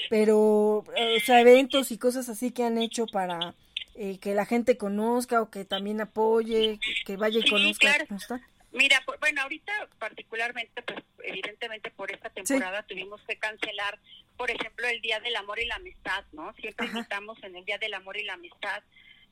pero, 0.10 0.84
eh, 0.96 1.18
o 1.18 1.26
sea, 1.26 1.42
eventos 1.42 1.92
y 1.92 1.98
cosas 1.98 2.30
así 2.30 2.52
que 2.52 2.64
han 2.64 2.78
hecho 2.78 3.06
para 3.06 3.54
eh, 3.96 4.18
que 4.20 4.34
la 4.34 4.46
gente 4.46 4.78
conozca 4.78 5.42
o 5.42 5.52
que 5.52 5.66
también 5.66 6.00
apoye, 6.02 6.80
que 7.06 7.18
vaya 7.18 7.40
y 7.40 7.44
Sí, 7.44 7.50
conozca. 7.50 7.88
claro. 7.90 8.06
¿cómo 8.08 8.20
está? 8.20 8.42
Mira, 8.72 9.04
pues, 9.06 9.20
bueno, 9.20 9.42
ahorita 9.44 9.72
particularmente, 10.00 10.82
pues 10.82 11.00
evidentemente 11.24 11.92
por 11.92 12.12
esta 12.12 12.30
temporada 12.30 12.82
tuvimos 12.84 13.22
que 13.28 13.38
cancelar, 13.38 14.00
por 14.38 14.50
ejemplo, 14.50 14.88
el 14.88 15.00
Día 15.02 15.20
del 15.20 15.36
Amor 15.36 15.60
y 15.60 15.66
la 15.66 15.76
Amistad, 15.76 16.24
¿no? 16.32 16.54
Siempre 16.56 16.88
Ajá. 16.88 16.98
invitamos 17.00 17.38
en 17.44 17.56
el 17.56 17.66
Día 17.66 17.78
del 17.78 17.94
Amor 17.94 18.18
y 18.18 18.24
la 18.24 18.34
Amistad. 18.34 18.82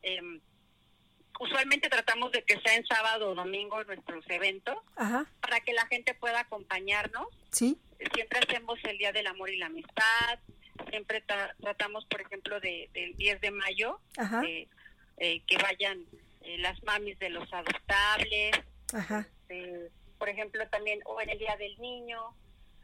em, 0.03 0.41
usualmente 1.41 1.89
tratamos 1.89 2.31
de 2.31 2.43
que 2.43 2.59
sea 2.61 2.75
en 2.75 2.85
sábado 2.85 3.31
o 3.31 3.35
domingo 3.35 3.83
nuestros 3.83 4.23
eventos 4.29 4.77
Ajá, 4.95 5.25
para 5.41 5.59
que 5.61 5.73
la 5.73 5.85
gente 5.87 6.13
pueda 6.13 6.41
acompañarnos. 6.41 7.27
sí, 7.51 7.77
Siempre 8.15 8.39
hacemos 8.39 8.79
el 8.85 8.97
Día 8.97 9.11
del 9.11 9.27
Amor 9.27 9.49
y 9.51 9.57
la 9.57 9.67
Amistad. 9.67 10.39
Siempre 10.89 11.23
tra- 11.27 11.53
tratamos, 11.61 12.03
por 12.05 12.19
ejemplo, 12.21 12.59
de, 12.59 12.89
del 12.93 13.15
10 13.15 13.39
de 13.41 13.51
mayo, 13.51 13.99
eh, 14.43 14.67
eh, 15.17 15.41
que 15.45 15.57
vayan 15.57 16.03
eh, 16.41 16.57
las 16.57 16.81
mamis 16.83 17.19
de 17.19 17.29
los 17.29 17.51
adoptables, 17.53 18.51
ajá, 18.93 19.27
este, 19.47 19.91
por 20.17 20.29
ejemplo, 20.29 20.67
también, 20.69 20.99
o 21.05 21.21
en 21.21 21.29
el 21.29 21.37
Día 21.37 21.55
del 21.57 21.77
Niño. 21.79 22.33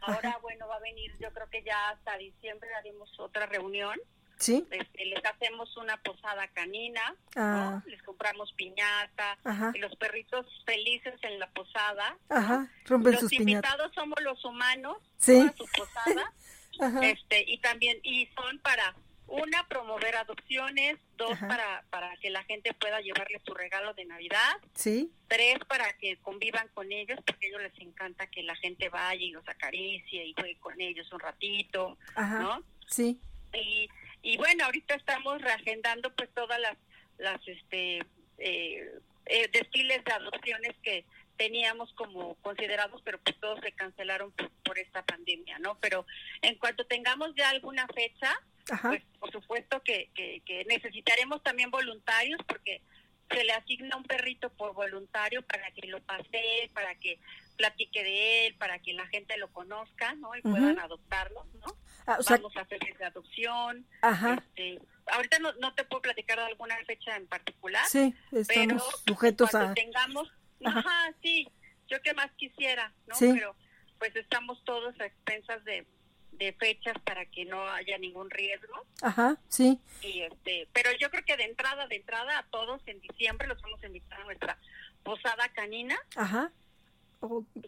Ahora, 0.01 0.37
bueno, 0.43 0.67
va 0.67 0.75
a 0.75 0.79
venir, 0.79 1.11
yo 1.19 1.33
creo 1.33 1.49
que 1.49 1.63
ya 1.63 1.89
hasta 1.89 2.15
diciembre 2.17 2.69
haremos 2.75 3.09
otra 3.19 3.47
reunión. 3.47 3.99
Sí, 4.37 4.65
Este, 4.71 5.05
les 5.05 5.23
hacemos 5.25 5.75
una 5.77 5.97
posada 6.03 6.47
canina, 6.49 7.15
Ah. 7.35 7.81
¿no? 7.85 7.91
les 7.91 8.01
compramos 8.03 8.51
piñata, 8.53 9.37
ajá, 9.43 9.71
y 9.75 9.79
los 9.79 9.95
perritos 9.97 10.45
felices 10.65 11.13
en 11.23 11.39
la 11.39 11.49
posada. 11.51 12.17
ajá, 12.29 12.71
rompen 12.85 13.13
Los 13.13 13.21
sus 13.21 13.33
invitados 13.33 13.91
somos 13.93 14.19
los 14.21 14.43
humanos, 14.45 14.97
Sí. 15.17 15.45
su 15.57 15.65
posada, 15.77 16.31
Ajá, 16.79 17.05
este, 17.07 17.43
y 17.47 17.57
también, 17.59 17.99
y 18.03 18.27
son 18.35 18.59
para, 18.59 18.95
una, 19.29 19.67
promover 19.67 20.15
adopciones, 20.15 20.97
dos, 21.17 21.31
Ajá. 21.31 21.47
para, 21.49 21.83
para 21.89 22.15
que 22.17 22.29
la 22.29 22.43
gente 22.45 22.73
pueda 22.75 23.01
llevarle 23.01 23.41
su 23.45 23.53
regalo 23.53 23.93
de 23.95 24.05
Navidad, 24.05 24.53
sí, 24.73 25.11
Tres, 25.27 25.57
para 25.67 25.91
que 25.97 26.15
convivan 26.21 26.69
con 26.69 26.89
ellos, 26.91 27.19
porque 27.25 27.47
a 27.47 27.49
ellos 27.49 27.61
les 27.63 27.77
encanta 27.81 28.27
que 28.27 28.41
la 28.43 28.55
gente 28.55 28.87
vaya 28.87 29.21
y 29.21 29.31
los 29.31 29.45
acaricie 29.49 30.25
y 30.25 30.33
juegue 30.33 30.57
con 30.59 30.79
ellos 30.79 31.11
un 31.11 31.19
ratito, 31.19 31.97
ajá, 32.15 32.39
¿no? 32.39 32.63
sí, 32.87 33.19
Y, 33.53 33.89
y 34.27 34.35
bueno, 34.35 34.65
ahorita 34.65 34.93
estamos 34.95 35.41
reagendando 35.41 36.13
pues 36.13 36.29
todas 36.33 36.59
las, 36.59 36.75
las 37.17 37.39
este, 37.47 37.99
eh, 38.39 38.91
eh, 39.25 39.49
desfiles 39.53 40.03
de 40.03 40.11
adopciones 40.11 40.75
que 40.83 41.05
teníamos 41.37 41.93
como 41.93 42.35
considerados, 42.41 43.01
pero 43.05 43.19
pues 43.19 43.39
todos 43.39 43.61
se 43.61 43.71
cancelaron 43.71 44.33
por, 44.33 44.51
por 44.65 44.79
esta 44.79 45.01
pandemia, 45.05 45.59
¿no? 45.59 45.79
Pero 45.79 46.05
en 46.41 46.55
cuanto 46.55 46.85
tengamos 46.85 47.33
ya 47.37 47.49
alguna 47.51 47.87
fecha, 47.87 48.37
ajá, 48.69 48.89
pues 48.89 49.03
por 49.17 49.31
supuesto 49.31 49.81
que, 49.81 50.09
que, 50.13 50.41
que 50.45 50.65
necesitaremos 50.65 51.41
también 51.41 51.71
voluntarios 51.71 52.41
porque 52.45 52.81
se 53.29 53.45
le 53.45 53.53
asigna 53.53 53.95
un 53.95 54.03
perrito 54.03 54.49
por 54.49 54.73
voluntario 54.73 55.41
para 55.43 55.71
que 55.71 55.87
lo 55.87 56.01
pase, 56.01 56.69
para 56.73 56.95
que 56.95 57.17
platique 57.57 58.03
de 58.03 58.47
él, 58.47 58.55
para 58.55 58.79
que 58.79 58.93
la 58.93 59.05
gente 59.07 59.35
lo 59.37 59.51
conozca, 59.51 60.13
¿no? 60.15 60.35
Y 60.35 60.41
puedan 60.41 60.79
adoptarlo, 60.79 61.45
¿no? 61.59 61.75
Ah, 62.05 62.17
o 62.19 62.23
sea, 62.23 62.37
Vamos 62.37 62.55
a 62.55 62.61
hacer 62.61 62.79
de 62.79 63.03
adopción. 63.05 63.85
ajá, 64.01 64.35
Este, 64.55 64.79
ahorita 65.07 65.39
no, 65.39 65.51
no 65.53 65.73
te 65.73 65.83
puedo 65.83 66.01
platicar 66.03 66.37
de 66.39 66.45
alguna 66.45 66.77
fecha 66.85 67.15
en 67.17 67.27
particular, 67.27 67.85
sí, 67.87 68.15
pero 68.29 68.41
estamos 68.41 69.03
sujetos 69.05 69.51
cuando 69.51 69.71
a, 69.71 69.73
tengamos, 69.73 70.31
Ajá. 70.63 70.79
ajá, 70.79 71.13
sí, 71.21 71.49
yo 71.89 72.01
que 72.01 72.13
más 72.13 72.31
quisiera, 72.37 72.93
¿no? 73.07 73.15
Sí. 73.15 73.31
Pero 73.33 73.55
pues 73.99 74.15
estamos 74.15 74.63
todos 74.63 74.97
a 75.01 75.05
expensas 75.05 75.63
de, 75.65 75.85
de 76.33 76.53
fechas 76.53 76.95
para 77.03 77.25
que 77.25 77.45
no 77.45 77.67
haya 77.69 77.97
ningún 77.97 78.29
riesgo 78.29 78.85
ajá, 79.01 79.37
sí, 79.47 79.79
y 80.03 80.21
este 80.21 80.67
pero 80.71 80.91
yo 80.99 81.09
creo 81.09 81.25
que 81.25 81.35
de 81.35 81.45
entrada 81.45 81.87
de 81.87 81.95
entrada 81.95 82.37
a 82.37 82.43
todos 82.51 82.79
en 82.85 83.01
diciembre 83.01 83.47
los 83.47 83.59
vamos 83.59 83.81
a 83.81 83.87
invitar 83.87 84.21
a 84.21 84.25
nuestra 84.25 84.59
posada 85.03 85.49
canina 85.53 85.97
ajá, 86.15 86.51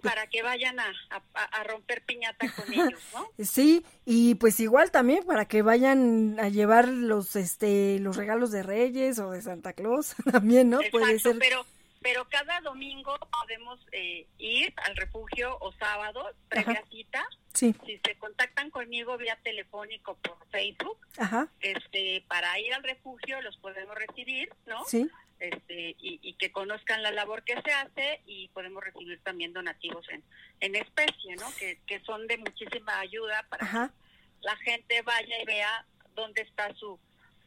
Para 0.04 0.28
que 0.28 0.42
vayan 0.44 0.80
a, 0.80 0.92
a, 1.10 1.44
a 1.44 1.64
romper 1.64 2.04
piñata 2.04 2.52
con 2.54 2.72
ellos 2.74 3.02
no 3.14 3.30
Sí, 3.44 3.86
y 4.06 4.36
pues 4.36 4.60
igual 4.60 4.92
también 4.92 5.24
para 5.26 5.46
que 5.46 5.62
vayan 5.62 6.38
a 6.40 6.50
llevar 6.50 6.88
los 6.88 7.36
este 7.36 8.00
los 8.00 8.16
regalos 8.16 8.52
de 8.52 8.64
Reyes 8.64 9.20
o 9.20 9.32
de 9.32 9.42
Santa 9.42 9.74
Claus 9.74 10.16
también, 10.32 10.70
¿no? 10.70 10.80
Puede 10.92 11.14
Exacto, 11.14 11.32
ser. 11.32 11.40
pero 11.40 11.66
pero 12.02 12.26
cada 12.30 12.62
domingo 12.62 13.14
podemos 13.42 13.78
eh, 13.92 14.26
ir 14.38 14.74
al 14.86 14.96
refugio 14.96 15.58
o 15.60 15.74
sábado 15.74 16.26
previa 16.48 16.82
cita. 16.90 17.26
Sí, 17.54 17.76
si 17.86 18.00
se 18.06 18.16
contactan 18.18 18.70
conmigo 18.70 19.18
vía 19.18 19.38
telefónico 19.44 20.16
por 20.22 20.38
Facebook 20.50 20.98
ajá, 21.18 21.50
este 21.60 22.24
para 22.28 22.58
ir 22.60 22.74
al 22.74 22.84
refugio 22.84 23.42
los 23.42 23.58
podemos 23.58 23.96
recibir 23.96 24.50
no 24.68 24.86
sí, 24.86 25.10
este, 25.40 25.96
y, 26.00 26.20
y 26.22 26.34
que 26.34 26.52
conozcan 26.52 27.02
la 27.02 27.12
labor 27.12 27.44
que 27.44 27.60
se 27.62 27.72
hace 27.72 28.22
y 28.26 28.50
podemos 28.50 28.84
recibir 28.84 29.22
también 29.24 29.54
donativos 29.54 30.08
en, 30.10 30.24
en 30.60 30.76
especie, 30.76 31.36
¿no? 31.38 31.48
Que, 31.58 31.80
que 31.88 32.00
son 32.02 32.28
de 32.28 32.38
muchísima 32.38 33.00
ayuda 33.00 33.46
para 33.50 33.66
ajá, 33.66 33.88
que 33.88 34.46
la 34.46 34.56
gente 34.58 35.02
vaya 35.02 35.42
y 35.42 35.46
vea 35.46 35.86
dónde 36.16 36.42
está 36.42 36.74
su 36.76 37.00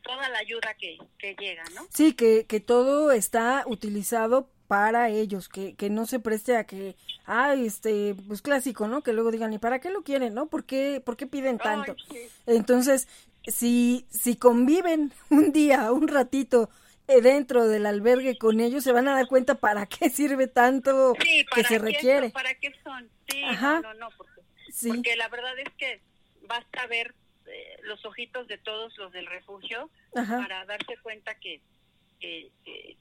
toda 0.02 0.28
la 0.30 0.38
ayuda 0.38 0.74
que, 0.80 0.98
que 1.16 1.36
llega, 1.38 1.62
¿no? 1.76 1.86
sí, 1.90 2.12
que, 2.14 2.44
que 2.46 2.58
todo 2.58 3.12
está 3.12 3.62
utilizado 3.66 4.48
para 4.66 5.10
ellos, 5.10 5.48
que, 5.48 5.74
que 5.74 5.90
no 5.90 6.06
se 6.06 6.18
preste 6.18 6.56
a 6.56 6.64
que, 6.64 6.96
ah, 7.26 7.54
este, 7.54 8.16
pues 8.26 8.42
clásico, 8.42 8.88
¿no? 8.88 9.02
Que 9.02 9.12
luego 9.12 9.30
digan, 9.30 9.52
¿y 9.52 9.58
para 9.58 9.80
qué 9.80 9.90
lo 9.90 10.02
quieren, 10.02 10.34
no? 10.34 10.46
¿Por 10.46 10.64
qué, 10.64 11.00
por 11.04 11.16
qué 11.16 11.26
piden 11.26 11.58
tanto? 11.58 11.94
Ay, 11.96 12.04
sí. 12.10 12.30
Entonces, 12.46 13.06
si, 13.46 14.06
si 14.10 14.36
conviven 14.36 15.12
un 15.30 15.52
día, 15.52 15.92
un 15.92 16.08
ratito 16.08 16.70
dentro 17.20 17.66
del 17.68 17.86
albergue 17.86 18.38
con 18.38 18.60
ellos, 18.60 18.82
se 18.84 18.92
van 18.92 19.08
a 19.08 19.14
dar 19.14 19.26
cuenta 19.26 19.56
para 19.56 19.86
qué 19.86 20.08
sirve 20.10 20.46
tanto 20.46 21.14
Sí, 21.20 21.44
que 21.44 21.62
¿para 21.62 21.68
se 21.68 21.78
requiere. 21.78 22.30
¿Para 22.30 22.54
qué 22.54 22.72
son? 22.82 23.10
Sí, 23.28 23.42
Ajá. 23.44 23.80
no, 23.80 23.94
no, 23.94 24.08
porque, 24.16 24.40
Sí, 24.70 24.88
porque 24.88 25.16
la 25.16 25.28
verdad 25.28 25.58
es 25.58 25.68
que 25.76 26.00
basta 26.48 26.86
ver 26.86 27.14
eh, 27.46 27.76
los 27.82 28.04
ojitos 28.06 28.46
de 28.48 28.56
todos 28.58 28.96
los 28.98 29.12
del 29.12 29.26
refugio 29.26 29.90
ajá, 30.14 30.38
para 30.38 30.64
darse 30.64 30.96
cuenta 31.02 31.34
que, 31.40 31.60
que- 32.20 32.50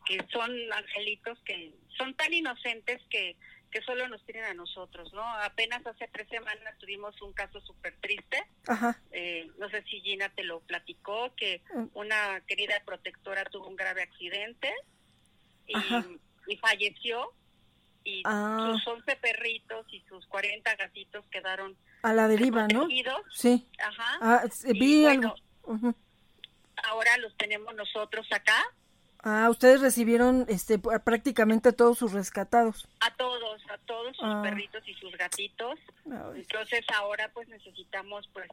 que 0.06 0.26
son 0.34 0.52
angelitos 0.74 1.40
que 1.46 1.72
son 1.98 2.14
tan 2.16 2.34
inocentes 2.34 3.00
que, 3.10 3.38
que 3.72 3.82
solo 3.84 4.08
nos 4.10 4.24
tienen 4.26 4.44
a 4.44 4.54
nosotros, 4.54 5.12
¿no? 5.14 5.24
Apenas 5.38 5.86
hace 5.88 6.08
tres 6.10 6.28
semanas 6.30 6.78
tuvimos 6.78 7.20
un 7.22 7.32
caso 7.34 7.62
súper 7.62 7.96
triste, 8.02 8.46
ajá, 8.68 9.02
eh, 9.12 9.50
no 9.58 9.70
sé 9.70 9.82
si 9.84 10.02
Gina 10.02 10.30
te 10.30 10.44
lo 10.44 10.60
platicó, 10.60 11.34
que 11.36 11.62
Mm. 11.74 11.86
una 11.94 12.42
querida 12.48 12.76
protectora 12.86 13.46
tuvo 13.46 13.68
un 13.68 13.76
grave 13.78 14.04
accidente 14.04 14.74
y, 15.68 16.58
falleció 16.58 17.32
y 18.04 18.24
Ah. 18.26 18.74
sus 18.74 18.86
11 18.88 19.16
perritos 19.16 19.86
y 19.94 20.02
sus 20.02 20.26
40 20.28 20.76
gatitos 20.76 21.26
quedaron 21.28 21.78
a 22.04 22.14
la 22.14 22.28
deriva, 22.28 22.68
¿no? 22.68 22.88
Sí, 23.32 23.70
Ajá. 23.80 24.18
ah, 24.22 24.44
Y 24.66 24.80
vi 24.80 25.02
bueno, 25.04 25.36
algo. 25.64 25.96
Ahora 26.84 27.16
los 27.20 27.36
tenemos 27.38 27.74
nosotros 27.76 28.28
acá 28.32 28.62
Ah, 29.24 29.48
ustedes 29.50 29.82
recibieron 29.82 30.46
este 30.50 30.80
prácticamente 30.80 31.70
a 31.70 31.72
todos 31.74 31.98
sus 32.00 32.12
rescatados. 32.14 32.88
A 33.02 33.14
todos, 33.16 33.62
a 33.70 33.78
todos 33.80 34.16
sus 34.18 34.26
Ah. 34.26 34.42
perritos 34.44 34.82
y 34.88 34.94
sus 34.96 35.16
gatitos. 35.16 35.78
Ay, 36.06 36.42
Entonces 36.42 36.84
ahora 36.96 37.30
pues 37.34 37.48
necesitamos 37.48 38.28
pues 38.34 38.48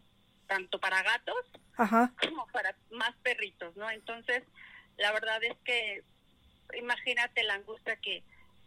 tanto 0.47 0.79
para 0.79 1.03
gatos 1.03 1.37
Ajá, 1.77 2.13
como 2.21 2.47
para 2.49 2.75
más 2.91 3.15
perritos, 3.23 3.75
¿no? 3.77 3.91
Entonces 3.91 4.43
la 4.99 5.13
verdad 5.13 5.43
es 5.45 5.57
que 5.65 6.03
imagínate 6.79 7.43
la 7.45 7.55
angustia 7.55 7.97
que, 7.97 8.23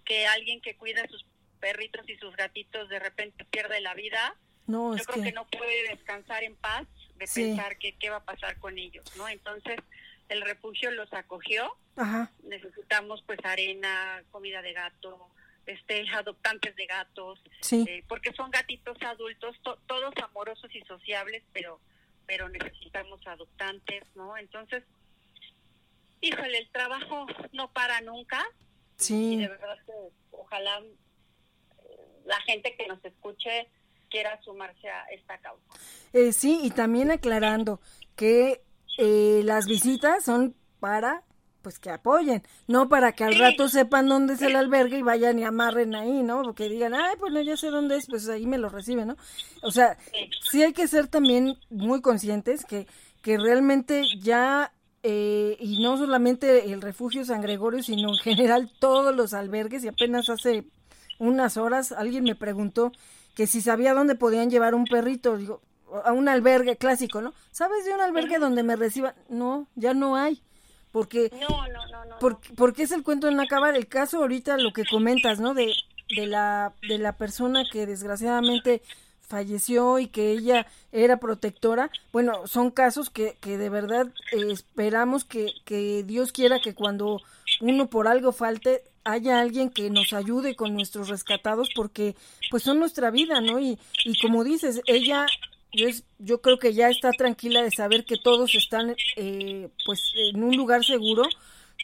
que 0.06 0.26
alguien 0.28 0.61
que 0.61 0.76
cuida 0.76 1.03
a 1.03 1.07
sus 1.07 1.26
perritos 1.60 2.07
y 2.10 2.15
sus 2.18 2.36
gatitos 2.36 2.90
de 2.90 2.99
repente 2.99 3.45
pierde 3.45 3.80
la 3.82 3.94
vida. 3.94 4.36
no, 4.65 4.95
Yo 4.95 5.02
es 5.02 5.06
creo 5.07 5.23
que... 5.23 5.30
que 5.30 5.36
no 5.36 5.45
puede 5.48 5.90
descansar 5.90 6.44
en 6.44 6.56
paz 6.56 6.88
de 7.18 7.28
Sí. 7.28 7.44
pensar 7.44 7.78
que 7.78 7.95
qué 7.98 8.10
va 8.10 8.18
a 8.18 8.23
pasar 8.23 8.57
con 8.57 8.78
ellos, 8.80 9.06
¿no? 9.18 9.28
Entonces 9.28 9.78
el 10.32 10.41
refugio 10.41 10.91
los 10.91 11.12
acogió. 11.14 11.72
Ajá, 11.95 12.32
necesitamos 12.44 13.22
pues 13.28 13.40
arena, 13.44 14.24
comida 14.32 14.62
de 14.62 14.74
gato, 14.74 15.28
este 15.66 16.06
adoptantes 16.14 16.76
de 16.76 16.86
gatos, 16.88 17.40
sí, 17.62 17.86
eh, 17.88 18.03
porque 18.08 18.34
son 18.34 18.49
gatitos 18.49 18.98
adultos, 19.03 19.56
to- 19.62 19.78
todos 19.88 20.14
amorosos 20.24 20.74
y 20.74 20.82
sociables, 20.82 21.44
pero 21.53 21.80
pero 22.26 22.48
necesitamos 22.49 23.20
adoptantes, 23.28 24.03
¿no? 24.16 24.38
Entonces, 24.38 24.84
híjole, 26.22 26.58
el 26.60 26.70
trabajo 26.70 27.28
no 27.52 27.72
para 27.72 27.99
nunca. 28.02 28.41
Y 28.99 29.03
sí, 29.03 29.38
de 29.38 29.48
verdad 29.49 29.78
que 29.86 29.91
ojalá 30.32 30.80
eh, 30.80 32.22
la 32.26 32.40
gente 32.41 32.76
que 32.78 32.88
nos 32.88 33.03
escuche 33.03 33.68
quiera 34.10 34.41
sumarse 34.44 34.90
a 34.90 35.03
esta 35.12 35.38
causa. 35.40 35.64
Eh, 36.14 36.32
sí, 36.32 36.60
y 36.64 36.72
también 36.72 37.12
aclarando 37.12 37.82
que 38.16 38.62
eh, 38.97 39.41
las 39.43 39.65
visitas 39.65 40.23
son 40.23 40.55
para 40.80 41.23
pues 41.61 41.80
que 41.80 41.91
apoyen, 41.91 42.43
no 42.68 42.89
para 42.89 43.11
que 43.11 43.23
al 43.23 43.38
rato 43.38 43.69
sepan 43.69 44.07
dónde 44.07 44.34
es 44.34 44.41
el 44.41 44.55
albergue 44.55 44.97
y 44.97 45.01
vayan 45.03 45.39
y 45.39 45.43
amarren 45.43 45.95
ahí, 45.95 46.23
¿no? 46.23 46.41
Porque 46.41 46.68
digan, 46.68 46.93
ay, 46.93 47.15
pues 47.19 47.31
no, 47.31 47.41
ya 47.41 47.55
sé 47.55 47.69
dónde 47.69 47.97
es, 47.97 48.07
pues 48.07 48.27
ahí 48.30 48.45
me 48.45 48.57
lo 48.57 48.69
reciben, 48.69 49.09
¿no? 49.09 49.18
O 49.61 49.72
sea, 49.72 49.97
sí 50.49 50.63
hay 50.63 50.73
que 50.73 50.88
ser 50.88 51.07
también 51.07 51.57
muy 51.69 52.01
conscientes 52.01 52.65
que, 52.65 52.88
que 53.22 53.38
realmente 53.38 54.03
ya, 54.19 54.73
eh, 55.03 55.55
y 55.59 55.81
no 55.84 55.97
solamente 55.97 56.72
el 56.72 56.81
refugio 56.81 57.26
San 57.26 57.41
Gregorio, 57.41 57.84
sino 57.84 58.09
en 58.09 58.18
general 58.18 58.72
todos 58.80 59.15
los 59.15 59.34
albergues, 59.34 59.84
y 59.84 59.88
apenas 59.88 60.30
hace 60.30 60.65
unas 61.19 61.57
horas 61.57 61.91
alguien 61.91 62.23
me 62.23 62.35
preguntó 62.35 62.91
que 63.35 63.45
si 63.45 63.61
sabía 63.61 63.93
dónde 63.93 64.15
podían 64.15 64.49
llevar 64.49 64.73
un 64.73 64.85
perrito, 64.85 65.38
digo, 65.38 65.61
a 66.03 66.11
un 66.11 66.30
albergue 66.30 66.77
clásico, 66.77 67.22
¿no? 67.22 67.34
¿Sabes 67.51 67.85
de 67.85 67.93
un 67.93 68.01
albergue 68.01 68.39
donde 68.39 68.63
me 68.63 68.76
reciban? 68.76 69.13
No, 69.30 69.68
ya 69.76 69.93
no 69.93 70.15
hay 70.15 70.41
porque 70.91 71.31
no, 71.39 71.68
no, 71.68 71.88
no, 71.88 72.05
no, 72.05 72.19
porque, 72.55 72.84
es 72.84 72.91
el 72.91 73.03
cuento 73.03 73.27
en 73.27 73.39
acabar 73.39 73.76
el 73.76 73.88
caso 73.88 74.18
ahorita 74.18 74.57
lo 74.57 74.73
que 74.73 74.85
comentas 74.85 75.39
no 75.39 75.53
de, 75.53 75.73
de 76.15 76.27
la 76.27 76.73
de 76.88 76.97
la 76.97 77.13
persona 77.13 77.63
que 77.72 77.85
desgraciadamente 77.85 78.81
falleció 79.22 79.99
y 79.99 80.07
que 80.07 80.31
ella 80.31 80.68
era 80.91 81.18
protectora. 81.18 81.89
Bueno 82.11 82.45
son 82.47 82.72
casos 82.72 83.09
que, 83.09 83.38
que 83.39 83.57
de 83.57 83.69
verdad 83.69 84.07
eh, 84.34 84.51
esperamos 84.51 85.23
que, 85.23 85.53
que 85.65 86.03
Dios 86.03 86.34
quiera 86.34 86.59
que 86.59 86.76
cuando 86.76 87.22
uno 87.61 87.89
por 87.89 88.07
algo 88.07 88.34
falte 88.34 88.84
haya 89.03 89.39
alguien 89.39 89.69
que 89.69 89.89
nos 89.89 90.13
ayude 90.13 90.55
con 90.55 90.73
nuestros 90.73 91.07
rescatados 91.07 91.69
porque 91.76 92.15
pues 92.51 92.63
son 92.63 92.80
nuestra 92.80 93.09
vida 93.09 93.39
no 93.39 93.59
y, 93.59 93.80
y 94.03 94.19
como 94.22 94.43
dices 94.43 94.81
ella 94.85 95.26
yo, 95.73 95.88
yo 96.19 96.41
creo 96.41 96.60
que 96.60 96.73
ya 96.73 96.89
está 96.89 97.11
tranquila 97.11 97.61
de 97.61 97.72
saber 97.72 98.06
que 98.06 98.18
todos 98.18 98.53
están 98.56 98.95
eh, 99.15 99.69
pues 99.85 100.02
en 100.31 100.43
un 100.43 100.56
lugar 100.56 100.84
seguro 100.84 101.23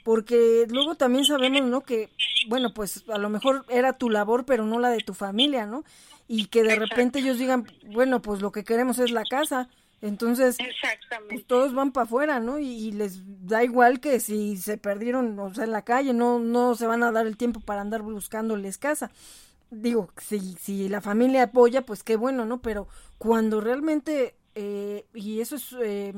porque 0.04 0.66
luego 0.70 0.96
también 0.96 1.26
sabemos 1.26 1.64
no 1.64 1.82
que 1.82 2.10
bueno 2.48 2.74
pues 2.74 3.04
a 3.10 3.18
lo 3.18 3.30
mejor 3.30 3.66
era 3.70 3.98
tu 3.98 4.10
labor 4.10 4.46
pero 4.46 4.66
no 4.66 4.80
la 4.80 4.90
de 4.90 5.00
tu 5.00 5.14
familia 5.14 5.66
no 5.66 5.84
y 6.28 6.46
que 6.46 6.64
de 6.64 6.76
repente 6.76 7.20
ellos 7.20 7.38
digan 7.38 7.68
bueno 7.88 8.22
pues 8.22 8.42
lo 8.42 8.52
que 8.52 8.64
queremos 8.64 9.00
es 9.00 9.12
la 9.12 9.24
casa 9.24 9.70
entonces 10.02 10.58
pues, 11.30 11.46
todos 11.46 11.74
van 11.74 11.92
para 11.92 12.06
afuera 12.06 12.40
no 12.40 12.60
y, 12.60 12.92
les 12.92 13.22
da 13.48 13.64
igual 13.64 14.00
que 14.00 14.20
si 14.20 14.58
se 14.58 14.78
perdieron 14.78 15.40
o 15.40 15.54
sea 15.54 15.64
en 15.64 15.72
la 15.72 15.84
calle 15.84 16.14
no 16.14 16.40
no 16.40 16.76
se 16.76 16.88
van 16.88 17.04
a 17.04 17.12
dar 17.12 17.26
el 17.26 17.38
tiempo 17.38 17.60
para 17.60 17.82
andar 17.82 18.02
buscándoles 18.02 18.78
casa 18.78 19.12
digo, 19.70 20.10
si, 20.18 20.40
si 20.56 20.90
la 20.90 21.02
familia 21.02 21.44
apoya, 21.44 21.86
pues 21.86 22.04
qué 22.04 22.16
bueno, 22.16 22.46
¿no? 22.46 22.62
Pero 22.62 22.88
cuando 23.18 23.62
realmente, 23.62 24.36
eh, 24.56 25.06
y 25.14 25.42
eso 25.42 25.56
es, 25.56 25.76
eh, 25.82 26.14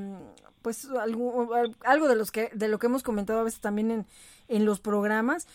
pues, 0.62 0.86
algo, 0.86 1.50
algo 1.86 2.08
de, 2.08 2.16
los 2.16 2.32
que, 2.32 2.50
de 2.54 2.68
lo 2.68 2.80
que 2.80 2.88
hemos 2.88 3.04
comentado 3.04 3.40
a 3.40 3.44
veces 3.44 3.60
también 3.60 3.92
en, 3.92 4.08
en 4.48 4.66
los 4.66 4.80
programas, 4.80 5.48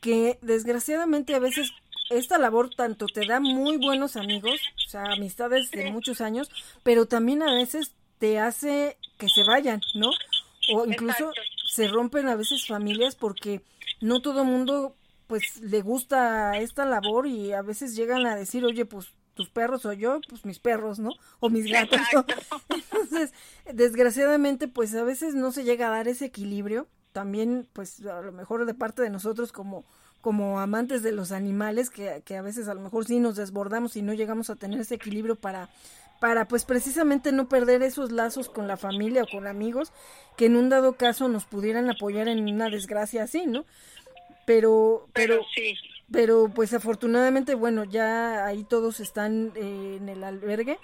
que 0.00 0.38
desgraciadamente 0.42 1.34
a 1.34 1.38
veces 1.38 1.72
esta 2.10 2.38
labor 2.38 2.70
tanto 2.74 3.06
te 3.06 3.26
da 3.26 3.40
muy 3.40 3.76
buenos 3.76 4.16
amigos, 4.16 4.60
o 4.86 4.88
sea, 4.88 5.04
amistades 5.12 5.70
de 5.70 5.90
muchos 5.92 6.20
años, 6.20 6.50
pero 6.82 7.06
también 7.06 7.42
a 7.42 7.54
veces 7.54 7.94
te 8.18 8.38
hace 8.38 8.98
que 9.18 9.28
se 9.28 9.44
vayan, 9.44 9.80
¿no? 9.94 10.10
O 10.74 10.86
incluso 10.86 11.32
se 11.66 11.88
rompen 11.88 12.28
a 12.28 12.34
veces 12.34 12.66
familias 12.66 13.14
porque 13.14 13.62
no 14.00 14.20
todo 14.22 14.44
mundo 14.44 14.96
pues 15.30 15.60
le 15.60 15.80
gusta 15.80 16.58
esta 16.58 16.84
labor 16.84 17.28
y 17.28 17.52
a 17.52 17.62
veces 17.62 17.94
llegan 17.94 18.26
a 18.26 18.34
decir, 18.34 18.64
oye, 18.64 18.84
pues 18.84 19.14
tus 19.34 19.48
perros 19.48 19.86
o 19.86 19.92
yo, 19.92 20.20
pues 20.28 20.44
mis 20.44 20.58
perros, 20.58 20.98
¿no? 20.98 21.10
O 21.38 21.48
mis 21.48 21.70
gatos. 21.70 22.00
Entonces, 22.68 23.32
desgraciadamente, 23.72 24.66
pues 24.66 24.92
a 24.96 25.04
veces 25.04 25.36
no 25.36 25.52
se 25.52 25.62
llega 25.62 25.86
a 25.86 25.90
dar 25.90 26.08
ese 26.08 26.24
equilibrio. 26.24 26.88
También, 27.12 27.68
pues 27.72 28.04
a 28.06 28.22
lo 28.22 28.32
mejor 28.32 28.66
de 28.66 28.74
parte 28.74 29.02
de 29.02 29.10
nosotros 29.10 29.52
como 29.52 29.84
como 30.20 30.60
amantes 30.60 31.02
de 31.02 31.12
los 31.12 31.32
animales, 31.32 31.88
que, 31.88 32.22
que 32.26 32.36
a 32.36 32.42
veces 32.42 32.68
a 32.68 32.74
lo 32.74 32.82
mejor 32.82 33.06
sí 33.06 33.20
nos 33.20 33.36
desbordamos 33.36 33.96
y 33.96 34.02
no 34.02 34.12
llegamos 34.12 34.50
a 34.50 34.56
tener 34.56 34.80
ese 34.80 34.96
equilibrio 34.96 35.36
para 35.36 35.70
para 36.20 36.46
pues 36.46 36.66
precisamente 36.66 37.32
no 37.32 37.48
perder 37.48 37.82
esos 37.82 38.12
lazos 38.12 38.48
con 38.50 38.68
la 38.68 38.76
familia 38.76 39.22
o 39.22 39.26
con 39.26 39.46
amigos 39.46 39.90
que 40.36 40.46
en 40.46 40.56
un 40.56 40.68
dado 40.68 40.92
caso 40.92 41.28
nos 41.28 41.46
pudieran 41.46 41.90
apoyar 41.90 42.28
en 42.28 42.46
una 42.46 42.68
desgracia 42.68 43.24
así, 43.24 43.46
¿no? 43.46 43.64
Pero 44.50 45.06
pero, 45.12 45.46
sí. 45.54 45.76
pero 46.10 46.50
pues 46.52 46.74
afortunadamente 46.74 47.54
bueno 47.54 47.84
ya 47.84 48.44
ahí 48.44 48.64
todos 48.64 48.98
están 48.98 49.52
eh, 49.54 49.98
en 50.00 50.08
el 50.08 50.24
albergue 50.24 50.76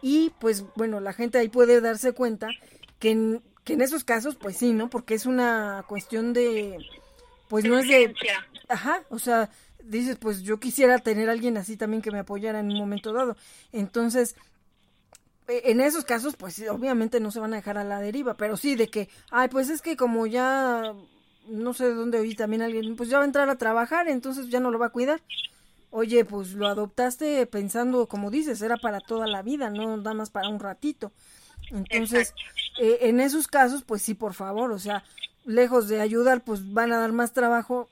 y 0.00 0.30
pues 0.40 0.64
bueno 0.76 0.98
la 0.98 1.12
gente 1.12 1.36
ahí 1.36 1.50
puede 1.50 1.82
darse 1.82 2.12
cuenta 2.12 2.48
que 2.98 3.10
en, 3.10 3.42
que 3.64 3.74
en 3.74 3.82
esos 3.82 4.02
casos 4.02 4.36
pues 4.36 4.56
sí 4.56 4.72
no 4.72 4.88
porque 4.88 5.12
es 5.12 5.26
una 5.26 5.84
cuestión 5.86 6.32
de 6.32 6.78
pues 7.48 7.66
no 7.66 7.78
es 7.78 7.86
de 7.86 8.14
ajá 8.70 9.02
o 9.10 9.18
sea 9.18 9.50
dices 9.84 10.16
pues 10.16 10.42
yo 10.42 10.58
quisiera 10.58 10.98
tener 10.98 11.28
a 11.28 11.32
alguien 11.32 11.58
así 11.58 11.76
también 11.76 12.00
que 12.00 12.10
me 12.10 12.20
apoyara 12.20 12.60
en 12.60 12.70
un 12.70 12.78
momento 12.78 13.12
dado. 13.12 13.36
Entonces 13.72 14.36
e, 15.48 15.70
en 15.70 15.82
esos 15.82 16.04
casos, 16.04 16.36
pues 16.36 16.62
obviamente 16.70 17.20
no 17.20 17.30
se 17.30 17.40
van 17.40 17.52
a 17.52 17.56
dejar 17.56 17.76
a 17.76 17.84
la 17.84 18.00
deriva, 18.00 18.36
pero 18.36 18.56
sí 18.56 18.74
de 18.74 18.88
que, 18.88 19.08
ay, 19.30 19.48
pues 19.48 19.68
es 19.68 19.82
que 19.82 19.96
como 19.96 20.26
ya 20.26 20.94
no 21.48 21.74
sé 21.74 21.88
de 21.88 21.94
dónde 21.94 22.18
oí 22.18 22.34
también 22.34 22.62
alguien, 22.62 22.96
pues 22.96 23.08
ya 23.08 23.18
va 23.18 23.24
a 23.24 23.26
entrar 23.26 23.48
a 23.48 23.58
trabajar, 23.58 24.08
entonces 24.08 24.48
ya 24.48 24.60
no 24.60 24.70
lo 24.70 24.78
va 24.78 24.86
a 24.86 24.90
cuidar. 24.90 25.20
Oye, 25.90 26.24
pues 26.24 26.54
lo 26.54 26.66
adoptaste 26.68 27.46
pensando, 27.46 28.06
como 28.06 28.30
dices, 28.30 28.62
era 28.62 28.76
para 28.76 29.00
toda 29.00 29.26
la 29.26 29.42
vida, 29.42 29.68
no 29.68 29.96
nada 29.96 30.14
más 30.14 30.30
para 30.30 30.48
un 30.48 30.58
ratito. 30.58 31.12
Entonces, 31.70 32.34
eh, 32.80 32.98
en 33.02 33.20
esos 33.20 33.46
casos, 33.46 33.82
pues 33.84 34.02
sí, 34.02 34.14
por 34.14 34.34
favor, 34.34 34.72
o 34.72 34.78
sea, 34.78 35.04
lejos 35.44 35.88
de 35.88 36.00
ayudar, 36.00 36.42
pues 36.44 36.72
van 36.72 36.92
a 36.92 36.98
dar 36.98 37.12
más 37.12 37.32
trabajo. 37.32 37.88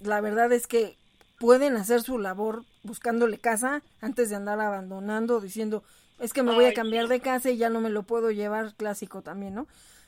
La 0.00 0.20
verdad 0.20 0.52
es 0.52 0.66
que 0.66 0.96
pueden 1.38 1.76
hacer 1.76 2.02
su 2.02 2.18
labor 2.18 2.64
buscándole 2.82 3.38
casa 3.38 3.82
antes 4.00 4.28
de 4.30 4.36
andar 4.36 4.60
abandonando, 4.60 5.40
diciendo, 5.40 5.82
es 6.18 6.32
que 6.32 6.42
me 6.42 6.52
voy 6.52 6.66
a 6.66 6.74
cambiar 6.74 7.08
de 7.08 7.20
casa 7.20 7.50
y 7.50 7.56
ya 7.56 7.70
no 7.70 7.80
me 7.80 7.90
lo 7.90 8.02
puedo 8.02 8.30
llevar, 8.30 8.74
clásico 8.74 9.22
también, 9.22 9.54
¿no? 9.54 9.66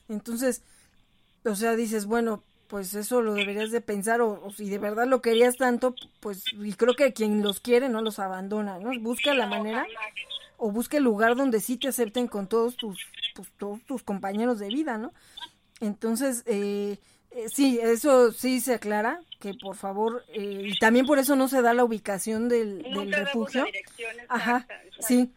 Entonces, 0.08 0.62
o 1.44 1.54
sea, 1.54 1.76
dices, 1.76 2.06
bueno, 2.06 2.42
pues 2.70 2.94
eso 2.94 3.20
lo 3.20 3.34
deberías 3.34 3.72
de 3.72 3.80
pensar 3.80 4.20
o, 4.20 4.48
si 4.56 4.70
de 4.70 4.78
verdad 4.78 5.06
lo 5.06 5.20
querías 5.20 5.56
tanto, 5.56 5.96
pues 6.20 6.44
y 6.52 6.72
creo 6.74 6.94
que 6.94 7.12
quien 7.12 7.42
los 7.42 7.58
quiere 7.58 7.88
no 7.88 8.00
los 8.00 8.20
abandona, 8.20 8.78
¿no? 8.78 8.98
Busca 9.00 9.34
la 9.34 9.46
manera 9.46 9.86
o 10.56 10.70
busca 10.70 10.98
el 10.98 11.02
lugar 11.02 11.34
donde 11.34 11.58
sí 11.58 11.76
te 11.76 11.88
acepten 11.88 12.28
con 12.28 12.46
todos 12.46 12.76
tus, 12.76 13.00
pues, 13.34 13.48
todos 13.58 13.80
tus 13.82 14.04
compañeros 14.04 14.60
de 14.60 14.68
vida, 14.68 14.98
¿no? 14.98 15.12
Entonces, 15.80 16.44
eh, 16.46 16.98
eh, 17.32 17.46
sí, 17.52 17.80
eso 17.82 18.30
sí 18.30 18.60
se 18.60 18.74
aclara, 18.74 19.20
que 19.40 19.52
por 19.54 19.74
favor, 19.74 20.24
eh, 20.28 20.68
y 20.68 20.78
también 20.78 21.06
por 21.06 21.18
eso 21.18 21.34
no 21.34 21.48
se 21.48 21.62
da 21.62 21.74
la 21.74 21.82
ubicación 21.82 22.48
del, 22.48 22.84
del 22.84 23.12
refugio. 23.12 23.66
Ajá, 24.28 24.68
sí, 25.00 25.32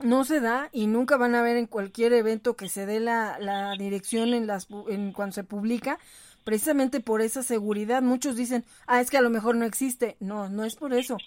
no 0.00 0.24
se 0.24 0.40
da 0.40 0.68
y 0.72 0.88
nunca 0.88 1.16
van 1.16 1.36
a 1.36 1.42
ver 1.42 1.56
en 1.56 1.66
cualquier 1.66 2.12
evento 2.12 2.56
que 2.56 2.68
se 2.68 2.86
dé 2.86 2.98
la, 2.98 3.38
la 3.38 3.76
dirección 3.76 4.34
en 4.34 4.48
las 4.48 4.66
en 4.88 5.12
cuando 5.12 5.34
se 5.34 5.44
publica 5.44 6.00
precisamente 6.44 7.00
por 7.00 7.22
esa 7.22 7.42
seguridad. 7.42 8.02
Muchos 8.02 8.36
dicen, 8.36 8.64
ah, 8.86 9.00
es 9.00 9.10
que 9.10 9.18
a 9.18 9.22
lo 9.22 9.30
mejor 9.30 9.56
no 9.56 9.64
existe. 9.64 10.16
No, 10.20 10.48
no 10.48 10.64
es 10.64 10.76
por 10.76 10.92
eso. 10.92 11.18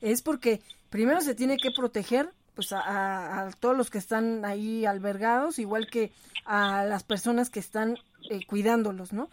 Es 0.00 0.22
porque 0.22 0.60
primero 0.90 1.20
se 1.20 1.34
tiene 1.34 1.56
que 1.56 1.70
proteger 1.70 2.30
pues 2.54 2.72
a, 2.72 3.50
todos 3.60 3.76
los 3.76 3.90
que 3.90 3.98
están 3.98 4.44
ahí 4.44 4.84
albergados, 4.84 5.58
igual 5.58 5.86
que 5.88 6.12
a 6.44 6.84
las 6.84 7.02
personas 7.02 7.48
que 7.48 7.60
están 7.60 7.96
eh, 8.30 8.44
cuidándolos, 8.46 9.12
¿no? 9.12 9.30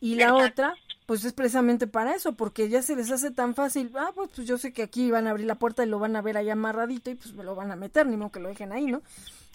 Y 0.00 0.14
la 0.14 0.34
otra, 0.34 0.74
pues 1.06 1.24
es 1.24 1.32
precisamente 1.32 1.86
para 1.86 2.14
eso, 2.14 2.32
porque 2.32 2.68
ya 2.68 2.82
se 2.82 2.96
les 2.96 3.10
hace 3.10 3.30
tan 3.30 3.54
fácil, 3.54 3.92
ah, 3.94 4.10
pues, 4.14 4.30
pues, 4.34 4.48
yo 4.48 4.58
sé 4.58 4.72
que 4.72 4.82
aquí 4.82 5.10
van 5.10 5.26
a 5.26 5.30
abrir 5.30 5.46
la 5.46 5.56
puerta 5.56 5.84
y 5.84 5.86
lo 5.86 5.98
van 5.98 6.16
a 6.16 6.22
ver 6.22 6.36
ahí 6.36 6.48
amarradito 6.50 7.10
y 7.10 7.14
pues 7.14 7.34
me 7.34 7.44
lo 7.44 7.54
van 7.54 7.70
a 7.70 7.76
meter, 7.76 8.06
ni 8.06 8.16
modo 8.16 8.32
que 8.32 8.40
lo 8.40 8.48
dejen 8.48 8.72
ahí, 8.72 8.86
¿no? 8.86 9.02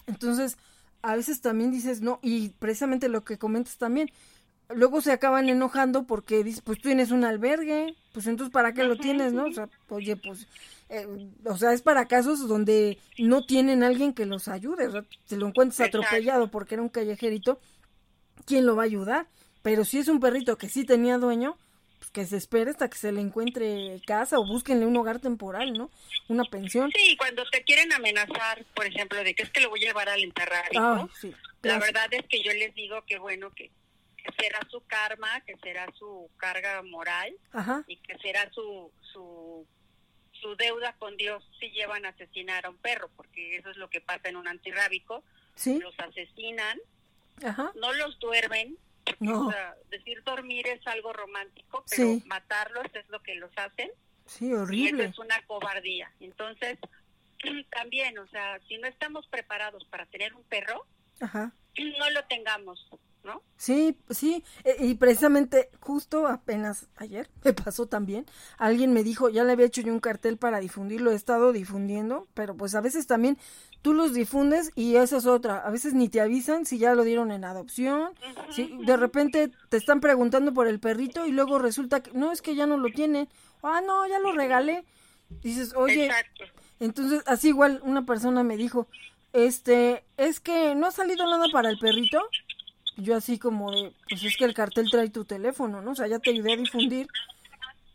Entonces, 0.06 0.56
a 1.02 1.16
veces 1.16 1.40
también 1.40 1.70
dices, 1.70 2.00
no, 2.00 2.18
y 2.22 2.50
precisamente 2.50 3.08
lo 3.08 3.24
que 3.24 3.38
comentas 3.38 3.76
también, 3.76 4.10
luego 4.70 5.00
se 5.00 5.12
acaban 5.12 5.48
enojando 5.48 6.06
porque 6.06 6.44
dices, 6.44 6.62
pues 6.62 6.78
tú 6.78 6.88
tienes 6.88 7.10
un 7.10 7.24
albergue, 7.24 7.94
pues 8.12 8.26
entonces 8.26 8.52
¿para 8.52 8.74
qué 8.74 8.84
lo 8.84 8.96
tienes, 8.96 9.32
no? 9.32 9.46
O 9.46 9.52
sea, 9.52 9.68
oye, 9.88 10.16
pues, 10.16 10.46
eh, 10.88 11.06
o 11.44 11.56
sea, 11.56 11.72
es 11.72 11.82
para 11.82 12.06
casos 12.06 12.46
donde 12.46 12.98
no 13.18 13.44
tienen 13.44 13.82
alguien 13.82 14.12
que 14.12 14.26
los 14.26 14.48
ayude, 14.48 14.88
o 14.88 14.92
sea, 14.92 15.04
te 15.28 15.36
lo 15.36 15.48
encuentras 15.48 15.88
atropellado 15.88 16.50
porque 16.50 16.74
era 16.74 16.82
un 16.82 16.88
callejerito, 16.88 17.60
¿quién 18.46 18.66
lo 18.66 18.76
va 18.76 18.82
a 18.82 18.86
ayudar? 18.86 19.26
Pero 19.62 19.84
si 19.84 19.98
es 19.98 20.08
un 20.08 20.20
perrito 20.20 20.56
que 20.56 20.68
sí 20.68 20.84
tenía 20.84 21.18
dueño, 21.18 21.56
pues 21.98 22.10
que 22.10 22.26
se 22.26 22.36
espere 22.36 22.70
hasta 22.70 22.88
que 22.88 22.96
se 22.96 23.10
le 23.10 23.20
encuentre 23.20 24.00
casa 24.06 24.38
o 24.38 24.46
búsquenle 24.46 24.86
un 24.86 24.96
hogar 24.96 25.18
temporal, 25.18 25.72
¿no? 25.72 25.90
Una 26.28 26.44
pensión. 26.44 26.92
Sí, 26.94 27.16
cuando 27.16 27.44
te 27.50 27.62
quieren 27.64 27.92
amenazar, 27.92 28.64
por 28.74 28.86
ejemplo, 28.86 29.22
de 29.24 29.34
que 29.34 29.42
es 29.42 29.50
que 29.50 29.60
lo 29.60 29.70
voy 29.70 29.82
a 29.84 29.88
llevar 29.88 30.08
al 30.08 30.22
enterrar, 30.22 30.64
ah, 30.76 31.08
sí, 31.20 31.34
la 31.62 31.78
verdad 31.78 32.06
es 32.12 32.24
que 32.26 32.42
yo 32.42 32.52
les 32.52 32.74
digo 32.74 33.02
que 33.06 33.18
bueno, 33.18 33.50
que 33.50 33.70
será 34.36 34.60
su 34.70 34.80
karma, 34.86 35.40
que 35.42 35.56
será 35.58 35.86
su 35.98 36.30
carga 36.36 36.82
moral 36.82 37.34
y 37.86 37.96
que 37.96 38.18
será 38.18 38.50
su, 38.52 38.90
su, 39.12 39.66
su 40.32 40.56
deuda 40.56 40.94
con 40.98 41.16
Dios 41.16 41.44
si 41.60 41.70
llevan 41.70 42.04
a 42.06 42.10
asesinar 42.10 42.66
a 42.66 42.70
un 42.70 42.76
perro, 42.78 43.08
porque 43.16 43.56
eso 43.56 43.70
es 43.70 43.76
lo 43.76 43.88
que 43.90 44.00
pasa 44.00 44.28
en 44.28 44.36
un 44.36 44.48
antirrábico. 44.48 45.22
Los 45.64 45.98
asesinan, 45.98 46.78
no 47.74 47.92
los 47.94 48.18
duermen, 48.18 48.76
decir 49.90 50.22
dormir 50.24 50.66
es 50.68 50.86
algo 50.86 51.12
romántico, 51.12 51.84
pero 51.90 52.04
Sí. 52.04 52.22
matarlos 52.26 52.86
es 52.94 53.08
lo 53.08 53.20
que 53.22 53.34
los 53.36 53.50
hacen. 53.56 53.90
Sí, 54.26 54.46
Y 54.46 54.52
eso 54.52 54.62
horrible. 54.62 55.04
es 55.06 55.18
una 55.18 55.40
cobardía. 55.46 56.12
Entonces, 56.20 56.78
también, 57.70 58.18
o 58.18 58.26
sea, 58.28 58.60
si 58.68 58.76
no 58.78 58.86
estamos 58.88 59.26
preparados 59.28 59.84
para 59.86 60.04
tener 60.06 60.34
un 60.34 60.44
perro, 60.44 60.86
Ajá. 61.20 61.50
no 61.78 62.10
lo 62.10 62.24
tengamos, 62.26 62.86
¿no? 63.24 63.42
Sí, 63.56 63.96
sí, 64.10 64.44
e- 64.64 64.76
y 64.86 64.94
precisamente 64.94 65.70
justo 65.80 66.26
apenas 66.26 66.86
ayer 66.96 67.28
me 67.44 67.52
pasó 67.52 67.86
también. 67.86 68.24
Alguien 68.56 68.92
me 68.92 69.02
dijo, 69.02 69.28
ya 69.28 69.44
le 69.44 69.52
había 69.52 69.66
hecho 69.66 69.80
yo 69.82 69.92
un 69.92 70.00
cartel 70.00 70.36
para 70.38 70.60
difundirlo, 70.60 71.10
he 71.10 71.14
estado 71.14 71.52
difundiendo, 71.52 72.28
pero 72.34 72.56
pues 72.56 72.74
a 72.74 72.80
veces 72.80 73.06
también 73.06 73.36
tú 73.82 73.94
los 73.94 74.12
difundes 74.14 74.70
y 74.74 74.96
esa 74.96 75.16
es 75.18 75.26
otra. 75.26 75.58
A 75.58 75.70
veces 75.70 75.94
ni 75.94 76.08
te 76.08 76.20
avisan 76.20 76.66
si 76.66 76.78
ya 76.78 76.94
lo 76.94 77.04
dieron 77.04 77.30
en 77.32 77.44
adopción. 77.44 78.10
Sí, 78.50 78.76
de 78.80 78.96
repente 78.96 79.50
te 79.68 79.76
están 79.76 80.00
preguntando 80.00 80.52
por 80.54 80.66
el 80.68 80.80
perrito 80.80 81.26
y 81.26 81.32
luego 81.32 81.58
resulta 81.58 82.02
que 82.02 82.12
no, 82.12 82.32
es 82.32 82.42
que 82.42 82.54
ya 82.54 82.66
no 82.66 82.76
lo 82.76 82.90
tienen. 82.90 83.28
Ah, 83.62 83.80
no, 83.84 84.06
ya 84.06 84.18
lo 84.20 84.32
regalé. 84.32 84.84
Dices, 85.42 85.74
oye, 85.74 86.06
Exacto. 86.06 86.44
entonces, 86.80 87.22
así 87.26 87.48
igual 87.48 87.80
una 87.84 88.06
persona 88.06 88.42
me 88.42 88.56
dijo, 88.56 88.88
este, 89.32 90.04
es 90.16 90.40
que 90.40 90.74
no 90.74 90.86
ha 90.86 90.90
salido 90.90 91.26
nada 91.26 91.46
para 91.52 91.68
el 91.68 91.78
perrito. 91.78 92.20
Yo 92.98 93.16
así 93.16 93.38
como 93.38 93.70
de, 93.70 93.92
pues 94.08 94.24
es 94.24 94.36
que 94.36 94.44
el 94.44 94.54
cartel 94.54 94.90
trae 94.90 95.08
tu 95.08 95.24
teléfono, 95.24 95.80
¿no? 95.80 95.92
O 95.92 95.94
sea, 95.94 96.08
ya 96.08 96.18
te 96.18 96.30
ayudé 96.30 96.52
a 96.52 96.56
difundir. 96.56 97.06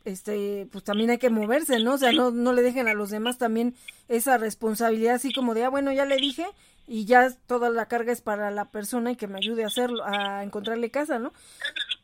Este, 0.05 0.67
pues 0.71 0.83
también 0.83 1.11
hay 1.11 1.17
que 1.17 1.29
moverse, 1.29 1.79
¿no? 1.79 1.93
O 1.93 1.97
sea, 1.97 2.11
no, 2.11 2.31
no 2.31 2.53
le 2.53 2.61
dejen 2.61 2.87
a 2.87 2.93
los 2.93 3.09
demás 3.09 3.37
también 3.37 3.75
esa 4.09 4.37
responsabilidad 4.37 5.15
así 5.15 5.31
como 5.33 5.53
de, 5.53 5.65
ah, 5.65 5.69
bueno, 5.69 5.93
ya 5.93 6.05
le 6.05 6.17
dije 6.17 6.45
y 6.87 7.05
ya 7.05 7.31
toda 7.47 7.69
la 7.69 7.87
carga 7.87 8.11
es 8.11 8.21
para 8.21 8.51
la 8.51 8.65
persona 8.65 9.11
y 9.11 9.15
que 9.15 9.27
me 9.27 9.37
ayude 9.37 9.63
a 9.63 9.67
hacerlo, 9.67 10.03
a 10.05 10.43
encontrarle 10.43 10.91
casa, 10.91 11.19
¿no? 11.19 11.33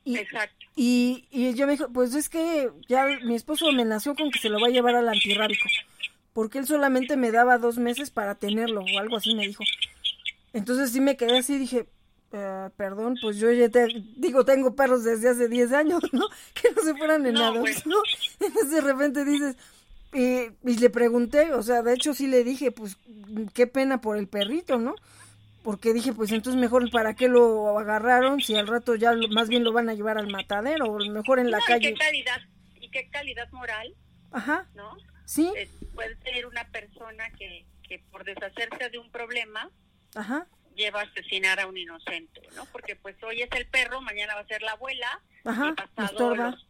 Y, 0.05 0.17
Exacto. 0.17 0.55
y, 0.75 1.27
y 1.29 1.53
yo 1.55 1.65
me 1.67 1.73
dijo, 1.73 1.89
pues 1.89 2.15
es 2.15 2.29
que 2.29 2.69
ya 2.87 3.05
mi 3.23 3.35
esposo 3.35 3.67
amenazó 3.67 4.15
con 4.15 4.31
que 4.31 4.39
se 4.39 4.49
lo 4.49 4.59
va 4.59 4.67
a 4.67 4.71
llevar 4.71 4.95
al 4.95 5.09
antirrábico, 5.09 5.67
porque 6.33 6.59
él 6.59 6.67
solamente 6.67 7.17
me 7.17 7.31
daba 7.31 7.57
dos 7.57 7.77
meses 7.77 8.11
para 8.11 8.35
tenerlo, 8.35 8.81
o 8.81 8.99
algo 8.99 9.17
así 9.17 9.35
me 9.35 9.45
dijo. 9.45 9.63
Entonces 10.53 10.91
sí 10.91 11.01
me 11.01 11.17
quedé 11.17 11.37
así, 11.37 11.57
dije, 11.57 11.85
"Eh, 12.31 12.69
perdón, 12.77 13.17
pues 13.21 13.37
yo 13.37 13.51
ya 13.51 13.69
te, 13.69 13.87
digo, 14.17 14.45
tengo 14.45 14.75
perros 14.75 15.03
desde 15.03 15.29
hace 15.29 15.47
10 15.47 15.71
años, 15.73 16.01
¿no? 16.13 16.27
Que 16.53 16.71
no 16.71 16.81
se 16.83 16.95
fueran 16.95 17.25
en 17.25 17.33
No, 17.35 17.45
adopción. 17.45 17.95
Entonces 18.39 18.71
de 18.71 18.81
repente 18.81 19.25
dices, 19.25 19.55
y, 20.13 20.47
y 20.69 20.77
le 20.79 20.89
pregunté, 20.89 21.53
o 21.53 21.61
sea, 21.63 21.81
de 21.81 21.93
hecho 21.93 22.13
sí 22.13 22.27
le 22.27 22.43
dije, 22.43 22.71
pues 22.71 22.97
qué 23.53 23.67
pena 23.67 24.01
por 24.01 24.17
el 24.17 24.27
perrito, 24.27 24.77
¿no? 24.79 24.95
Porque 25.63 25.93
dije, 25.93 26.13
pues 26.13 26.31
entonces 26.31 26.59
mejor 26.59 26.89
para 26.89 27.15
qué 27.15 27.27
lo 27.27 27.77
agarraron 27.77 28.41
si 28.41 28.55
al 28.55 28.67
rato 28.67 28.95
ya 28.95 29.13
lo- 29.13 29.27
más 29.29 29.49
bien 29.49 29.63
lo 29.63 29.73
van 29.73 29.89
a 29.89 29.93
llevar 29.93 30.17
al 30.17 30.31
matadero 30.31 30.85
o 30.85 30.99
mejor 30.99 31.39
en 31.39 31.51
la 31.51 31.57
No, 31.57 31.63
y 31.65 31.67
calle. 31.67 31.93
qué 31.93 31.93
calidad, 31.95 32.41
y 32.75 32.89
qué 32.91 33.09
calidad 33.11 33.51
moral, 33.51 33.93
Ajá, 34.31 34.67
¿no? 34.73 34.95
sí, 35.25 35.51
Eh, 35.55 35.69
puede 35.93 36.15
tener 36.17 36.45
una 36.45 36.63
persona 36.71 37.25
que, 37.37 37.65
que 37.87 37.99
por 38.11 38.23
deshacerse 38.23 38.89
de 38.89 38.97
un 38.99 39.11
problema 39.11 39.69
ajá, 40.15 40.47
lleva 40.79 41.01
a 41.01 41.03
asesinar 41.03 41.59
a 41.59 41.67
un 41.67 41.77
inocente, 41.77 42.41
¿no? 42.55 42.65
Porque 42.71 42.95
pues 42.95 43.15
hoy 43.23 43.41
es 43.43 43.49
el 43.51 43.67
perro, 43.67 44.01
mañana 44.01 44.33
va 44.33 44.41
a 44.41 44.47
ser 44.47 44.61
la 44.63 44.71
abuela, 44.71 45.21
ajá, 45.45 45.69
y 45.69 45.73
pasado 45.73 46.35
los- 46.35 46.65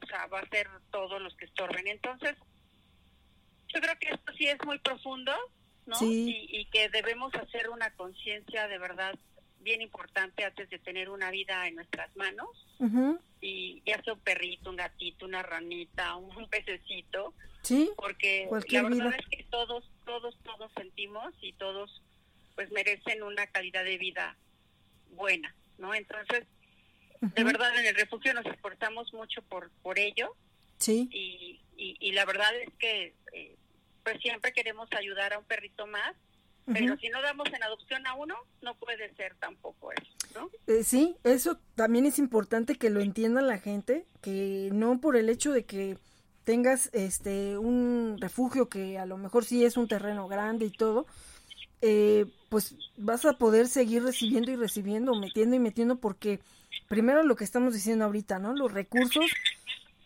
o 0.00 0.06
sea, 0.06 0.26
va 0.28 0.40
a 0.40 0.48
ser 0.48 0.68
todos 0.90 1.20
los 1.20 1.36
que 1.36 1.44
estorben. 1.44 1.86
Entonces, 1.88 2.36
yo 3.74 3.80
creo 3.80 3.98
que 3.98 4.08
esto 4.08 4.32
sí 4.38 4.46
es 4.46 4.56
muy 4.64 4.78
profundo, 4.78 5.32
¿no? 5.86 5.96
Sí. 5.96 6.48
Y, 6.50 6.60
y 6.60 6.64
que 6.66 6.88
debemos 6.88 7.34
hacer 7.34 7.68
una 7.68 7.90
conciencia 7.94 8.68
de 8.68 8.78
verdad 8.78 9.14
bien 9.60 9.82
importante 9.82 10.44
antes 10.44 10.70
de 10.70 10.78
tener 10.78 11.10
una 11.10 11.30
vida 11.30 11.66
en 11.66 11.74
nuestras 11.74 12.14
manos 12.16 12.48
Ujú, 12.78 13.20
y 13.40 13.82
ya 13.84 14.00
sea 14.02 14.12
un 14.14 14.20
perrito, 14.20 14.70
un 14.70 14.76
gatito, 14.76 15.26
una 15.26 15.42
ranita, 15.42 16.14
un, 16.16 16.34
un 16.36 16.48
pececito, 16.48 17.34
Sí, 17.62 17.90
porque 17.96 18.46
Cualquier 18.48 18.84
la 18.84 18.88
verdad 18.88 19.04
vida. 19.08 19.16
es 19.18 19.26
que 19.26 19.44
todos, 19.50 19.84
todos, 20.06 20.38
todos 20.44 20.70
sentimos 20.76 21.34
y 21.42 21.52
todos 21.54 22.02
pues 22.58 22.72
merecen 22.72 23.22
una 23.22 23.46
calidad 23.46 23.84
de 23.84 23.98
vida 23.98 24.36
buena, 25.12 25.54
¿no? 25.78 25.94
Entonces, 25.94 26.44
de 27.20 27.44
verdad 27.44 27.72
en 27.78 27.86
el 27.86 27.94
refugio 27.94 28.34
nos 28.34 28.44
esforzamos 28.46 29.14
mucho 29.14 29.42
por, 29.42 29.70
por 29.80 29.96
ello 29.96 30.34
sí, 30.78 31.08
y, 31.12 31.60
y, 31.76 31.96
y 32.00 32.12
la 32.14 32.24
verdad 32.24 32.52
es 32.56 32.74
que 32.80 33.14
eh, 33.32 33.54
pues 34.02 34.20
siempre 34.22 34.52
queremos 34.52 34.88
ayudar 34.92 35.34
a 35.34 35.38
un 35.38 35.44
perrito 35.44 35.86
más, 35.86 36.16
pero 36.66 36.96
si 36.96 37.10
no 37.10 37.22
damos 37.22 37.46
en 37.52 37.62
adopción 37.62 38.04
a 38.08 38.14
uno, 38.14 38.34
no 38.60 38.74
puede 38.74 39.14
ser 39.14 39.36
tampoco 39.36 39.92
eso, 39.92 40.10
¿no? 40.34 40.50
Eh, 40.66 40.82
sí, 40.82 41.16
eso 41.22 41.60
también 41.76 42.06
es 42.06 42.18
importante 42.18 42.74
que 42.74 42.90
lo 42.90 43.00
entienda 43.00 43.40
la 43.40 43.58
gente, 43.58 44.04
que 44.20 44.70
no 44.72 45.00
por 45.00 45.16
el 45.16 45.28
hecho 45.28 45.52
de 45.52 45.64
que 45.64 45.96
tengas 46.42 46.90
este 46.92 47.56
un 47.56 48.16
refugio 48.20 48.68
que 48.68 48.98
a 48.98 49.06
lo 49.06 49.16
mejor 49.16 49.44
sí 49.44 49.64
es 49.64 49.76
un 49.76 49.86
terreno 49.86 50.26
grande 50.26 50.66
y 50.66 50.70
todo, 50.70 51.06
eh, 51.82 52.26
pues 52.48 52.74
vas 52.96 53.24
a 53.24 53.34
poder 53.34 53.68
seguir 53.68 54.02
recibiendo 54.02 54.50
y 54.50 54.56
recibiendo, 54.56 55.14
metiendo 55.14 55.56
y 55.56 55.58
metiendo, 55.58 55.96
porque 55.96 56.40
primero 56.88 57.22
lo 57.22 57.36
que 57.36 57.44
estamos 57.44 57.74
diciendo 57.74 58.04
ahorita, 58.04 58.38
¿no? 58.38 58.54
Los 58.54 58.72
recursos 58.72 59.26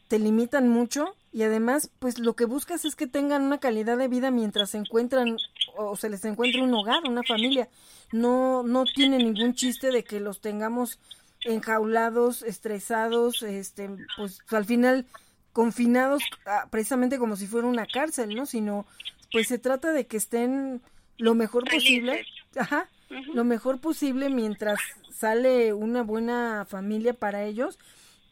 te 0.08 0.18
limitan 0.18 0.68
mucho 0.68 1.14
y 1.32 1.42
además, 1.42 1.90
pues 1.98 2.18
lo 2.18 2.34
que 2.34 2.44
buscas 2.44 2.84
es 2.84 2.96
que 2.96 3.06
tengan 3.06 3.42
una 3.42 3.58
calidad 3.58 3.96
de 3.96 4.08
vida 4.08 4.30
mientras 4.30 4.70
se 4.70 4.78
encuentran 4.78 5.36
o 5.76 5.96
se 5.96 6.10
les 6.10 6.24
encuentra 6.24 6.62
un 6.62 6.74
hogar, 6.74 7.02
una 7.08 7.22
familia. 7.22 7.68
No, 8.12 8.62
no 8.62 8.84
tiene 8.84 9.16
ningún 9.16 9.54
chiste 9.54 9.90
de 9.90 10.04
que 10.04 10.20
los 10.20 10.40
tengamos 10.40 10.98
enjaulados, 11.44 12.42
estresados, 12.42 13.42
este, 13.42 13.88
pues 14.16 14.40
al 14.50 14.66
final 14.66 15.06
confinados 15.52 16.22
ah, 16.46 16.66
precisamente 16.70 17.18
como 17.18 17.36
si 17.36 17.46
fuera 17.46 17.66
una 17.66 17.86
cárcel, 17.86 18.34
¿no? 18.34 18.46
Sino, 18.46 18.86
pues 19.32 19.48
se 19.48 19.58
trata 19.58 19.92
de 19.92 20.06
que 20.06 20.18
estén 20.18 20.82
lo 21.18 21.34
mejor 21.34 21.64
posible, 21.68 22.24
ajá, 22.56 22.88
lo 23.32 23.44
mejor 23.44 23.80
posible 23.80 24.30
mientras 24.30 24.78
sale 25.12 25.72
una 25.72 26.02
buena 26.02 26.66
familia 26.68 27.12
para 27.14 27.44
ellos. 27.44 27.78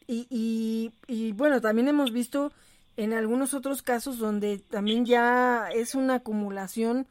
Y, 0.07 0.27
y, 0.29 0.91
y 1.07 1.31
bueno, 1.31 1.61
también 1.61 1.87
hemos 1.87 2.11
visto 2.11 2.51
en 2.97 3.13
algunos 3.13 3.53
otros 3.53 3.81
casos 3.81 4.17
donde 4.17 4.57
también 4.59 5.05
ya 5.05 5.69
es 5.73 5.95
una 5.95 6.15
acumulación 6.15 7.07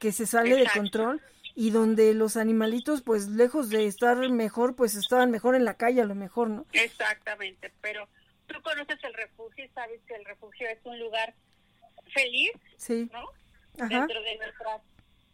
que 0.00 0.10
se 0.10 0.26
sale 0.26 0.56
de 0.56 0.66
control 0.74 1.20
y 1.54 1.70
donde 1.70 2.14
los 2.14 2.36
animalitos 2.36 3.02
pues 3.02 3.28
lejos 3.28 3.68
de 3.68 3.86
estar 3.86 4.16
mejor 4.30 4.74
pues 4.74 4.94
estaban 4.96 5.30
mejor 5.30 5.54
en 5.54 5.64
la 5.64 5.74
calle 5.74 6.00
a 6.00 6.06
lo 6.06 6.14
mejor, 6.16 6.48
¿no? 6.48 6.66
Exactamente, 6.72 7.70
pero 7.80 8.08
tú 8.46 8.60
conoces 8.62 8.98
el 9.04 9.14
refugio 9.14 9.64
y 9.64 9.68
sabes 9.68 10.00
que 10.08 10.14
el 10.14 10.24
refugio 10.24 10.66
es 10.68 10.78
un 10.84 10.98
lugar 10.98 11.34
feliz, 12.12 12.50
Sí, 12.76 13.08
¿no? 13.12 13.20
ajá, 13.84 14.00
Dentro 14.00 14.22
de 14.22 14.36
nuestras 14.38 14.80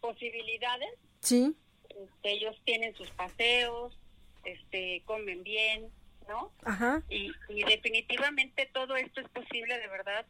posibilidades, 0.01 0.89
sí, 1.21 1.55
este, 1.89 2.31
ellos 2.31 2.55
tienen 2.65 2.95
sus 2.95 3.09
paseos, 3.11 3.97
este, 4.45 5.01
comen 5.05 5.43
bien, 5.43 5.89
¿no? 6.27 6.51
ajá, 6.63 7.03
Y, 7.09 7.31
y 7.49 7.63
definitivamente 7.63 8.69
todo 8.73 8.95
esto 8.95 9.21
es 9.21 9.29
posible 9.29 9.77
de 9.79 9.87
verdad 9.87 10.25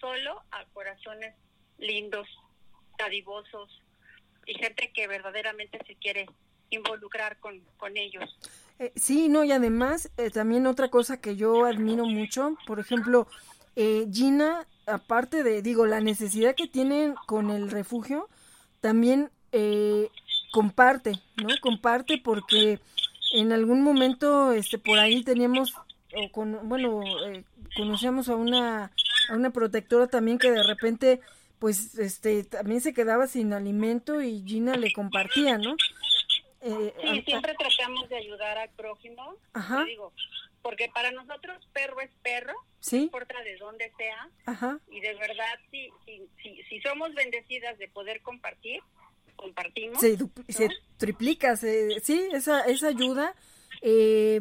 solo 0.00 0.42
a 0.50 0.64
corazones 0.72 1.34
lindos, 1.78 2.28
dadivosos 2.98 3.82
y 4.46 4.54
gente 4.54 4.92
que 4.92 5.06
verdaderamente 5.08 5.78
se 5.86 5.94
quiere 5.96 6.26
involucrar 6.70 7.38
con, 7.38 7.60
con 7.76 7.96
ellos. 7.96 8.38
Eh, 8.78 8.92
sí, 8.96 9.28
no, 9.28 9.44
y 9.44 9.52
además 9.52 10.10
eh, 10.16 10.30
también 10.30 10.66
otra 10.66 10.88
cosa 10.88 11.20
que 11.20 11.36
yo 11.36 11.64
admiro 11.64 12.06
mucho, 12.06 12.56
por 12.66 12.78
ejemplo, 12.78 13.26
eh, 13.74 14.06
Gina, 14.12 14.66
aparte 14.86 15.42
de, 15.42 15.62
digo, 15.62 15.86
la 15.86 16.00
necesidad 16.00 16.54
que 16.54 16.66
tienen 16.66 17.14
con 17.26 17.50
el 17.50 17.70
refugio, 17.70 18.28
también 18.80 19.30
eh, 19.52 20.08
comparte, 20.52 21.12
¿no? 21.36 21.48
Comparte 21.60 22.18
porque 22.18 22.78
en 23.32 23.52
algún 23.52 23.82
momento, 23.82 24.52
este, 24.52 24.78
por 24.78 24.98
ahí 24.98 25.22
teníamos, 25.22 25.74
o 26.14 26.30
con, 26.30 26.68
bueno, 26.68 27.02
eh, 27.26 27.44
conocíamos 27.76 28.28
a 28.28 28.36
una, 28.36 28.90
a 29.30 29.34
una 29.34 29.50
protectora 29.50 30.06
también 30.06 30.38
que 30.38 30.50
de 30.50 30.62
repente, 30.62 31.20
pues, 31.58 31.98
este, 31.98 32.44
también 32.44 32.80
se 32.80 32.94
quedaba 32.94 33.26
sin 33.26 33.52
alimento 33.52 34.22
y 34.22 34.42
Gina 34.46 34.76
le 34.76 34.92
compartía, 34.92 35.58
¿no? 35.58 35.76
Eh, 36.62 36.94
Sí, 37.00 37.22
siempre 37.26 37.54
tratamos 37.54 38.08
de 38.08 38.16
ayudar 38.16 38.58
al 38.58 38.70
prójimo, 38.70 39.36
Ajá. 39.52 39.84
te 39.84 39.90
digo, 39.90 40.12
porque 40.66 40.88
para 40.92 41.12
nosotros 41.12 41.56
perro 41.72 42.00
es 42.00 42.10
perro, 42.22 42.52
no 42.52 42.60
Sí, 42.80 42.96
importa 43.02 43.40
de 43.42 43.56
dónde 43.56 43.92
sea, 43.96 44.28
ajá, 44.46 44.80
y 44.90 45.00
de 45.00 45.14
verdad, 45.14 45.54
si, 45.70 45.90
si, 46.04 46.22
si, 46.42 46.62
si 46.64 46.80
somos 46.80 47.14
bendecidas 47.14 47.78
de 47.78 47.86
poder 47.88 48.20
compartir, 48.22 48.80
compartimos. 49.36 50.00
se, 50.00 50.16
du- 50.16 50.30
se 50.48 50.68
triplica, 50.98 51.54
se- 51.56 52.00
sí, 52.00 52.28
esa, 52.32 52.62
esa 52.62 52.88
ayuda, 52.88 53.34
eh, 53.80 54.40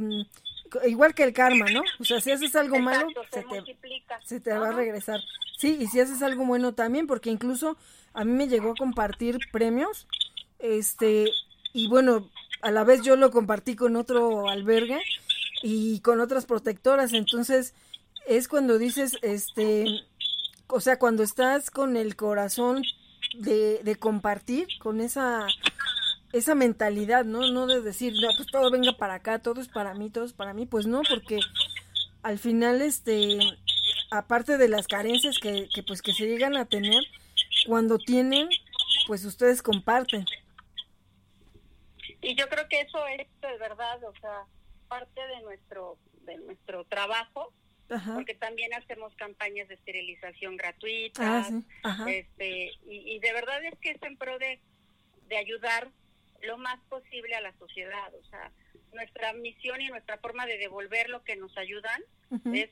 igual 0.88 1.14
que 1.14 1.24
el 1.24 1.34
karma, 1.34 1.66
¿no? 1.70 1.84
O 2.00 2.04
sea, 2.04 2.20
si 2.22 2.32
haces 2.32 2.56
algo 2.56 2.80
malo, 2.80 3.08
se 3.32 3.42
se, 3.42 3.48
te, 3.48 3.64
se 4.24 4.40
te 4.40 4.54
va 4.58 4.70
a 4.70 4.72
regresar. 4.74 5.22
Sí, 5.58 5.78
y 5.80 5.86
si 5.88 6.00
haces 6.00 6.22
algo 6.24 6.44
bueno 6.46 6.74
también, 6.74 7.06
porque 7.08 7.30
incluso 7.30 7.78
a 8.14 8.24
mí 8.26 8.32
me 8.32 8.48
llegó 8.48 8.72
a 8.72 8.76
compartir 8.76 9.38
premios, 9.52 10.08
este, 10.60 11.26
y 11.74 11.88
bueno, 11.88 12.30
a 12.62 12.72
la 12.72 12.84
vez 12.84 13.02
yo 13.04 13.16
lo 13.16 13.30
compartí 13.32 13.76
con 13.76 13.96
otro 13.96 14.50
albergue, 14.50 15.00
y 15.62 16.00
con 16.02 16.20
otras 16.20 16.46
protectoras. 16.46 17.14
Entonces, 17.14 17.74
es 18.28 18.48
cuando 18.48 18.78
dices, 18.78 19.18
este, 19.22 19.86
o 20.68 20.80
sea, 20.80 20.98
cuando 21.00 21.24
estás 21.24 21.72
con 21.72 21.98
el 21.98 22.16
corazón 22.16 22.84
de, 23.40 23.82
de 23.84 23.96
compartir, 23.96 24.68
con 24.80 25.02
esa 25.02 25.48
esa 26.36 26.54
mentalidad, 26.54 27.24
¿no? 27.24 27.50
No 27.50 27.66
de 27.66 27.82
decir, 27.82 28.14
no, 28.20 28.28
pues 28.36 28.50
todo 28.52 28.70
venga 28.70 28.98
para 28.98 29.14
acá, 29.16 29.40
todo 29.40 29.62
es 29.62 29.70
para 29.70 29.94
mí, 29.94 30.10
todo 30.10 30.26
es 30.26 30.34
para 30.34 30.54
mí, 30.54 30.66
pues 30.66 30.86
no, 30.86 31.02
porque 31.10 31.40
al 32.24 32.40
final, 32.40 32.82
este, 32.82 33.40
aparte 34.12 34.58
de 34.58 34.68
las 34.68 34.88
carencias 34.88 35.40
que, 35.40 35.70
que 35.74 35.82
pues 35.82 36.02
que 36.02 36.12
se 36.12 36.26
llegan 36.26 36.58
a 36.58 36.66
tener, 36.66 37.02
cuando 37.68 37.98
tienen, 37.98 38.50
pues 39.08 39.24
ustedes 39.24 39.62
comparten. 39.62 40.26
Y 42.22 42.36
yo 42.36 42.50
creo 42.50 42.68
que 42.68 42.82
eso 42.82 42.98
es 43.08 43.28
de 43.42 43.58
verdad, 43.58 44.04
o 44.04 44.14
sea, 44.20 44.44
parte 45.00 45.28
de 45.28 45.42
nuestro 45.42 45.98
de 46.26 46.38
nuestro 46.38 46.86
trabajo, 46.86 47.54
porque 48.16 48.34
también 48.34 48.74
hacemos 48.74 49.14
campañas 49.16 49.68
de 49.68 49.76
esterilización 49.76 50.58
gratuitas, 50.58 51.52
ah, 51.84 52.06
este 52.08 52.72
y, 52.88 53.16
y, 53.16 53.20
de 53.20 53.34
verdad 53.34 53.64
es 53.64 53.78
que 53.80 53.92
es 53.92 54.02
en 54.02 54.18
pro 54.18 54.40
de, 54.40 54.60
de 55.28 55.38
ayudar 55.38 55.92
lo 56.42 56.58
más 56.58 56.80
posible 56.90 57.36
a 57.36 57.42
la 57.42 57.54
sociedad. 57.58 58.14
O 58.16 58.24
sea, 58.26 58.52
nuestra 58.94 59.34
misión 59.34 59.82
y 59.82 59.88
nuestra 59.90 60.18
forma 60.18 60.46
de 60.46 60.58
devolver 60.58 61.10
lo 61.10 61.24
que 61.24 61.36
nos 61.36 61.56
ayudan 61.58 62.02
es 62.54 62.70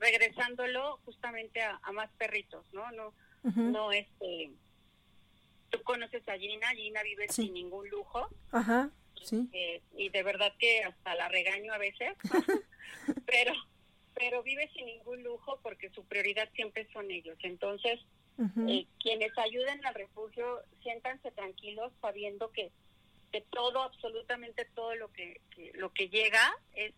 regresándolo 0.00 0.98
justamente 1.04 1.62
a, 1.62 1.80
más 1.92 2.10
perritos, 2.18 2.64
¿no? 2.72 2.90
No, 2.92 3.14
no 3.44 3.92
este. 3.92 4.50
Tú 5.70 5.82
conoces 5.82 6.28
a 6.28 6.36
Gina, 6.38 6.68
Gina 6.70 7.02
vive 7.02 7.28
sin 7.28 7.54
ningún 7.54 7.88
lujo. 7.88 8.28
Ajá, 8.52 8.90
sí. 9.22 9.48
Eh, 9.52 9.80
y 9.96 10.08
de 10.10 10.22
verdad 10.22 10.52
que 10.58 10.82
hasta 10.84 11.14
la 11.14 11.28
regaño 11.28 11.72
a 11.72 11.78
veces, 11.78 12.14
pero 13.26 13.52
pero 14.14 14.42
vive 14.42 14.70
sin 14.74 14.86
ningún 14.86 15.22
lujo 15.22 15.58
porque 15.62 15.90
su 15.90 16.02
prioridad 16.04 16.48
siempre 16.54 16.88
son 16.92 17.10
ellos. 17.10 17.36
Entonces, 17.42 18.00
eh, 18.66 18.86
quienes 18.98 19.36
ayuden 19.36 19.84
al 19.84 19.94
refugio, 19.94 20.62
siéntanse 20.82 21.30
tranquilos 21.32 21.92
sabiendo 22.00 22.50
que 22.50 22.70
que 23.32 23.40
todo, 23.50 23.82
absolutamente 23.82 24.66
todo 24.74 24.94
lo 24.94 25.12
que, 25.12 25.40
lo 25.74 25.92
que 25.92 26.08
llega 26.08 26.56
es 26.74 26.92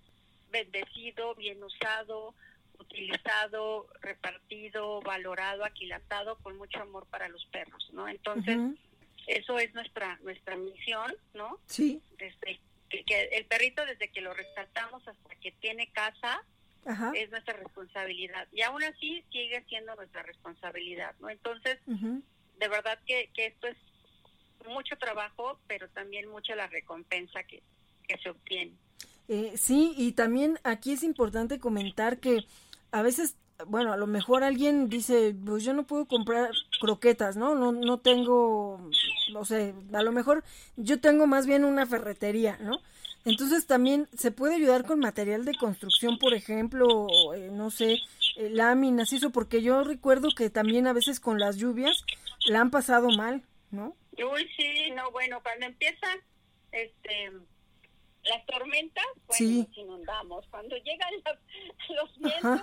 bendecido, 0.50 1.34
bien 1.34 1.62
usado, 1.62 2.34
utilizado, 2.78 3.86
repartido, 4.00 5.00
valorado, 5.00 5.64
aquilatado 5.64 6.36
con 6.38 6.56
mucho 6.56 6.80
amor 6.80 7.06
para 7.06 7.28
los 7.28 7.44
perros, 7.46 7.88
¿no? 7.92 8.08
Entonces, 8.08 8.58
eso 9.28 9.58
es 9.58 9.72
nuestra 9.74 10.18
nuestra 10.22 10.56
misión, 10.56 11.14
¿no? 11.34 11.58
Sí. 11.66 12.00
Desde 12.18 12.58
que, 12.88 13.28
el 13.32 13.44
perrito 13.44 13.84
desde 13.84 14.08
que 14.08 14.20
lo 14.20 14.34
rescatamos 14.34 15.06
hasta 15.06 15.34
que 15.36 15.52
tiene 15.52 15.90
casa 15.92 16.42
es 17.14 17.30
nuestra 17.30 17.52
responsabilidad 17.52 18.48
y 18.50 18.62
aún 18.62 18.82
así 18.82 19.22
sigue 19.30 19.62
siendo 19.68 19.94
nuestra 19.94 20.22
responsabilidad, 20.22 21.14
¿no? 21.20 21.28
Entonces, 21.28 21.78
de 21.86 22.68
verdad 22.68 22.98
que, 23.06 23.28
que 23.34 23.46
esto 23.46 23.66
es 23.66 23.76
mucho 24.66 24.96
trabajo, 24.96 25.58
pero 25.66 25.88
también 25.88 26.28
mucha 26.28 26.54
la 26.56 26.66
recompensa 26.66 27.42
que, 27.44 27.62
se 28.22 28.30
obtiene. 28.30 28.72
Eh, 29.28 29.52
sí, 29.58 29.92
y 29.98 30.12
también 30.12 30.58
aquí 30.64 30.92
es 30.92 31.02
importante 31.02 31.58
comentar 31.58 32.18
que 32.20 32.46
a 32.90 33.02
veces, 33.02 33.36
bueno, 33.66 33.92
a 33.92 33.96
lo 33.96 34.06
mejor 34.06 34.44
alguien 34.44 34.88
dice, 34.88 35.34
pues 35.44 35.64
yo 35.64 35.72
no 35.72 35.84
puedo 35.86 36.06
comprar 36.06 36.50
croquetas, 36.80 37.36
¿no? 37.36 37.54
No, 37.54 37.72
no 37.72 37.98
tengo, 37.98 38.90
no 39.32 39.44
sé, 39.44 39.74
a 39.92 40.02
lo 40.02 40.12
mejor 40.12 40.44
yo 40.76 41.00
tengo 41.00 41.26
más 41.26 41.46
bien 41.46 41.64
una 41.64 41.86
ferretería, 41.86 42.56
¿no? 42.60 42.80
Entonces 43.24 43.66
también 43.66 44.08
se 44.16 44.30
puede 44.30 44.54
ayudar 44.54 44.86
con 44.86 45.00
material 45.00 45.44
de 45.44 45.54
construcción, 45.54 46.18
por 46.18 46.34
ejemplo, 46.34 47.08
eh, 47.34 47.50
no 47.52 47.70
sé, 47.70 47.98
eh, 48.36 48.48
láminas, 48.50 49.12
eso, 49.12 49.30
porque 49.30 49.60
yo 49.60 49.82
recuerdo 49.82 50.28
que 50.36 50.50
también 50.50 50.86
a 50.86 50.92
veces 50.92 51.20
con 51.20 51.38
las 51.38 51.56
lluvias 51.56 52.04
la 52.46 52.60
han 52.60 52.70
pasado 52.70 53.08
mal, 53.10 53.42
¿no? 53.70 53.96
Uy, 54.12 54.48
sí, 54.56 54.90
no, 54.92 55.10
bueno, 55.10 55.40
cuando 55.42 55.66
empiezan 55.66 56.18
este, 56.72 57.32
las 58.24 58.46
tormentas, 58.46 59.04
bueno, 59.26 59.66
nos 59.68 59.78
inundamos. 59.78 60.46
Cuando 60.50 60.76
llegan 60.76 61.10
los 61.88 62.18
vientos, 62.18 62.62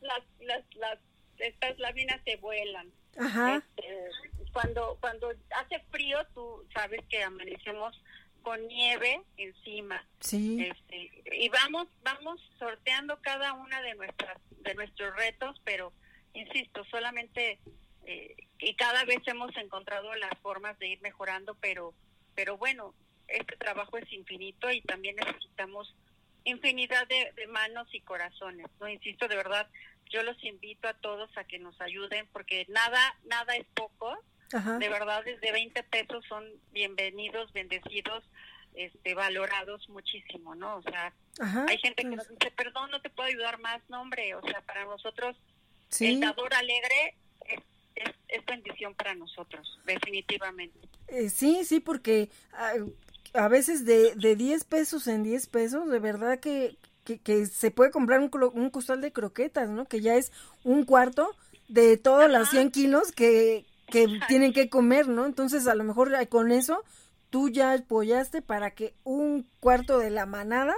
las, 0.00 0.22
las, 0.40 0.64
las, 0.76 0.98
estas 1.38 1.78
láminas 1.78 2.20
se 2.24 2.36
vuelan. 2.36 2.90
Ajá. 3.18 3.62
Este, 3.76 4.10
cuando, 4.52 4.96
cuando 5.00 5.30
hace 5.56 5.80
frío, 5.90 6.18
tú 6.34 6.64
sabes 6.72 7.04
que 7.08 7.22
amanecemos 7.22 8.00
con 8.42 8.66
nieve 8.68 9.22
encima. 9.36 10.04
Sí. 10.20 10.62
Este, 10.62 11.10
y 11.36 11.48
vamos, 11.48 11.88
vamos 12.02 12.40
sorteando 12.58 13.20
cada 13.20 13.52
una 13.52 13.82
de 13.82 13.94
nuestras, 13.94 14.38
de 14.50 14.74
nuestros 14.74 15.14
retos, 15.16 15.60
pero 15.64 15.92
insisto, 16.32 16.84
solamente 16.86 17.58
eh, 18.04 18.34
y 18.58 18.74
cada 18.74 19.04
vez 19.04 19.18
hemos 19.26 19.54
encontrado 19.56 20.14
las 20.14 20.36
formas 20.40 20.78
de 20.78 20.88
ir 20.88 21.00
mejorando, 21.02 21.54
pero, 21.60 21.92
pero 22.34 22.56
bueno, 22.56 22.94
este 23.28 23.56
trabajo 23.56 23.98
es 23.98 24.10
infinito 24.12 24.70
y 24.70 24.80
también 24.80 25.16
necesitamos 25.16 25.94
infinidad 26.48 27.06
de, 27.08 27.46
manos 27.48 27.88
y 27.92 28.00
corazones. 28.00 28.66
No 28.80 28.88
insisto, 28.88 29.28
de 29.28 29.36
verdad, 29.36 29.68
yo 30.10 30.22
los 30.22 30.42
invito 30.44 30.88
a 30.88 30.94
todos 30.94 31.30
a 31.36 31.44
que 31.44 31.58
nos 31.58 31.80
ayuden 31.80 32.26
porque 32.32 32.66
nada, 32.68 33.16
nada 33.24 33.56
es 33.56 33.66
poco. 33.74 34.16
De 34.50 34.88
verdad, 34.88 35.22
desde 35.24 35.52
20 35.52 35.82
pesos 35.82 36.24
son 36.26 36.42
bienvenidos, 36.72 37.52
bendecidos, 37.52 38.24
este, 38.74 39.12
valorados 39.12 39.86
muchísimo, 39.90 40.54
¿no? 40.54 40.76
O 40.76 40.82
sea, 40.82 41.12
hay 41.68 41.76
gente 41.76 42.02
que 42.02 42.16
nos 42.16 42.26
dice, 42.28 42.50
perdón, 42.52 42.90
no 42.90 43.02
te 43.02 43.10
puedo 43.10 43.28
ayudar 43.28 43.58
más, 43.60 43.82
no, 43.90 44.00
hombre, 44.00 44.34
o 44.34 44.40
sea, 44.40 44.62
para 44.62 44.86
nosotros 44.86 45.36
el 46.00 46.20
dador 46.20 46.54
alegre 46.54 47.14
es, 47.94 48.44
bendición 48.46 48.94
para 48.94 49.14
nosotros, 49.14 49.78
definitivamente. 49.84 50.78
Eh, 51.08 51.28
sí, 51.28 51.64
sí, 51.64 51.80
porque 51.80 52.30
a, 53.34 53.48
veces 53.48 53.84
de, 53.84 54.14
de 54.16 54.36
10 54.36 54.64
pesos 54.64 55.06
en 55.06 55.22
10 55.22 55.46
pesos, 55.48 55.90
de 55.90 55.98
verdad 55.98 56.40
que, 56.40 56.76
que, 57.04 57.46
se 57.46 57.70
puede 57.70 57.90
comprar 57.90 58.20
un, 58.20 58.30
un, 58.54 58.70
costal 58.70 59.00
de 59.00 59.12
croquetas, 59.12 59.68
¿no? 59.68 59.86
Que 59.86 60.00
ya 60.00 60.16
es 60.16 60.32
un 60.64 60.84
cuarto 60.84 61.30
de 61.68 61.96
todos 61.96 62.30
los 62.30 62.50
100 62.50 62.70
kilos 62.70 63.12
que, 63.12 63.66
que 63.90 64.06
tienen 64.28 64.52
que 64.52 64.68
comer, 64.68 65.08
¿no? 65.08 65.26
Entonces, 65.26 65.66
a 65.66 65.74
lo 65.74 65.84
mejor 65.84 66.12
con 66.28 66.52
eso 66.52 66.84
tú 67.30 67.48
ya 67.48 67.72
apoyaste 67.72 68.42
para 68.42 68.70
que 68.70 68.94
un 69.04 69.46
cuarto 69.60 69.98
de 69.98 70.10
la 70.10 70.26
manada 70.26 70.74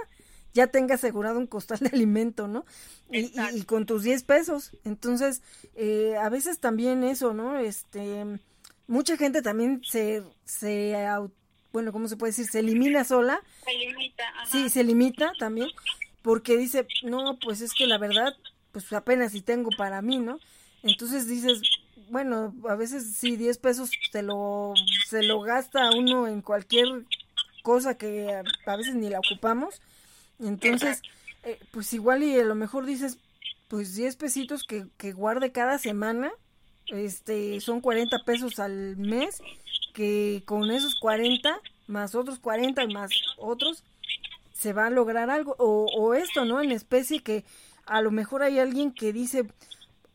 ya 0.53 0.67
tenga 0.67 0.95
asegurado 0.95 1.39
un 1.39 1.47
costal 1.47 1.79
de 1.79 1.89
alimento, 1.89 2.47
¿no? 2.47 2.65
Y, 3.09 3.31
y, 3.53 3.63
con 3.63 3.85
tus 3.85 4.03
10 4.03 4.23
pesos. 4.23 4.71
Entonces, 4.83 5.41
eh, 5.75 6.15
a 6.17 6.29
veces 6.29 6.59
también 6.59 7.03
eso, 7.03 7.33
¿no? 7.33 7.57
Este, 7.57 8.25
mucha 8.87 9.17
gente 9.17 9.41
también 9.41 9.81
se, 9.83 10.23
se, 10.45 10.95
bueno, 11.73 11.91
¿cómo 11.91 12.07
se 12.07 12.17
puede 12.17 12.31
decir? 12.31 12.47
Se 12.47 12.59
elimina 12.59 13.03
sola. 13.03 13.41
Se 13.63 13.73
limita, 13.73 14.23
Sí, 14.51 14.69
se 14.69 14.83
limita 14.83 15.31
también, 15.39 15.69
porque 16.21 16.57
dice, 16.57 16.87
no, 17.03 17.37
pues 17.39 17.61
es 17.61 17.73
que 17.73 17.87
la 17.87 17.97
verdad, 17.97 18.35
pues 18.71 18.91
apenas 18.93 19.31
si 19.31 19.41
tengo 19.41 19.69
para 19.77 20.01
mí, 20.01 20.17
¿no? 20.17 20.39
Entonces 20.83 21.27
dices, 21.27 21.61
bueno, 22.09 22.53
a 22.67 22.75
veces 22.75 23.15
sí, 23.15 23.37
10 23.37 23.57
pesos 23.59 23.91
se 24.11 24.23
lo, 24.23 24.73
se 25.07 25.23
lo 25.23 25.41
gasta 25.41 25.91
uno 25.91 26.27
en 26.27 26.41
cualquier 26.41 26.87
cosa 27.63 27.97
que 27.97 28.41
a 28.65 28.75
veces 28.75 28.95
ni 28.95 29.09
la 29.09 29.19
ocupamos 29.19 29.81
entonces, 30.41 31.01
eh, 31.43 31.59
pues 31.71 31.93
igual 31.93 32.23
y 32.23 32.37
a 32.39 32.43
lo 32.43 32.55
mejor 32.55 32.85
dices, 32.85 33.17
pues 33.67 33.95
10 33.95 34.15
pesitos 34.15 34.63
que, 34.63 34.85
que 34.97 35.11
guarde 35.11 35.51
cada 35.51 35.77
semana, 35.77 36.31
este, 36.87 37.61
son 37.61 37.79
40 37.79 38.23
pesos 38.25 38.59
al 38.59 38.97
mes, 38.97 39.41
que 39.91 40.43
con 40.45 40.71
esos 40.71 40.95
40, 40.95 41.59
más 41.87 42.15
otros 42.15 42.39
40 42.39 42.83
y 42.83 42.93
más 42.93 43.11
otros, 43.37 43.83
se 44.53 44.73
va 44.73 44.87
a 44.87 44.91
lograr 44.91 45.29
algo. 45.29 45.55
O, 45.57 45.85
o 45.97 46.13
esto, 46.13 46.45
¿no? 46.45 46.61
En 46.61 46.71
especie 46.71 47.21
que 47.21 47.43
a 47.85 48.01
lo 48.01 48.11
mejor 48.11 48.43
hay 48.43 48.59
alguien 48.59 48.91
que 48.91 49.13
dice, 49.13 49.47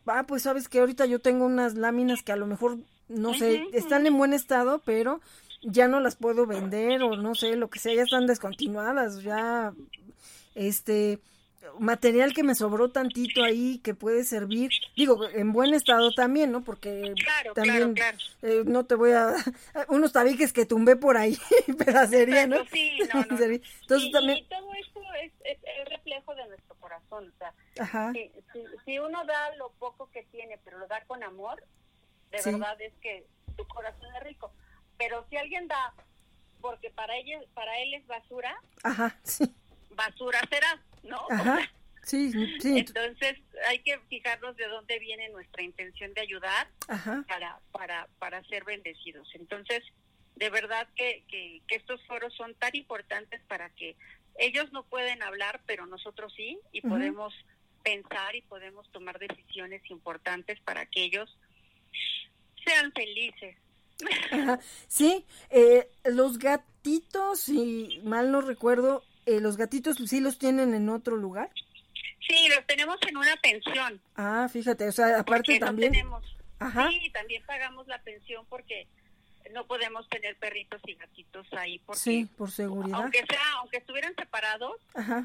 ah, 0.06 0.24
pues 0.26 0.42
sabes 0.42 0.68
que 0.68 0.80
ahorita 0.80 1.06
yo 1.06 1.20
tengo 1.20 1.46
unas 1.46 1.74
láminas 1.74 2.22
que 2.22 2.32
a 2.32 2.36
lo 2.36 2.46
mejor, 2.46 2.78
no 3.08 3.34
sé, 3.34 3.66
están 3.72 4.06
en 4.06 4.16
buen 4.16 4.32
estado, 4.32 4.80
pero 4.84 5.20
ya 5.62 5.88
no 5.88 6.00
las 6.00 6.16
puedo 6.16 6.46
vender 6.46 7.02
o 7.02 7.16
no 7.16 7.34
sé, 7.34 7.56
lo 7.56 7.68
que 7.68 7.78
sea, 7.78 7.94
ya 7.94 8.02
están 8.02 8.26
descontinuadas, 8.26 9.22
ya 9.22 9.72
este 10.54 11.20
material 11.78 12.32
que 12.34 12.42
me 12.42 12.54
sobró 12.54 12.90
tantito 12.90 13.42
ahí 13.42 13.78
que 13.78 13.94
puede 13.94 14.24
servir, 14.24 14.70
digo, 14.96 15.28
en 15.28 15.52
buen 15.52 15.74
estado 15.74 16.12
también, 16.12 16.52
¿no? 16.52 16.62
Porque 16.62 17.14
también 17.54 17.94
eh, 18.42 18.62
no 18.64 18.86
te 18.86 18.94
voy 18.94 19.12
a... 19.12 19.34
unos 19.88 20.12
tabiques 20.12 20.52
que 20.52 20.66
tumbé 20.66 20.96
por 20.96 21.16
ahí, 21.16 21.38
pedacería, 21.78 22.46
¿no? 22.46 22.64
Sí, 22.66 22.98
no, 23.12 23.20
no. 23.20 23.36
Entonces 23.80 24.10
también... 24.10 24.38
Y 24.38 24.44
todo 24.44 24.72
esto 24.74 25.00
es, 25.22 25.32
es, 25.44 25.88
reflejo 25.88 26.34
de 26.34 26.46
nuestro 26.48 26.74
corazón, 26.76 27.32
o 27.34 27.38
sea, 27.38 28.12
Si, 28.12 28.30
si, 28.84 28.98
uno 28.98 29.24
da 29.24 29.54
lo 29.56 29.70
poco 29.78 30.10
que 30.10 30.24
tiene, 30.24 30.58
pero 30.64 30.78
lo 30.78 30.86
da 30.86 31.04
con 31.06 31.22
amor, 31.22 31.62
de 32.30 32.50
verdad 32.50 32.80
es 32.80 32.92
que 33.00 33.26
tu 33.56 33.66
corazón 33.66 34.08
es 34.16 34.22
rico. 34.22 34.52
Pero 34.98 35.24
si 35.28 35.36
alguien 35.36 35.68
da 35.68 35.94
porque 36.60 36.90
para 36.90 37.16
ella, 37.16 37.38
para 37.54 37.78
él 37.80 37.94
es 37.94 38.06
basura, 38.06 38.56
Ajá, 38.82 39.16
sí 39.22 39.54
basura 39.96 40.40
será, 40.48 40.80
¿no? 41.02 41.20
Ajá. 41.30 41.70
Sí, 42.02 42.32
sí. 42.60 42.78
Entonces 42.78 43.36
hay 43.68 43.80
que 43.80 43.98
fijarnos 44.08 44.56
de 44.56 44.68
dónde 44.68 44.98
viene 44.98 45.28
nuestra 45.30 45.62
intención 45.62 46.14
de 46.14 46.20
ayudar 46.20 46.68
para 47.26 47.58
para 47.72 48.08
para 48.18 48.44
ser 48.44 48.64
bendecidos. 48.64 49.28
Entonces, 49.34 49.82
de 50.36 50.50
verdad 50.50 50.86
que, 50.94 51.24
que, 51.28 51.62
estos 51.68 52.00
foros 52.06 52.32
son 52.34 52.54
tan 52.54 52.76
importantes 52.76 53.40
para 53.48 53.70
que 53.70 53.96
ellos 54.38 54.70
no 54.70 54.84
pueden 54.84 55.22
hablar, 55.22 55.62
pero 55.66 55.86
nosotros 55.86 56.32
sí, 56.36 56.58
y 56.72 56.82
podemos 56.82 57.34
pensar 57.82 58.36
y 58.36 58.42
podemos 58.42 58.90
tomar 58.92 59.18
decisiones 59.18 59.82
importantes 59.90 60.60
para 60.60 60.86
que 60.86 61.04
ellos 61.04 61.36
sean 62.64 62.92
felices. 62.92 63.56
Sí, 64.88 65.24
eh, 65.48 65.88
los 66.04 66.38
gatitos, 66.38 67.40
si 67.40 68.00
mal 68.04 68.30
no 68.30 68.42
recuerdo, 68.42 69.02
eh, 69.26 69.40
los 69.40 69.56
gatitos 69.56 69.96
sí 70.06 70.20
los 70.20 70.38
tienen 70.38 70.74
en 70.74 70.88
otro 70.88 71.16
lugar. 71.16 71.50
Sí, 72.26 72.48
los 72.48 72.66
tenemos 72.66 72.98
en 73.08 73.16
una 73.16 73.36
pensión. 73.36 74.00
Ah, 74.16 74.48
fíjate, 74.50 74.88
o 74.88 74.92
sea, 74.92 75.20
aparte 75.20 75.58
también. 75.58 75.92
Ajá. 76.58 76.88
Sí, 76.88 77.10
también 77.10 77.42
pagamos 77.46 77.86
la 77.86 78.00
pensión 78.02 78.46
porque 78.48 78.88
no 79.52 79.66
podemos 79.66 80.08
tener 80.08 80.36
perritos 80.36 80.80
y 80.86 80.94
gatitos 80.94 81.46
ahí 81.52 81.78
porque 81.80 82.00
sí, 82.00 82.28
por 82.36 82.50
seguridad. 82.50 83.00
Aunque 83.00 83.24
sea, 83.28 83.40
aunque 83.58 83.78
estuvieran 83.78 84.14
separados, 84.16 84.72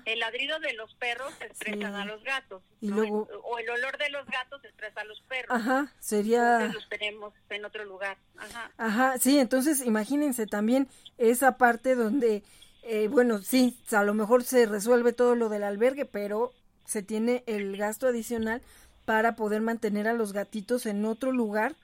el 0.05 0.19
ladrido 0.19 0.59
de 0.59 0.73
los 0.73 0.93
perros 0.95 1.33
estresan 1.41 1.95
a 1.95 2.05
los 2.05 2.23
gatos. 2.23 2.61
Y 2.81 2.89
luego 2.89 3.27
o 3.43 3.59
el 3.59 3.69
olor 3.69 3.97
de 3.97 4.09
los 4.09 4.25
gatos 4.27 4.63
estresa 4.63 5.01
a 5.01 5.05
los 5.05 5.21
perros. 5.21 5.49
Ajá, 5.49 5.91
sería 5.99 6.55
entonces 6.55 6.75
los 6.75 6.89
tenemos 6.89 7.33
en 7.49 7.65
otro 7.65 7.85
lugar. 7.85 8.17
Ajá. 8.37 8.71
Ajá, 8.77 9.17
sí, 9.17 9.39
entonces 9.39 9.81
imagínense 9.85 10.45
también 10.47 10.87
esa 11.17 11.57
parte 11.57 11.95
donde 11.95 12.43
eh, 12.83 13.07
bueno, 13.07 13.39
sí, 13.39 13.77
a 13.91 14.03
lo 14.03 14.13
mejor 14.13 14.43
se 14.43 14.65
resuelve 14.65 15.13
todo 15.13 15.35
lo 15.35 15.49
del 15.49 15.63
albergue, 15.63 16.05
pero 16.05 16.51
se 16.85 17.03
tiene 17.03 17.43
el 17.45 17.77
gasto 17.77 18.07
adicional 18.07 18.61
para 19.05 19.35
poder 19.35 19.61
mantener 19.61 20.07
a 20.07 20.13
los 20.13 20.33
gatitos 20.33 20.85
en 20.85 21.05
otro 21.05 21.31
lugar. 21.31 21.75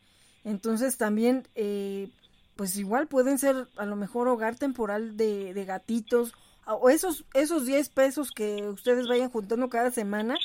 Entonces 0.44 0.98
también, 0.98 1.48
eh, 1.56 2.10
pues 2.56 2.78
igual 2.78 3.07
pueden 3.07 3.38
ser 3.38 3.68
a 3.78 3.86
lo 3.86 3.95
mejor 3.95 4.28
hogar 4.28 4.56
temporal 4.56 5.18
de, 5.18 5.53
de 5.53 5.65
gatitos 5.65 6.34
o 6.65 6.90
esos, 6.90 7.24
esos 7.34 7.65
10 7.65 7.90
pesos 7.90 8.32
que 8.32 8.64
ustedes 8.68 9.07
vayan 9.07 9.30
juntando 9.30 9.69
cada 9.69 9.91
semana 9.91 10.36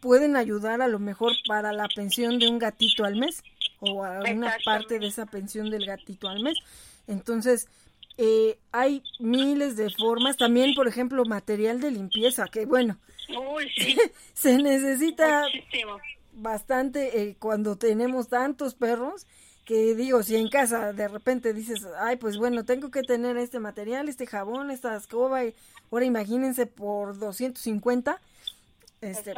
pueden 0.00 0.36
ayudar 0.36 0.80
a 0.82 0.88
lo 0.88 0.98
mejor 0.98 1.32
para 1.48 1.72
la 1.72 1.88
pensión 1.94 2.38
de 2.38 2.48
un 2.48 2.58
gatito 2.58 3.04
al 3.04 3.16
mes 3.16 3.42
o 3.80 4.04
a 4.04 4.20
una 4.20 4.56
parte 4.64 4.98
de 4.98 5.08
esa 5.08 5.26
pensión 5.26 5.70
del 5.70 5.86
gatito 5.86 6.28
al 6.28 6.42
mes. 6.42 6.56
Entonces, 7.08 7.66
eh, 8.20 8.58
hay 8.72 9.04
miles 9.20 9.76
de 9.76 9.90
formas, 9.90 10.36
también 10.36 10.74
por 10.74 10.88
ejemplo 10.88 11.24
material 11.24 11.80
de 11.80 11.92
limpieza, 11.92 12.46
que 12.48 12.66
bueno, 12.66 12.98
se 14.34 14.58
necesita 14.58 15.44
bastante 16.32 17.22
eh, 17.22 17.36
cuando 17.38 17.78
tenemos 17.78 18.28
tantos 18.28 18.74
perros, 18.74 19.24
que 19.64 19.94
digo, 19.94 20.24
si 20.24 20.34
en 20.34 20.48
casa 20.48 20.92
de 20.92 21.06
repente 21.06 21.54
dices, 21.54 21.86
ay, 22.00 22.16
pues 22.16 22.38
bueno, 22.38 22.64
tengo 22.64 22.90
que 22.90 23.02
tener 23.02 23.36
este 23.36 23.60
material, 23.60 24.08
este 24.08 24.26
jabón, 24.26 24.72
esta 24.72 24.96
escoba, 24.96 25.44
y 25.44 25.54
ahora 25.92 26.04
imagínense 26.04 26.66
por 26.66 27.20
250, 27.20 28.20
este, 29.00 29.32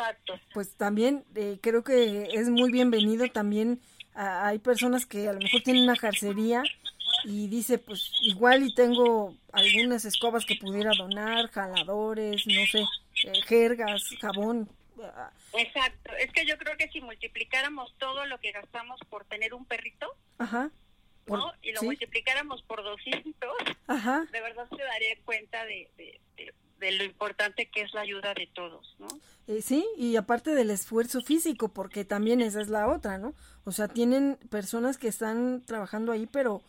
pues 0.55 0.70
también 0.70 1.24
eh, 1.35 1.59
creo 1.61 1.85
que 1.85 2.31
es 2.32 2.48
muy 2.48 2.73
bienvenido 2.73 3.27
también, 3.28 3.78
hay 4.15 4.59
personas 4.59 5.05
que 5.05 5.28
a 5.28 5.35
lo 5.35 5.39
mejor 5.40 5.61
tienen 5.62 5.82
una 5.82 5.97
jarcería, 5.97 6.62
y 7.25 7.49
dice, 7.49 7.79
pues 7.79 8.11
igual 8.23 8.63
y 8.63 8.75
tengo 8.75 9.35
algunas 9.53 10.05
escobas 10.05 10.45
que 10.45 10.57
pudiera 10.57 10.91
donar, 10.97 11.51
jaladores, 11.51 12.47
no 12.47 12.67
sé, 12.67 12.81
eh, 13.25 13.43
jergas, 13.47 14.03
jabón. 14.21 14.69
Exacto, 15.55 16.13
es 16.17 16.31
que 16.33 16.45
yo 16.47 16.57
creo 16.59 16.77
que 16.77 16.89
si 16.89 17.01
multiplicáramos 17.01 17.95
todo 17.99 18.27
lo 18.27 18.39
que 18.39 18.53
gastamos 18.53 19.01
por 19.09 19.25
tener 19.25 19.55
un 19.55 19.65
perrito, 19.65 20.07
Ajá. 20.39 20.71
¿no? 21.27 21.53
y 21.63 21.73
lo 21.73 21.83
multiplicáramos 21.83 22.63
por 22.63 22.83
200, 22.83 23.35
Ajá. 23.87 24.27
de 24.31 24.41
verdad 24.41 24.69
se 24.69 24.83
daría 24.83 25.17
cuenta 25.25 25.65
de, 25.65 25.89
de, 26.79 26.93
lo 26.93 27.05
importante 27.05 27.71
que 27.71 27.83
es 27.83 27.95
la 27.95 28.01
ayuda 28.01 28.35
de 28.35 28.49
todos, 28.49 28.97
¿no? 28.99 29.07
Eh, 29.47 29.63
sí, 29.63 29.87
y 29.97 30.17
aparte 30.17 30.55
del 30.55 30.71
esfuerzo 30.71 31.21
físico, 31.21 31.69
porque 31.69 32.05
también 32.05 32.41
esa 32.41 32.61
es 32.61 32.69
la 32.69 32.89
otra, 32.89 33.19
¿no? 33.19 33.35
O 33.65 33.73
sea, 33.73 33.87
tienen 33.89 34.39
personas 34.49 34.97
que 34.97 35.09
están 35.09 35.63
trabajando 35.67 36.11
ahí, 36.11 36.27
pero 36.27 36.63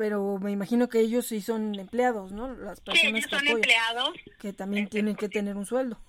pero 0.00 0.38
me 0.38 0.50
imagino 0.50 0.88
que 0.88 0.98
ellos 0.98 1.26
sí 1.26 1.42
son 1.42 1.78
empleados, 1.78 2.32
¿no? 2.32 2.54
Las 2.54 2.80
personas 2.80 3.22
sí, 3.22 3.28
son 3.28 3.46
empleados. 3.46 4.14
Que 4.38 4.54
también 4.54 4.88
tienen 4.88 5.14
que 5.14 5.28
tener 5.28 5.58
un 5.58 5.66
sueldo. 5.66 6.00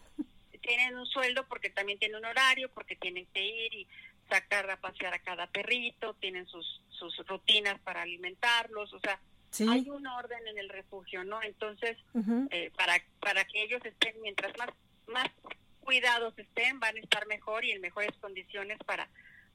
Tienen 0.61 0.97
un 0.97 1.05
sueldo 1.05 1.45
porque 1.49 1.69
también 1.71 1.99
tienen 1.99 2.19
un 2.19 2.23
horario, 2.23 2.69
porque 2.69 2.95
tienen 2.95 3.25
que 3.33 3.45
ir 3.45 3.73
y 3.73 3.87
sacar 4.29 4.71
a 4.71 4.79
pasear 4.79 5.13
a 5.13 5.19
cada 5.19 5.47
perrito, 5.47 6.13
tienen 6.21 6.47
sus, 6.47 6.81
sus 6.87 7.17
rutinas 7.27 7.81
para 7.81 8.03
alimentarlos, 8.03 8.93
o 8.93 8.99
sea, 9.01 9.19
hay 9.69 9.89
un 9.89 10.07
orden 10.07 10.47
en 10.47 10.57
el 10.57 10.69
refugio, 10.69 11.25
¿no? 11.25 11.43
Entonces, 11.43 11.97
eh, 12.51 12.71
para, 12.77 12.93
para 13.19 13.43
que 13.43 13.61
ellos 13.61 13.81
estén, 13.83 14.15
mientras 14.21 14.57
más, 14.57 14.69
más 15.07 15.27
cuidados 15.81 16.33
estén, 16.39 16.79
van 16.79 16.95
a 16.95 16.99
estar 17.01 17.27
mejor 17.27 17.65
y 17.65 17.71
en 17.71 17.81
mejores 17.81 18.15
condiciones 18.21 18.77
para 18.85 19.09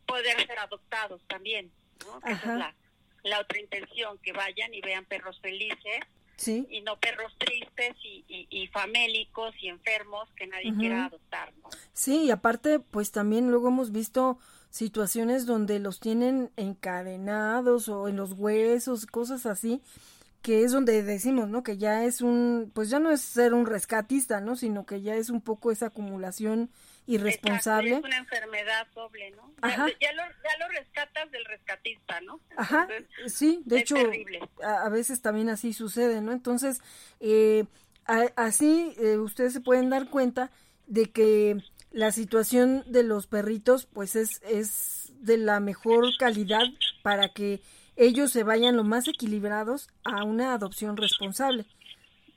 poder 0.04 0.46
ser 0.46 0.58
adoptados 0.58 1.22
también, 1.26 1.72
¿no? 2.04 2.18
Esa 2.18 2.52
es 2.52 2.58
la, 2.58 2.74
la 3.22 3.40
otra 3.40 3.58
intención, 3.60 4.18
que 4.18 4.32
vayan 4.32 4.72
y 4.74 4.80
vean 4.80 5.04
perros 5.04 5.40
felices 5.40 6.00
y 6.44 6.80
no 6.82 6.98
perros 6.98 7.32
tristes 7.38 7.96
y, 8.04 8.24
y, 8.28 8.66
famélicos 8.68 9.54
y 9.60 9.68
enfermos 9.68 10.28
que 10.36 10.46
nadie 10.46 10.74
quiera 10.76 11.06
adoptar. 11.06 11.52
Sí, 11.92 12.24
y 12.24 12.30
aparte, 12.30 12.78
pues 12.78 13.10
también 13.10 13.50
luego 13.50 13.68
hemos 13.68 13.90
visto 13.90 14.38
situaciones 14.70 15.46
donde 15.46 15.78
los 15.78 15.98
tienen 15.98 16.50
encadenados 16.56 17.88
o 17.88 18.08
en 18.08 18.16
los 18.16 18.32
huesos, 18.32 19.06
cosas 19.06 19.46
así, 19.46 19.80
que 20.42 20.62
es 20.62 20.72
donde 20.72 21.02
decimos, 21.02 21.48
¿no? 21.48 21.62
Que 21.62 21.78
ya 21.78 22.04
es 22.04 22.20
un, 22.20 22.70
pues 22.74 22.90
ya 22.90 22.98
no 22.98 23.10
es 23.10 23.22
ser 23.22 23.54
un 23.54 23.64
rescatista, 23.64 24.40
¿no? 24.40 24.56
Sino 24.56 24.84
que 24.84 25.00
ya 25.00 25.16
es 25.16 25.30
un 25.30 25.40
poco 25.40 25.72
esa 25.72 25.86
acumulación 25.86 26.70
irresponsable. 27.06 27.94
es 27.94 28.04
una 28.04 28.18
enfermedad 28.18 28.86
doble, 28.94 29.30
¿no? 29.32 29.52
Ya, 29.62 29.78
lo, 29.78 29.86
ya, 29.98 30.12
lo, 30.58 30.68
rescatas 30.68 31.30
del 31.30 31.44
rescatista, 31.44 32.20
¿no? 32.20 32.40
Ajá, 32.56 32.88
sí, 33.26 33.62
de 33.64 33.80
hecho, 33.80 33.96
a, 34.62 34.88
veces 34.88 35.22
también 35.22 35.48
así 35.48 35.72
sucede, 35.72 36.20
¿no? 36.20 36.32
Entonces, 36.32 36.80
eh, 37.20 37.64
así 38.04 38.94
eh, 38.98 39.18
ustedes 39.18 39.52
se 39.52 39.60
pueden 39.60 39.90
dar 39.90 40.10
cuenta 40.10 40.50
de 40.86 41.10
que 41.10 41.56
la 41.90 42.12
situación 42.12 42.84
de 42.86 43.02
los 43.02 43.26
perritos, 43.26 43.86
pues 43.86 44.16
es, 44.16 44.42
es 44.42 45.12
de 45.20 45.38
la 45.38 45.60
mejor 45.60 46.04
calidad 46.18 46.64
para 47.02 47.30
que 47.32 47.60
ellos 47.96 48.30
se 48.30 48.42
vayan 48.42 48.76
lo 48.76 48.84
más 48.84 49.08
equilibrados 49.08 49.88
a 50.04 50.22
una 50.24 50.52
adopción 50.52 50.96
responsable 50.96 51.64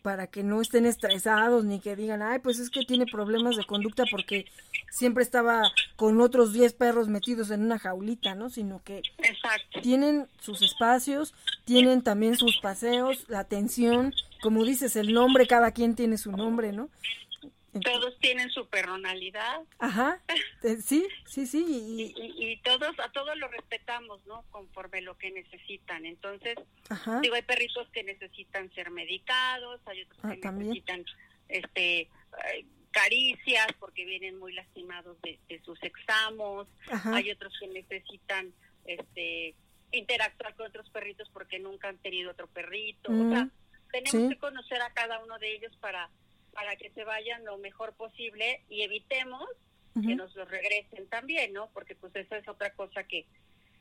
para 0.02 0.28
que 0.28 0.44
no 0.44 0.62
estén 0.62 0.86
estresados 0.86 1.66
ni 1.66 1.80
que 1.80 1.96
digan, 1.96 2.22
ay, 2.22 2.40
pues 2.40 2.60
es 2.60 2.70
que 2.70 2.86
tiene 2.86 3.06
problemas 3.06 3.56
de 3.56 3.66
conducta 3.66 4.04
porque 4.10 4.46
siempre 4.90 5.24
estaba 5.24 5.72
con 5.96 6.22
otros 6.22 6.54
10 6.54 6.74
perros 6.74 7.08
metidos 7.10 7.52
en 7.52 7.62
una 7.62 7.80
jaulita, 7.80 8.36
¿no? 8.36 8.50
Sino 8.50 8.82
que 8.84 9.02
tienen 9.82 10.28
sus 10.40 10.62
espacios, 10.62 11.34
tienen 11.66 12.02
también 12.02 12.38
sus 12.38 12.60
paseos, 12.60 13.26
la 13.28 13.40
atención, 13.40 14.14
como 14.42 14.64
dices, 14.64 14.96
el 14.96 15.14
nombre, 15.14 15.48
cada 15.48 15.72
quien 15.72 15.96
tiene 15.96 16.18
su 16.18 16.32
nombre, 16.32 16.72
¿no? 16.72 16.90
Todos 17.84 18.18
tienen 18.20 18.50
su 18.50 18.68
personalidad. 18.68 19.62
Ajá, 19.78 20.22
eh, 20.64 20.78
sí, 20.82 21.08
sí, 21.26 21.46
sí. 21.46 22.14
Y, 22.16 22.58
todos, 22.62 22.98
a 23.00 23.12
todos 23.12 23.38
lo 23.38 23.48
respetamos, 23.48 24.26
¿no? 24.26 24.44
Conforme 24.52 25.02
lo 25.02 25.18
que 25.18 25.32
necesitan. 25.32 26.06
Entonces, 26.06 26.58
digo, 27.22 27.36
hay 27.36 27.42
perritos 27.44 27.88
que 27.90 28.04
necesitan 28.04 28.72
ser 28.74 28.92
medicados, 28.92 29.82
hay 29.86 30.04
otros 30.04 30.20
ah, 30.24 30.36
que 30.42 30.52
necesitan 30.52 31.06
este 31.48 32.10
caricias 32.92 33.68
porque 33.80 34.04
vienen 34.04 34.40
muy 34.40 34.54
lastimados 34.54 35.18
de, 35.22 35.40
sus 35.64 35.82
examos, 35.84 36.68
hay 37.06 37.30
otros 37.32 37.54
que 37.60 37.68
necesitan 37.68 38.52
este 38.86 39.56
interactuar 39.92 40.56
con 40.56 40.68
otros 40.68 40.90
perritos 40.90 41.30
porque 41.32 41.60
nunca 41.60 41.90
han 41.90 41.98
tenido 42.00 42.32
otro 42.32 42.48
perrito. 42.48 43.12
o 43.12 43.30
sea, 43.30 43.50
tenemos 43.92 44.30
que 44.30 44.40
conocer 44.40 44.82
a 44.82 44.92
cada 44.92 45.20
uno 45.24 45.38
de 45.40 45.56
ellos 45.56 45.76
para 45.78 46.10
para 46.60 46.76
que 46.76 46.90
se 46.90 47.06
vayan 47.06 47.46
lo 47.46 47.58
mejor 47.58 47.94
posible 47.94 48.62
y 48.68 48.82
evitemos 48.82 49.48
que 50.06 50.16
nos 50.16 50.36
los 50.36 50.50
regresen 50.50 51.08
también, 51.08 51.54
¿no? 51.54 51.70
Porque 51.74 51.96
pues 51.96 52.14
esa 52.16 52.38
es 52.38 52.48
otra 52.50 52.74
cosa 52.74 53.04
que, 53.04 53.26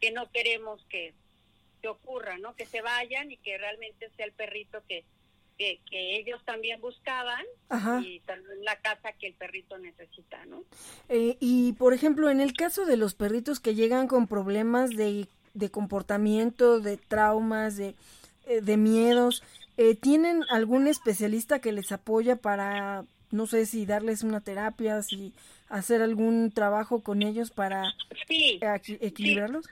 que 0.01 0.13
no 0.13 0.31
queremos 0.31 0.85
que, 0.89 1.13
que 1.83 1.89
ocurra, 1.89 2.39
¿no? 2.39 2.55
Que 2.55 2.67
se 2.67 2.81
vayan 2.81 3.33
y 3.33 3.37
que 3.39 3.59
realmente 3.59 4.11
sea 4.17 4.27
el 4.27 4.33
perrito 4.33 4.81
que, 4.89 5.05
que, 5.57 5.81
ellos 5.91 6.41
también 6.45 6.81
buscaban 6.81 7.45
y 8.05 8.21
también 8.21 8.65
la 8.65 8.77
casa 8.77 9.13
que 9.13 9.27
el 9.27 9.35
perrito 9.35 9.77
necesita, 9.79 10.45
¿no? 10.47 10.63
Eh, 11.09 11.37
y 11.41 11.73
por 11.73 11.95
ejemplo, 11.95 12.31
en 12.31 12.41
el 12.41 12.53
caso 12.53 12.85
de 12.85 12.97
los 12.97 13.15
perritos 13.15 13.59
que 13.59 13.75
llegan 13.75 14.07
con 14.07 14.29
problemas 14.29 14.91
de, 14.91 15.27
de 15.55 15.71
comportamiento, 15.71 16.79
de 16.81 16.97
traumas, 16.97 17.77
de, 17.77 17.97
eh, 18.47 18.61
de 18.61 18.77
miedos, 18.77 19.43
eh, 19.79 19.95
¿Tienen 19.95 20.45
algún 20.51 20.87
especialista 20.89 21.61
que 21.61 21.73
les 21.73 21.91
apoya 21.93 22.37
para 22.37 23.05
no 23.31 23.47
sé 23.47 23.65
si 23.67 23.87
darles 23.87 24.23
una 24.23 24.41
terapia, 24.41 25.03
si 25.03 25.33
hacer 25.69 26.01
algún 26.03 26.51
trabajo 26.51 27.03
con 27.03 27.23
ellos 27.23 27.51
para 27.51 27.85
Sí, 28.27 28.59
equilibrarlos. 29.01 29.67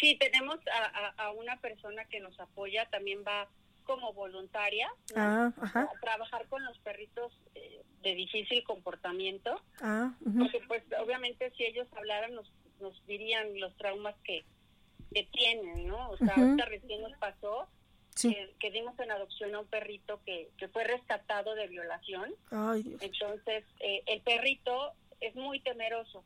sí, 0.00 0.16
tenemos 0.18 0.58
a, 0.72 1.06
a- 1.08 1.26
a 1.26 1.30
una 1.32 1.56
persona 1.60 2.04
que 2.04 2.20
nos 2.20 2.38
apoya, 2.40 2.86
también 2.90 3.24
va 3.26 3.48
como 3.84 4.12
voluntaria 4.12 4.86
¿no? 5.16 5.22
Ah, 5.22 5.52
ajá. 5.60 5.88
a 5.92 6.00
trabajar 6.00 6.46
con 6.48 6.62
los 6.64 6.78
perritos 6.80 7.32
eh, 7.54 7.82
de 8.02 8.14
difícil 8.14 8.62
comportamiento, 8.64 9.60
Ah, 9.80 10.12
porque 10.38 10.60
pues 10.68 10.82
obviamente 11.02 11.50
si 11.56 11.64
ellos 11.64 11.88
hablaran 11.96 12.34
nos, 12.34 12.52
nos 12.80 12.94
dirían 13.06 13.58
los 13.58 13.74
traumas 13.76 14.14
que, 14.24 14.44
que 15.12 15.24
tienen, 15.32 15.88
¿no? 15.88 16.10
O 16.10 16.16
sea, 16.18 16.34
ahorita 16.36 16.64
recién 16.66 17.02
nos 17.02 17.16
pasó 17.18 17.66
sí. 18.18 18.34
que, 18.34 18.54
que 18.58 18.70
dimos 18.70 18.98
en 18.98 19.10
adopción 19.10 19.54
a 19.54 19.60
un 19.60 19.66
perrito 19.66 20.20
que, 20.24 20.50
que 20.58 20.68
fue 20.68 20.84
rescatado 20.84 21.54
de 21.54 21.66
violación, 21.68 22.34
Ay, 22.50 22.82
Dios. 22.82 23.02
entonces 23.02 23.64
eh, 23.80 24.02
el 24.06 24.20
perrito 24.22 24.92
es 25.20 25.34
muy 25.34 25.60
temeroso 25.60 26.24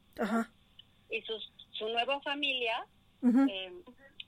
y 1.10 1.23
sus, 1.23 1.52
su 1.73 1.89
nueva 1.89 2.20
familia 2.20 2.86
eh, 3.48 3.73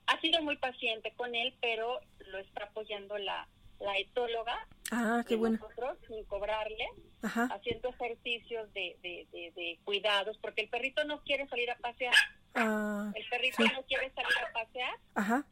ha 0.07 0.19
sido 0.21 0.41
muy 0.41 0.57
paciente 0.57 1.11
con 1.17 1.33
él, 1.35 1.53
pero 1.61 1.99
lo 2.27 2.37
está 2.39 2.65
apoyando 2.65 3.17
la, 3.17 3.47
la 3.79 3.97
etóloga 3.97 4.67
Ah, 4.91 5.23
qué 5.27 5.35
bueno. 5.35 5.57
nosotros 5.59 5.97
sin 6.07 6.23
cobrarle, 6.25 6.85
Ajá. 7.23 7.45
haciendo 7.51 7.89
ejercicios 7.89 8.71
de, 8.73 8.95
de, 9.01 9.27
de, 9.31 9.51
de 9.55 9.79
cuidados, 9.83 10.37
porque 10.37 10.61
el 10.61 10.69
perrito 10.69 11.03
no 11.05 11.23
quiere 11.23 11.47
salir 11.47 11.69
a 11.71 11.75
pasear, 11.77 12.13
Ah, 12.53 13.11
el 13.15 13.27
perrito 13.29 13.57
Sí. 13.57 13.69
no 13.73 13.81
quiere 13.83 14.11
salir 14.11 14.37
a 14.47 14.53
pasear, 14.53 14.95
ajá. 15.15 15.45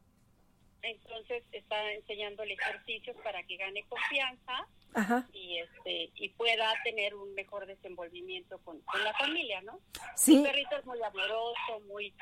Entonces 0.84 1.44
está 1.52 1.92
enseñándole 1.94 2.54
ejercicios 2.54 3.16
para 3.24 3.42
que 3.44 3.58
gane 3.58 3.84
confianza 3.88 4.68
Ajá. 4.94 5.28
y 5.34 5.60
este 5.60 6.12
y 6.16 6.30
pueda 6.30 6.72
tener 6.84 7.16
un 7.16 7.34
mejor 7.34 7.66
desenvolvimiento 7.66 8.60
con, 8.60 8.80
con 8.82 9.04
la 9.04 9.14
familia, 9.14 9.62
¿no? 9.62 9.80
Sí. 10.16 10.44
Perrito 10.44 10.78
es 10.78 10.86
muy 10.86 11.02
amoroso, 11.02 11.80
muy 11.88 12.14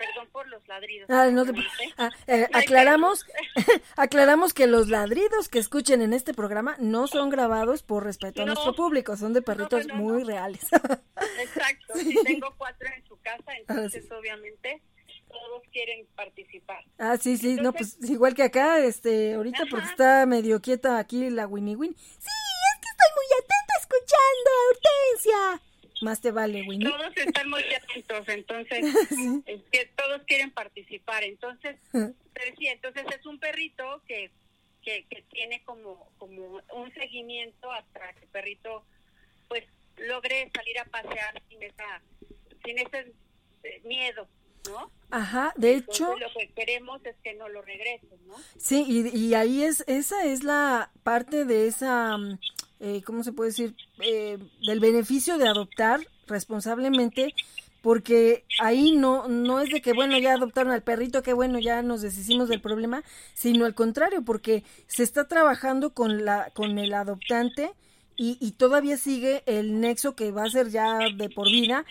perdón 0.00 0.28
por 0.32 0.48
los 0.48 0.66
ladridos. 0.66 1.10
Ah, 1.10 1.28
no 1.30 1.44
ah, 1.98 2.10
eh, 2.26 2.46
aclaramos, 2.54 3.26
aclaramos 3.96 4.54
que 4.54 4.66
los 4.66 4.88
ladridos 4.88 5.48
que 5.48 5.58
escuchen 5.58 6.00
en 6.00 6.14
este 6.14 6.32
programa 6.32 6.76
no 6.78 7.06
son 7.06 7.28
grabados 7.28 7.82
por 7.82 8.04
respeto 8.04 8.42
a 8.42 8.46
nuestro 8.46 8.74
público, 8.74 9.16
son 9.18 9.34
de 9.34 9.42
perritos 9.42 9.86
no, 9.86 9.96
muy 9.96 10.24
reales. 10.24 10.66
Exacto, 11.38 11.94
sí, 11.96 12.16
tengo 12.24 12.54
cuatro 12.56 12.88
en 12.96 13.04
su 13.04 13.18
casa, 13.20 13.52
entonces 13.58 14.06
sí. 14.08 14.14
obviamente 14.14 14.80
todos 15.30 15.62
quieren 15.72 16.06
participar. 16.14 16.84
ah, 16.98 17.16
sí, 17.16 17.36
sí, 17.36 17.56
no, 17.56 17.72
pues 17.72 17.98
igual 18.08 18.34
que 18.34 18.42
acá, 18.42 18.84
este, 18.84 19.34
ahorita 19.34 19.64
porque 19.70 19.86
está 19.86 20.26
medio 20.26 20.60
quieta 20.60 20.98
aquí 20.98 21.30
la 21.30 21.46
Winnie 21.46 21.76
Win. 21.76 21.94
Sí, 21.96 22.30
es 22.74 22.80
que 22.80 22.88
estoy 22.90 23.10
muy 23.16 23.26
atenta 23.38 23.74
escuchando, 23.78 24.50
Hortensia. 24.70 25.70
Más 26.02 26.20
te 26.20 26.30
vale, 26.30 26.62
Winnie. 26.66 26.88
Todos 26.88 27.16
están 27.16 27.50
muy 27.50 27.62
atentos, 27.74 28.28
entonces 28.28 28.84
es 29.46 29.62
que 29.70 29.86
todos 29.96 30.22
quieren 30.22 30.50
participar. 30.50 31.22
Entonces, 31.24 31.76
decía, 31.92 32.72
entonces 32.72 33.04
es 33.18 33.26
un 33.26 33.38
perrito 33.38 34.02
que, 34.06 34.30
que, 34.82 35.04
que 35.10 35.22
tiene 35.30 35.62
como, 35.64 36.10
como 36.18 36.60
un 36.72 36.94
seguimiento 36.94 37.70
hasta 37.70 38.12
que 38.14 38.24
el 38.24 38.30
perrito 38.30 38.84
pues 39.48 39.64
logre 39.96 40.50
salir 40.54 40.78
a 40.78 40.84
pasear 40.84 41.42
sin 41.48 41.62
esa 41.62 42.00
sin 42.64 42.78
ese 42.78 43.12
eh, 43.62 43.80
miedo, 43.84 44.28
¿no? 44.68 44.90
Ajá, 45.10 45.52
de 45.56 45.74
hecho, 45.74 46.16
lo 46.16 46.28
que 46.38 46.50
queremos 46.54 47.04
es 47.04 47.16
que 47.22 47.34
no 47.34 47.48
lo 47.48 47.62
regresen, 47.62 48.10
¿no? 48.26 48.34
Sí, 48.56 48.84
y, 48.86 49.16
y 49.16 49.34
ahí 49.34 49.62
es, 49.62 49.82
esa 49.88 50.24
es 50.24 50.44
la 50.44 50.90
parte 51.02 51.44
de 51.44 51.66
esa, 51.66 52.16
mm, 52.16 52.38
eh, 52.80 53.02
¿cómo 53.04 53.24
se 53.24 53.32
puede 53.32 53.50
decir? 53.50 53.74
Eh, 54.02 54.38
del 54.66 54.78
beneficio 54.78 55.36
de 55.36 55.48
adoptar 55.48 56.00
responsablemente, 56.28 57.34
porque 57.82 58.44
ahí 58.60 58.92
no, 58.92 59.26
no 59.26 59.60
es 59.60 59.70
de 59.70 59.80
que, 59.80 59.94
bueno, 59.94 60.16
ya 60.18 60.34
adoptaron 60.34 60.72
al 60.72 60.82
perrito, 60.82 61.22
que 61.22 61.32
bueno, 61.32 61.58
ya 61.58 61.82
nos 61.82 62.02
deshicimos 62.02 62.48
del 62.48 62.60
problema, 62.60 63.02
sino 63.34 63.64
al 63.64 63.74
contrario, 63.74 64.22
porque 64.22 64.62
se 64.86 65.02
está 65.02 65.26
trabajando 65.26 65.92
con, 65.92 66.24
la, 66.24 66.50
con 66.54 66.78
el 66.78 66.94
adoptante 66.94 67.72
y, 68.16 68.36
y 68.40 68.52
todavía 68.52 68.96
sigue 68.96 69.42
el 69.46 69.80
nexo 69.80 70.14
que 70.14 70.30
va 70.30 70.44
a 70.44 70.50
ser 70.50 70.68
ya 70.68 70.98
de 71.16 71.30
por 71.30 71.50
vida 71.50 71.84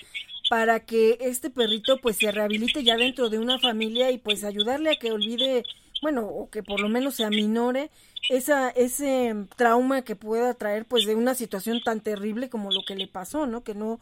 para 0.50 0.80
que 0.80 1.18
este 1.22 1.52
perrito 1.52 2.02
pues 2.02 2.18
se 2.18 2.32
rehabilite 2.32 2.84
ya 2.84 2.98
dentro 2.98 3.30
de 3.30 3.38
una 3.38 3.60
familia 3.60 4.10
y 4.12 4.18
pues 4.18 4.44
ayudarle 4.44 4.90
a 4.92 4.96
que 4.96 5.12
olvide, 5.12 5.64
bueno, 6.02 6.26
o 6.26 6.50
que 6.50 6.64
por 6.64 6.80
lo 6.80 6.90
menos 6.90 7.16
se 7.16 7.24
aminore 7.24 7.92
esa, 8.30 8.70
ese 8.72 9.36
trauma 9.56 10.02
que 10.02 10.16
pueda 10.16 10.56
traer 10.56 10.86
pues 10.86 11.06
de 11.06 11.14
una 11.14 11.36
situación 11.36 11.82
tan 11.82 12.02
terrible 12.02 12.50
como 12.50 12.72
lo 12.72 12.82
que 12.84 12.96
le 12.96 13.08
pasó, 13.08 13.46
¿no? 13.46 13.64
Que 13.64 13.76
no, 13.76 14.00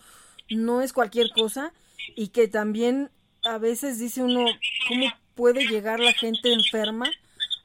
no 0.50 0.82
es 0.82 0.94
cualquier 0.94 1.32
cosa 1.32 1.74
y 2.16 2.30
que 2.30 2.48
también 2.48 3.12
a 3.44 3.58
veces 3.58 4.00
dice 4.00 4.24
uno, 4.24 4.46
¿cómo 4.88 5.08
puede 5.36 5.68
llegar 5.68 6.00
la 6.00 6.14
gente 6.14 6.54
enferma 6.54 7.10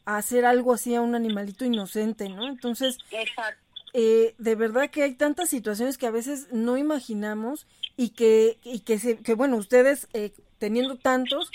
a 0.05 0.17
hacer 0.17 0.45
algo 0.45 0.73
así 0.73 0.97
a 0.97 1.01
un 1.01 1.15
animalito 1.15 1.65
inocente, 1.65 2.29
¿no? 2.29 2.49
Entonces, 2.49 2.99
Exacto. 3.13 3.62
Eh, 3.93 4.35
de 4.39 4.55
verdad 4.55 4.91
que 4.91 5.03
hay 5.03 5.15
tantas 5.15 5.51
situaciones 5.51 5.99
que 5.99 6.07
a 6.07 6.11
veces 6.11 6.49
no 6.53 6.77
imaginamos 6.79 7.67
y 7.97 8.11
que, 8.11 8.59
y 8.65 8.81
que, 8.81 8.99
se, 8.99 9.19
que 9.19 9.35
bueno, 9.35 9.57
ustedes 9.57 10.09
eh, 10.15 10.33
teniendo 10.59 10.97
tantos, 10.97 11.51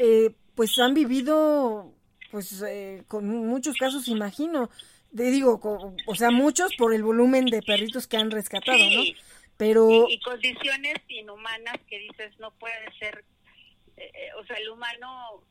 eh, 0.00 0.34
pues 0.54 0.78
han 0.78 0.94
vivido, 0.94 1.92
pues 2.30 2.62
eh, 2.66 3.04
con 3.08 3.28
muchos 3.28 3.76
casos, 3.76 4.08
imagino, 4.08 4.68
de, 5.12 5.30
digo, 5.30 5.60
co- 5.60 5.94
o 6.06 6.14
sea, 6.14 6.30
muchos 6.30 6.74
por 6.76 6.92
el 6.92 7.02
volumen 7.04 7.44
de 7.46 7.62
perritos 7.62 8.06
que 8.06 8.16
han 8.16 8.30
rescatado, 8.30 8.78
¿no? 8.78 9.02
Pero, 9.56 9.88
y, 10.08 10.14
y 10.14 10.20
condiciones 10.20 10.94
inhumanas 11.08 11.76
que 11.88 11.98
dices 11.98 12.32
no 12.40 12.50
puede 12.52 12.74
ser 12.98 13.24
eh, 13.96 14.10
eh, 14.12 14.28
o 14.38 14.44
sea 14.44 14.56
el 14.56 14.68
humano 14.68 15.42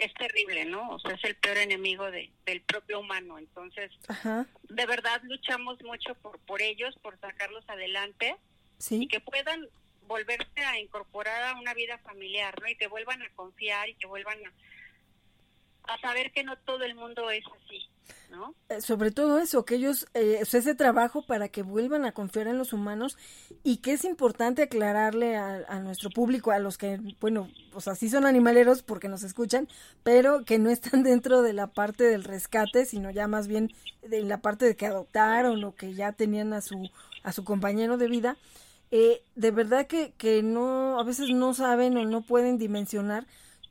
es 0.00 0.12
terrible 0.14 0.64
no 0.64 0.90
o 0.90 0.98
sea 0.98 1.12
es 1.12 1.24
el 1.24 1.36
peor 1.36 1.58
enemigo 1.58 2.10
de, 2.10 2.30
del 2.46 2.60
propio 2.62 3.00
humano. 3.00 3.38
Entonces 3.38 3.90
ajá, 4.08 4.46
de 4.68 4.86
verdad 4.86 5.20
luchamos 5.24 5.82
mucho 5.82 6.14
por 6.16 6.38
por 6.40 6.62
ellos 6.62 6.94
por 7.02 7.18
sacarlos 7.20 7.64
adelante 7.68 8.36
y 8.90 9.08
que 9.08 9.20
puedan 9.20 9.68
volverse 10.06 10.64
a 10.64 10.78
incorporar 10.78 11.42
a 11.44 11.60
una 11.60 11.74
vida 11.74 11.98
familiar 11.98 12.60
no 12.60 12.68
y 12.68 12.76
que 12.76 12.88
vuelvan 12.88 13.22
a 13.22 13.30
confiar 13.30 13.88
y 13.88 13.94
que 13.94 14.06
vuelvan 14.06 14.38
a, 14.44 14.52
a 15.84 15.98
saber 16.00 16.32
que 16.32 16.44
no 16.44 16.56
todo 16.58 16.84
el 16.84 16.94
mundo 16.94 17.30
es 17.30 17.44
así 17.46 17.88
no 18.30 18.54
Eh, 18.68 18.80
sobre 18.80 19.10
todo 19.10 19.38
eso, 19.38 19.64
que 19.64 19.74
ellos, 19.74 20.06
eh, 20.14 20.38
ese 20.40 20.74
trabajo 20.74 21.22
para 21.26 21.48
que 21.48 21.62
vuelvan 21.62 22.04
a 22.04 22.12
confiar 22.12 22.46
en 22.46 22.58
los 22.58 22.72
humanos 22.72 23.18
y 23.64 23.78
que 23.78 23.92
es 23.92 24.04
importante 24.04 24.62
aclararle 24.62 25.36
a, 25.36 25.64
a 25.68 25.80
nuestro 25.80 26.10
público, 26.10 26.52
a 26.52 26.60
los 26.60 26.78
que, 26.78 27.00
bueno, 27.20 27.48
o 27.74 27.80
sea, 27.80 27.96
sí 27.96 28.08
son 28.08 28.26
animaleros 28.26 28.82
porque 28.82 29.08
nos 29.08 29.24
escuchan, 29.24 29.68
pero 30.04 30.44
que 30.44 30.58
no 30.58 30.70
están 30.70 31.02
dentro 31.02 31.42
de 31.42 31.52
la 31.52 31.66
parte 31.66 32.04
del 32.04 32.24
rescate, 32.24 32.84
sino 32.84 33.10
ya 33.10 33.26
más 33.26 33.48
bien 33.48 33.70
de 34.02 34.22
la 34.22 34.40
parte 34.40 34.64
de 34.64 34.76
que 34.76 34.86
adoptaron 34.86 35.62
o 35.64 35.74
que 35.74 35.94
ya 35.94 36.12
tenían 36.12 36.52
a 36.52 36.60
su, 36.60 36.90
a 37.24 37.32
su 37.32 37.44
compañero 37.44 37.96
de 37.96 38.08
vida. 38.08 38.36
Eh, 38.92 39.22
de 39.36 39.50
verdad 39.52 39.86
que, 39.86 40.12
que 40.16 40.42
no, 40.42 40.98
a 40.98 41.04
veces 41.04 41.30
no 41.30 41.54
saben 41.54 41.96
o 41.96 42.04
no 42.04 42.22
pueden 42.22 42.58
dimensionar 42.58 43.26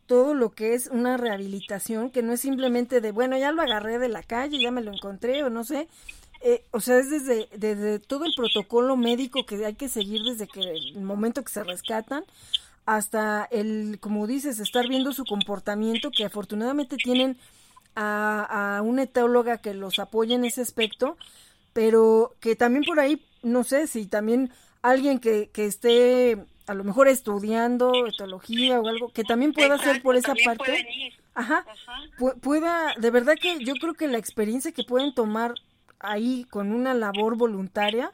todo 0.09 0.33
lo 0.33 0.49
que 0.49 0.73
es 0.73 0.87
una 0.87 1.17
rehabilitación, 1.17 2.09
que 2.09 2.23
no 2.23 2.33
es 2.33 2.41
simplemente 2.41 2.99
de, 2.99 3.11
bueno, 3.11 3.37
ya 3.37 3.51
lo 3.51 3.61
agarré 3.61 3.99
de 3.99 4.09
la 4.09 4.23
calle, 4.23 4.59
ya 4.59 4.71
me 4.71 4.81
lo 4.81 4.91
encontré 4.91 5.43
o 5.43 5.51
no 5.51 5.63
sé. 5.63 5.87
Eh, 6.41 6.63
o 6.71 6.79
sea, 6.79 6.97
es 6.97 7.11
desde, 7.11 7.47
desde 7.55 7.99
todo 7.99 8.25
el 8.25 8.33
protocolo 8.35 8.97
médico 8.97 9.45
que 9.45 9.63
hay 9.63 9.75
que 9.75 9.87
seguir 9.87 10.23
desde 10.23 10.47
que 10.47 10.61
el 10.61 11.01
momento 11.01 11.43
que 11.43 11.51
se 11.51 11.63
rescatan 11.63 12.23
hasta 12.87 13.47
el, 13.51 13.99
como 14.01 14.25
dices, 14.25 14.59
estar 14.59 14.87
viendo 14.87 15.13
su 15.13 15.25
comportamiento, 15.25 16.09
que 16.09 16.25
afortunadamente 16.25 16.97
tienen 16.97 17.37
a, 17.93 18.77
a 18.77 18.81
una 18.81 19.03
etóloga 19.03 19.59
que 19.59 19.75
los 19.75 19.99
apoya 19.99 20.33
en 20.33 20.43
ese 20.43 20.61
aspecto, 20.61 21.17
pero 21.71 22.33
que 22.39 22.55
también 22.55 22.83
por 22.83 22.99
ahí, 22.99 23.23
no 23.43 23.63
sé 23.63 23.85
si 23.85 24.07
también 24.07 24.51
alguien 24.81 25.19
que, 25.19 25.51
que 25.53 25.67
esté 25.67 26.47
a 26.69 26.73
lo 26.75 26.83
mejor 26.83 27.07
estudiando 27.07 27.91
etología 28.07 28.79
o 28.79 28.87
algo, 28.87 29.11
que 29.11 29.23
también 29.23 29.53
pueda 29.53 29.75
hacer 29.75 29.87
Exacto, 29.97 30.03
por 30.03 30.15
esa 30.15 30.33
parte. 30.45 31.13
Ajá, 31.33 31.65
Ajá. 31.67 31.93
pu- 32.17 32.39
pueda, 32.39 32.93
de 32.97 33.11
verdad 33.11 33.35
que 33.41 33.63
yo 33.63 33.73
creo 33.75 33.93
que 33.93 34.07
la 34.07 34.17
experiencia 34.17 34.71
que 34.71 34.83
pueden 34.83 35.13
tomar 35.13 35.55
ahí 35.99 36.45
con 36.49 36.71
una 36.71 36.93
labor 36.93 37.35
voluntaria 37.37 38.11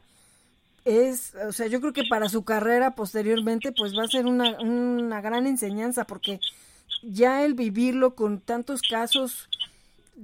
es, 0.84 1.34
o 1.46 1.52
sea, 1.52 1.66
yo 1.66 1.80
creo 1.80 1.92
que 1.92 2.04
para 2.08 2.28
su 2.28 2.44
carrera 2.44 2.94
posteriormente 2.94 3.72
pues 3.72 3.96
va 3.96 4.04
a 4.04 4.08
ser 4.08 4.26
una, 4.26 4.58
una 4.60 5.20
gran 5.20 5.46
enseñanza 5.46 6.04
porque 6.04 6.40
ya 7.02 7.44
el 7.44 7.54
vivirlo 7.54 8.14
con 8.14 8.40
tantos 8.40 8.82
casos, 8.82 9.48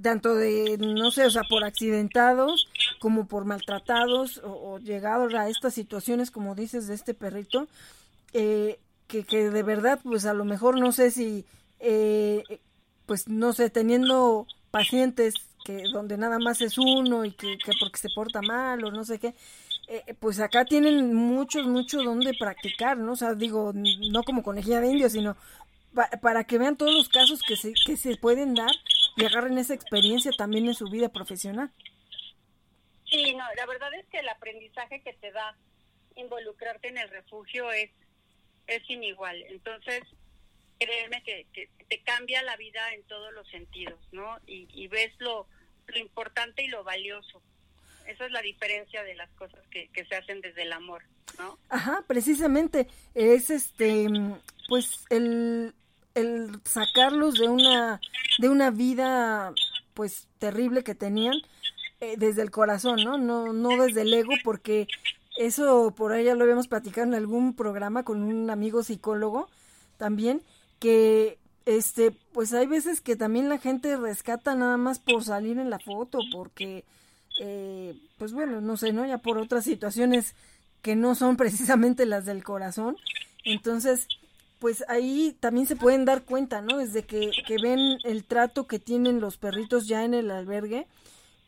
tanto 0.01 0.33
de, 0.35 0.77
no 0.79 1.11
sé, 1.11 1.25
o 1.25 1.29
sea, 1.29 1.43
por 1.43 1.63
accidentados 1.65 2.67
como 2.99 3.27
por 3.27 3.45
maltratados 3.45 4.37
o, 4.39 4.73
o 4.73 4.79
llegados 4.79 5.33
a 5.33 5.49
estas 5.49 5.73
situaciones 5.73 6.31
como 6.31 6.55
dices 6.55 6.87
de 6.87 6.95
este 6.95 7.13
perrito, 7.13 7.67
eh, 8.33 8.79
que, 9.07 9.23
que 9.23 9.49
de 9.49 9.63
verdad 9.63 9.99
pues 10.03 10.25
a 10.25 10.33
lo 10.33 10.45
mejor 10.45 10.79
no 10.79 10.91
sé 10.91 11.11
si, 11.11 11.45
eh, 11.79 12.43
pues 13.05 13.27
no 13.27 13.53
sé, 13.53 13.69
teniendo 13.69 14.47
pacientes 14.71 15.35
que 15.63 15.83
donde 15.93 16.17
nada 16.17 16.39
más 16.39 16.61
es 16.61 16.77
uno 16.77 17.25
y 17.25 17.31
que, 17.31 17.57
que 17.57 17.71
porque 17.79 17.97
se 17.97 18.09
porta 18.13 18.41
mal 18.41 18.83
o 18.83 18.91
no 18.91 19.03
sé 19.05 19.19
qué, 19.19 19.33
eh, 19.87 20.13
pues 20.19 20.39
acá 20.39 20.65
tienen 20.65 21.13
muchos, 21.13 21.67
mucho 21.67 22.01
donde 22.03 22.33
practicar, 22.33 22.97
¿no? 22.97 23.13
O 23.13 23.15
sea, 23.15 23.33
digo, 23.33 23.73
no 23.73 24.23
como 24.23 24.43
conejilla 24.43 24.81
de 24.81 24.91
indio, 24.91 25.09
sino 25.09 25.35
para 26.21 26.43
que 26.45 26.57
vean 26.57 26.75
todos 26.75 26.93
los 26.93 27.09
casos 27.09 27.41
que 27.47 27.55
se, 27.55 27.73
que 27.85 27.97
se 27.97 28.17
pueden 28.17 28.55
dar 28.55 28.71
y 29.15 29.25
agarren 29.25 29.57
esa 29.57 29.73
experiencia 29.73 30.31
también 30.31 30.67
en 30.67 30.73
su 30.73 30.89
vida 30.89 31.09
profesional. 31.09 31.71
Sí, 33.05 33.35
no, 33.35 33.43
la 33.55 33.65
verdad 33.67 33.93
es 33.93 34.07
que 34.07 34.19
el 34.19 34.29
aprendizaje 34.29 35.01
que 35.01 35.13
te 35.13 35.31
da 35.31 35.55
involucrarte 36.15 36.87
en 36.87 36.97
el 36.97 37.09
refugio 37.09 37.71
es, 37.71 37.91
es 38.67 38.89
inigual. 38.89 39.41
Entonces, 39.49 40.03
créeme 40.79 41.23
que, 41.23 41.45
que 41.53 41.69
te 41.87 42.01
cambia 42.03 42.41
la 42.43 42.57
vida 42.57 42.93
en 42.93 43.03
todos 43.03 43.33
los 43.33 43.47
sentidos, 43.49 43.99
¿no? 44.11 44.37
Y, 44.47 44.67
y 44.73 44.87
ves 44.87 45.13
lo, 45.19 45.47
lo 45.87 45.97
importante 45.97 46.63
y 46.63 46.67
lo 46.67 46.83
valioso. 46.83 47.41
Esa 48.07 48.25
es 48.25 48.31
la 48.31 48.41
diferencia 48.41 49.03
de 49.03 49.15
las 49.15 49.29
cosas 49.31 49.61
que, 49.69 49.87
que 49.89 50.05
se 50.05 50.15
hacen 50.15 50.41
desde 50.41 50.63
el 50.63 50.73
amor, 50.73 51.03
¿no? 51.37 51.57
Ajá, 51.69 52.03
precisamente. 52.05 52.87
Es 53.13 53.49
este, 53.49 54.07
pues 54.67 55.05
el, 55.09 55.73
el 56.13 56.59
sacarlos 56.65 57.35
de 57.35 57.47
una, 57.47 58.01
de 58.39 58.49
una 58.49 58.71
vida, 58.71 59.53
pues 59.93 60.27
terrible 60.37 60.83
que 60.83 60.95
tenían 60.95 61.35
eh, 62.01 62.15
desde 62.17 62.41
el 62.41 62.51
corazón, 62.51 63.01
¿no? 63.05 63.17
No, 63.17 63.53
no 63.53 63.81
desde 63.81 64.01
el 64.01 64.13
ego, 64.13 64.33
porque 64.43 64.87
eso 65.37 65.93
por 65.95 66.11
ahí 66.11 66.25
ya 66.25 66.35
lo 66.35 66.43
habíamos 66.43 66.67
platicado 66.67 67.07
en 67.07 67.15
algún 67.15 67.55
programa 67.55 68.03
con 68.03 68.21
un 68.21 68.49
amigo 68.49 68.83
psicólogo 68.83 69.49
también, 69.97 70.41
que 70.79 71.37
este, 71.65 72.11
pues 72.33 72.53
hay 72.53 72.67
veces 72.67 73.01
que 73.01 73.15
también 73.15 73.49
la 73.49 73.57
gente 73.57 73.95
rescata 73.95 74.55
nada 74.55 74.77
más 74.77 74.99
por 74.99 75.23
salir 75.23 75.57
en 75.57 75.69
la 75.69 75.79
foto, 75.79 76.19
porque, 76.31 76.83
eh, 77.39 77.97
pues 78.17 78.33
bueno, 78.33 78.61
no 78.61 78.77
sé, 78.77 78.91
¿no? 78.91 79.05
Ya 79.05 79.17
por 79.17 79.37
otras 79.37 79.63
situaciones 79.63 80.35
que 80.81 80.95
no 80.95 81.15
son 81.15 81.37
precisamente 81.37 82.05
las 82.05 82.25
del 82.25 82.43
corazón. 82.43 82.97
Entonces, 83.45 84.07
pues 84.59 84.83
ahí 84.87 85.35
también 85.39 85.65
se 85.65 85.75
pueden 85.75 86.05
dar 86.05 86.23
cuenta, 86.23 86.61
¿no? 86.61 86.77
Desde 86.77 87.03
que, 87.03 87.31
que 87.47 87.57
ven 87.61 87.97
el 88.03 88.23
trato 88.23 88.67
que 88.67 88.79
tienen 88.79 89.19
los 89.19 89.37
perritos 89.37 89.87
ya 89.87 90.03
en 90.03 90.13
el 90.13 90.31
albergue, 90.31 90.87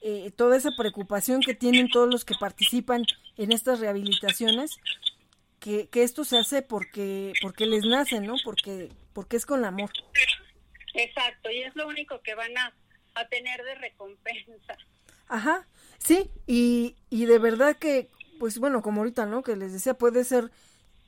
eh, 0.07 0.29
toda 0.29 0.55
esa 0.55 0.69
preocupación 0.77 1.41
que 1.41 1.55
tienen 1.55 1.89
todos 1.89 2.07
los 2.07 2.25
que 2.25 2.35
participan 2.39 3.07
en 3.37 3.51
estas 3.51 3.79
rehabilitaciones, 3.79 4.77
que, 5.59 5.87
que 5.87 6.03
esto 6.03 6.23
se 6.23 6.37
hace 6.37 6.61
porque, 6.61 7.33
porque 7.41 7.65
les 7.65 7.85
nace, 7.85 8.21
¿no? 8.21 8.35
Porque, 8.43 8.91
porque 9.13 9.35
es 9.35 9.47
con 9.47 9.65
amor. 9.65 9.89
Exacto, 10.93 11.49
y 11.49 11.63
es 11.63 11.75
lo 11.75 11.87
único 11.87 12.21
que 12.21 12.35
van 12.35 12.55
a, 12.55 12.71
a 13.15 13.27
tener 13.29 13.63
de 13.63 13.73
recompensa. 13.73 14.77
Ajá, 15.27 15.67
sí, 15.97 16.29
y, 16.45 16.95
y 17.09 17.25
de 17.25 17.39
verdad 17.39 17.75
que, 17.75 18.07
pues 18.37 18.59
bueno, 18.59 18.83
como 18.83 19.01
ahorita, 19.01 19.25
¿no? 19.25 19.41
Que 19.41 19.55
les 19.55 19.73
decía, 19.73 19.95
puede 19.95 20.23
ser 20.23 20.51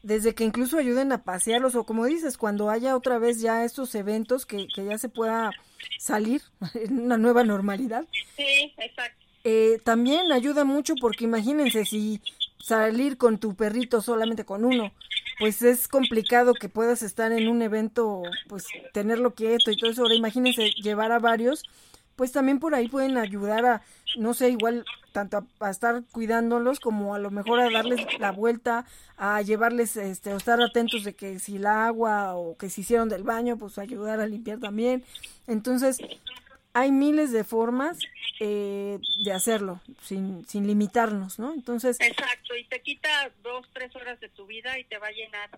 desde 0.02 0.34
que 0.34 0.44
incluso 0.44 0.80
ayuden 0.80 1.12
a 1.12 1.24
pasearlos 1.24 1.76
o 1.76 1.84
como 1.84 2.06
dices, 2.06 2.40
cuando 2.40 2.72
haya 2.72 2.96
otra 2.96 3.20
vez 3.20 3.42
ya 3.42 3.64
estos 3.64 3.94
eventos 3.94 4.48
que, 4.48 4.68
que 4.74 4.86
ya 4.86 4.98
se 4.98 5.10
pueda 5.10 5.52
salir 6.00 6.42
en 6.74 7.00
una 7.00 7.18
nueva 7.18 7.44
normalidad. 7.44 8.06
Sí, 8.36 8.74
exacto. 8.78 9.26
Eh, 9.44 9.80
también 9.84 10.32
ayuda 10.32 10.66
mucho 10.66 10.96
porque 11.00 11.24
imagínense 11.24 11.86
si 11.86 12.22
salir 12.60 13.18
con 13.18 13.38
tu 13.38 13.56
perrito 13.56 14.02
solamente 14.02 14.44
con 14.44 14.66
uno, 14.66 14.92
pues 15.40 15.62
es 15.62 15.88
complicado 15.88 16.54
que 16.54 16.68
puedas 16.68 17.02
estar 17.02 17.32
en 17.32 17.48
un 17.48 17.62
evento, 17.62 18.24
pues 18.50 18.66
tenerlo 18.94 19.36
quieto 19.36 19.72
y 19.72 19.78
todo 19.78 19.92
eso. 19.92 20.02
Ahora 20.02 20.16
imagínense 20.16 20.72
llevar 20.72 21.14
a 21.14 21.20
varios, 21.20 21.64
pues 22.18 22.32
también 22.32 22.60
por 22.60 22.76
ahí 22.76 22.90
pueden 22.90 23.16
ayudar 23.18 23.66
a, 23.66 23.82
no 24.18 24.34
sé, 24.34 24.50
igual 24.50 24.84
tanto 25.14 25.38
a, 25.38 25.66
a, 25.66 25.70
estar 25.70 26.04
cuidándolos 26.12 26.80
como 26.80 27.14
a 27.14 27.20
lo 27.20 27.30
mejor 27.30 27.60
a 27.60 27.70
darles 27.70 28.02
la 28.20 28.32
vuelta, 28.32 28.86
a 29.18 29.42
llevarles, 29.44 29.96
este, 29.96 30.34
o 30.34 30.38
estar 30.38 30.60
atentos 30.60 31.04
de 31.04 31.14
que 31.14 31.40
si 31.40 31.58
el 31.58 31.68
agua 31.68 32.36
o 32.36 32.58
que 32.58 32.70
se 32.70 32.82
hicieron 32.82 33.08
del 33.08 33.24
baño, 33.24 33.58
pues 33.58 33.78
ayudar 33.78 34.20
a 34.20 34.26
limpiar 34.26 34.60
también. 34.60 35.06
Entonces, 35.46 36.00
hay 36.74 36.92
miles 36.92 37.32
de 37.32 37.44
formas 37.44 38.00
eh, 38.40 39.00
de 39.24 39.32
hacerlo, 39.32 39.80
sin, 40.02 40.48
sin 40.48 40.66
limitarnos, 40.66 41.38
¿no? 41.38 41.54
Entonces... 41.54 41.98
Exacto, 42.00 42.56
y 42.56 42.64
te 42.66 42.82
quita 42.82 43.32
dos, 43.44 43.68
tres 43.74 43.96
horas 43.96 44.20
de 44.20 44.30
tu 44.30 44.48
vida 44.48 44.78
y 44.80 44.86
te 44.86 44.98
va 44.98 45.08
a 45.08 45.12
llenar 45.12 45.52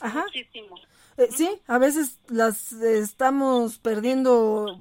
Ajá. 0.00 0.22
muchísimo. 0.22 0.78
Eh, 1.16 1.28
sí, 1.36 1.50
a 1.66 1.78
veces 1.78 2.18
las 2.28 2.72
estamos 2.72 3.78
perdiendo 3.78 4.80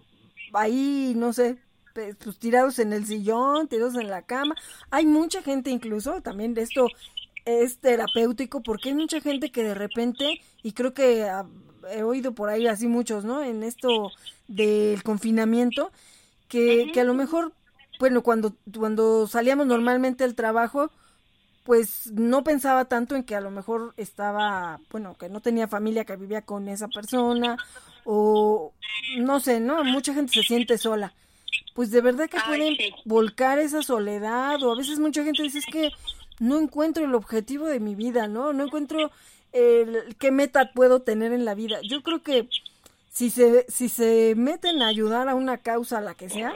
ahí, 0.53 1.13
no 1.15 1.33
sé, 1.33 1.57
pues 1.93 2.37
tirados 2.39 2.79
en 2.79 2.93
el 2.93 3.05
sillón, 3.05 3.67
tirados 3.67 3.95
en 3.95 4.09
la 4.09 4.21
cama. 4.21 4.55
Hay 4.89 5.05
mucha 5.05 5.41
gente 5.41 5.69
incluso, 5.69 6.21
también 6.21 6.53
de 6.53 6.61
esto 6.61 6.87
es 7.45 7.79
terapéutico 7.79 8.61
porque 8.61 8.89
hay 8.89 8.95
mucha 8.95 9.21
gente 9.21 9.51
que 9.51 9.63
de 9.63 9.73
repente, 9.73 10.41
y 10.61 10.73
creo 10.73 10.93
que 10.93 11.25
uh, 11.25 11.87
he 11.87 12.03
oído 12.03 12.33
por 12.33 12.49
ahí 12.49 12.67
así 12.67 12.87
muchos, 12.87 13.25
¿no? 13.25 13.43
En 13.43 13.63
esto 13.63 14.11
del 14.47 15.01
confinamiento, 15.03 15.91
que, 16.47 16.91
que 16.93 17.01
a 17.01 17.05
lo 17.05 17.13
mejor, 17.13 17.53
bueno, 17.99 18.23
cuando, 18.23 18.55
cuando 18.77 19.27
salíamos 19.27 19.67
normalmente 19.67 20.23
al 20.23 20.35
trabajo, 20.35 20.91
pues 21.63 22.11
no 22.13 22.43
pensaba 22.43 22.85
tanto 22.85 23.15
en 23.15 23.23
que 23.23 23.35
a 23.35 23.41
lo 23.41 23.51
mejor 23.51 23.93
estaba, 23.97 24.79
bueno, 24.89 25.15
que 25.15 25.29
no 25.29 25.39
tenía 25.39 25.67
familia 25.67 26.05
que 26.05 26.15
vivía 26.15 26.41
con 26.41 26.67
esa 26.67 26.87
persona, 26.87 27.57
o 28.05 28.73
no 29.17 29.39
sé, 29.39 29.59
¿no? 29.59 29.83
Mucha 29.83 30.13
gente 30.13 30.33
se 30.33 30.43
siente 30.43 30.77
sola 30.77 31.13
pues 31.79 31.91
de 31.91 32.01
verdad 32.01 32.29
que 32.29 32.37
Ay, 32.37 32.43
pueden 32.45 32.75
sí. 32.75 32.93
volcar 33.05 33.57
esa 33.57 33.81
soledad 33.81 34.61
o 34.63 34.73
a 34.73 34.75
veces 34.75 34.99
mucha 34.99 35.23
gente 35.23 35.43
dice 35.43 35.59
es 35.59 35.65
que 35.65 35.91
no 36.39 36.59
encuentro 36.59 37.05
el 37.05 37.15
objetivo 37.15 37.67
de 37.67 37.79
mi 37.79 37.95
vida, 37.95 38.27
¿no? 38.27 38.51
No 38.51 38.65
encuentro 38.65 39.11
el, 39.53 40.15
qué 40.19 40.31
meta 40.31 40.73
puedo 40.73 41.01
tener 41.01 41.31
en 41.31 41.45
la 41.45 41.53
vida. 41.53 41.79
Yo 41.83 42.01
creo 42.01 42.21
que 42.21 42.49
si 43.09 43.29
se, 43.29 43.65
si 43.69 43.87
se 43.87 44.33
meten 44.35 44.81
a 44.81 44.87
ayudar 44.87 45.29
a 45.29 45.35
una 45.35 45.57
causa, 45.57 46.01
la 46.01 46.15
que 46.15 46.29
sea, 46.29 46.53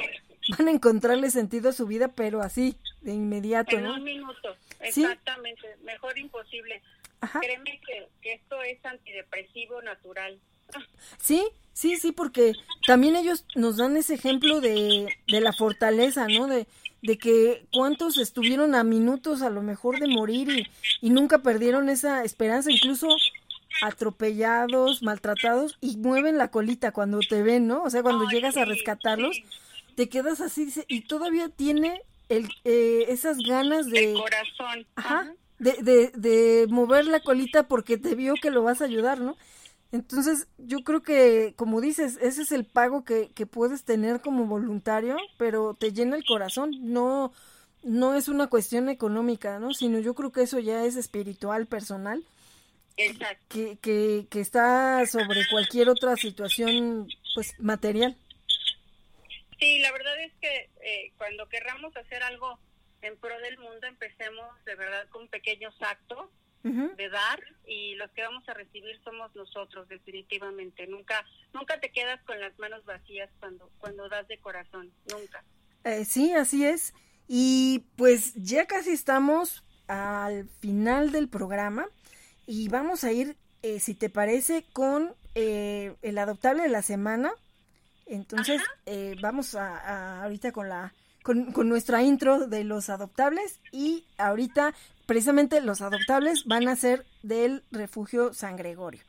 van 0.57 0.68
a 0.68 0.72
encontrarle 0.72 1.32
sentido 1.32 1.70
a 1.70 1.74
su 1.74 1.86
vida, 1.88 2.10
pero 2.10 2.41
así, 2.41 2.76
de 3.02 3.14
inmediato, 3.14 3.78
en 3.78 3.84
¿no? 3.84 3.95
un 3.95 4.03
minuto, 4.03 4.56
exactamente, 4.82 5.61
¿Sí? 5.61 5.86
mejor 5.86 6.18
imposible. 6.18 6.82
Ajá. 7.22 7.40
Créeme 7.40 7.80
que, 7.86 8.07
que 8.22 8.34
esto 8.34 8.61
es 8.61 8.84
antidepresivo 8.86 9.82
natural. 9.82 10.38
Sí, 11.19 11.43
sí, 11.73 11.97
sí, 11.97 12.11
porque 12.11 12.53
también 12.87 13.15
ellos 13.15 13.45
nos 13.55 13.77
dan 13.77 13.97
ese 13.97 14.15
ejemplo 14.15 14.61
de, 14.61 15.07
de 15.27 15.41
la 15.41 15.53
fortaleza, 15.53 16.27
¿no? 16.27 16.47
De, 16.47 16.67
de 17.01 17.17
que 17.17 17.65
cuántos 17.73 18.17
estuvieron 18.17 18.75
a 18.75 18.83
minutos 18.83 19.41
a 19.41 19.49
lo 19.49 19.61
mejor 19.61 19.99
de 19.99 20.07
morir 20.07 20.49
y, 20.49 20.67
y 21.01 21.09
nunca 21.09 21.39
perdieron 21.39 21.89
esa 21.89 22.23
esperanza, 22.23 22.71
incluso 22.71 23.07
atropellados, 23.81 25.03
maltratados 25.03 25.77
y 25.81 25.97
mueven 25.97 26.37
la 26.37 26.49
colita 26.49 26.91
cuando 26.91 27.19
te 27.19 27.41
ven, 27.43 27.67
¿no? 27.67 27.83
O 27.83 27.89
sea, 27.89 28.03
cuando 28.03 28.25
Ay, 28.27 28.35
llegas 28.35 28.57
a 28.57 28.65
rescatarlos, 28.65 29.35
sí. 29.35 29.43
te 29.95 30.09
quedas 30.09 30.41
así 30.41 30.67
y 30.87 31.01
todavía 31.01 31.49
tiene 31.49 32.01
el, 32.29 32.49
eh, 32.63 33.05
esas 33.09 33.37
ganas 33.39 33.87
de... 33.89 34.11
El 34.11 34.13
corazón. 34.13 34.87
Ajá, 34.95 35.19
Ajá. 35.21 35.33
De, 35.59 35.73
de, 35.81 36.11
de 36.15 36.67
mover 36.69 37.05
la 37.05 37.19
colita 37.21 37.67
porque 37.67 37.97
te 37.97 38.15
vio 38.15 38.33
que 38.41 38.51
lo 38.51 38.63
vas 38.63 38.81
a 38.81 38.85
ayudar, 38.85 39.19
¿no? 39.19 39.37
Entonces, 39.94 40.48
yo 40.57 40.80
creo 40.80 41.03
que, 41.03 41.53
como 41.56 41.80
dices, 41.80 42.18
ese 42.20 42.41
es 42.41 42.52
el 42.52 42.65
pago 42.65 43.06
que, 43.06 43.30
que, 43.30 43.45
puedes 43.45 43.84
tener 43.84 44.22
como 44.22 44.48
voluntario, 44.48 45.15
pero 45.38 45.76
te 45.76 45.94
llena 45.94 46.15
el 46.15 46.26
corazón. 46.26 46.72
No, 46.82 47.32
no 47.84 48.15
es 48.15 48.28
una 48.28 48.48
cuestión 48.48 48.90
económica, 48.90 49.60
¿no? 49.60 49.72
Sino 49.72 49.99
yo 49.99 50.15
creo 50.15 50.32
que 50.32 50.41
eso 50.41 50.57
ya 50.57 50.84
es 50.84 50.95
espiritual, 50.95 51.68
personal. 51.68 52.26
Exacto. 52.98 53.45
Que, 53.49 53.78
que, 53.84 54.26
que 54.32 54.40
está 54.40 55.06
sobre 55.06 55.41
cualquier 55.52 55.90
otra 55.90 56.15
situación, 56.15 57.07
pues, 57.36 57.53
material. 57.60 58.18
Sí, 59.60 59.78
la 59.78 59.91
verdad 59.91 60.20
es 60.22 60.34
que 60.41 60.72
eh, 60.82 61.11
cuando 61.20 61.48
querramos 61.49 61.95
hacer 61.95 62.24
algo 62.24 62.57
en 63.03 63.15
pro 63.18 63.40
del 63.41 63.60
mundo, 63.60 63.86
empecemos 63.86 64.48
de 64.65 64.74
verdad 64.74 65.07
con 65.10 65.28
pequeños 65.28 65.76
actos 65.82 66.32
Uh 66.64 66.69
-huh. 66.69 66.95
de 66.95 67.10
dar 67.10 67.44
y 67.68 67.95
los 67.95 68.10
que 68.11 68.22
vamos 68.22 68.48
a 68.48 68.53
recibir 68.53 68.98
somos 69.03 69.35
nosotros 69.35 69.88
definitivamente. 69.90 70.88
Nunca 70.88 71.26
nunca 71.53 71.80
te 71.80 71.91
quedas 71.91 72.22
con 72.23 72.40
las 72.40 72.57
manos 72.57 72.85
vacías 72.85 73.30
cuando 73.40 73.69
cuando 73.80 74.07
das 74.07 74.27
de 74.27 74.38
corazón 74.38 74.91
nunca. 75.11 75.44
Eh, 75.84 76.06
sí 76.06 76.34
así 76.34 76.65
es. 76.65 76.94
Y 77.27 77.85
pues 77.98 78.34
ya 78.35 78.65
casi 78.65 78.91
estamos 78.91 79.64
al 79.88 80.48
final 80.60 81.11
del 81.11 81.27
programa 81.27 81.88
y 82.45 82.69
vamos 82.69 83.03
a 83.03 83.11
ir 83.11 83.35
eh, 83.61 83.80
si 83.80 83.94
te 83.94 84.10
parece 84.10 84.65
con 84.73 85.15
eh, 85.35 85.95
el 86.02 86.18
adoptable 86.18 86.64
de 86.64 86.69
la 86.69 86.81
semana. 86.81 87.31
Entonces 88.06 88.61
eh, 88.85 89.15
vamos 89.22 89.56
a, 89.56 89.77
a, 89.77 90.23
ahorita 90.23 90.52
con 90.52 90.69
la 90.69 90.94
con, 91.23 91.53
con, 91.53 91.69
nuestra 91.69 92.03
intro 92.03 92.48
de 92.48 92.65
los 92.65 92.90
adoptables 92.90 93.61
y 93.72 94.06
ahorita 94.18 94.73
precisamente 95.05 95.61
los 95.61 95.81
adoptables 95.81 96.45
van 96.45 96.67
a 96.67 96.75
ser 96.75 97.05
del 97.21 97.63
refugio 97.71 98.34
San 98.34 98.55
Gregorio. 98.55 99.01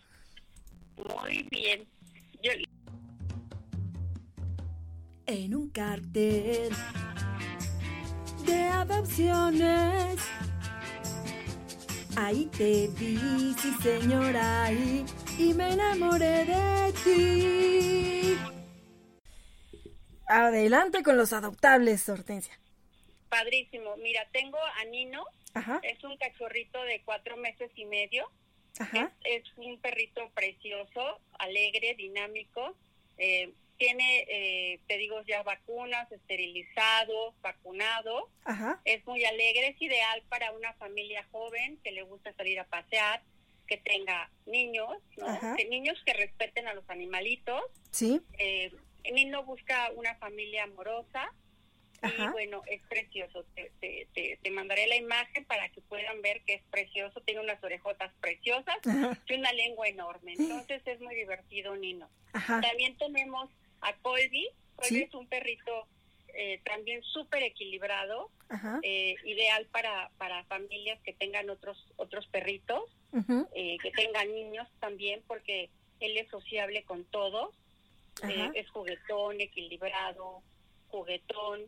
Muy 0.96 1.46
bien. 1.50 1.86
Yo... 2.42 2.52
en 5.26 5.54
un 5.54 5.70
cartel 5.70 6.72
de 8.46 8.54
adopciones. 8.54 10.20
Ahí 12.16 12.46
te 12.56 12.88
vi, 12.96 13.54
sí 13.58 13.74
señora, 13.82 14.64
ahí, 14.64 15.04
y 15.36 15.52
me 15.52 15.72
enamoré 15.72 16.44
de 16.44 16.92
ti. 17.02 18.38
Adelante 20.28 21.02
con 21.02 21.16
los 21.16 21.32
adoptables, 21.32 22.08
Hortensia. 22.08 22.58
Padrísimo. 23.28 23.96
Mira, 23.96 24.20
tengo 24.32 24.58
a 24.58 24.84
Nino. 24.84 25.24
Es 25.82 26.02
un 26.04 26.16
cachorrito 26.16 26.82
de 26.82 27.00
cuatro 27.04 27.36
meses 27.36 27.70
y 27.76 27.84
medio. 27.84 28.30
Es, 29.24 29.44
un 29.56 29.78
perrito 29.78 30.28
precioso, 30.30 31.20
alegre, 31.38 31.94
dinámico. 31.94 32.76
Eh, 33.18 33.52
tiene, 33.76 34.26
eh, 34.28 34.80
te 34.86 34.98
digo, 34.98 35.22
ya 35.22 35.42
vacunas, 35.42 36.10
esterilizado, 36.10 37.34
vacunado. 37.40 38.30
Es 38.84 39.06
muy 39.06 39.24
alegre, 39.24 39.68
es 39.68 39.82
ideal 39.82 40.22
para 40.28 40.52
una 40.52 40.72
familia 40.74 41.26
joven 41.30 41.78
que 41.84 41.92
le 41.92 42.02
gusta 42.02 42.32
salir 42.34 42.58
a 42.58 42.64
pasear, 42.64 43.22
que 43.66 43.76
tenga 43.78 44.30
niños, 44.46 44.90
¿no? 45.16 45.56
Que 45.56 45.66
niños 45.66 46.00
que 46.04 46.14
respeten 46.14 46.66
a 46.66 46.74
los 46.74 46.88
animalitos. 46.90 47.62
Sí. 47.90 48.20
Eh, 48.38 48.72
Nino 49.12 49.44
busca 49.44 49.90
una 49.94 50.14
familia 50.16 50.64
amorosa 50.64 51.32
y 52.02 52.28
bueno, 52.28 52.62
es 52.66 52.82
precioso. 52.82 53.44
Te, 53.54 53.72
te, 53.80 54.38
te, 54.42 54.50
mandaré 54.50 54.86
la 54.86 54.96
imagen 54.96 55.44
para 55.44 55.68
que 55.70 55.80
puedan 55.82 56.20
ver 56.22 56.42
que 56.42 56.54
es 56.54 56.62
precioso. 56.70 57.20
Tiene 57.22 57.40
unas 57.40 57.62
orejotas 57.62 58.12
preciosas 58.20 58.76
y 59.26 59.34
una 59.34 59.52
lengua 59.52 59.88
enorme. 59.88 60.34
Entonces 60.38 60.82
es 60.86 61.00
muy 61.00 61.14
divertido, 61.14 61.76
Nino. 61.76 62.08
También 62.32 62.96
tenemos 62.98 63.50
a 63.80 63.94
Colby. 63.96 64.48
Colby 64.76 65.02
es 65.02 65.14
un 65.14 65.26
perrito 65.26 65.86
eh, 66.36 66.60
también 66.64 67.00
súper 67.04 67.44
equilibrado, 67.44 68.28
eh, 68.82 69.14
ideal 69.24 69.66
para, 69.70 70.10
para 70.18 70.42
familias 70.44 71.00
que 71.04 71.12
tengan 71.12 71.48
otros, 71.48 71.86
otros 71.94 72.26
perritos, 72.26 72.82
eh, 73.54 73.78
que 73.80 73.92
tengan 73.92 74.34
niños 74.34 74.68
también, 74.80 75.22
porque 75.28 75.70
él 76.00 76.16
es 76.16 76.28
sociable 76.30 76.82
con 76.82 77.04
todos. 77.04 77.54
es 78.54 78.68
juguetón, 78.70 79.40
equilibrado, 79.40 80.42
juguetón. 80.88 81.62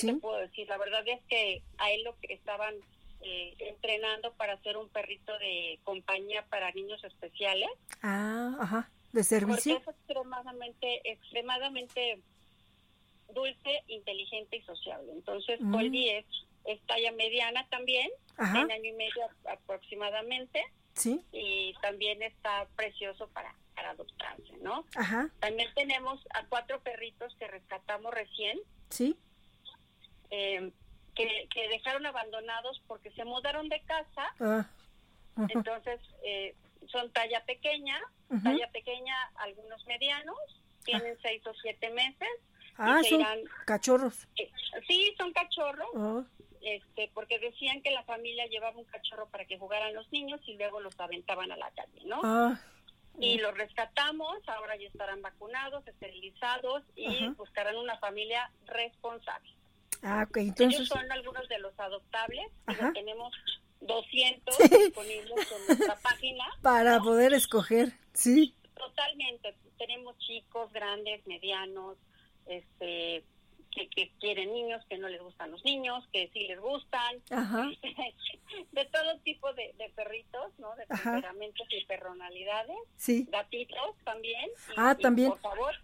¿Qué 0.00 0.06
te 0.06 0.14
puedo 0.14 0.38
decir? 0.38 0.68
La 0.68 0.78
verdad 0.78 1.02
es 1.06 1.20
que 1.28 1.62
a 1.78 1.90
él 1.92 2.04
lo 2.04 2.16
que 2.20 2.34
estaban 2.34 2.74
entrenando 3.58 4.32
para 4.34 4.56
ser 4.62 4.76
un 4.76 4.88
perrito 4.88 5.36
de 5.38 5.80
compañía 5.82 6.44
para 6.48 6.70
niños 6.72 7.02
especiales. 7.02 7.68
Ah, 8.02 8.56
ajá 8.60 8.90
de 9.16 9.24
servicio. 9.24 9.74
Porque 9.74 9.90
es 9.90 9.96
extremadamente, 9.96 11.10
extremadamente 11.10 12.20
dulce, 13.34 13.82
inteligente 13.88 14.58
y 14.58 14.62
sociable. 14.62 15.12
Entonces, 15.12 15.60
mm. 15.60 15.74
Es, 16.68 16.80
talla 16.86 17.12
mediana 17.12 17.64
también, 17.68 18.10
en 18.38 18.70
año 18.72 18.90
y 18.90 18.92
medio 18.92 19.22
aproximadamente. 19.48 20.60
Sí. 20.94 21.22
Y 21.30 21.74
también 21.80 22.22
está 22.22 22.66
precioso 22.74 23.28
para, 23.28 23.54
para 23.76 23.90
adoptarse, 23.90 24.56
¿no? 24.62 24.84
También 25.38 25.68
tenemos 25.76 26.20
a 26.34 26.44
cuatro 26.46 26.80
perritos 26.80 27.36
que 27.38 27.46
rescatamos 27.46 28.12
recién. 28.12 28.58
Sí. 28.90 29.16
Eh, 30.30 30.70
que, 31.16 31.48
que 31.52 31.68
dejaron 31.68 32.06
abandonados 32.06 32.80
porque 32.86 33.10
se 33.12 33.24
mudaron 33.24 33.68
de 33.68 33.80
casa. 33.80 34.34
Ah. 34.38 34.68
Entonces, 35.48 36.00
eh, 36.22 36.54
son 36.88 37.10
talla 37.12 37.44
pequeña, 37.44 38.00
talla 38.42 38.70
pequeña, 38.70 39.14
algunos 39.36 39.84
medianos, 39.86 40.36
tienen 40.84 41.14
ah. 41.16 41.20
seis 41.22 41.44
o 41.46 41.54
siete 41.54 41.90
meses. 41.90 42.28
Ah, 42.78 43.00
son 43.08 43.24
cachorros. 43.64 44.28
Eh, 44.36 44.50
sí, 44.86 45.14
son 45.18 45.32
cachorros. 45.32 45.88
Oh. 45.94 46.24
Este, 46.60 47.10
porque 47.14 47.38
decían 47.38 47.80
que 47.82 47.90
la 47.90 48.02
familia 48.04 48.46
llevaba 48.46 48.76
un 48.76 48.84
cachorro 48.84 49.28
para 49.28 49.44
que 49.46 49.58
jugaran 49.58 49.94
los 49.94 50.10
niños 50.12 50.40
y 50.46 50.56
luego 50.56 50.80
los 50.80 50.98
aventaban 51.00 51.50
a 51.52 51.56
la 51.56 51.70
calle, 51.70 52.04
¿no? 52.04 52.20
Ah. 52.24 52.60
Y 53.18 53.38
los 53.38 53.56
rescatamos, 53.56 54.36
ahora 54.46 54.76
ya 54.76 54.88
estarán 54.88 55.22
vacunados, 55.22 55.86
esterilizados 55.86 56.82
y 56.94 57.28
buscarán 57.30 57.76
una 57.76 57.96
familia 57.98 58.50
responsable. 58.66 59.55
Ah, 60.02 60.26
ok, 60.28 60.36
entonces... 60.38 60.80
Ellos 60.80 60.88
son 60.88 61.10
algunos 61.10 61.48
de 61.48 61.58
los 61.58 61.78
adoptables, 61.78 62.46
tenemos 62.94 63.32
200 63.80 64.58
disponibles 64.58 65.52
en 65.52 65.66
nuestra 65.66 65.96
página. 66.02 66.44
Para 66.62 67.00
poder 67.00 67.32
escoger, 67.32 67.92
sí. 68.12 68.54
Totalmente. 68.74 69.54
Tenemos 69.78 70.16
chicos, 70.18 70.72
grandes, 70.72 71.26
medianos, 71.26 71.96
este 72.46 73.24
que, 73.94 74.10
quieren 74.20 74.52
niños, 74.52 74.82
que 74.88 74.96
no 74.98 75.08
les 75.08 75.20
gustan 75.20 75.50
los 75.50 75.64
niños, 75.64 76.04
que 76.12 76.30
sí 76.32 76.46
les 76.46 76.58
gustan. 76.58 77.16
de 78.72 78.84
todo 78.86 79.18
tipo 79.20 79.52
de, 79.52 79.74
perritos, 79.94 80.52
¿no? 80.58 80.74
De 80.76 80.86
temperamentos 80.86 81.66
y 81.70 81.84
personalidades. 81.84 82.76
Sí. 82.96 83.26
Gatitos 83.30 83.96
también. 84.04 84.50
ah, 84.76 84.96
también. 85.00 85.30
por 85.30 85.40
favor, 85.40 85.74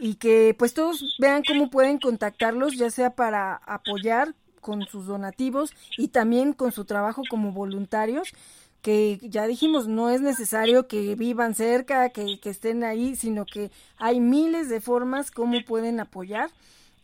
y 0.00 0.16
que 0.16 0.56
pues 0.58 0.74
todos 0.74 1.16
vean 1.20 1.44
cómo 1.46 1.70
pueden 1.70 1.98
contactarlos, 1.98 2.76
ya 2.76 2.90
sea 2.90 3.14
para 3.14 3.54
apoyar 3.54 4.34
con 4.60 4.86
sus 4.86 5.06
donativos 5.06 5.72
y 5.96 6.08
también 6.08 6.52
con 6.52 6.72
su 6.72 6.84
trabajo 6.84 7.22
como 7.28 7.52
voluntarios 7.52 8.32
que 8.82 9.18
ya 9.22 9.46
dijimos, 9.46 9.88
no 9.88 10.10
es 10.10 10.20
necesario 10.20 10.88
que 10.88 11.14
vivan 11.14 11.54
cerca, 11.54 12.10
que, 12.10 12.38
estén 12.44 12.82
ahí, 12.82 13.14
sino 13.14 13.44
que 13.44 13.70
hay 13.98 14.20
miles 14.20 14.68
de 14.68 14.80
formas 14.80 15.30
como 15.30 15.62
pueden 15.64 16.00
apoyar 16.00 16.50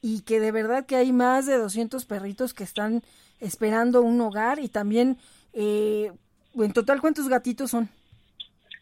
y 0.01 0.23
que 0.23 0.41
de 0.41 0.53
verdad 0.53 0.87
que 0.87 0.97
hay 0.97 1.13
más 1.13 1.47
de 1.47 1.59
200 1.59 2.05
perritos 2.07 2.55
que 2.55 2.65
están 2.65 3.03
esperando 3.41 4.01
un 4.01 4.21
hogar 4.21 4.59
y 4.59 4.69
también, 4.69 5.19
eh, 5.53 6.13
en 6.55 6.73
total, 6.73 7.01
¿cuántos 7.01 7.29
gatitos 7.29 7.71
son? 7.71 7.91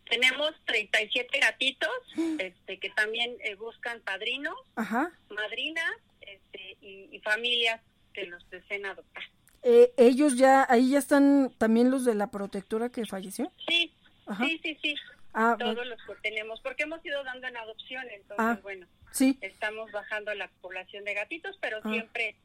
Tenemos 0.08 0.52
37 0.66 1.40
gatitos 1.40 1.90
este, 2.38 2.78
que 2.78 2.90
también 2.90 3.34
eh, 3.42 3.56
buscan 3.56 4.00
padrinos, 4.02 4.54
madrinas 4.76 5.94
este, 6.20 6.76
y, 6.80 7.08
y 7.10 7.18
familias 7.20 7.80
que 8.14 8.26
los 8.26 8.48
deseen 8.48 8.86
adoptar. 8.86 9.24
Eh, 9.62 9.92
ellos 9.96 10.36
ya, 10.36 10.66
ahí 10.68 10.90
ya 10.90 10.98
están 10.98 11.52
también 11.58 11.90
los 11.90 12.04
de 12.04 12.14
la 12.14 12.30
protectora 12.30 12.90
que 12.90 13.06
falleció. 13.06 13.50
Sí, 13.66 13.92
sí, 14.38 14.60
sí, 14.62 14.78
sí. 14.82 14.94
Ah, 15.32 15.56
Todos 15.58 15.86
los 15.86 16.00
que 16.06 16.14
tenemos, 16.22 16.60
porque 16.60 16.84
hemos 16.84 17.04
ido 17.04 17.22
dando 17.24 17.48
en 17.48 17.56
adopción, 17.56 18.04
entonces, 18.10 18.36
ah, 18.38 18.58
bueno, 18.62 18.86
sí. 19.10 19.36
estamos 19.40 19.90
bajando 19.90 20.32
la 20.34 20.48
población 20.60 21.04
de 21.04 21.14
gatitos, 21.14 21.58
pero 21.60 21.78
ah. 21.82 21.90
siempre 21.90 22.36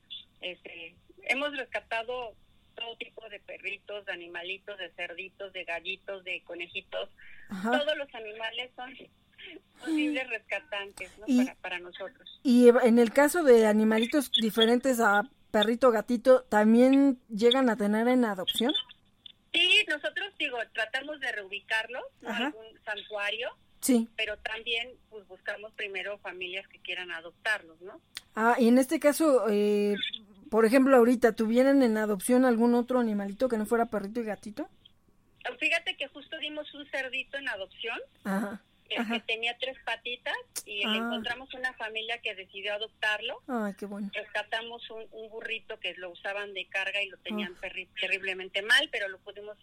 este, 0.42 0.96
hemos 1.24 1.56
rescatado 1.56 2.34
todo 2.76 2.96
tipo 2.98 3.28
de 3.30 3.40
perritos, 3.42 4.06
de 4.06 4.14
animalitos, 4.14 4.78
de 4.80 4.90
cerditos, 4.92 5.54
de 5.54 5.66
gallitos, 5.66 6.24
de 6.24 6.42
conejitos. 6.46 7.10
Todos 7.64 7.98
los 7.98 8.14
animales 8.16 8.72
son 8.76 8.96
posibles 9.80 10.30
rescatantes 10.30 11.12
para, 11.20 11.56
para 11.56 11.80
nosotros. 11.80 12.40
Y 12.44 12.70
en 12.70 12.98
el 12.98 13.12
caso 13.12 13.44
de 13.44 13.68
animalitos 13.68 14.32
diferentes 14.32 15.00
a 15.00 15.30
perrito, 15.52 15.92
gatito, 15.92 16.44
¿también 16.44 17.20
llegan 17.30 17.70
a 17.70 17.78
tener 17.78 18.08
en 18.08 18.26
adopción? 18.26 18.74
Sí, 19.54 19.86
nosotros 19.88 20.32
digo, 20.38 20.58
tratamos 20.74 21.20
de 21.20 21.32
reubicarlos 21.32 22.04
en 22.22 22.30
algún 22.30 22.66
santuario, 22.86 23.50
sí. 23.82 24.08
pero 24.16 24.38
también 24.38 24.90
pues 25.10 25.28
buscamos 25.28 25.74
primero 25.74 26.18
familias 26.20 26.68
que 26.68 26.80
quieran 26.80 27.12
adoptarlos, 27.12 27.82
¿no? 27.82 28.00
Ah, 28.36 28.56
y 28.60 28.68
en 28.68 28.78
este 28.78 29.00
caso, 29.00 29.46
eh, 29.50 29.96
por 30.52 30.66
ejemplo, 30.66 30.96
ahorita, 30.96 31.34
¿tuvieran 31.34 31.82
en 31.82 31.98
adopción 31.98 32.46
algún 32.46 32.76
otro 32.76 33.00
animalito 33.00 33.50
que 33.50 33.58
no 33.58 33.66
fuera 33.66 33.88
perrito 33.88 34.20
y 34.20 34.26
gatito? 34.26 34.70
Fíjate 35.60 35.98
que 35.98 36.08
justo 36.08 36.38
dimos 36.38 36.72
un 36.76 36.86
cerdito 36.90 37.38
en 37.38 37.50
adopción. 37.50 38.00
Ajá 38.24 38.62
que 38.90 39.20
tenía 39.22 39.56
tres 39.60 39.78
patitas 39.86 40.36
y 40.66 40.84
ah. 40.84 40.96
encontramos 40.98 41.54
una 41.54 41.74
familia 41.74 42.20
que 42.22 42.36
decidió 42.36 42.74
adoptarlo. 42.74 43.42
Ay, 43.48 43.74
qué 43.78 43.86
bueno. 43.86 44.10
Rescatamos 44.14 44.90
un, 44.90 45.30
burrito 45.30 45.80
que 45.80 45.94
lo 45.96 46.10
usaban 46.10 46.54
de 46.54 46.66
carga 46.66 47.02
y 47.04 47.10
lo 47.10 47.18
tenían 47.18 47.56
terriblemente 48.00 48.62
mal, 48.64 48.90
pero 48.92 49.08
lo 49.08 49.20
pudimos 49.20 49.58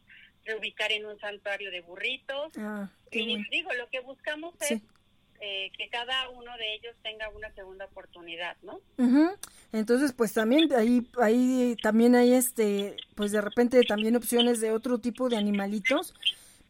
reubicar 0.44 0.92
en 0.92 1.06
un 1.06 1.18
santuario 1.18 1.70
de 1.70 1.80
burritos. 1.80 2.52
Ah, 2.58 2.88
y 3.10 3.42
digo, 3.50 3.72
lo 3.74 3.88
que 3.90 4.00
buscamos 4.00 4.54
es 4.60 4.80
eh, 5.40 5.70
que 5.76 5.88
cada 5.90 6.30
uno 6.30 6.56
de 6.56 6.74
ellos 6.74 6.94
tenga 7.02 7.28
una 7.30 7.52
segunda 7.52 7.84
oportunidad, 7.86 8.56
¿no? 8.62 8.80
Entonces, 9.72 10.12
pues 10.12 10.32
también 10.32 10.72
ahí, 10.72 11.06
ahí 11.20 11.76
también 11.82 12.14
hay 12.14 12.32
este, 12.32 12.96
pues 13.14 13.32
de 13.32 13.40
repente 13.40 13.82
también 13.82 14.16
opciones 14.16 14.60
de 14.60 14.72
otro 14.72 14.98
tipo 14.98 15.28
de 15.28 15.36
animalitos 15.36 16.14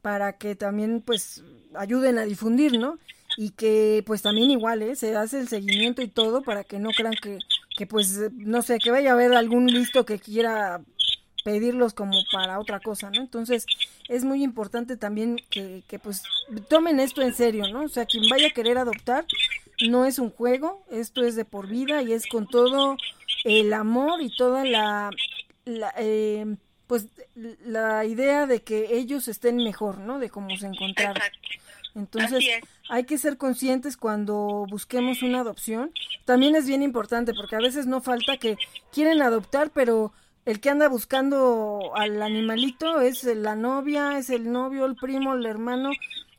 para 0.02 0.34
que 0.34 0.54
también 0.54 1.02
pues 1.04 1.42
ayuden 1.74 2.18
a 2.18 2.24
difundir, 2.24 2.78
¿no? 2.78 2.98
Y 3.36 3.50
que 3.50 4.02
pues 4.06 4.22
también 4.22 4.50
igual, 4.50 4.82
¿eh? 4.82 4.96
Se 4.96 5.16
hace 5.16 5.40
el 5.40 5.48
seguimiento 5.48 6.02
y 6.02 6.08
todo 6.08 6.42
para 6.42 6.64
que 6.64 6.78
no 6.78 6.90
crean 6.90 7.14
que, 7.20 7.38
que 7.76 7.86
pues, 7.86 8.18
no 8.32 8.62
sé, 8.62 8.78
que 8.78 8.90
vaya 8.90 9.10
a 9.10 9.14
haber 9.14 9.34
algún 9.34 9.66
listo 9.66 10.06
que 10.06 10.18
quiera 10.18 10.80
pedirlos 11.44 11.94
como 11.94 12.18
para 12.32 12.58
otra 12.58 12.80
cosa, 12.80 13.10
¿no? 13.10 13.20
Entonces 13.20 13.66
es 14.08 14.24
muy 14.24 14.42
importante 14.42 14.96
también 14.96 15.36
que, 15.50 15.84
que 15.86 15.98
pues 15.98 16.22
tomen 16.68 16.98
esto 16.98 17.22
en 17.22 17.34
serio, 17.34 17.68
¿no? 17.68 17.84
O 17.84 17.88
sea, 17.88 18.06
quien 18.06 18.28
vaya 18.28 18.48
a 18.48 18.52
querer 18.52 18.78
adoptar 18.78 19.24
no 19.88 20.06
es 20.06 20.18
un 20.18 20.30
juego, 20.30 20.84
esto 20.90 21.22
es 21.22 21.36
de 21.36 21.44
por 21.44 21.68
vida 21.68 22.02
y 22.02 22.12
es 22.12 22.26
con 22.26 22.48
todo 22.48 22.96
el 23.44 23.72
amor 23.74 24.22
y 24.22 24.34
toda 24.34 24.64
la, 24.64 25.10
la 25.64 25.94
eh, 25.98 26.56
pues 26.86 27.08
la 27.64 28.04
idea 28.04 28.46
de 28.46 28.62
que 28.62 28.96
ellos 28.96 29.28
estén 29.28 29.56
mejor, 29.56 29.98
¿no? 29.98 30.18
De 30.18 30.30
cómo 30.30 30.56
se 30.56 30.66
encontraron. 30.66 31.22
Entonces, 31.94 32.44
hay 32.90 33.04
que 33.04 33.18
ser 33.18 33.38
conscientes 33.38 33.96
cuando 33.96 34.66
busquemos 34.70 35.22
una 35.22 35.40
adopción. 35.40 35.92
También 36.24 36.54
es 36.54 36.66
bien 36.66 36.82
importante 36.82 37.32
porque 37.34 37.56
a 37.56 37.60
veces 37.60 37.86
no 37.86 38.00
falta 38.00 38.36
que 38.36 38.56
quieren 38.92 39.22
adoptar, 39.22 39.70
pero 39.70 40.12
el 40.44 40.60
que 40.60 40.70
anda 40.70 40.88
buscando 40.88 41.92
al 41.96 42.22
animalito 42.22 43.00
es 43.00 43.24
la 43.24 43.56
novia, 43.56 44.18
es 44.18 44.30
el 44.30 44.52
novio, 44.52 44.84
el 44.84 44.94
primo, 44.94 45.34
el 45.34 45.46
hermano. 45.46 45.90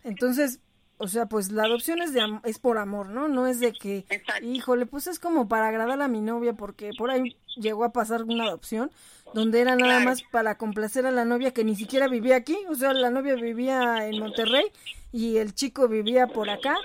Entonces, 0.04 0.60
o 0.98 1.08
sea, 1.08 1.28
pues 1.28 1.52
la 1.52 1.64
adopción 1.64 2.02
es 2.02 2.14
de 2.14 2.22
es 2.44 2.60
por 2.60 2.78
amor, 2.78 3.10
¿no? 3.10 3.28
No 3.28 3.48
es 3.48 3.60
de 3.60 3.74
que, 3.74 4.06
híjole, 4.42 4.86
pues 4.86 5.08
es 5.08 5.20
como 5.20 5.48
para 5.48 5.68
agradar 5.68 6.02
a 6.02 6.08
mi 6.08 6.22
novia 6.22 6.54
porque 6.54 6.92
por 6.98 7.12
ahí 7.12 7.38
llegó 7.56 7.84
a 7.84 7.92
pasar 7.92 8.24
una 8.24 8.46
adopción 8.46 8.92
donde 9.34 9.62
era 9.62 9.76
nada 9.76 10.00
más 10.00 10.22
para 10.24 10.58
complacer 10.58 11.06
a 11.06 11.12
la 11.12 11.26
novia 11.26 11.54
que 11.54 11.64
ni 11.64 11.76
siquiera 11.76 12.08
vivía 12.08 12.36
aquí, 12.36 12.58
o 12.70 12.76
sea, 12.76 12.94
la 12.94 13.10
novia 13.10 13.36
vivía 13.36 14.08
en 14.08 14.20
Monterrey 14.20 14.66
y 15.12 15.38
el 15.38 15.54
chico 15.54 15.88
vivía 15.88 16.28
por 16.28 16.50
acá. 16.50 16.78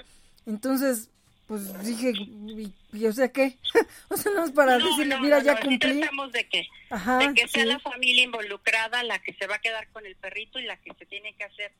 Entonces, 0.46 1.10
pues 1.46 1.84
dije, 1.84 2.12
y, 2.92 3.06
o 3.06 3.12
sea, 3.12 3.28
¿qué? 3.28 3.58
o 4.08 4.16
sea, 4.16 4.32
no 4.32 4.44
es 4.44 4.52
para 4.52 4.78
decirle, 4.78 5.18
mira, 5.20 5.42
ya 5.42 5.60
cumplí. 5.60 6.00
tratamos 6.00 6.32
de 6.32 6.48
que, 6.48 6.66
de 6.90 7.34
que 7.34 7.48
sea 7.48 7.64
la 7.64 7.78
familia 7.78 8.24
involucrada 8.24 9.02
la 9.02 9.18
que 9.20 9.34
se 9.34 9.46
va 9.46 9.56
a 9.56 9.60
quedar 9.60 9.88
con 9.88 10.06
el 10.06 10.16
perrito 10.16 10.58
y 10.58 10.64
la 10.64 10.76
que 10.76 10.92
se 10.94 11.06
tiene 11.06 11.34
que 11.34 11.44
hacer 11.44 11.72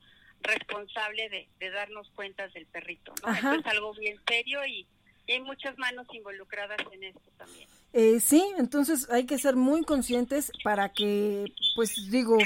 responsable 0.42 1.28
de, 1.28 1.48
de 1.60 1.70
darnos 1.70 2.10
cuentas 2.14 2.52
del 2.52 2.66
perrito, 2.66 3.14
¿no? 3.22 3.32
Esto 3.32 3.54
es 3.54 3.66
algo 3.66 3.94
bien 3.94 4.18
serio 4.26 4.64
y, 4.66 4.86
hay 5.28 5.40
muchas 5.40 5.76
manos 5.78 6.06
involucradas 6.12 6.78
en 6.92 7.04
esto 7.04 7.30
también. 7.36 7.68
Eh, 7.92 8.20
sí, 8.20 8.42
entonces 8.58 9.08
hay 9.10 9.26
que 9.26 9.38
ser 9.38 9.56
muy 9.56 9.84
conscientes 9.84 10.50
para 10.64 10.88
que, 10.90 11.52
pues 11.76 12.10
digo, 12.10 12.38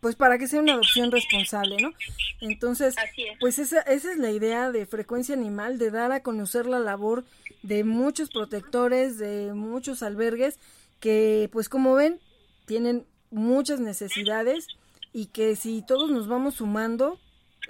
pues 0.00 0.16
para 0.16 0.38
que 0.38 0.48
sea 0.48 0.60
una 0.60 0.72
adopción 0.72 1.10
responsable, 1.10 1.76
¿no? 1.80 1.92
Entonces, 2.40 2.94
pues 3.38 3.58
esa, 3.58 3.80
esa 3.82 4.10
es 4.10 4.18
la 4.18 4.30
idea 4.30 4.72
de 4.72 4.86
frecuencia 4.86 5.34
animal, 5.34 5.78
de 5.78 5.90
dar 5.90 6.12
a 6.12 6.22
conocer 6.22 6.66
la 6.66 6.78
labor 6.78 7.24
de 7.62 7.84
muchos 7.84 8.30
protectores, 8.30 9.18
de 9.18 9.52
muchos 9.52 10.02
albergues, 10.02 10.58
que 11.00 11.50
pues 11.52 11.68
como 11.68 11.94
ven, 11.94 12.18
tienen 12.64 13.04
muchas 13.30 13.80
necesidades 13.80 14.66
y 15.12 15.26
que 15.26 15.56
si 15.56 15.82
todos 15.82 16.10
nos 16.10 16.28
vamos 16.28 16.54
sumando, 16.54 17.18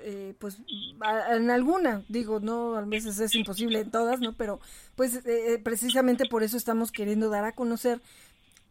eh, 0.03 0.35
pues 0.39 0.59
en 1.31 1.51
alguna, 1.51 2.03
digo, 2.09 2.41
no, 2.41 2.77
a 2.77 2.83
veces 2.83 3.19
es 3.21 3.35
imposible 3.35 3.81
en 3.81 3.91
todas, 3.91 4.21
¿no? 4.21 4.33
Pero 4.35 4.61
pues 4.97 5.17
eh, 5.17 5.55
eh, 5.55 5.59
precisamente 5.59 6.27
por 6.27 6.43
eso 6.43 6.57
estamos 6.57 6.93
queriendo 6.93 7.31
dar 7.31 7.45
a 7.45 7.53
conocer 7.53 8.01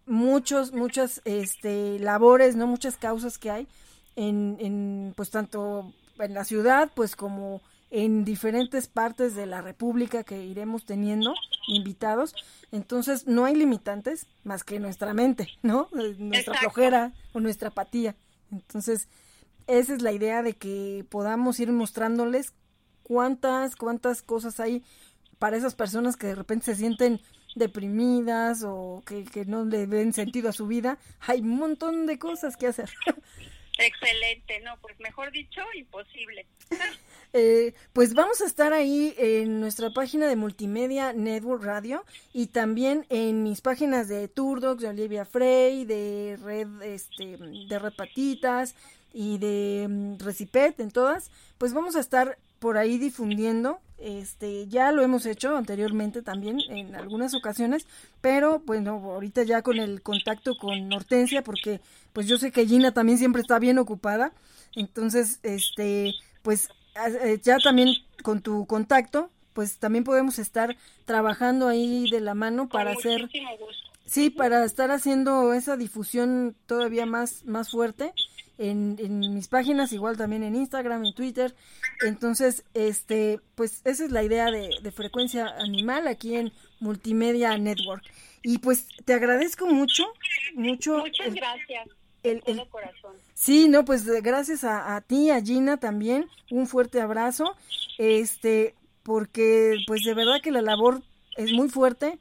muchos, 0.06 0.74
muchas 0.74 1.22
este, 1.26 2.00
labores, 2.00 2.56
¿no? 2.56 2.68
Muchas 2.68 2.98
causas 2.98 3.38
que 3.38 3.52
hay 3.52 3.68
en, 4.16 4.58
en, 4.60 5.14
pues 5.16 5.30
tanto 5.30 5.94
en 6.18 6.34
la 6.34 6.44
ciudad, 6.44 6.92
pues 6.94 7.16
como 7.16 7.62
en 7.92 8.24
diferentes 8.24 8.88
partes 8.88 9.36
de 9.36 9.46
la 9.46 9.62
República 9.62 10.24
que 10.24 10.44
iremos 10.46 10.86
teniendo 10.86 11.34
invitados. 11.68 12.36
Entonces, 12.72 13.26
no 13.28 13.46
hay 13.46 13.56
limitantes 13.56 14.28
más 14.44 14.64
que 14.64 14.80
nuestra 14.80 15.14
mente, 15.14 15.48
¿no? 15.64 15.88
Nuestra 15.92 16.56
flojera 16.56 17.14
o 17.34 17.40
nuestra 17.40 17.70
apatía. 17.70 18.16
Entonces, 18.52 19.08
esa 19.70 19.94
es 19.94 20.02
la 20.02 20.12
idea 20.12 20.42
de 20.42 20.54
que 20.54 21.06
podamos 21.10 21.60
ir 21.60 21.72
mostrándoles 21.72 22.54
cuántas, 23.04 23.76
cuántas 23.76 24.24
cosas 24.24 24.60
hay 24.60 24.84
para 25.38 25.58
esas 25.58 25.76
personas 25.76 26.18
que 26.18 26.28
de 26.28 26.36
repente 26.36 26.66
se 26.66 26.76
sienten 26.76 27.22
deprimidas 27.56 28.64
o 28.66 29.04
que, 29.06 29.46
no 29.46 29.66
le 29.66 29.86
ven 29.86 30.14
sentido 30.14 30.50
a 30.50 30.54
su 30.54 30.66
vida. 30.66 30.98
Hay 31.22 31.42
un 31.42 31.58
montón 31.58 32.08
de 32.08 32.18
cosas 32.18 32.58
que 32.58 32.68
hacer. 32.68 32.90
Excelente, 33.78 34.60
no, 34.62 34.76
pues 34.82 35.00
mejor 35.00 35.32
dicho, 35.32 35.62
imposible. 35.76 36.46
Eh, 37.32 37.76
pues 37.94 38.16
vamos 38.16 38.42
a 38.42 38.46
estar 38.48 38.74
ahí 38.74 39.14
en 39.20 39.60
nuestra 39.60 39.92
página 39.92 40.26
de 40.26 40.36
Multimedia 40.36 41.14
Network 41.14 41.64
Radio 41.64 42.04
y 42.34 42.48
también 42.48 43.06
en 43.10 43.44
mis 43.44 43.62
páginas 43.62 44.08
de 44.08 44.28
Turdocs, 44.28 44.82
de 44.82 44.88
Olivia 44.88 45.26
Frey, 45.26 45.86
de 45.86 46.40
Red, 46.42 46.82
este, 46.82 47.38
de 47.38 47.78
Red 47.78 47.94
Patitas 47.96 48.74
y 49.14 49.38
de 49.38 49.88
mm, 49.90 50.18
Recipet, 50.20 50.80
en 50.80 50.92
todas, 50.92 51.32
pues 51.58 51.74
vamos 51.74 51.96
a 51.96 52.00
estar 52.00 52.38
por 52.60 52.78
ahí 52.78 52.98
difundiendo. 52.98 53.80
Este, 53.98 54.68
ya 54.68 54.92
lo 54.94 55.02
hemos 55.02 55.26
hecho 55.26 55.58
anteriormente 55.58 56.22
también 56.22 56.60
en 56.70 56.96
algunas 56.96 57.34
ocasiones, 57.34 57.86
pero 58.22 58.60
bueno, 58.60 58.92
ahorita 58.92 59.44
ya 59.44 59.62
con 59.62 59.78
el 59.78 60.02
contacto 60.02 60.58
con 60.58 60.92
Hortensia, 60.94 61.44
porque 61.44 61.82
pues 62.14 62.28
yo 62.28 62.38
sé 62.38 62.52
que 62.52 62.66
Gina 62.66 62.94
también 62.94 63.18
siempre 63.18 63.42
está 63.42 63.60
bien 63.60 63.78
ocupada, 63.78 64.32
entonces, 64.76 65.40
este, 65.44 66.14
pues 66.42 66.70
eh, 67.24 67.40
ya 67.44 67.58
también 67.58 67.96
con 68.24 68.42
tu 68.42 68.66
contacto, 68.66 69.30
pues 69.54 69.78
también 69.78 70.04
podemos 70.04 70.40
estar 70.40 70.76
trabajando 71.06 71.68
ahí 71.68 72.10
de 72.10 72.22
la 72.22 72.34
mano 72.34 72.70
para 72.70 72.92
hacer 72.92 73.30
sí 74.10 74.30
para 74.30 74.66
estar 74.66 74.90
haciendo 74.92 75.54
esa 75.54 75.78
difusión 75.78 76.56
todavía 76.66 77.06
más 77.06 77.46
más 77.46 77.70
fuerte 77.70 78.14
en, 78.58 78.98
en, 79.00 79.20
mis 79.34 79.48
páginas 79.48 79.94
igual 79.94 80.18
también 80.18 80.44
en 80.44 80.56
Instagram 80.56 81.06
en 81.06 81.14
Twitter 81.14 81.56
entonces 82.06 82.64
este 82.74 83.40
pues 83.56 83.82
esa 83.86 84.06
es 84.06 84.12
la 84.12 84.24
idea 84.24 84.50
de, 84.52 84.70
de 84.82 84.92
frecuencia 84.92 85.48
animal 85.60 86.08
aquí 86.08 86.36
en 86.36 86.52
Multimedia 86.80 87.58
Network 87.58 88.04
y 88.42 88.58
pues 88.58 88.88
te 89.06 89.14
agradezco 89.14 89.68
mucho 89.68 90.06
mucho 90.56 90.98
muchas 90.98 91.34
gracias 91.34 91.88
el, 92.24 92.42
corazón. 92.70 93.14
Sí, 93.34 93.70
no, 93.70 93.86
pues 93.86 94.06
gracias 94.06 94.66
a, 94.66 94.98
a, 94.98 95.00
ti, 95.00 95.30
a 95.30 95.42
Gina 95.42 95.78
también, 95.78 96.28
un 96.52 96.68
fuerte 96.68 97.00
abrazo, 97.00 97.56
este, 97.98 98.76
porque 99.04 99.78
pues 99.88 100.04
de 100.04 100.14
verdad 100.14 100.42
que 100.44 100.52
la 100.52 100.62
labor 100.62 101.02
es 101.38 101.54
muy 101.54 101.70
fuerte 101.70 102.20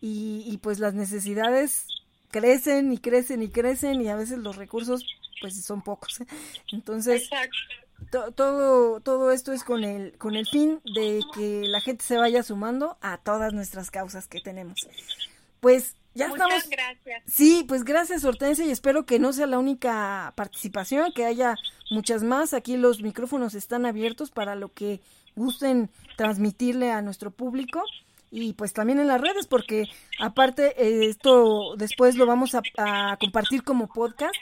y, 0.00 0.44
y 0.46 0.58
pues 0.58 0.78
las 0.78 0.94
necesidades 0.94 1.86
crecen 2.30 2.92
y 2.92 2.98
crecen 2.98 3.42
y 3.42 3.48
crecen 3.48 4.00
y 4.02 4.08
a 4.08 4.16
veces 4.16 4.38
los 4.38 4.56
recursos 4.56 5.04
pues 5.40 5.62
son 5.64 5.82
pocos. 5.82 6.18
Entonces, 6.72 7.28
todo 8.34 9.00
todo 9.00 9.32
esto 9.32 9.52
es 9.52 9.64
con 9.64 9.84
el 9.84 10.16
con 10.18 10.36
el 10.36 10.46
fin 10.46 10.80
de 10.94 11.20
que 11.34 11.62
la 11.66 11.80
gente 11.80 12.04
se 12.04 12.16
vaya 12.16 12.42
sumando 12.42 12.96
a 13.00 13.18
todas 13.18 13.52
nuestras 13.52 13.90
causas 13.90 14.28
que 14.28 14.40
tenemos. 14.40 14.88
Pues 15.60 15.96
Ya 16.14 16.28
Muchas 16.28 16.64
estamos. 16.64 16.70
gracias. 16.70 17.22
Sí, 17.26 17.64
pues 17.68 17.84
gracias 17.84 18.24
Hortensia 18.24 18.64
y 18.64 18.70
espero 18.70 19.04
que 19.06 19.18
no 19.18 19.32
sea 19.32 19.46
la 19.46 19.58
única 19.58 20.32
participación, 20.36 21.12
que 21.12 21.24
haya 21.24 21.56
muchas 21.90 22.22
más. 22.22 22.54
Aquí 22.54 22.76
los 22.76 23.02
micrófonos 23.02 23.54
están 23.54 23.86
abiertos 23.86 24.30
para 24.30 24.54
lo 24.54 24.72
que 24.72 25.00
gusten 25.36 25.90
transmitirle 26.16 26.90
a 26.90 27.02
nuestro 27.02 27.30
público 27.30 27.82
y 28.30 28.52
pues 28.52 28.72
también 28.72 28.98
en 28.98 29.06
las 29.06 29.20
redes 29.20 29.46
porque 29.46 29.86
aparte 30.18 31.08
esto 31.08 31.74
después 31.76 32.16
lo 32.16 32.26
vamos 32.26 32.54
a, 32.54 33.16
compartir 33.18 33.62
como 33.62 33.88
podcast 33.88 34.34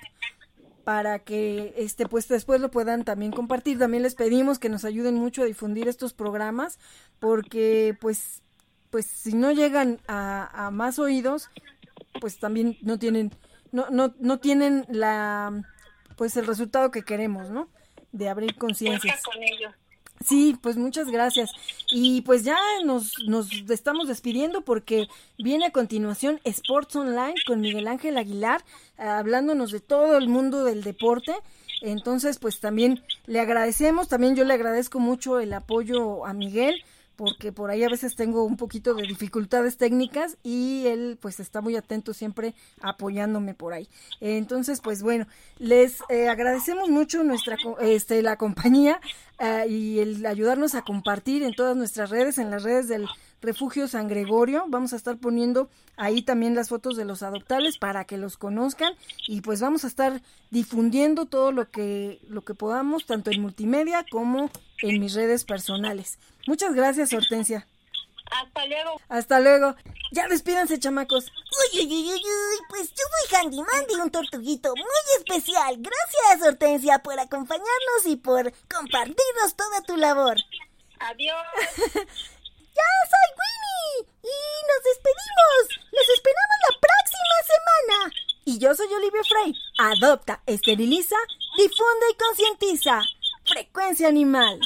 para 0.84 1.20
que 1.20 1.74
este 1.76 2.06
pues 2.06 2.28
después 2.28 2.60
lo 2.60 2.70
puedan 2.70 3.04
también 3.04 3.32
compartir. 3.32 3.78
También 3.78 4.02
les 4.02 4.14
pedimos 4.14 4.58
que 4.58 4.68
nos 4.68 4.84
ayuden 4.84 5.14
mucho 5.14 5.42
a 5.42 5.46
difundir 5.46 5.88
estos 5.88 6.12
programas 6.14 6.78
porque 7.18 7.96
pues 8.00 8.42
pues 8.90 9.06
si 9.06 9.34
no 9.34 9.50
llegan 9.52 10.00
a, 10.06 10.66
a 10.66 10.70
más 10.70 10.98
oídos 10.98 11.50
pues 12.20 12.38
también 12.38 12.78
no 12.82 12.98
tienen 12.98 13.32
no 13.72 13.90
no 13.90 14.14
no 14.18 14.38
tienen 14.38 14.84
la 14.88 15.64
pues 16.16 16.36
el 16.36 16.46
resultado 16.46 16.90
que 16.90 17.02
queremos, 17.02 17.50
¿no? 17.50 17.68
De 18.12 18.28
abrir 18.28 18.56
conciencias. 18.56 19.22
Con 19.22 19.42
ello. 19.42 19.70
Sí, 20.24 20.56
pues 20.60 20.76
muchas 20.76 21.08
gracias. 21.08 21.50
Y 21.90 22.22
pues 22.22 22.42
ya 22.42 22.56
nos, 22.84 23.12
nos 23.26 23.48
estamos 23.68 24.08
despidiendo 24.08 24.62
porque 24.62 25.08
viene 25.38 25.66
a 25.66 25.70
continuación 25.70 26.40
Sports 26.44 26.96
Online 26.96 27.34
con 27.46 27.60
Miguel 27.60 27.86
Ángel 27.86 28.16
Aguilar, 28.16 28.64
hablándonos 28.96 29.70
de 29.70 29.80
todo 29.80 30.16
el 30.16 30.28
mundo 30.28 30.64
del 30.64 30.82
deporte. 30.82 31.34
Entonces, 31.82 32.38
pues 32.38 32.60
también 32.60 33.02
le 33.26 33.40
agradecemos, 33.40 34.08
también 34.08 34.34
yo 34.34 34.44
le 34.44 34.54
agradezco 34.54 34.98
mucho 34.98 35.40
el 35.40 35.52
apoyo 35.52 36.24
a 36.24 36.32
Miguel 36.32 36.82
porque 37.16 37.50
por 37.50 37.70
ahí 37.70 37.82
a 37.82 37.88
veces 37.88 38.14
tengo 38.14 38.44
un 38.44 38.56
poquito 38.56 38.94
de 38.94 39.02
dificultades 39.02 39.76
técnicas 39.76 40.36
y 40.42 40.86
él 40.86 41.18
pues 41.20 41.40
está 41.40 41.60
muy 41.60 41.74
atento 41.76 42.12
siempre 42.12 42.54
apoyándome 42.80 43.54
por 43.54 43.72
ahí. 43.72 43.88
Entonces, 44.20 44.80
pues 44.80 45.02
bueno, 45.02 45.26
les 45.58 45.98
eh, 46.08 46.28
agradecemos 46.28 46.88
mucho 46.90 47.24
nuestra 47.24 47.56
este 47.80 48.22
la 48.22 48.36
compañía 48.36 49.00
eh, 49.38 49.66
y 49.68 49.98
el 49.98 50.24
ayudarnos 50.26 50.74
a 50.74 50.82
compartir 50.82 51.42
en 51.42 51.54
todas 51.54 51.76
nuestras 51.76 52.10
redes, 52.10 52.38
en 52.38 52.50
las 52.50 52.62
redes 52.62 52.88
del 52.88 53.06
Refugio 53.40 53.88
San 53.88 54.08
Gregorio. 54.08 54.64
Vamos 54.68 54.92
a 54.92 54.96
estar 54.96 55.16
poniendo 55.18 55.68
ahí 55.96 56.22
también 56.22 56.54
las 56.54 56.68
fotos 56.68 56.96
de 56.96 57.04
los 57.04 57.22
adoptables 57.22 57.78
para 57.78 58.04
que 58.04 58.18
los 58.18 58.36
conozcan 58.36 58.92
y 59.26 59.40
pues 59.40 59.60
vamos 59.60 59.84
a 59.84 59.88
estar 59.88 60.22
difundiendo 60.50 61.26
todo 61.26 61.52
lo 61.52 61.70
que 61.70 62.20
lo 62.28 62.44
que 62.44 62.54
podamos 62.54 63.06
tanto 63.06 63.30
en 63.30 63.42
multimedia 63.42 64.04
como 64.10 64.50
en 64.82 65.00
mis 65.00 65.14
redes 65.14 65.44
personales. 65.44 66.18
Muchas 66.46 66.74
gracias, 66.74 67.12
Hortensia. 67.12 67.66
Hasta 68.30 68.66
luego. 68.66 69.00
Hasta 69.08 69.40
luego. 69.40 69.76
Ya 70.12 70.28
despídanse, 70.28 70.78
chamacos. 70.78 71.26
Uy, 71.26 71.80
uy, 71.80 71.86
uy, 71.86 72.12
uy, 72.12 72.22
uy, 72.22 72.58
pues 72.68 72.90
yo 72.90 73.04
soy 73.28 73.36
Handy 73.36 73.60
Mandy, 73.62 73.94
un 73.94 74.10
tortuguito 74.10 74.74
muy 74.74 75.18
especial. 75.18 75.76
Gracias, 75.78 76.48
Hortensia, 76.48 76.98
por 77.00 77.18
acompañarnos 77.18 78.06
y 78.06 78.16
por 78.16 78.52
compartirnos 78.68 79.56
toda 79.56 79.82
tu 79.82 79.96
labor. 79.96 80.36
Adiós. 81.00 81.36
¡Ya 82.76 82.90
soy 83.12 83.28
Winnie! 83.40 84.12
¡Y 84.22 84.36
nos 84.68 84.84
despedimos! 84.84 85.88
¡Los 85.92 86.08
esperamos 86.08 86.58
la 86.68 86.80
próxima 86.80 87.36
semana! 87.46 88.12
Y 88.44 88.58
yo 88.58 88.74
soy 88.74 88.86
Olivia 88.92 89.22
Frey. 89.24 89.54
Adopta, 89.78 90.42
esteriliza, 90.46 91.16
difunde 91.56 92.06
y 92.10 92.16
concientiza. 92.16 93.02
Frecuencia 93.44 94.08
animal. 94.08 94.60